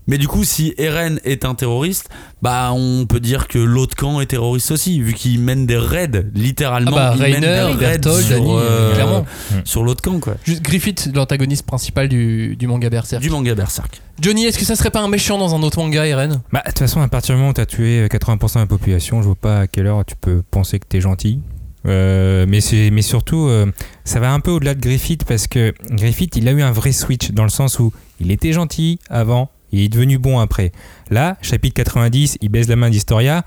Mais 0.08 0.18
du 0.18 0.28
coup, 0.28 0.44
si 0.44 0.74
Eren 0.78 1.20
est 1.24 1.46
un 1.46 1.54
terroriste, 1.54 2.10
bah 2.42 2.72
on 2.74 3.06
peut 3.06 3.20
dire 3.20 3.48
que 3.48 3.60
l'autre 3.60 3.96
camp 3.96 4.20
est 4.20 4.26
terroriste 4.26 4.72
aussi, 4.72 5.00
vu 5.00 5.14
qu'il 5.14 5.40
mène 5.40 5.66
des 5.68 5.78
raids, 5.78 6.24
littéralement. 6.34 6.92
Ah 6.98 7.12
bah, 7.12 7.14
il 7.16 7.22
mène 7.22 7.34
Reiner, 7.46 7.48
des 7.78 7.86
raids 7.86 7.98
Berthold, 8.00 8.24
sur, 8.26 8.36
Danny, 8.38 8.52
euh, 8.58 8.94
clairement. 8.96 9.26
sur 9.64 9.84
l'autre 9.84 10.02
camp, 10.02 10.20
quoi. 10.20 10.36
Juste 10.44 10.64
Griffith, 10.64 11.10
l'antagoniste 11.14 11.66
principal 11.66 12.10
du, 12.10 12.56
du 12.56 12.66
manga 12.68 12.90
Berserk. 12.90 13.22
Du 13.22 13.30
manga 13.30 13.54
Berserk. 13.54 14.02
Johnny, 14.20 14.46
est-ce 14.46 14.58
que 14.58 14.66
ça 14.66 14.76
serait 14.76 14.90
pas 14.90 15.02
un 15.02 15.08
méchant 15.08 15.38
dans 15.38 15.54
un 15.56 15.62
autre 15.62 15.78
manga, 15.80 16.06
Eren? 16.06 16.42
Bah, 16.52 16.62
de 16.66 16.70
toute 16.72 16.80
façon, 16.80 17.00
à 17.02 17.08
partir 17.08 17.36
du 17.36 17.40
moment 17.40 17.52
où 17.52 17.54
tu 17.54 17.62
as 17.62 17.66
tué 17.68 18.08
80% 18.08 18.56
de 18.56 18.60
la 18.60 18.66
population, 18.66 19.22
je 19.22 19.28
vois 19.28 19.36
pas 19.36 19.60
à 19.62 19.68
quelle 19.68 19.86
heure 19.88 20.04
tu 20.06 20.16
peux 20.20 20.42
penser 20.50 20.80
que 20.80 20.86
t'es 20.88 21.00
gentil. 21.02 21.40
Euh, 21.88 22.46
mais, 22.48 22.62
c'est- 22.62 22.92
mais 22.92 23.02
surtout, 23.02 23.48
euh, 23.48 23.66
ça 24.04 24.20
va 24.20 24.32
un 24.34 24.40
peu 24.40 24.52
au-delà 24.52 24.76
de 24.76 24.80
Griffith 24.82 25.26
parce 25.26 25.48
que 25.48 25.74
Griffith, 25.90 26.36
il 26.36 26.48
a 26.48 26.52
eu 26.52 26.62
un 26.62 26.72
vrai 26.72 26.92
switch 26.92 27.32
dans 27.32 27.44
le 27.44 27.50
sens 27.50 27.80
où 27.80 27.92
il 28.20 28.30
était 28.32 28.54
gentil 28.54 29.00
avant, 29.10 29.50
il 29.72 29.82
est 29.82 29.90
devenu 29.90 30.18
bon 30.18 30.40
après. 30.40 30.72
Là, 31.10 31.38
chapitre 31.42 31.76
90, 31.76 32.38
il 32.42 32.50
baise 32.50 32.68
la 32.68 32.76
main 32.76 32.90
d'Historia. 32.90 33.44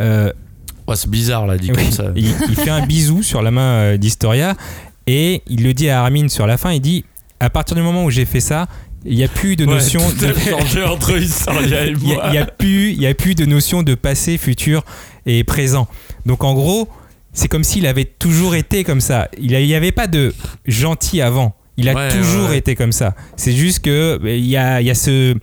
euh, 0.00 0.32
Ouais, 0.88 0.94
c'est 0.96 1.10
bizarre, 1.10 1.46
là, 1.46 1.58
dit 1.58 1.72
oui, 1.72 1.82
comme 1.82 1.92
ça. 1.92 2.04
il, 2.14 2.26
il 2.48 2.54
fait 2.56 2.70
un 2.70 2.86
bisou 2.86 3.22
sur 3.22 3.42
la 3.42 3.50
main 3.50 3.60
euh, 3.62 3.96
d'Historia 3.96 4.54
et 5.08 5.42
il 5.48 5.62
le 5.64 5.74
dit 5.74 5.88
à 5.88 6.02
Armin 6.02 6.28
sur 6.28 6.46
la 6.46 6.56
fin. 6.56 6.70
Il 6.72 6.80
dit 6.80 7.04
À 7.40 7.50
partir 7.50 7.74
du 7.76 7.82
moment 7.82 8.04
où 8.04 8.10
j'ai 8.10 8.24
fait 8.24 8.38
ça, 8.40 8.68
il 9.04 9.16
n'y 9.16 9.24
a 9.24 9.28
plus 9.28 9.56
de 9.56 9.64
Ouais, 9.66 9.74
notion 9.74 10.00
de 10.20 10.32
changé 10.32 10.84
entre 10.84 11.18
Historia 11.20 11.86
et 11.86 11.90
il 11.90 12.08
y 12.08 12.12
a- 12.12 12.14
moi. 12.16 12.24
il 12.28 12.34
y 12.34 12.38
a, 12.38 12.46
plus 12.46 12.90
il 12.92 13.00
y 13.02 13.06
a 13.06 13.14
plus 13.14 13.34
de 13.34 13.44
notion 13.46 13.82
de 13.82 13.94
passé, 13.96 14.38
futur 14.38 14.84
et 15.26 15.42
présent. 15.44 15.88
Donc 16.24 16.44
en 16.44 16.54
gros, 16.54 16.88
c'est 17.32 17.48
comme 17.48 17.64
s'il 17.64 17.86
avait 17.86 18.04
toujours 18.04 18.54
été 18.54 18.84
comme 18.84 19.00
ça. 19.00 19.28
Il 19.38 19.48
n'y 19.58 19.74
avait 19.74 19.92
pas 19.92 20.06
de 20.06 20.32
gentil 20.66 21.20
avant. 21.20 21.54
Il 21.76 21.88
a 21.88 21.94
Ouais, 21.94 22.08
toujours 22.10 22.50
ouais, 22.50 22.58
été 22.58 22.74
comme 22.76 22.92
ça. 22.92 23.14
C'est 23.36 23.52
juste 23.52 23.80
que 23.80 24.18
euh, 24.24 24.36
il 24.36 24.46
y 24.46 24.56
a, 24.56 24.80
y 24.80 24.88
a 24.90 24.94
ce 24.94 25.34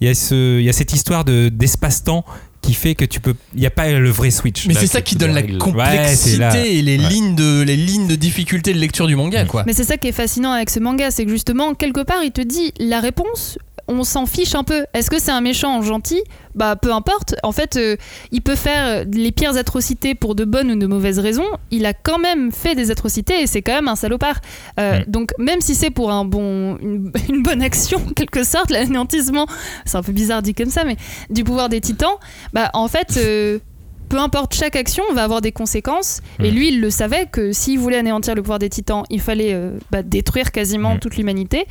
il 0.00 0.06
y 0.08 0.10
a 0.10 0.14
ce 0.14 0.58
il 0.58 0.64
y 0.64 0.68
a 0.68 0.72
cette 0.72 0.92
histoire 0.92 1.24
de 1.24 1.48
d'espace-temps 1.48 2.24
qui 2.62 2.74
fait 2.74 2.94
que 2.94 3.04
tu 3.04 3.20
peux 3.20 3.34
il 3.54 3.60
n'y 3.60 3.66
a 3.66 3.70
pas 3.70 3.90
le 3.92 4.10
vrai 4.10 4.30
switch. 4.30 4.66
Mais 4.66 4.74
Là, 4.74 4.80
c'est 4.80 4.86
ça 4.88 5.00
qui 5.00 5.14
donne 5.16 5.30
la 5.34 5.40
règle. 5.40 5.58
Complexité 5.58 6.78
et 6.78 6.82
les, 6.82 6.98
Ouais. 6.98 7.08
lignes 7.08 7.36
de, 7.36 7.62
les 7.62 7.76
lignes 7.76 8.08
de 8.08 8.16
difficulté 8.16 8.72
de 8.72 8.78
lecture 8.78 9.06
du 9.06 9.14
manga, 9.14 9.44
quoi. 9.44 9.62
Mais 9.66 9.72
c'est 9.72 9.84
ça 9.84 9.96
qui 9.96 10.08
est 10.08 10.12
fascinant 10.12 10.50
avec 10.52 10.70
ce 10.70 10.80
manga, 10.80 11.10
c'est 11.10 11.24
que 11.24 11.30
justement, 11.30 11.74
quelque 11.74 12.02
part, 12.02 12.24
il 12.24 12.32
te 12.32 12.40
dit 12.40 12.72
la 12.80 13.00
réponse, 13.00 13.58
on 13.88 14.04
s'en 14.04 14.26
fiche 14.26 14.54
un 14.54 14.64
peu. 14.64 14.84
Est-ce 14.94 15.10
que 15.10 15.20
c'est 15.20 15.30
un 15.30 15.40
méchant 15.40 15.80
gentil? 15.82 16.22
Bah 16.54 16.76
peu 16.76 16.92
importe. 16.92 17.34
En 17.42 17.52
fait, 17.52 17.76
euh, 17.76 17.96
il 18.32 18.42
peut 18.42 18.54
faire 18.54 19.04
les 19.10 19.30
pires 19.32 19.56
atrocités 19.56 20.14
pour 20.14 20.34
de 20.34 20.44
bonnes 20.44 20.70
ou 20.72 20.76
de 20.76 20.86
mauvaises 20.86 21.18
raisons. 21.18 21.46
Il 21.70 21.86
a 21.86 21.92
quand 21.92 22.18
même 22.18 22.50
fait 22.52 22.74
des 22.74 22.90
atrocités 22.90 23.42
et 23.42 23.46
c'est 23.46 23.62
quand 23.62 23.74
même 23.74 23.88
un 23.88 23.96
salopard. 23.96 24.40
Euh. 24.80 25.00
Donc 25.06 25.32
même 25.38 25.60
si 25.60 25.74
c'est 25.74 25.90
pour 25.90 26.10
un 26.10 26.24
bon, 26.24 26.76
une, 26.78 27.12
une 27.28 27.42
bonne 27.42 27.62
action, 27.62 27.98
en 28.08 28.12
quelque 28.12 28.44
sorte, 28.44 28.70
l'anéantissement, 28.72 29.46
c'est 29.84 29.96
un 29.96 30.02
peu 30.02 30.12
bizarre 30.12 30.42
dit 30.42 30.54
comme 30.54 30.70
ça, 30.70 30.84
mais 30.84 30.96
du 31.30 31.44
pouvoir 31.44 31.68
des 31.68 31.80
titans, 31.80 32.16
bah 32.52 32.70
en 32.74 32.88
fait. 32.88 33.16
euh, 33.18 33.58
peu 34.08 34.18
importe 34.18 34.54
chaque 34.54 34.76
action 34.76 35.02
va 35.14 35.22
avoir 35.24 35.40
des 35.40 35.52
conséquences 35.52 36.20
et 36.42 36.50
Mm. 36.50 36.54
lui 36.54 36.68
il 36.68 36.80
le 36.80 36.90
savait 36.90 37.26
que 37.30 37.52
s'il 37.52 37.78
voulait 37.78 37.98
anéantir 37.98 38.34
le 38.34 38.42
pouvoir 38.42 38.58
des 38.58 38.68
titans 38.68 39.02
il 39.10 39.20
fallait 39.20 39.52
euh, 39.54 39.78
bah, 39.90 40.02
détruire 40.02 40.52
quasiment 40.52 40.94
Mm. 40.94 40.98
toute 41.00 41.16
l'humanité 41.16 41.66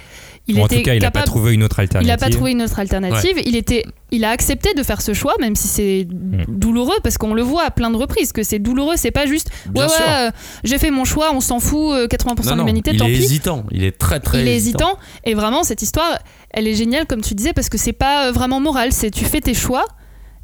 il 0.47 0.59
en 0.61 0.67
tout 0.67 0.81
cas, 0.83 0.93
il 0.93 1.01
n'a 1.01 1.09
pas 1.11 1.23
trouvé 1.23 1.53
une 1.53 1.63
autre 1.63 1.79
il 1.79 1.83
alternative. 1.83 2.07
n'a 2.07 2.17
pas 2.17 2.29
trouvé 2.29 2.51
une 2.51 2.61
autre 2.61 2.77
alternative. 2.79 3.41
Il, 3.47 3.55
était, 3.55 3.83
il 4.11 4.23
a 4.23 4.29
accepté 4.29 4.75
de 4.75 4.83
faire 4.83 5.01
ce 5.01 5.15
choix, 5.15 5.33
même 5.41 5.55
si 5.55 5.67
c'est 5.67 6.05
Mm. 6.07 6.43
douloureux, 6.47 6.97
parce 7.03 7.17
qu'on 7.17 7.33
le 7.33 7.41
voit 7.41 7.63
à 7.63 7.71
plein 7.71 7.89
de 7.89 7.95
reprises, 7.97 8.31
que 8.31 8.43
c'est 8.43 8.59
douloureux, 8.59 8.93
c'est 8.95 9.09
pas 9.09 9.25
juste 9.25 9.49
Bien 9.71 9.87
ouais, 9.87 9.93
euh, 10.07 10.29
j'ai 10.63 10.77
fait 10.77 10.91
mon 10.91 11.03
choix, 11.03 11.31
on 11.33 11.39
s'en 11.41 11.59
fout, 11.59 11.93
euh, 11.93 12.07
80% 12.07 12.43
de 12.43 12.49
Non, 12.51 12.55
non, 12.57 12.63
l'humanité, 12.63 12.91
il 12.93 12.99
tant 12.99 13.07
est 13.07 13.13
pis. 13.13 13.23
hésitant. 13.23 13.65
Il 13.71 13.83
est 13.83 13.97
très 13.97 14.19
très 14.19 14.41
il 14.41 14.47
est 14.47 14.55
hésitant. 14.55 14.99
Et 15.23 15.33
vraiment, 15.33 15.63
cette 15.63 15.81
histoire, 15.81 16.19
elle 16.51 16.67
est 16.67 16.75
géniale, 16.75 17.07
comme 17.07 17.21
tu 17.21 17.33
disais, 17.33 17.53
parce 17.53 17.69
que 17.69 17.79
c'est 17.79 17.91
pas 17.93 18.27
euh, 18.27 18.31
vraiment 18.31 18.59
moral. 18.59 18.91
C'est 18.91 19.09
tu 19.09 19.25
fais 19.25 19.41
tes 19.41 19.55
choix, 19.55 19.85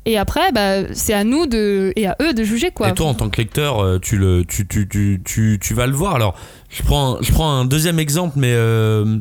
et 0.06 0.18
après, 0.18 0.52
bah, 0.52 0.94
c'est 0.94 1.14
à 1.14 1.24
nous 1.24 1.46
de, 1.46 1.94
et 1.96 2.08
à 2.08 2.16
eux 2.22 2.34
de 2.34 2.44
juger, 2.44 2.72
quoi. 2.72 2.90
Et 2.90 2.94
toi, 2.94 3.08
en 3.08 3.14
tant 3.14 3.30
que 3.30 3.38
lecteur, 3.38 3.80
euh, 3.84 4.00
tu, 4.00 4.18
le, 4.18 4.44
tu, 4.46 4.68
tu, 4.68 4.88
tu, 4.88 5.22
tu, 5.24 5.60
tu 5.62 5.74
vas 5.74 5.88
le 5.88 5.94
voir. 5.94 6.16
Alors, 6.16 6.36
je 6.70 6.82
prends, 6.84 7.16
un- 7.16 7.22
je 7.22 7.32
prends 7.32 7.52
un 7.52 7.66
deuxième 7.66 8.00
exemple, 8.00 8.34
mais 8.40 8.52
euh, 8.54 9.20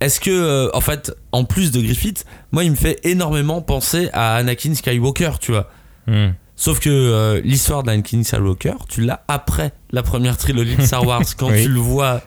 est-ce 0.00 0.20
que, 0.20 0.30
euh, 0.30 0.70
en 0.74 0.80
fait, 0.80 1.12
en 1.32 1.44
plus 1.44 1.70
de 1.72 1.80
Griffith, 1.80 2.24
moi, 2.52 2.64
il 2.64 2.70
me 2.70 2.76
fait 2.76 2.98
énormément 3.04 3.60
penser 3.60 4.08
à 4.12 4.36
Anakin 4.36 4.74
Skywalker, 4.74 5.32
tu 5.40 5.52
vois. 5.52 5.68
Hmm. 6.06 6.30
Sauf 6.56 6.78
que 6.78 6.90
euh, 6.90 7.40
l'histoire 7.42 7.82
d'Anakin 7.82 8.22
Skywalker, 8.22 8.74
tu 8.88 9.00
l'as 9.00 9.22
après 9.28 9.72
la 9.92 10.02
première 10.02 10.36
trilogie 10.36 10.76
de 10.76 10.82
Star 10.82 11.06
Wars, 11.06 11.22
quand 11.38 11.48
Oui. 11.50 11.62
tu 11.62 11.68
le 11.70 11.78
vois 11.80 12.20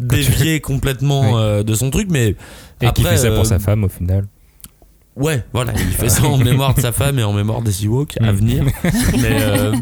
dévier 0.00 0.60
complètement 0.60 1.20
Oui. 1.34 1.40
euh, 1.42 1.62
de 1.62 1.74
son 1.74 1.90
truc, 1.90 2.08
mais 2.10 2.28
Et 2.28 2.36
qui 2.80 2.86
après, 2.86 3.10
fait 3.10 3.16
ça 3.18 3.28
pour 3.30 3.40
euh, 3.40 3.44
sa 3.44 3.58
femme 3.58 3.84
au 3.84 3.88
final. 3.90 4.24
Ouais, 5.16 5.44
voilà, 5.52 5.72
il 5.76 5.92
fait 5.94 6.08
ça 6.08 6.22
en 6.24 6.36
mémoire 6.38 6.74
de 6.74 6.80
sa 6.80 6.90
femme 6.90 7.20
et 7.20 7.22
en 7.22 7.32
mémoire 7.32 7.62
des 7.62 7.84
Ewoks 7.84 8.14
à 8.20 8.32
Mm. 8.32 8.36
venir. 8.36 8.64
Mais 8.82 9.28
euh, 9.42 9.72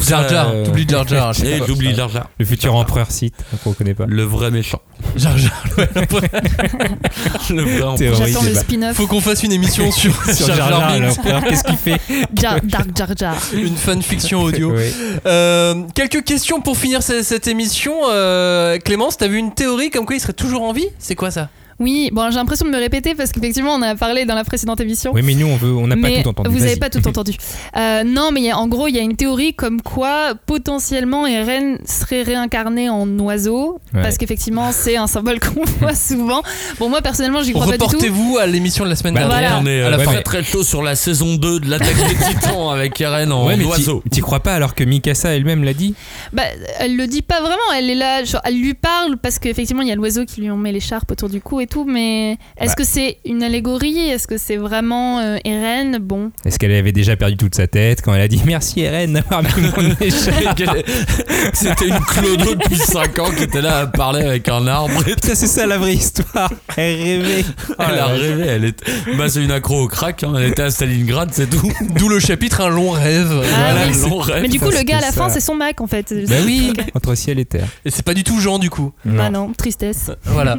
ça, 0.00 0.08
Jar 0.22 0.28
Jar, 0.28 0.48
euh, 0.52 0.64
t'oublies 0.64 0.86
Jar 0.88 1.06
Jar. 1.08 1.32
Et 1.44 1.60
j'oublie 1.66 1.92
Jar 1.94 2.08
Jar. 2.08 2.30
Le 2.38 2.44
futur 2.44 2.74
empereur 2.76 3.10
Sith, 3.10 3.34
qu'on 3.64 3.72
connaît 3.72 3.94
pas. 3.94 4.06
Le 4.06 4.22
vrai 4.22 4.50
méchant. 4.52 4.80
Jar 5.16 5.36
Jar. 5.36 5.64
Le 7.50 7.62
vrai 7.62 7.82
empereur. 7.82 8.14
J'attends 8.14 8.42
le 8.44 8.54
spin-off. 8.54 8.96
Faut 8.96 9.06
qu'on 9.06 9.20
fasse 9.20 9.42
une 9.42 9.52
émission 9.52 9.90
sur, 9.92 10.14
Sur 10.32 10.46
Jar 10.46 10.56
Jar 10.56 10.68
Jar 10.98 11.24
Jar, 11.24 11.44
qu'est-ce 11.44 11.64
qu'il 11.64 11.76
fait 11.76 12.00
Jar- 12.40 12.60
Dark 12.62 12.88
Jar 12.96 13.08
Jar. 13.16 13.36
une 13.52 13.76
fanfiction 13.76 14.42
audio. 14.42 14.72
Euh, 15.26 15.82
quelques 15.94 16.24
questions 16.24 16.60
pour 16.60 16.76
finir 16.76 17.02
cette, 17.02 17.24
cette 17.24 17.48
émission. 17.48 17.94
Euh, 18.08 18.78
Clémence, 18.78 19.16
t'as 19.16 19.28
vu 19.28 19.38
une 19.38 19.52
théorie 19.52 19.90
comme 19.90 20.06
quoi 20.06 20.16
il 20.16 20.20
serait 20.20 20.32
toujours 20.32 20.62
en 20.62 20.72
vie? 20.72 20.86
C'est 20.98 21.14
quoi 21.16 21.30
ça? 21.30 21.48
Oui, 21.80 22.10
bon, 22.12 22.30
j'ai 22.30 22.36
l'impression 22.36 22.66
de 22.66 22.70
me 22.70 22.76
répéter 22.78 23.14
parce 23.14 23.32
qu'effectivement, 23.32 23.72
on 23.74 23.82
a 23.82 23.94
parlé 23.94 24.24
dans 24.26 24.34
la 24.34 24.44
précédente 24.44 24.80
émission. 24.80 25.12
Oui, 25.14 25.22
mais 25.24 25.34
nous, 25.34 25.46
on 25.46 25.56
veut, 25.56 25.72
on 25.72 25.86
n'a 25.86 25.96
pas 25.96 26.10
tout 26.22 26.28
entendu. 26.28 26.50
Vous 26.50 26.58
n'avez 26.60 26.76
pas 26.76 26.90
tout 26.90 27.06
entendu. 27.08 27.32
Euh, 27.76 28.04
non, 28.04 28.30
mais 28.32 28.40
il 28.40 28.46
y 28.46 28.50
a- 28.50 28.58
en 28.58 28.68
gros, 28.68 28.86
il 28.86 28.94
y 28.94 28.98
a 28.98 29.02
une 29.02 29.16
théorie 29.16 29.54
comme 29.54 29.80
quoi 29.80 30.34
potentiellement 30.46 31.26
Eren 31.26 31.78
serait 31.86 32.22
réincarné 32.22 32.88
en 32.90 33.08
oiseau, 33.18 33.78
Ouais. 33.94 34.02
parce 34.02 34.18
qu'effectivement, 34.18 34.70
c'est 34.72 34.96
un 34.96 35.06
symbole 35.06 35.40
qu'on 35.40 35.64
voit 35.80 35.94
souvent. 35.94 36.42
Bon, 36.78 36.88
moi 36.90 37.00
personnellement, 37.00 37.42
j'y 37.42 37.52
crois 37.52 37.66
pas 37.66 37.72
du 37.72 37.78
tout. 37.78 37.84
Reportez-vous 37.86 38.38
à 38.38 38.46
l'émission 38.46 38.84
de 38.84 38.90
la 38.90 38.96
semaine 38.96 39.14
Bah, 39.14 39.20
dernière. 39.26 39.60
Voilà. 39.60 39.62
On 39.62 39.66
est 39.66 39.82
à 39.82 39.90
la 39.90 39.96
euh, 39.98 40.04
fin. 40.04 40.10
très, 40.12 40.22
très 40.22 40.44
chaud 40.44 40.62
sur 40.62 40.82
la 40.82 40.94
saison 40.94 41.34
2 41.36 41.60
de 41.60 41.70
l'attaque 41.70 41.96
des 41.96 42.14
titans 42.34 42.70
avec 42.72 43.00
Eren 43.00 43.32
en 43.32 43.46
Ouais, 43.46 43.56
mais 43.56 43.64
oiseau. 43.64 44.02
t'y 44.10 44.20
crois 44.20 44.40
pas 44.40 44.54
alors 44.54 44.74
que 44.74 44.84
Mikasa 44.84 45.30
elle-même 45.34 45.64
l'a 45.64 45.72
dit? 45.74 45.94
Bah, 46.32 46.42
elle 46.78 46.96
le 46.96 47.06
dit 47.06 47.22
pas 47.22 47.40
vraiment. 47.40 47.56
Elle 47.76 47.88
est 47.90 47.94
là, 47.94 48.22
genre, 48.24 48.42
elle 48.44 48.60
lui 48.60 48.74
parle 48.74 49.16
parce 49.16 49.38
qu'effectivement, 49.38 49.82
il 49.82 49.88
y 49.88 49.92
a 49.92 49.96
l'oiseau 49.96 50.24
qui 50.26 50.42
lui 50.42 50.50
en 50.50 50.56
met 50.56 50.72
l'écharpe 50.72 51.10
autour 51.10 51.28
du 51.30 51.40
cou 51.40 51.60
et 51.60 51.66
tout. 51.70 51.84
Mais 51.84 52.32
est-ce 52.58 52.68
Bah. 52.68 52.74
que 52.76 52.84
c'est 52.84 53.16
une 53.24 53.42
allégorie? 53.42 53.98
Est-ce 54.10 54.26
que 54.26 54.36
c'est 54.36 54.56
vraiment 54.58 55.20
euh, 55.20 55.38
Eren 55.44 55.98
Bon, 56.00 56.30
Est-ce 56.44 56.58
qu'elle 56.58 56.72
avait 56.72 56.92
déjà 56.92 57.16
perdu 57.16 57.36
toute 57.38 57.54
sa 57.54 57.66
tête 57.66 58.02
quand 58.02 58.12
elle 58.14 58.20
a 58.20 58.28
dit 58.28 58.42
merci 58.44 58.80
Eren 58.82 59.14
d'avoir 59.14 59.42
mis 59.42 59.48
mon 59.62 59.94
Qu'elle- 60.54 60.84
C'était 61.54 61.88
une 61.88 61.98
clodo 62.00 62.54
depuis 62.54 62.76
5 62.76 63.18
ans 63.18 63.30
qui 63.36 63.44
était 63.44 63.62
là 63.62 63.78
à 63.80 63.86
parler 63.86 64.22
avec 64.24 64.48
un 64.48 64.66
arbre. 64.66 65.02
Ça, 65.22 65.34
c'est 65.34 65.46
ça 65.46 65.66
la 65.66 65.78
vraie 65.78 65.94
histoire. 65.94 66.52
Elle 66.76 66.96
rêvait. 67.02 67.44
Elle 67.78 67.98
a 67.98 68.06
rêvé, 68.06 68.46
elle 68.46 68.64
était. 68.66 68.84
Bah, 69.16 69.28
c'est 69.28 69.42
une 69.42 69.52
accro 69.52 69.80
au 69.82 69.88
crack, 69.88 70.22
hein. 70.24 70.32
elle 70.36 70.48
était 70.48 70.62
à 70.62 70.70
Stalingrad, 70.70 71.30
c'est 71.32 71.48
tout. 71.48 71.70
D'où 71.96 72.08
le 72.08 72.18
chapitre 72.20 72.60
Un 72.62 72.68
long 72.68 72.90
rêve. 72.90 73.30
Ah 73.42 73.72
Voilà, 73.72 73.86
oui, 73.90 74.08
long 74.10 74.18
rêve. 74.18 74.42
mais 74.42 74.48
du 74.48 74.58
coup, 74.60 74.70
le 74.70 74.82
gars 74.82 74.98
à 74.98 75.00
la 75.00 75.06
ça. 75.12 75.12
fin, 75.12 75.28
c'est 75.28 75.40
son 75.40 75.54
Mac 75.54 75.80
en 75.80 75.86
fait. 75.86 76.12
Bah 76.28 76.34
oui, 76.44 76.72
Ok. 76.78 76.84
entre 76.94 77.14
ciel 77.14 77.38
et 77.38 77.44
terre. 77.44 77.66
Et 77.84 77.90
c'est 77.90 78.04
pas 78.04 78.14
du 78.14 78.24
tout 78.24 78.38
Jean 78.40 78.58
du 78.58 78.70
coup. 78.70 78.92
Bah 79.04 79.30
non, 79.30 79.52
tristesse. 79.56 80.10
Voilà. 80.24 80.58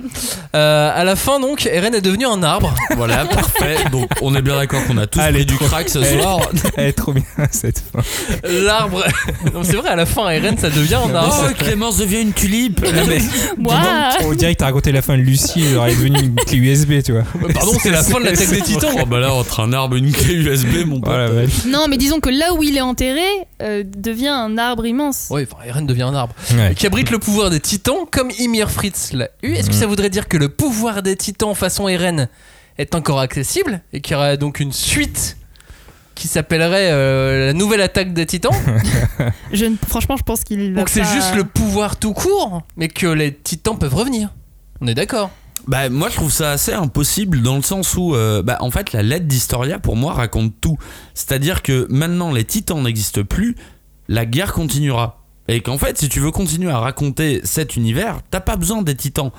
Euh, 0.56 0.92
à 1.02 1.04
la 1.04 1.16
fin 1.16 1.40
donc, 1.40 1.66
Eren 1.66 1.96
est 1.96 2.02
devenu 2.02 2.26
un 2.28 2.44
arbre. 2.44 2.74
Voilà, 2.96 3.26
parfait. 3.26 3.78
Donc 3.92 4.10
on 4.22 4.36
est 4.36 4.42
bien 4.44 4.56
d'accord 4.56 4.86
qu'on 4.86 4.98
a 4.98 5.08
tous 5.08 5.20
Allez, 5.20 5.46
pris 5.46 5.46
du 5.46 5.56
crack 5.58 5.90
ce 5.90 6.04
soir. 6.04 6.40
Elle 6.78 6.88
est 6.90 6.94
trop 6.94 7.14
bien 7.14 7.24
cette 7.52 7.80
fin. 7.80 8.00
L'arbre. 8.48 9.04
Non, 9.54 9.64
c'est 9.64 9.76
vrai, 9.76 9.90
à 9.90 9.96
la 9.96 10.06
fin, 10.06 10.30
Eren 10.30 10.58
ça 10.58 10.70
devient 10.70 11.00
un 11.10 11.16
arbre. 11.16 11.48
Oh, 11.50 11.54
Clémence 11.58 11.98
devient 11.98 12.22
une 12.22 12.34
tulipe. 12.34 12.82
Non, 12.86 13.06
mais- 13.08 13.22
Ouah. 13.66 14.10
On 14.26 14.34
dirait 14.34 14.54
que 14.54 14.60
t'as 14.60 14.66
raconté 14.66 14.92
la 14.92 15.02
fin 15.02 15.18
de 15.18 15.24
Lucie, 15.24 15.64
elle 15.68 15.78
aurait 15.78 15.96
devenu 15.96 16.20
une 16.20 16.36
clé 16.36 16.58
USB, 16.58 17.02
tu 17.04 17.12
vois. 17.14 17.24
Pardon, 17.54 17.72
c'est 17.82 17.90
la 17.90 18.04
fin 18.04 18.20
de 18.20 18.26
l'attaque 18.26 18.50
des 18.50 18.62
titans. 18.62 18.92
Oh 19.02 19.06
bah 19.08 19.20
là, 19.20 19.34
entre 19.34 19.62
un 19.62 19.74
arbre 19.74 19.96
et 19.96 20.00
une 20.00 20.12
clé 20.12 20.36
USB, 20.36 20.86
mon 20.86 21.00
pote. 21.02 21.10
Voilà, 21.10 21.32
ouais. 21.32 21.48
Non, 21.68 21.88
mais 21.90 21.98
disons 21.98 22.20
que 22.20 22.30
là 22.30 22.54
où 22.54 22.62
il 22.64 22.78
est 22.78 22.82
enterré 22.82 23.22
euh, 23.62 23.84
devient 23.86 24.28
un 24.28 24.58
arbre 24.58 24.86
immense. 24.86 25.28
Oui, 25.32 25.46
enfin, 25.50 25.64
Eren 25.68 25.88
devient 25.88 26.04
un 26.04 26.14
arbre. 26.16 26.36
Ouais. 26.54 26.74
Qui 26.76 26.86
abrite 26.86 27.10
le 27.10 27.18
pouvoir 27.20 27.50
des 27.50 27.60
titans, 27.60 28.06
comme 28.12 28.30
Ymir 28.40 28.70
Fritz 28.70 29.12
l'a 29.14 29.30
eu. 29.44 29.54
Est-ce 29.54 29.70
que 29.70 29.76
ça 29.76 29.88
voudrait 29.88 30.10
dire 30.10 30.28
que 30.28 30.38
le 30.38 30.50
pouvoir 30.50 30.81
des 31.04 31.16
titans 31.16 31.54
façon 31.56 31.88
Eren 31.88 32.28
est 32.78 32.96
encore 32.96 33.20
accessible 33.20 33.82
et 33.94 34.02
qu'il 34.02 34.14
y 34.14 34.16
aura 34.16 34.38
donc 34.38 34.60
une 34.60 34.72
suite 34.72 35.38
qui 36.16 36.28
s'appellerait 36.28 36.90
euh, 36.92 37.48
la 37.48 37.54
nouvelle 37.54 37.82
attaque 37.82 38.14
des 38.14 38.26
titans 38.26 38.54
Je 39.54 39.66
ne- 39.66 39.76
franchement, 39.88 40.18
je 40.18 40.24
pense 40.24 40.44
qu'il 40.44 40.74
va 40.74 40.80
Donc 40.82 40.90
c'est 40.90 41.02
pas- 41.02 41.14
juste 41.14 41.36
le 41.36 41.44
pouvoir 41.44 41.98
tout 41.98 42.14
court, 42.14 42.62
mais 42.78 42.88
que 42.90 43.08
les 43.08 43.34
titans 43.34 43.78
peuvent 43.78 43.96
revenir. 43.96 44.30
On 44.82 44.88
est 44.88 44.94
d'accord 44.96 45.32
Bah 45.68 45.90
moi 45.90 46.10
je 46.10 46.16
trouve 46.16 46.32
ça 46.32 46.52
assez 46.52 46.74
impossible 46.74 47.42
dans 47.42 47.56
le 47.56 47.62
sens 47.62 47.96
où 47.96 48.16
euh, 48.16 48.42
bah 48.44 48.58
en 48.62 48.72
fait 48.72 48.94
la 48.94 49.04
lettre 49.04 49.26
d'Historia 49.28 49.80
pour 49.80 49.96
moi 49.96 50.14
raconte 50.14 50.54
tout. 50.62 50.78
C'est-à-dire 51.14 51.62
que 51.62 51.88
maintenant 51.90 52.32
les 52.32 52.44
titans 52.46 52.82
n'existent 52.82 53.24
plus, 53.24 53.56
la 54.08 54.26
guerre 54.26 54.54
continuera. 54.54 55.18
Et 55.48 55.62
qu'en 55.62 55.78
fait 55.78 55.98
si 55.98 56.08
tu 56.10 56.20
veux 56.20 56.32
continuer 56.32 56.70
à 56.72 56.80
raconter 56.80 57.42
cet 57.44 57.76
univers, 57.76 58.20
t'as 58.30 58.40
pas 58.42 58.56
besoin 58.58 58.82
des 58.84 58.96
titans. 58.96 59.32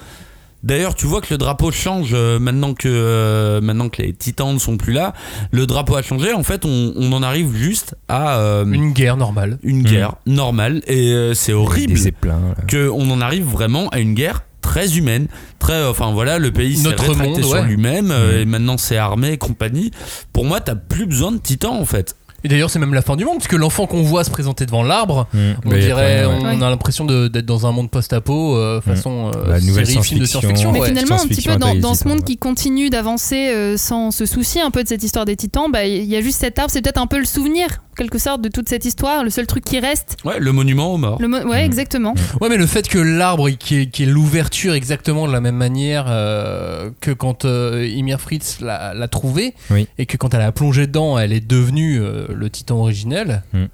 D'ailleurs, 0.63 0.95
tu 0.95 1.07
vois 1.07 1.21
que 1.21 1.27
le 1.31 1.39
drapeau 1.39 1.71
change 1.73 2.11
euh, 2.13 2.39
maintenant 2.39 2.75
que 2.75 2.89
euh, 2.89 3.61
maintenant 3.61 3.89
que 3.89 4.01
les 4.03 4.13
titans 4.13 4.53
ne 4.55 4.59
sont 4.59 4.77
plus 4.77 4.93
là. 4.93 5.13
Le 5.51 5.67
drapeau 5.67 5.97
a 5.97 6.03
changé. 6.03 6.33
En 6.33 6.45
fait, 6.45 6.65
on, 6.65 6.93
on 6.97 7.13
en 7.13 7.23
arrive 7.23 7.53
juste 7.55 7.97
à 8.09 8.39
euh, 8.39 8.65
une, 8.65 8.75
Une 8.75 8.93
guerre 8.93 9.17
normale. 9.17 9.59
guerre 9.65 10.15
normale 10.27 10.83
et 10.87 11.13
euh, 11.13 11.35
c'est 11.35 11.53
horrible 11.53 11.99
là. 12.25 12.39
que 12.69 12.89
on 12.89 13.11
en 13.11 13.21
arrive 13.21 13.45
vraiment 13.45 13.89
à 13.89 13.99
une 13.99 14.15
guerre 14.15 14.43
très 14.61 14.97
humaine, 14.97 15.27
très 15.59 15.85
enfin 15.85 16.13
voilà, 16.13 16.39
le 16.39 16.53
pays 16.53 16.77
s'est 16.77 16.85
Notre 16.85 17.03
rétracté 17.09 17.33
monde, 17.33 17.43
sur 17.45 17.51
ouais. 17.61 17.65
lui-même 17.67 18.11
euh, 18.13 18.41
et 18.41 18.45
maintenant 18.45 18.79
c'est 18.79 18.97
armé 18.97 19.33
et 19.33 19.37
compagnie. 19.37 19.91
Pour 20.33 20.45
moi, 20.45 20.61
t'as 20.61 20.77
plus 20.77 21.07
besoin 21.07 21.33
de 21.33 21.39
titans 21.39 21.75
en 21.75 21.85
fait. 21.85 22.15
Et 22.45 22.49
d'ailleurs, 22.49 22.71
c'est 22.71 22.79
même 22.79 22.95
la 22.95 23.03
fin 23.03 23.17
du 23.17 23.25
monde, 23.25 23.37
puisque 23.39 23.53
l'enfant 23.53 23.87
qu'on 23.87 24.03
voit 24.03 24.25
se 24.25 24.31
présenter 24.31 24.67
devant 24.67 24.83
l'arbre, 24.83 25.27
Mmh. 25.33 25.39
on 25.65 25.69
Bah, 25.71 25.79
dirait, 25.79 26.25
on 26.27 26.63
a 26.63 26.71
l'impression 26.71 27.05
d'être 27.05 27.47
dans 27.47 27.67
un 27.67 27.73
monde 27.73 27.91
post-apo, 27.91 28.57
euh, 28.57 28.81
façon 28.81 29.31
euh, 29.35 29.61
nouvelle 29.61 29.87
série, 29.87 30.03
film 30.05 30.21
de 30.21 30.25
science-fiction. 30.27 30.73
Mais 30.73 30.81
ouais. 30.81 30.89
finalement, 30.89 31.21
un 31.21 31.27
petit 31.27 31.43
peu 31.43 31.57
dans, 31.57 31.75
dans 31.75 31.95
ce 31.95 32.07
monde 32.09 32.19
ouais. 32.19 32.25
qui 32.25 32.37
continue 32.37 32.91
d'avancer 32.91 33.49
euh, 33.49 33.77
sans 33.77 34.11
se 34.11 34.27
soucier 34.27 34.61
un 34.61 34.71
peu 34.71 34.83
de 34.83 34.89
cette 34.89 35.03
histoire 35.03 35.25
des 35.25 35.37
titans, 35.37 35.71
bah, 35.71 35.87
il 35.87 36.05
y 36.05 36.17
a 36.17 36.21
juste 36.21 36.41
cet 36.41 36.59
arbre, 36.59 36.71
c'est 36.71 36.83
peut-être 36.83 37.01
un 37.01 37.07
peu 37.07 37.19
le 37.19 37.25
souvenir, 37.25 37.69
en 37.92 37.92
quelque 37.97 38.19
sorte, 38.19 38.41
de 38.43 38.49
toute 38.49 38.69
cette 38.69 38.85
histoire, 38.85 39.23
le 39.25 39.31
seul 39.31 39.47
truc 39.47 39.65
qui 39.65 39.79
reste. 39.81 40.17
Ouais, 40.25 40.39
le 40.39 40.53
monument 40.53 40.93
aux 40.95 40.99
morts. 40.99 41.19
Le 41.21 41.29
mo- 41.29 41.43
ouais, 41.45 41.65
exactement. 41.65 42.15
Ouais, 42.41 42.49
mais 42.49 42.57
le 42.57 42.67
fait 42.67 42.89
que 42.89 42.99
l'arbre, 42.99 43.51
qui 43.51 43.81
est, 43.81 43.87
qui 43.87 44.03
est 44.05 44.07
l'ouverture 44.07 44.75
exactement 44.75 45.27
de 45.27 45.33
la 45.33 45.41
même 45.41 45.57
manière 45.57 46.07
euh, 46.09 46.91
que 47.01 47.11
quand 47.11 47.45
euh, 47.45 47.87
Ymir 47.87 48.21
Fritz 48.21 48.61
l'a 48.61 48.95
l'a 48.95 49.09
trouvé, 49.09 49.55
Oui. 49.71 49.87
et 49.99 50.07
que 50.07 50.17
quand 50.17 50.35
elle 50.35 50.43
a 50.43 50.53
plongé 50.53 50.87
dedans, 50.87 51.19
elle 51.19 51.33
est 51.33 51.47
devenue 51.47 52.01
euh, 52.01 52.27
le 52.35 52.51
titan 52.51 52.77
originel. 52.79 53.43
Mm. 53.53 53.65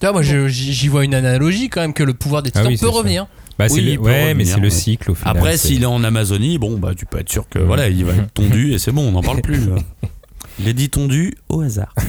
Tu 0.00 0.06
vois, 0.06 0.12
moi, 0.12 0.22
je- 0.22 0.48
j'y 0.48 0.88
vois 0.88 1.04
une 1.04 1.14
analogie 1.14 1.68
quand 1.68 1.80
même 1.80 1.94
que 1.94 2.02
le 2.02 2.14
pouvoir 2.14 2.42
des 2.42 2.50
Ah 2.54 2.58
titans 2.58 2.72
oui, 2.72 2.78
peut 2.78 2.88
revenir. 2.88 3.26
Bah, 3.58 3.68
c'est 3.68 3.76
Oui, 3.76 3.80
le- 3.82 3.90
il 3.92 3.98
ouais, 4.00 4.34
mais 4.34 4.44
c'est 4.44 4.58
le 4.58 4.68
cycle 4.68 5.12
au 5.12 5.14
final. 5.14 5.36
Après, 5.36 5.56
c'est- 5.56 5.68
s'il 5.68 5.82
est 5.84 5.86
en 5.86 6.02
Amazonie, 6.02 6.58
bon 6.58 6.76
bah 6.78 6.92
tu 6.96 7.06
peux 7.06 7.18
être 7.20 7.30
sûr 7.30 7.48
que 7.48 7.60
Mm. 7.60 7.62
voilà, 7.62 7.88
il 7.88 8.04
va 8.04 8.12
être 8.14 8.32
tondu 8.34 8.72
et 8.72 8.78
c'est 8.78 8.90
bon, 8.92 9.08
on 9.08 9.12
n'en 9.12 9.22
parle 9.22 9.40
plus. 9.42 9.60
J'ai 10.64 10.72
dit 10.72 10.88
tondu 10.90 11.34
au 11.48 11.62
hasard. 11.62 11.92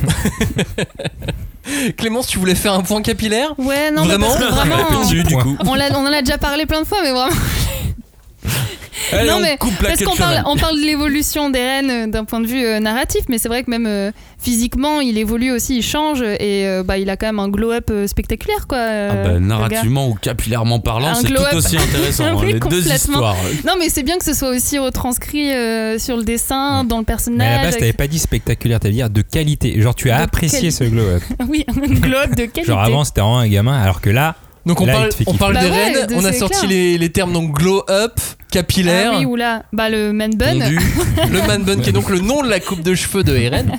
Clémence, 1.98 2.28
tu 2.28 2.40
voulais 2.40 2.56
faire 2.56 2.74
un 2.74 2.82
point 2.82 3.02
capillaire? 3.02 3.54
Ouais, 3.58 3.92
non, 3.92 4.04
mais 4.06 4.10
Vraiment 4.16 4.28
parce 4.28 4.40
que 4.40 4.44
vraiment. 4.52 4.86
Tondu 4.92 5.24
du 5.24 5.36
coup. 5.38 5.58
On, 5.62 5.68
on 5.72 6.06
en 6.08 6.14
a 6.14 6.22
déjà 6.22 6.38
parlé 6.38 6.66
plein 6.66 6.82
de 6.82 6.88
fois, 6.88 7.00
mais 7.04 7.12
vraiment. 7.12 7.36
Allez, 9.12 9.30
non, 9.30 9.36
on 9.38 9.40
mais 9.42 9.58
coupe 9.58 9.80
la 9.82 9.90
parce 9.90 10.04
qu'on 10.04 10.16
parle, 10.16 10.42
on 10.46 10.56
parle 10.58 10.80
de 10.80 10.86
l'évolution 10.86 11.50
d'Eren 11.50 11.90
euh, 11.90 12.08
d'un 12.08 12.26
point 12.26 12.40
de 12.40 12.48
vue 12.48 12.66
euh, 12.66 12.80
narratif, 12.80 13.22
mais 13.30 13.38
c'est 13.38 13.50
vrai 13.50 13.62
que 13.64 13.70
même 13.70 13.86
euh, 13.86 14.12
physiquement, 14.42 15.00
il 15.02 15.18
évolue 15.18 15.52
aussi, 15.52 15.78
il 15.78 15.84
change, 15.84 16.22
et 16.22 16.66
euh, 16.66 16.82
bah, 16.84 16.98
il 16.98 17.10
a 17.10 17.18
quand 17.18 17.28
même 17.28 17.40
un 17.40 17.50
glow-up 17.50 17.90
euh, 17.92 18.08
spectaculaire, 18.08 18.66
quoi. 18.68 18.78
euh, 18.80 19.12
Ah 19.12 19.28
bah, 19.34 19.40
narrativement 19.40 20.10
ou 20.10 20.16
capillairement 20.16 20.80
parlant, 20.80 21.14
c'est 21.14 21.28
tout 21.28 21.56
aussi 21.56 21.78
intéressant. 21.78 22.24
hein, 22.26 22.36
Oui, 22.40 22.54
les 22.54 22.60
deux 22.60 22.88
histoires. 22.92 23.36
Non, 23.66 23.74
mais 23.80 23.90
c'est 23.90 24.04
bien 24.04 24.18
que 24.18 24.26
ce 24.26 24.34
soit 24.34 24.50
aussi 24.50 24.80
retranscrit 24.80 25.52
euh, 25.54 26.00
sur 26.00 26.18
le 26.18 26.24
dessin, 26.24 26.84
dans 26.84 26.98
le 26.98 27.02
Mais 27.02 27.06
personnage. 27.06 27.48
à 27.54 27.58
la 27.58 27.64
base, 27.64 27.78
t'avais 27.78 27.94
pas 27.94 28.08
dit 28.08 28.20
spectaculaire, 28.20 28.80
t'avais 28.80 28.94
dit 28.96 29.04
de 29.08 29.22
qualité. 29.22 29.80
Genre, 29.82 29.94
tu 29.94 30.10
as 30.10 30.18
De 30.20 30.24
apprécié 30.24 30.60
quali- 30.70 30.72
ce 30.72 30.84
glow-up. 30.86 31.22
oui, 31.48 31.64
un 31.68 31.74
glow-up 31.74 32.32
de 32.32 32.46
qualité. 32.46 32.64
Genre, 32.64 32.82
avant, 32.82 33.04
c'était 33.04 33.22
vraiment 33.22 33.40
un 33.40 33.48
gamin, 33.48 33.80
alors 33.80 34.02
que 34.02 34.10
là, 34.10 34.36
Donc 34.66 34.82
on 34.82 34.86
Là, 34.86 34.94
parle, 34.94 35.10
on 35.28 35.34
parle 35.36 35.54
Bah 35.54 35.62
des 35.64 35.70
ouais, 35.70 35.84
reines, 35.94 36.08
de- 36.08 36.16
on 36.16 36.26
a 36.26 36.34
sorti 36.34 36.66
les, 36.68 36.98
les 36.98 37.10
termes 37.12 37.32
donc 37.34 37.52
glow 37.52 37.84
up, 37.90 38.14
capillaire, 38.52 39.12
Ah 39.14 39.20
oui, 39.20 39.26
oula. 39.26 39.64
Bah, 39.72 39.90
le 39.90 40.12
man 40.12 40.32
bun, 40.36 40.58
le 41.30 41.48
man 41.48 41.64
bun 41.64 41.80
qui 41.82 41.90
est 41.90 41.94
donc 41.94 42.10
le 42.10 42.20
nom 42.20 42.42
de 42.42 42.50
la 42.50 42.60
coupe 42.60 42.82
de 42.82 42.96
cheveux 42.96 43.24
de 43.24 43.36
Eren. 43.36 43.74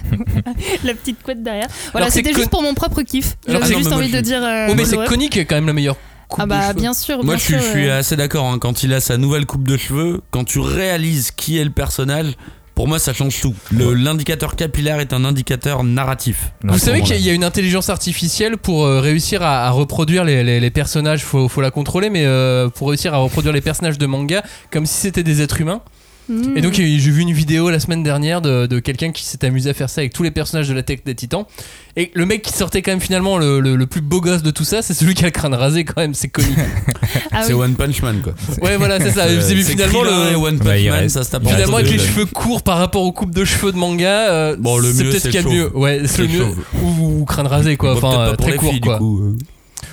la 0.85 0.95
petite 0.95 1.23
couette 1.23 1.43
derrière. 1.43 1.67
Voilà, 1.93 2.11
c'était 2.11 2.31
con- 2.33 2.39
juste 2.39 2.51
pour 2.51 2.63
mon 2.63 2.75
propre 2.75 3.03
kiff. 3.03 3.37
J'avais 3.49 3.67
juste 3.75 3.93
envie 3.93 4.07
je 4.09 4.13
de 4.13 4.17
suis- 4.19 4.23
dire. 4.23 4.43
euh, 4.45 4.69
oh 4.71 4.75
mais 4.77 4.85
c'est 4.85 4.97
est 4.97 5.45
quand 5.45 5.57
même 5.57 5.67
la 5.67 5.73
meilleure 5.73 5.97
coupe 6.29 6.41
Ah 6.43 6.47
bah 6.47 6.73
bien 6.73 6.95
sûr. 6.95 7.17
Moi, 7.25 7.35
bien 7.35 7.37
je 7.37 7.43
suis, 7.43 7.53
sûr, 7.55 7.63
je 7.63 7.69
suis 7.71 7.89
euh. 7.89 7.99
assez 7.99 8.17
d'accord. 8.17 8.47
hein, 8.47 8.59
quand 8.61 8.83
il 8.83 8.93
a 8.95 9.01
sa 9.01 9.17
nouvelle 9.17 9.47
coupe 9.47 9.67
de 9.67 9.77
cheveux, 9.77 10.21
quand 10.31 10.45
tu 10.45 10.61
réalises 10.61 11.31
qui 11.33 11.59
est 11.59 11.65
le 11.65 11.71
personnage, 11.71 12.35
pour 12.77 12.87
moi, 12.87 13.01
ça 13.01 13.13
change 13.13 13.41
tout. 13.41 13.55
Le- 13.73 13.95
L'indicateur 13.95 14.55
capillaire 14.55 15.01
est 15.01 15.13
un 15.13 15.25
indicateur 15.25 15.83
narratif. 15.83 16.53
Vous 16.63 16.79
savez 16.79 17.01
qu'il 17.01 17.21
y 17.21 17.29
a 17.31 17.33
une 17.33 17.43
intelligence 17.43 17.89
artificielle 17.91 18.59
pour 18.59 18.85
euh, 18.85 19.01
réussir 19.01 19.43
à, 19.43 19.67
à 19.67 19.71
reproduire 19.71 20.23
les, 20.25 20.45
les- 20.45 20.61
les 20.61 20.71
personnages, 20.71 21.25
faut, 21.25 21.49
faut 21.49 21.63
la 21.63 21.71
contrôler, 21.73 22.11
mais 22.11 22.25
euh, 22.27 22.69
pour 22.69 22.91
réussir 22.91 23.13
à 23.15 23.17
reproduire 23.17 23.53
les 23.55 23.61
personnages 23.63 23.99
de 23.99 24.07
manga 24.07 24.45
comme 24.71 24.87
si 24.87 24.95
c'était 25.01 25.25
des 25.25 25.41
êtres 25.43 25.61
humains. 25.61 25.81
Mm. 26.29 26.57
Et 26.57 26.61
donc 26.61 26.73
j'ai 26.75 26.97
vu 26.99 27.21
une 27.23 27.33
vidéo 27.33 27.71
la 27.71 27.79
semaine 27.81 28.03
dernière 28.03 28.41
de, 28.43 28.67
de 28.67 28.79
quelqu'un 28.81 29.13
qui 29.13 29.23
s'est 29.25 29.45
amusé 29.45 29.71
à 29.71 29.75
faire 29.75 29.89
ça 29.89 30.01
avec 30.03 30.13
tous 30.13 30.23
les 30.25 30.33
personnages 30.33 30.69
de 30.69 30.75
la 30.75 30.83
tech 30.83 30.99
des 31.05 31.15
titans. 31.15 31.45
Et 31.99 32.11
le 32.15 32.27
mec 32.27 32.43
qui 32.43 32.53
sortait 32.53 32.83
quand 32.83 32.91
même 32.93 33.01
finalement 33.01 33.39
le, 33.39 33.59
le- 33.61 33.75
le 33.75 33.87
plus 33.87 34.03
beau 34.03 34.21
gosse 34.21 34.43
de 34.43 34.51
tout 34.51 34.65
ça, 34.65 34.83
c'est 34.83 34.93
celui 34.93 35.15
qui 35.15 35.23
a 35.25 35.29
le 35.29 35.31
crâne 35.31 35.55
rasé 35.55 35.85
quand 35.85 35.99
même, 36.01 36.13
c'est 36.15 36.29
connu. 36.29 36.49
Ah 37.33 37.43
c'est 37.43 37.55
oui. 37.55 37.63
One 37.65 37.75
Punch 37.75 38.03
Man, 38.03 38.21
quoi. 38.23 38.35
ouais 38.63 38.77
voilà 38.77 38.99
c'est 39.01 39.11
ça. 39.13 39.27
C'est 39.41 39.55
finalement 39.57 40.03
le, 40.03 40.35
One 40.37 40.59
Punch 40.59 40.67
Bah, 40.67 40.79
il 40.79 40.91
Man, 40.91 41.01
reste- 41.01 41.15
ça 41.15 41.25
se 41.25 41.31
tape 41.31 41.47
finalement 41.47 41.79
avec 41.79 41.91
les 41.91 41.99
cheveux 41.99 42.27
courts 42.27 42.63
par 42.63 42.79
rapport 42.79 43.03
aux 43.03 43.13
coupes 43.13 43.35
de 43.35 43.45
cheveux 43.45 43.73
de 43.73 43.77
manga, 43.79 44.31
euh, 44.31 44.57
Bon, 44.59 44.79
le 44.79 44.93
c'est 44.93 45.05
mieux, 45.05 45.11
peut-être 45.11 45.23
qu'il 45.31 45.35
y 45.35 45.39
a 45.39 45.43
mieux. 45.49 45.77
Ouais, 45.77 46.03
c'est 46.07 46.23
le 46.23 46.29
le 46.29 46.33
mieux. 46.39 46.47
Ou, 46.83 47.21
ou 47.21 47.25
crâne 47.25 47.47
rasé 47.47 47.77
quoi, 47.77 47.93
Bon, 47.95 47.99
enfin 48.07 48.21
euh, 48.21 48.37
très 48.37 48.57
court 48.57 48.71
filles, 48.73 48.81
quoi. 48.81 48.99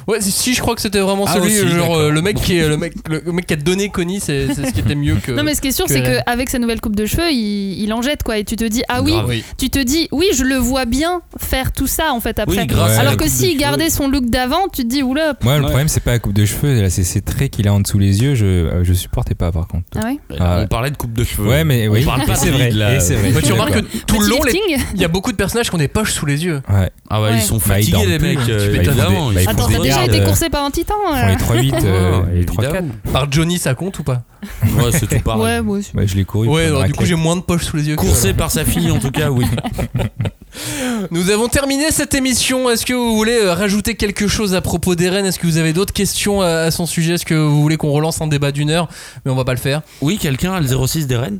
Ouais, 0.07 0.21
si, 0.21 0.31
si, 0.31 0.53
je 0.53 0.61
crois 0.61 0.75
que 0.75 0.81
c'était 0.81 0.99
vraiment 0.99 1.25
Ah, 1.27 1.33
celui, 1.33 1.59
aussi, 1.61 1.69
genre 1.69 1.95
euh, 1.95 2.09
le 2.11 2.21
mec 2.21 2.37
qui 2.37 2.57
est 2.57 2.67
le 2.67 2.77
mec, 2.77 2.93
le, 3.09 3.31
mec 3.31 3.45
qui 3.47 3.53
a 3.53 3.57
donné 3.57 3.89
Connie, 3.89 4.19
c'est 4.19 4.47
c'est 4.53 4.65
ce 4.67 4.73
qui 4.73 4.79
était 4.81 4.95
mieux 4.95 5.15
que. 5.15 5.31
Non 5.33 5.43
mais 5.43 5.55
ce 5.55 5.61
qui 5.61 5.69
est 5.69 5.71
sûr 5.71 5.85
c'est 5.87 6.01
qu'avec 6.03 6.49
sa 6.49 6.59
nouvelle 6.59 6.81
coupe 6.81 6.95
de 6.95 7.05
cheveux 7.05 7.31
il, 7.31 7.81
il 7.81 7.93
en 7.93 8.01
jette 8.01 8.23
quoi 8.23 8.37
et 8.37 8.43
tu 8.43 8.55
te 8.55 8.63
dis 8.65 8.83
ah 8.89 9.01
oui 9.01 9.43
tu 9.57 9.69
te 9.69 9.79
dis 9.79 10.07
oui 10.11 10.25
je 10.35 10.43
le 10.43 10.55
vois 10.55 10.85
bien 10.85 11.21
faire 11.37 11.71
tout 11.71 11.87
ça 11.87 12.13
en 12.13 12.19
fait 12.19 12.39
après 12.39 12.61
Oui, 12.61 12.67
grâce 12.67 12.97
alors 12.97 13.17
que 13.17 13.27
s'il 13.27 13.49
cheveux. 13.51 13.59
gardait 13.59 13.89
son 13.89 14.07
look 14.07 14.25
d'avant 14.29 14.67
tu 14.71 14.83
te 14.83 14.87
dis 14.87 15.03
oula 15.03 15.33
Moi, 15.41 15.55
le 15.57 15.61
Ouais. 15.63 15.67
problème, 15.67 15.87
c'est 15.87 16.01
pas 16.01 16.11
la 16.11 16.19
coupe 16.19 16.33
de 16.33 16.45
cheveux, 16.45 16.89
c'est 16.89 17.03
ces 17.03 17.21
traits 17.21 17.51
qu'il 17.51 17.67
a 17.67 17.73
en 17.73 17.79
dessous 17.79 17.99
les 17.99 18.21
yeux, 18.21 18.35
je, 18.35 18.45
euh, 18.45 18.83
je 18.83 18.93
supportais 18.93 19.35
pas 19.35 19.51
par 19.51 19.67
contre. 19.67 19.85
ah 19.95 20.05
ouais 20.05 20.17
Ah 20.39 20.57
ouais. 20.57 20.63
On 20.63 20.67
parlait 20.67 20.91
de 20.91 20.97
coupe 20.97 21.13
de 21.13 21.23
cheveux. 21.23 21.47
Ouais, 21.47 21.63
mais 21.63 21.87
oui, 21.87 22.05
c'est 22.35 22.49
vrai. 22.51 22.71
Bah, 22.71 23.39
tu 23.43 23.51
remarques 23.53 23.73
que 23.73 23.97
tout 24.05 24.19
le 24.19 24.27
Petit 24.27 24.57
long, 24.57 24.77
il 24.95 25.01
y 25.01 25.05
a 25.05 25.07
beaucoup 25.07 25.31
de 25.31 25.37
personnages 25.37 25.69
qui 25.69 25.75
ont 25.75 25.79
des 25.79 25.87
poches 25.87 26.11
sous 26.13 26.25
les 26.25 26.43
yeux. 26.45 26.61
Ouais. 26.69 26.89
Ah 27.09 27.21
ouais, 27.21 27.35
ils 27.35 27.41
sont 27.41 27.57
Bah, 27.57 27.75
fatigués, 27.75 28.05
les 28.07 28.19
mecs. 28.19 28.37
Bah, 28.39 29.51
attends 29.51 29.67
déjà 29.83 29.97
gardes, 29.97 30.09
été 30.09 30.21
euh, 30.21 30.25
coursé 30.25 30.49
par 30.49 30.63
un 30.65 30.71
titan 30.71 30.95
euh 31.13 31.27
les 31.27 31.35
3-8 31.35 31.85
euh, 31.85 32.21
Ouais, 32.23 32.31
et 32.33 32.37
les 32.39 32.45
3-4. 32.45 32.63
évidemment. 32.63 32.93
Par 33.11 33.31
Johnny, 33.31 33.57
ça 33.57 33.75
compte 33.75 33.99
ou 33.99 34.03
pas 34.03 34.23
Ouais, 34.63 34.91
c'est 34.91 35.07
tout 35.07 35.19
pareil. 35.23 35.41
ouais 35.43 35.61
moi 35.61 35.77
aussi. 35.77 35.91
Ouais, 35.95 36.07
je 36.07 36.15
l'ai 36.15 36.25
couru. 36.25 36.47
Ouais, 36.47 36.65
alors, 36.65 36.83
du 36.83 36.93
coup 36.93 37.05
j'ai 37.05 37.15
moins 37.15 37.35
de 37.35 37.41
poches 37.41 37.65
sous 37.65 37.77
les 37.77 37.87
yeux. 37.89 37.95
que- 37.95 38.01
Coursé 38.01 38.33
par 38.33 38.51
sa 38.51 38.65
fille, 38.65 38.89
en 38.91 38.99
tout 38.99 39.11
cas, 39.11 39.29
oui. 39.29 39.45
Nous 41.11 41.29
avons 41.31 41.47
terminé 41.47 41.91
cette 41.91 42.13
émission. 42.13 42.69
Est-ce 42.69 42.85
que 42.85 42.93
vous 42.93 43.15
voulez 43.15 43.39
euh, 43.41 43.53
rajouter 43.53 43.95
quelque 43.95 44.27
chose 44.27 44.53
à 44.53 44.61
propos 44.61 44.95
d'Eren 44.95 45.25
Est-ce 45.25 45.39
que 45.39 45.47
vous 45.47 45.57
avez 45.57 45.73
d'autres 45.73 45.93
questions 45.93 46.41
à, 46.41 46.69
son 46.71 46.85
sujet? 46.85 47.13
Est-ce 47.13 47.25
que 47.25 47.33
vous 47.33 47.61
voulez 47.61 47.77
qu'on 47.77 47.91
relance 47.91 48.21
un 48.21 48.27
débat 48.27 48.51
d'une 48.51 48.69
heure? 48.69 48.87
Mais 49.25 49.31
on 49.31 49.35
va 49.35 49.45
pas 49.45 49.53
le 49.53 49.59
faire. 49.59 49.81
Oui, 50.01 50.17
quelqu'un 50.17 50.53
a 50.53 50.59
le 50.59 50.67
06 50.67 51.07
des 51.07 51.15
reines? 51.17 51.39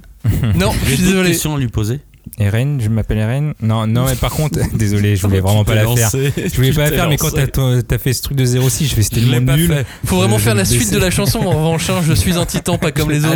Non, 0.55 0.71
je 0.85 0.95
suis 0.95 1.03
désolé. 1.03 1.29
questions 1.31 1.55
à 1.55 1.59
lui 1.59 1.67
poser. 1.67 1.99
Eren, 2.39 2.81
je 2.81 2.89
m'appelle 2.89 3.19
Eren. 3.19 3.53
Non, 3.61 3.85
non, 3.85 4.05
mais 4.05 4.15
par 4.15 4.31
contre, 4.35 4.59
désolé, 4.73 5.15
je 5.15 5.21
voulais 5.27 5.39
vraiment 5.39 5.63
pas 5.63 5.75
la 5.75 5.87
faire. 5.87 6.09
Je 6.11 6.55
voulais 6.55 6.73
pas 6.73 6.89
la 6.89 6.91
faire, 6.91 7.09
mais 7.09 7.17
quand 7.17 7.31
t'as 7.31 7.97
fait 7.97 8.13
ce 8.13 8.21
truc 8.23 8.37
de 8.37 8.45
06, 8.45 8.87
je 8.87 8.95
fais 8.95 9.03
c'était 9.03 9.21
tellement 9.21 9.55
nul. 9.55 9.85
Faut 10.05 10.17
vraiment 10.17 10.39
faire 10.39 10.55
la 10.55 10.65
suite 10.65 10.91
de 10.91 10.97
la 10.99 11.11
chanson. 11.11 11.39
En 11.39 11.51
revanche, 11.51 11.89
hein, 11.89 12.01
je 12.05 12.13
suis 12.13 12.37
un 12.37 12.45
titan, 12.45 12.77
pas 12.77 12.91
comme 12.91 13.11
les 13.11 13.25
autres. 13.25 13.35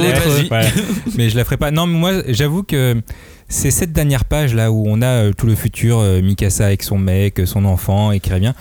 Mais 1.16 1.30
je 1.30 1.38
la 1.38 1.46
ferai 1.46 1.58
pas. 1.58 1.72
Non, 1.72 1.86
mais 1.86 1.98
moi, 1.98 2.12
j'avoue 2.28 2.64
que 2.64 3.02
c'est 3.50 3.72
cette 3.72 3.94
dernière 3.94 4.26
page 4.26 4.54
là 4.54 4.72
où 4.72 4.84
on 4.88 5.02
a 5.02 5.06
euh, 5.06 5.32
tout 5.32 5.48
le 5.48 5.56
futur, 5.56 6.00
euh, 6.00 6.22
Mikasa 6.22 6.66
avec 6.66 6.84
son 6.84 6.98
mec, 6.98 7.42
son 7.46 7.64
enfant, 7.64 8.12
et 8.12 8.20
qui 8.20 8.34
revient. 8.34 8.54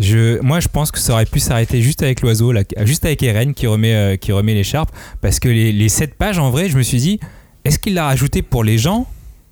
Je, 0.00 0.40
moi, 0.40 0.58
je 0.58 0.66
pense 0.66 0.90
que 0.90 0.98
ça 0.98 1.12
aurait 1.12 1.24
pu 1.24 1.38
s'arrêter 1.38 1.80
juste 1.80 2.02
avec 2.02 2.20
l'oiseau, 2.20 2.52
juste 2.82 3.04
avec 3.04 3.22
Eren 3.22 3.54
qui 3.54 3.68
remet, 3.68 3.94
euh, 3.94 4.16
qui 4.16 4.32
remet 4.32 4.54
l'écharpe, 4.54 4.90
parce 5.20 5.38
que 5.38 5.48
les, 5.48 5.70
les 5.70 5.88
7 5.88 6.14
pages, 6.14 6.40
en 6.40 6.50
vrai, 6.50 6.68
je 6.68 6.76
me 6.76 6.82
suis 6.82 6.98
dit, 6.98 7.20
est-ce 7.64 7.78
qu'il 7.78 7.94
l'a 7.94 8.06
rajouté 8.06 8.42
pour 8.42 8.64
les 8.64 8.76
gens 8.76 9.06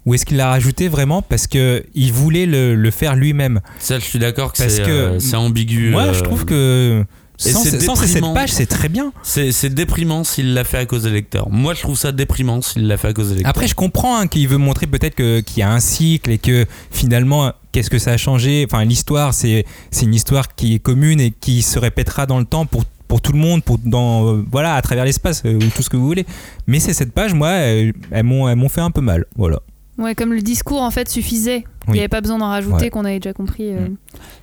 ou 0.07 0.15
est-ce 0.15 0.25
qu'il 0.27 0.37
l'a 0.37 0.49
rajouté 0.49 0.89
vraiment 0.89 1.23
parce 1.23 1.47
que 1.47 1.85
il 1.95 2.13
voulait 2.13 2.47
le, 2.47 2.75
le 2.75 2.91
faire 2.91 3.15
lui-même? 3.17 3.61
Ça, 3.79 3.99
je 3.99 4.05
suis 4.05 4.19
d'accord 4.19 4.53
que 4.53 4.59
c'est 4.59 4.81
euh, 4.89 5.19
c'est 5.19 5.37
ambigu. 5.37 5.91
Moi, 5.91 6.03
euh, 6.03 6.15
je 6.15 6.23
trouve 6.23 6.45
que 6.45 7.05
sans, 7.39 7.65
c'est 7.65 7.81
sans 7.81 7.97
ces 7.97 8.03
sept 8.07 8.15
déprimant. 8.15 8.35
pages, 8.35 8.51
c'est 8.53 8.67
très 8.67 8.89
bien. 8.89 9.13
C'est 9.23 9.51
c'est 9.53 9.71
déprimant 9.71 10.23
s'il 10.23 10.55
l'a 10.55 10.65
fait 10.65 10.79
à 10.79 10.87
cause 10.87 11.05
des 11.05 11.11
lecteurs. 11.11 11.49
Moi, 11.51 11.75
je 11.75 11.81
trouve 11.81 11.97
ça 11.97 12.13
déprimant 12.13 12.61
s'il 12.63 12.87
l'a 12.87 12.97
fait 12.97 13.09
à 13.09 13.13
cause 13.13 13.29
des 13.31 13.35
lecteurs. 13.37 13.51
Après, 13.51 13.67
je 13.67 13.75
comprends 13.75 14.17
hein, 14.19 14.27
qu'il 14.29 14.47
veut 14.49 14.59
montrer 14.59 14.87
peut-être 14.87 15.15
que- 15.15 15.41
qu'il 15.41 15.59
y 15.59 15.63
a 15.63 15.71
un 15.73 15.81
cycle 15.81 16.31
et 16.31 16.39
que 16.39 16.67
finalement, 16.91 17.53
qu'est-ce 17.73 17.91
que 17.91 17.99
ça 17.99 18.13
a 18.13 18.17
changé? 18.17 18.65
Enfin, 18.69 18.85
l'histoire, 18.85 19.35
c'est 19.35 19.65
c'est 19.91 20.05
une 20.05 20.15
histoire 20.15 20.55
qui 20.55 20.75
est 20.75 20.79
commune 20.79 21.21
et 21.21 21.31
qui 21.33 21.63
se 21.63 21.79
répétera 21.79 22.27
dans 22.27 22.39
le 22.39 22.45
temps 22.45 22.67
pour 22.67 22.85
pour 23.09 23.21
tout 23.21 23.33
le 23.33 23.39
monde, 23.39 23.63
pour 23.63 23.79
dans 23.79 24.27
euh, 24.29 24.45
voilà, 24.51 24.75
à 24.75 24.83
travers 24.83 25.05
l'espace 25.05 25.43
euh, 25.45 25.57
ou 25.57 25.67
tout 25.75 25.83
ce 25.83 25.91
que 25.91 25.97
vous 25.97 26.07
voulez. 26.07 26.25
Mais 26.67 26.81
ces 26.81 26.95
sept 26.95 27.13
pages, 27.13 27.35
moi, 27.35 27.49
euh, 27.49 27.93
elles 28.11 28.23
m'ont 28.25 28.49
elles 28.49 28.57
m'ont 28.57 28.69
fait 28.71 28.81
un 28.81 28.91
peu 28.91 29.01
mal. 29.01 29.25
Voilà. 29.37 29.59
Ouais, 29.99 30.15
comme 30.15 30.33
le 30.33 30.41
discours 30.41 30.81
en 30.83 30.91
fait 30.91 31.09
suffisait. 31.09 31.65
Il 31.89 31.95
n'y 31.95 31.99
avait 31.99 32.09
pas 32.09 32.21
besoin 32.21 32.39
d'en 32.39 32.49
rajouter, 32.49 32.85
Ouais. 32.85 32.91
qu'on 32.91 33.05
avait 33.05 33.19
déjà 33.19 33.33
compris. 33.33 33.73
euh. 33.75 33.89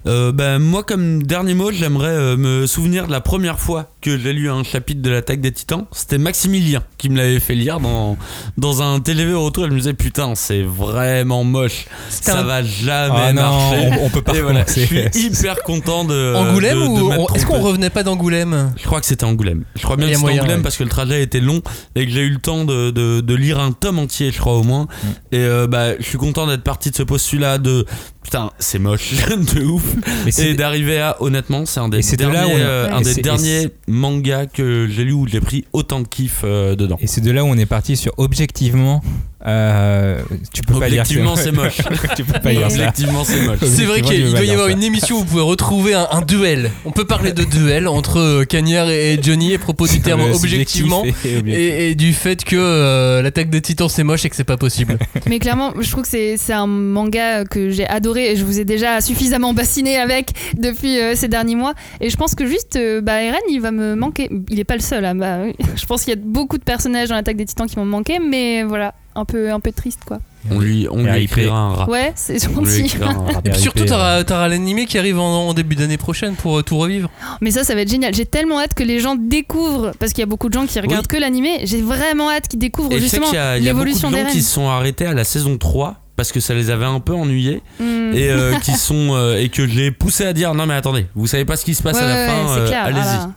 Euh, 0.07 0.31
ben, 0.31 0.59
moi, 0.59 0.83
comme 0.83 1.23
dernier 1.23 1.53
mot, 1.53 1.71
j'aimerais 1.71 2.09
euh, 2.09 2.37
me 2.37 2.65
souvenir 2.67 3.07
de 3.07 3.11
la 3.11 3.21
première 3.21 3.59
fois 3.59 3.89
que 4.01 4.17
j'ai 4.17 4.31
lu 4.33 4.49
un 4.49 4.63
chapitre 4.63 5.01
de 5.01 5.09
l'attaque 5.09 5.41
des 5.41 5.51
titans. 5.51 5.85
C'était 5.91 6.17
Maximilien 6.17 6.81
qui 6.97 7.09
me 7.09 7.17
l'avait 7.17 7.39
fait 7.39 7.55
lire 7.55 7.79
dans, 7.81 8.17
dans 8.57 8.81
un 8.81 8.99
TV 9.01 9.33
au 9.33 9.43
retour. 9.43 9.65
Elle 9.65 9.71
me 9.71 9.77
disait 9.77 9.93
Putain, 9.93 10.35
c'est 10.35 10.61
vraiment 10.61 11.43
moche. 11.43 11.85
Ça 12.09 12.39
un- 12.39 12.43
va 12.43 12.63
jamais 12.63 13.13
Ah 13.21 13.33
non, 13.33 13.41
marcher. 13.41 13.89
on, 13.99 14.05
on 14.05 14.09
peut 14.09 14.21
pas 14.21 14.33
voilà, 14.41 14.63
je 14.67 14.79
suis 14.81 15.01
hyper 15.15 15.61
content 15.63 16.05
de. 16.05 16.33
Angoulême 16.35 16.79
de- 16.79 17.01
ou 17.01 17.27
est-ce 17.35 17.45
qu'on 17.45 17.59
revenait 17.59 17.89
pas 17.89 18.03
d'Angoulême? 18.03 18.73
Je 18.77 18.85
crois 18.85 18.99
que 19.01 19.05
c'était 19.05 19.25
Angoulême. 19.25 19.65
Je 19.75 19.81
crois 19.83 19.97
bien 19.97 20.07
que 20.09 20.15
c'était 20.15 20.25
Angoulême 20.29 20.57
ouais. 20.57 20.63
parce 20.63 20.77
que 20.77 20.83
le 20.83 20.89
trajet 20.89 21.21
était 21.21 21.41
long 21.41 21.61
et 21.95 22.05
que 22.05 22.11
j'ai 22.11 22.21
eu 22.21 22.29
le 22.29 22.39
temps 22.39 22.63
de, 22.65 22.91
de- 22.91 23.19
de 23.21 23.35
lire 23.35 23.59
un 23.59 23.71
tome 23.73 23.99
entier, 23.99 24.31
je 24.31 24.39
crois 24.39 24.53
au 24.57 24.63
moins. 24.63 24.83
Mm. 25.03 25.07
Et 25.33 25.37
euh, 25.39 25.67
bah, 25.67 25.97
je 25.99 26.03
suis 26.05 26.17
content 26.17 26.47
d'être 26.47 26.63
parti 26.63 26.89
de 26.91 26.95
ce 26.95 27.03
postulat 27.03 27.57
de 27.57 27.85
putain, 28.23 28.51
c'est 28.59 28.79
moche, 28.79 29.13
de 29.55 29.63
ouf. 29.63 29.83
Mais 30.25 30.31
c'est- 30.31 30.51
Et 30.51 30.53
d'arriver 30.53 30.99
à, 30.99 31.17
honnêtement, 31.21 31.65
c'est 31.65 31.79
un 31.79 31.89
des 31.89 32.01
de 32.01 32.23
là 32.23 32.31
derniers, 32.31 32.53
où 32.53 32.55
on- 32.55 32.59
euh, 32.59 32.91
un 32.91 33.01
des 33.01 33.15
derniers 33.15 33.69
mangas 33.87 34.45
que 34.47 34.87
j'ai 34.89 35.03
lu 35.03 35.13
où 35.13 35.27
j'ai 35.27 35.41
pris 35.41 35.65
autant 35.73 35.99
de 36.01 36.07
kiff 36.07 36.41
euh, 36.43 36.75
dedans. 36.75 36.97
Et 37.01 37.07
c'est 37.07 37.21
de 37.21 37.31
là 37.31 37.43
où 37.43 37.47
on 37.47 37.57
est 37.57 37.65
parti 37.65 37.95
sur 37.97 38.13
objectivement. 38.17 39.01
Euh, 39.45 40.21
tu 40.53 40.61
peux 40.63 40.79
pas 40.79 40.89
dire 40.89 41.03
que- 41.03 41.09
Objectivement, 41.09 41.35
c'est 41.35 41.51
moche. 41.51 41.77
tu 42.15 42.23
peux 42.23 42.39
pas 42.39 42.51
dire. 42.51 42.67
Objectivement, 42.67 43.23
c'est 43.23 43.41
moche. 43.41 43.59
C'est 43.63 43.85
vrai 43.85 44.01
qu'il 44.01 44.29
doit 44.31 44.43
y 44.43 44.51
avoir 44.51 44.67
ça. 44.67 44.73
une 44.73 44.83
émission 44.83 45.15
où 45.17 45.19
vous 45.19 45.25
pouvez 45.25 45.41
retrouver 45.41 45.93
un, 45.93 46.07
un 46.11 46.21
duel. 46.21 46.71
On 46.85 46.91
peut 46.91 47.05
parler 47.05 47.31
de 47.31 47.43
duel 47.43 47.87
entre 47.87 48.19
euh, 48.19 48.43
Cagnard 48.45 48.89
et 48.89 49.13
et 49.13 49.19
Johnny 49.23 49.55
à 49.55 49.59
propos 49.59 49.87
du 49.87 49.99
terme 50.01 50.21
objectivement 50.21 51.03
et 51.05 51.09
objectif. 51.37 51.43
et, 51.47 51.91
et 51.91 51.95
du 51.95 52.13
fait 52.13 52.43
que 52.43 52.55
euh, 52.57 53.21
l'attaque 53.21 53.49
des 53.49 53.61
titans 53.61 53.87
c'est 53.89 54.03
moche 54.03 54.25
et 54.25 54.29
que 54.29 54.35
c'est 54.35 54.43
pas 54.43 54.57
possible. 54.57 54.97
Mais 55.27 55.39
clairement, 55.39 55.73
je 55.79 55.89
trouve 55.89 56.03
que 56.03 56.09
c'est 56.09 56.35
c'est 56.37 56.53
un 56.53 56.67
manga 56.67 57.45
que 57.45 57.69
j'ai 57.69 57.87
adoré 57.87 58.31
et 58.31 58.35
je 58.35 58.43
vous 58.43 58.59
ai 58.59 58.65
déjà 58.65 58.99
suffisamment 59.01 59.53
bassiné 59.53 59.97
avec 59.97 60.31
depuis 60.57 60.99
euh, 60.99 61.15
ces 61.15 61.27
derniers 61.29 61.55
mois. 61.55 61.73
Et 62.01 62.09
je 62.09 62.17
pense 62.17 62.35
que 62.35 62.45
juste, 62.45 62.75
euh, 62.75 62.99
bah, 63.01 63.23
Eren, 63.23 63.39
il 63.49 63.61
va 63.61 63.71
me 63.71 63.95
manquer. 63.95 64.29
Il 64.49 64.59
est 64.59 64.63
pas 64.65 64.75
le 64.75 64.81
seul. 64.81 65.05
hein, 65.05 65.15
bah, 65.15 65.39
je 65.75 65.85
pense 65.85 66.03
qu'il 66.03 66.13
y 66.13 66.17
a 66.17 66.19
beaucoup 66.21 66.57
de 66.57 66.63
personnages 66.63 67.09
dans 67.09 67.15
l'attaque 67.15 67.37
des 67.37 67.45
titans 67.45 67.67
qui 67.67 67.75
vont 67.75 67.85
me 67.85 67.89
manquer, 67.91 68.19
mais 68.19 68.63
voilà, 68.63 68.93
un 69.15 69.25
peu, 69.25 69.51
un 69.51 69.59
peu 69.59 69.71
triste 69.71 69.99
quoi. 70.05 70.19
On 70.49 70.59
lui, 70.59 70.87
on 70.89 71.03
lui 71.03 71.23
écrira 71.23 71.57
un 71.57 71.73
rat. 71.73 71.89
Ouais, 71.89 72.13
c'est 72.15 72.41
gentil. 72.41 72.93
Et 73.45 73.49
puis 73.49 73.59
surtout 73.59 73.83
t'auras 73.85 74.47
l'animé 74.47 74.85
qui 74.85 74.97
arrive 74.97 75.19
en, 75.19 75.49
en 75.49 75.53
début 75.53 75.75
d'année 75.75 75.97
prochaine 75.97 76.35
pour 76.35 76.59
euh, 76.59 76.63
tout 76.63 76.77
revivre. 76.77 77.09
Mais 77.41 77.51
ça, 77.51 77.65
ça 77.65 77.75
va 77.75 77.81
être 77.81 77.89
génial. 77.89 78.13
J'ai 78.13 78.25
tellement 78.25 78.59
hâte 78.59 78.73
que 78.73 78.83
les 78.83 78.99
gens 78.99 79.15
découvrent, 79.15 79.91
parce 79.99 80.13
qu'il 80.13 80.21
y 80.21 80.23
a 80.23 80.27
beaucoup 80.27 80.47
de 80.47 80.53
gens 80.53 80.65
qui 80.65 80.79
regardent 80.79 81.07
que 81.07 81.17
l'animé. 81.17 81.59
J'ai 81.65 81.81
vraiment 81.81 82.29
hâte 82.31 82.47
qu'ils 82.47 82.59
découvrent 82.59 82.91
Et 82.93 82.97
je 82.97 83.01
justement 83.01 83.33
y 83.33 83.37
a, 83.37 83.57
il 83.57 83.63
y 83.65 83.69
a 83.69 83.73
beaucoup 83.73 83.83
de 83.85 83.89
l'évolution 83.89 84.11
gens 84.11 84.31
qui 84.31 84.41
se 84.41 84.51
sont 84.53 84.69
arrêtés 84.69 85.05
à 85.05 85.13
la 85.13 85.25
saison 85.25 85.57
3 85.57 85.95
parce 86.15 86.31
que 86.31 86.39
ça 86.39 86.53
les 86.53 86.69
avait 86.69 86.85
un 86.85 86.99
peu 86.99 87.13
ennuyés 87.13 87.61
Hmm. 87.79 88.13
et 88.13 88.29
euh, 88.29 88.55
qui 88.59 88.71
sont 88.77 89.09
euh, 89.15 89.37
et 89.39 89.49
que 89.49 89.67
j'ai 89.67 89.91
poussé 89.91 90.25
à 90.25 90.33
dire 90.33 90.53
non 90.53 90.65
mais 90.65 90.73
attendez 90.73 91.05
vous 91.15 91.27
savez 91.27 91.45
pas 91.45 91.55
ce 91.55 91.63
qui 91.63 91.75
se 91.75 91.81
passe 91.83 91.95
Ouais, 91.95 92.01
à 92.03 92.07
la 92.07 92.15
ouais, 92.15 92.27
fin 92.27 92.57
euh, 92.57 92.67
clair. 92.67 92.83
allez-y 92.85 93.01
voilà. 93.03 93.29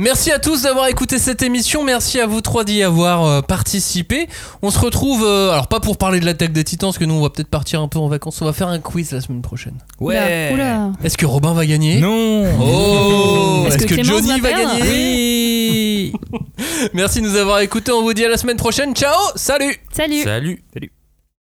Merci 0.00 0.30
à 0.30 0.38
tous 0.38 0.62
d'avoir 0.62 0.86
écouté 0.86 1.18
cette 1.18 1.42
émission. 1.42 1.82
Merci 1.82 2.20
à 2.20 2.26
vous 2.26 2.40
trois 2.40 2.62
d'y 2.62 2.84
avoir 2.84 3.24
euh, 3.24 3.42
participé. 3.42 4.28
On 4.62 4.70
se 4.70 4.78
retrouve, 4.78 5.24
euh, 5.24 5.50
alors 5.50 5.66
pas 5.66 5.80
pour 5.80 5.96
parler 5.96 6.20
de 6.20 6.24
l'attaque 6.24 6.52
des 6.52 6.62
titans, 6.62 6.90
parce 6.90 6.98
que 6.98 7.04
nous 7.04 7.14
on 7.14 7.20
va 7.22 7.30
peut-être 7.30 7.48
partir 7.48 7.80
un 7.80 7.88
peu 7.88 7.98
en 7.98 8.06
vacances. 8.06 8.40
On 8.40 8.44
va 8.44 8.52
faire 8.52 8.68
un 8.68 8.78
quiz 8.78 9.10
la 9.10 9.20
semaine 9.20 9.42
prochaine. 9.42 9.74
Oula, 9.98 10.52
oula. 10.52 10.92
Est-ce 11.02 11.18
que 11.18 11.26
Robin 11.26 11.52
va 11.52 11.66
gagner? 11.66 11.98
Non 12.00 12.44
Oh 12.60 13.64
Est-ce 13.66 13.76
Est-ce 13.76 13.86
que 13.86 14.04
Johnny 14.04 14.40
va 14.40 14.50
va, 14.50 14.62
gagner? 14.62 14.82
Oui 14.82 16.12
Merci 16.94 17.20
de 17.20 17.26
nous 17.26 17.36
avoir 17.36 17.58
écoutés. 17.58 17.90
On 17.90 18.02
vous 18.02 18.14
dit 18.14 18.24
à 18.24 18.28
la 18.28 18.36
semaine 18.36 18.56
prochaine. 18.56 18.94
Ciao 18.94 19.16
Salut 19.34 19.76
Salut. 19.92 20.22
salut 20.22 20.62
Salut 20.72 20.92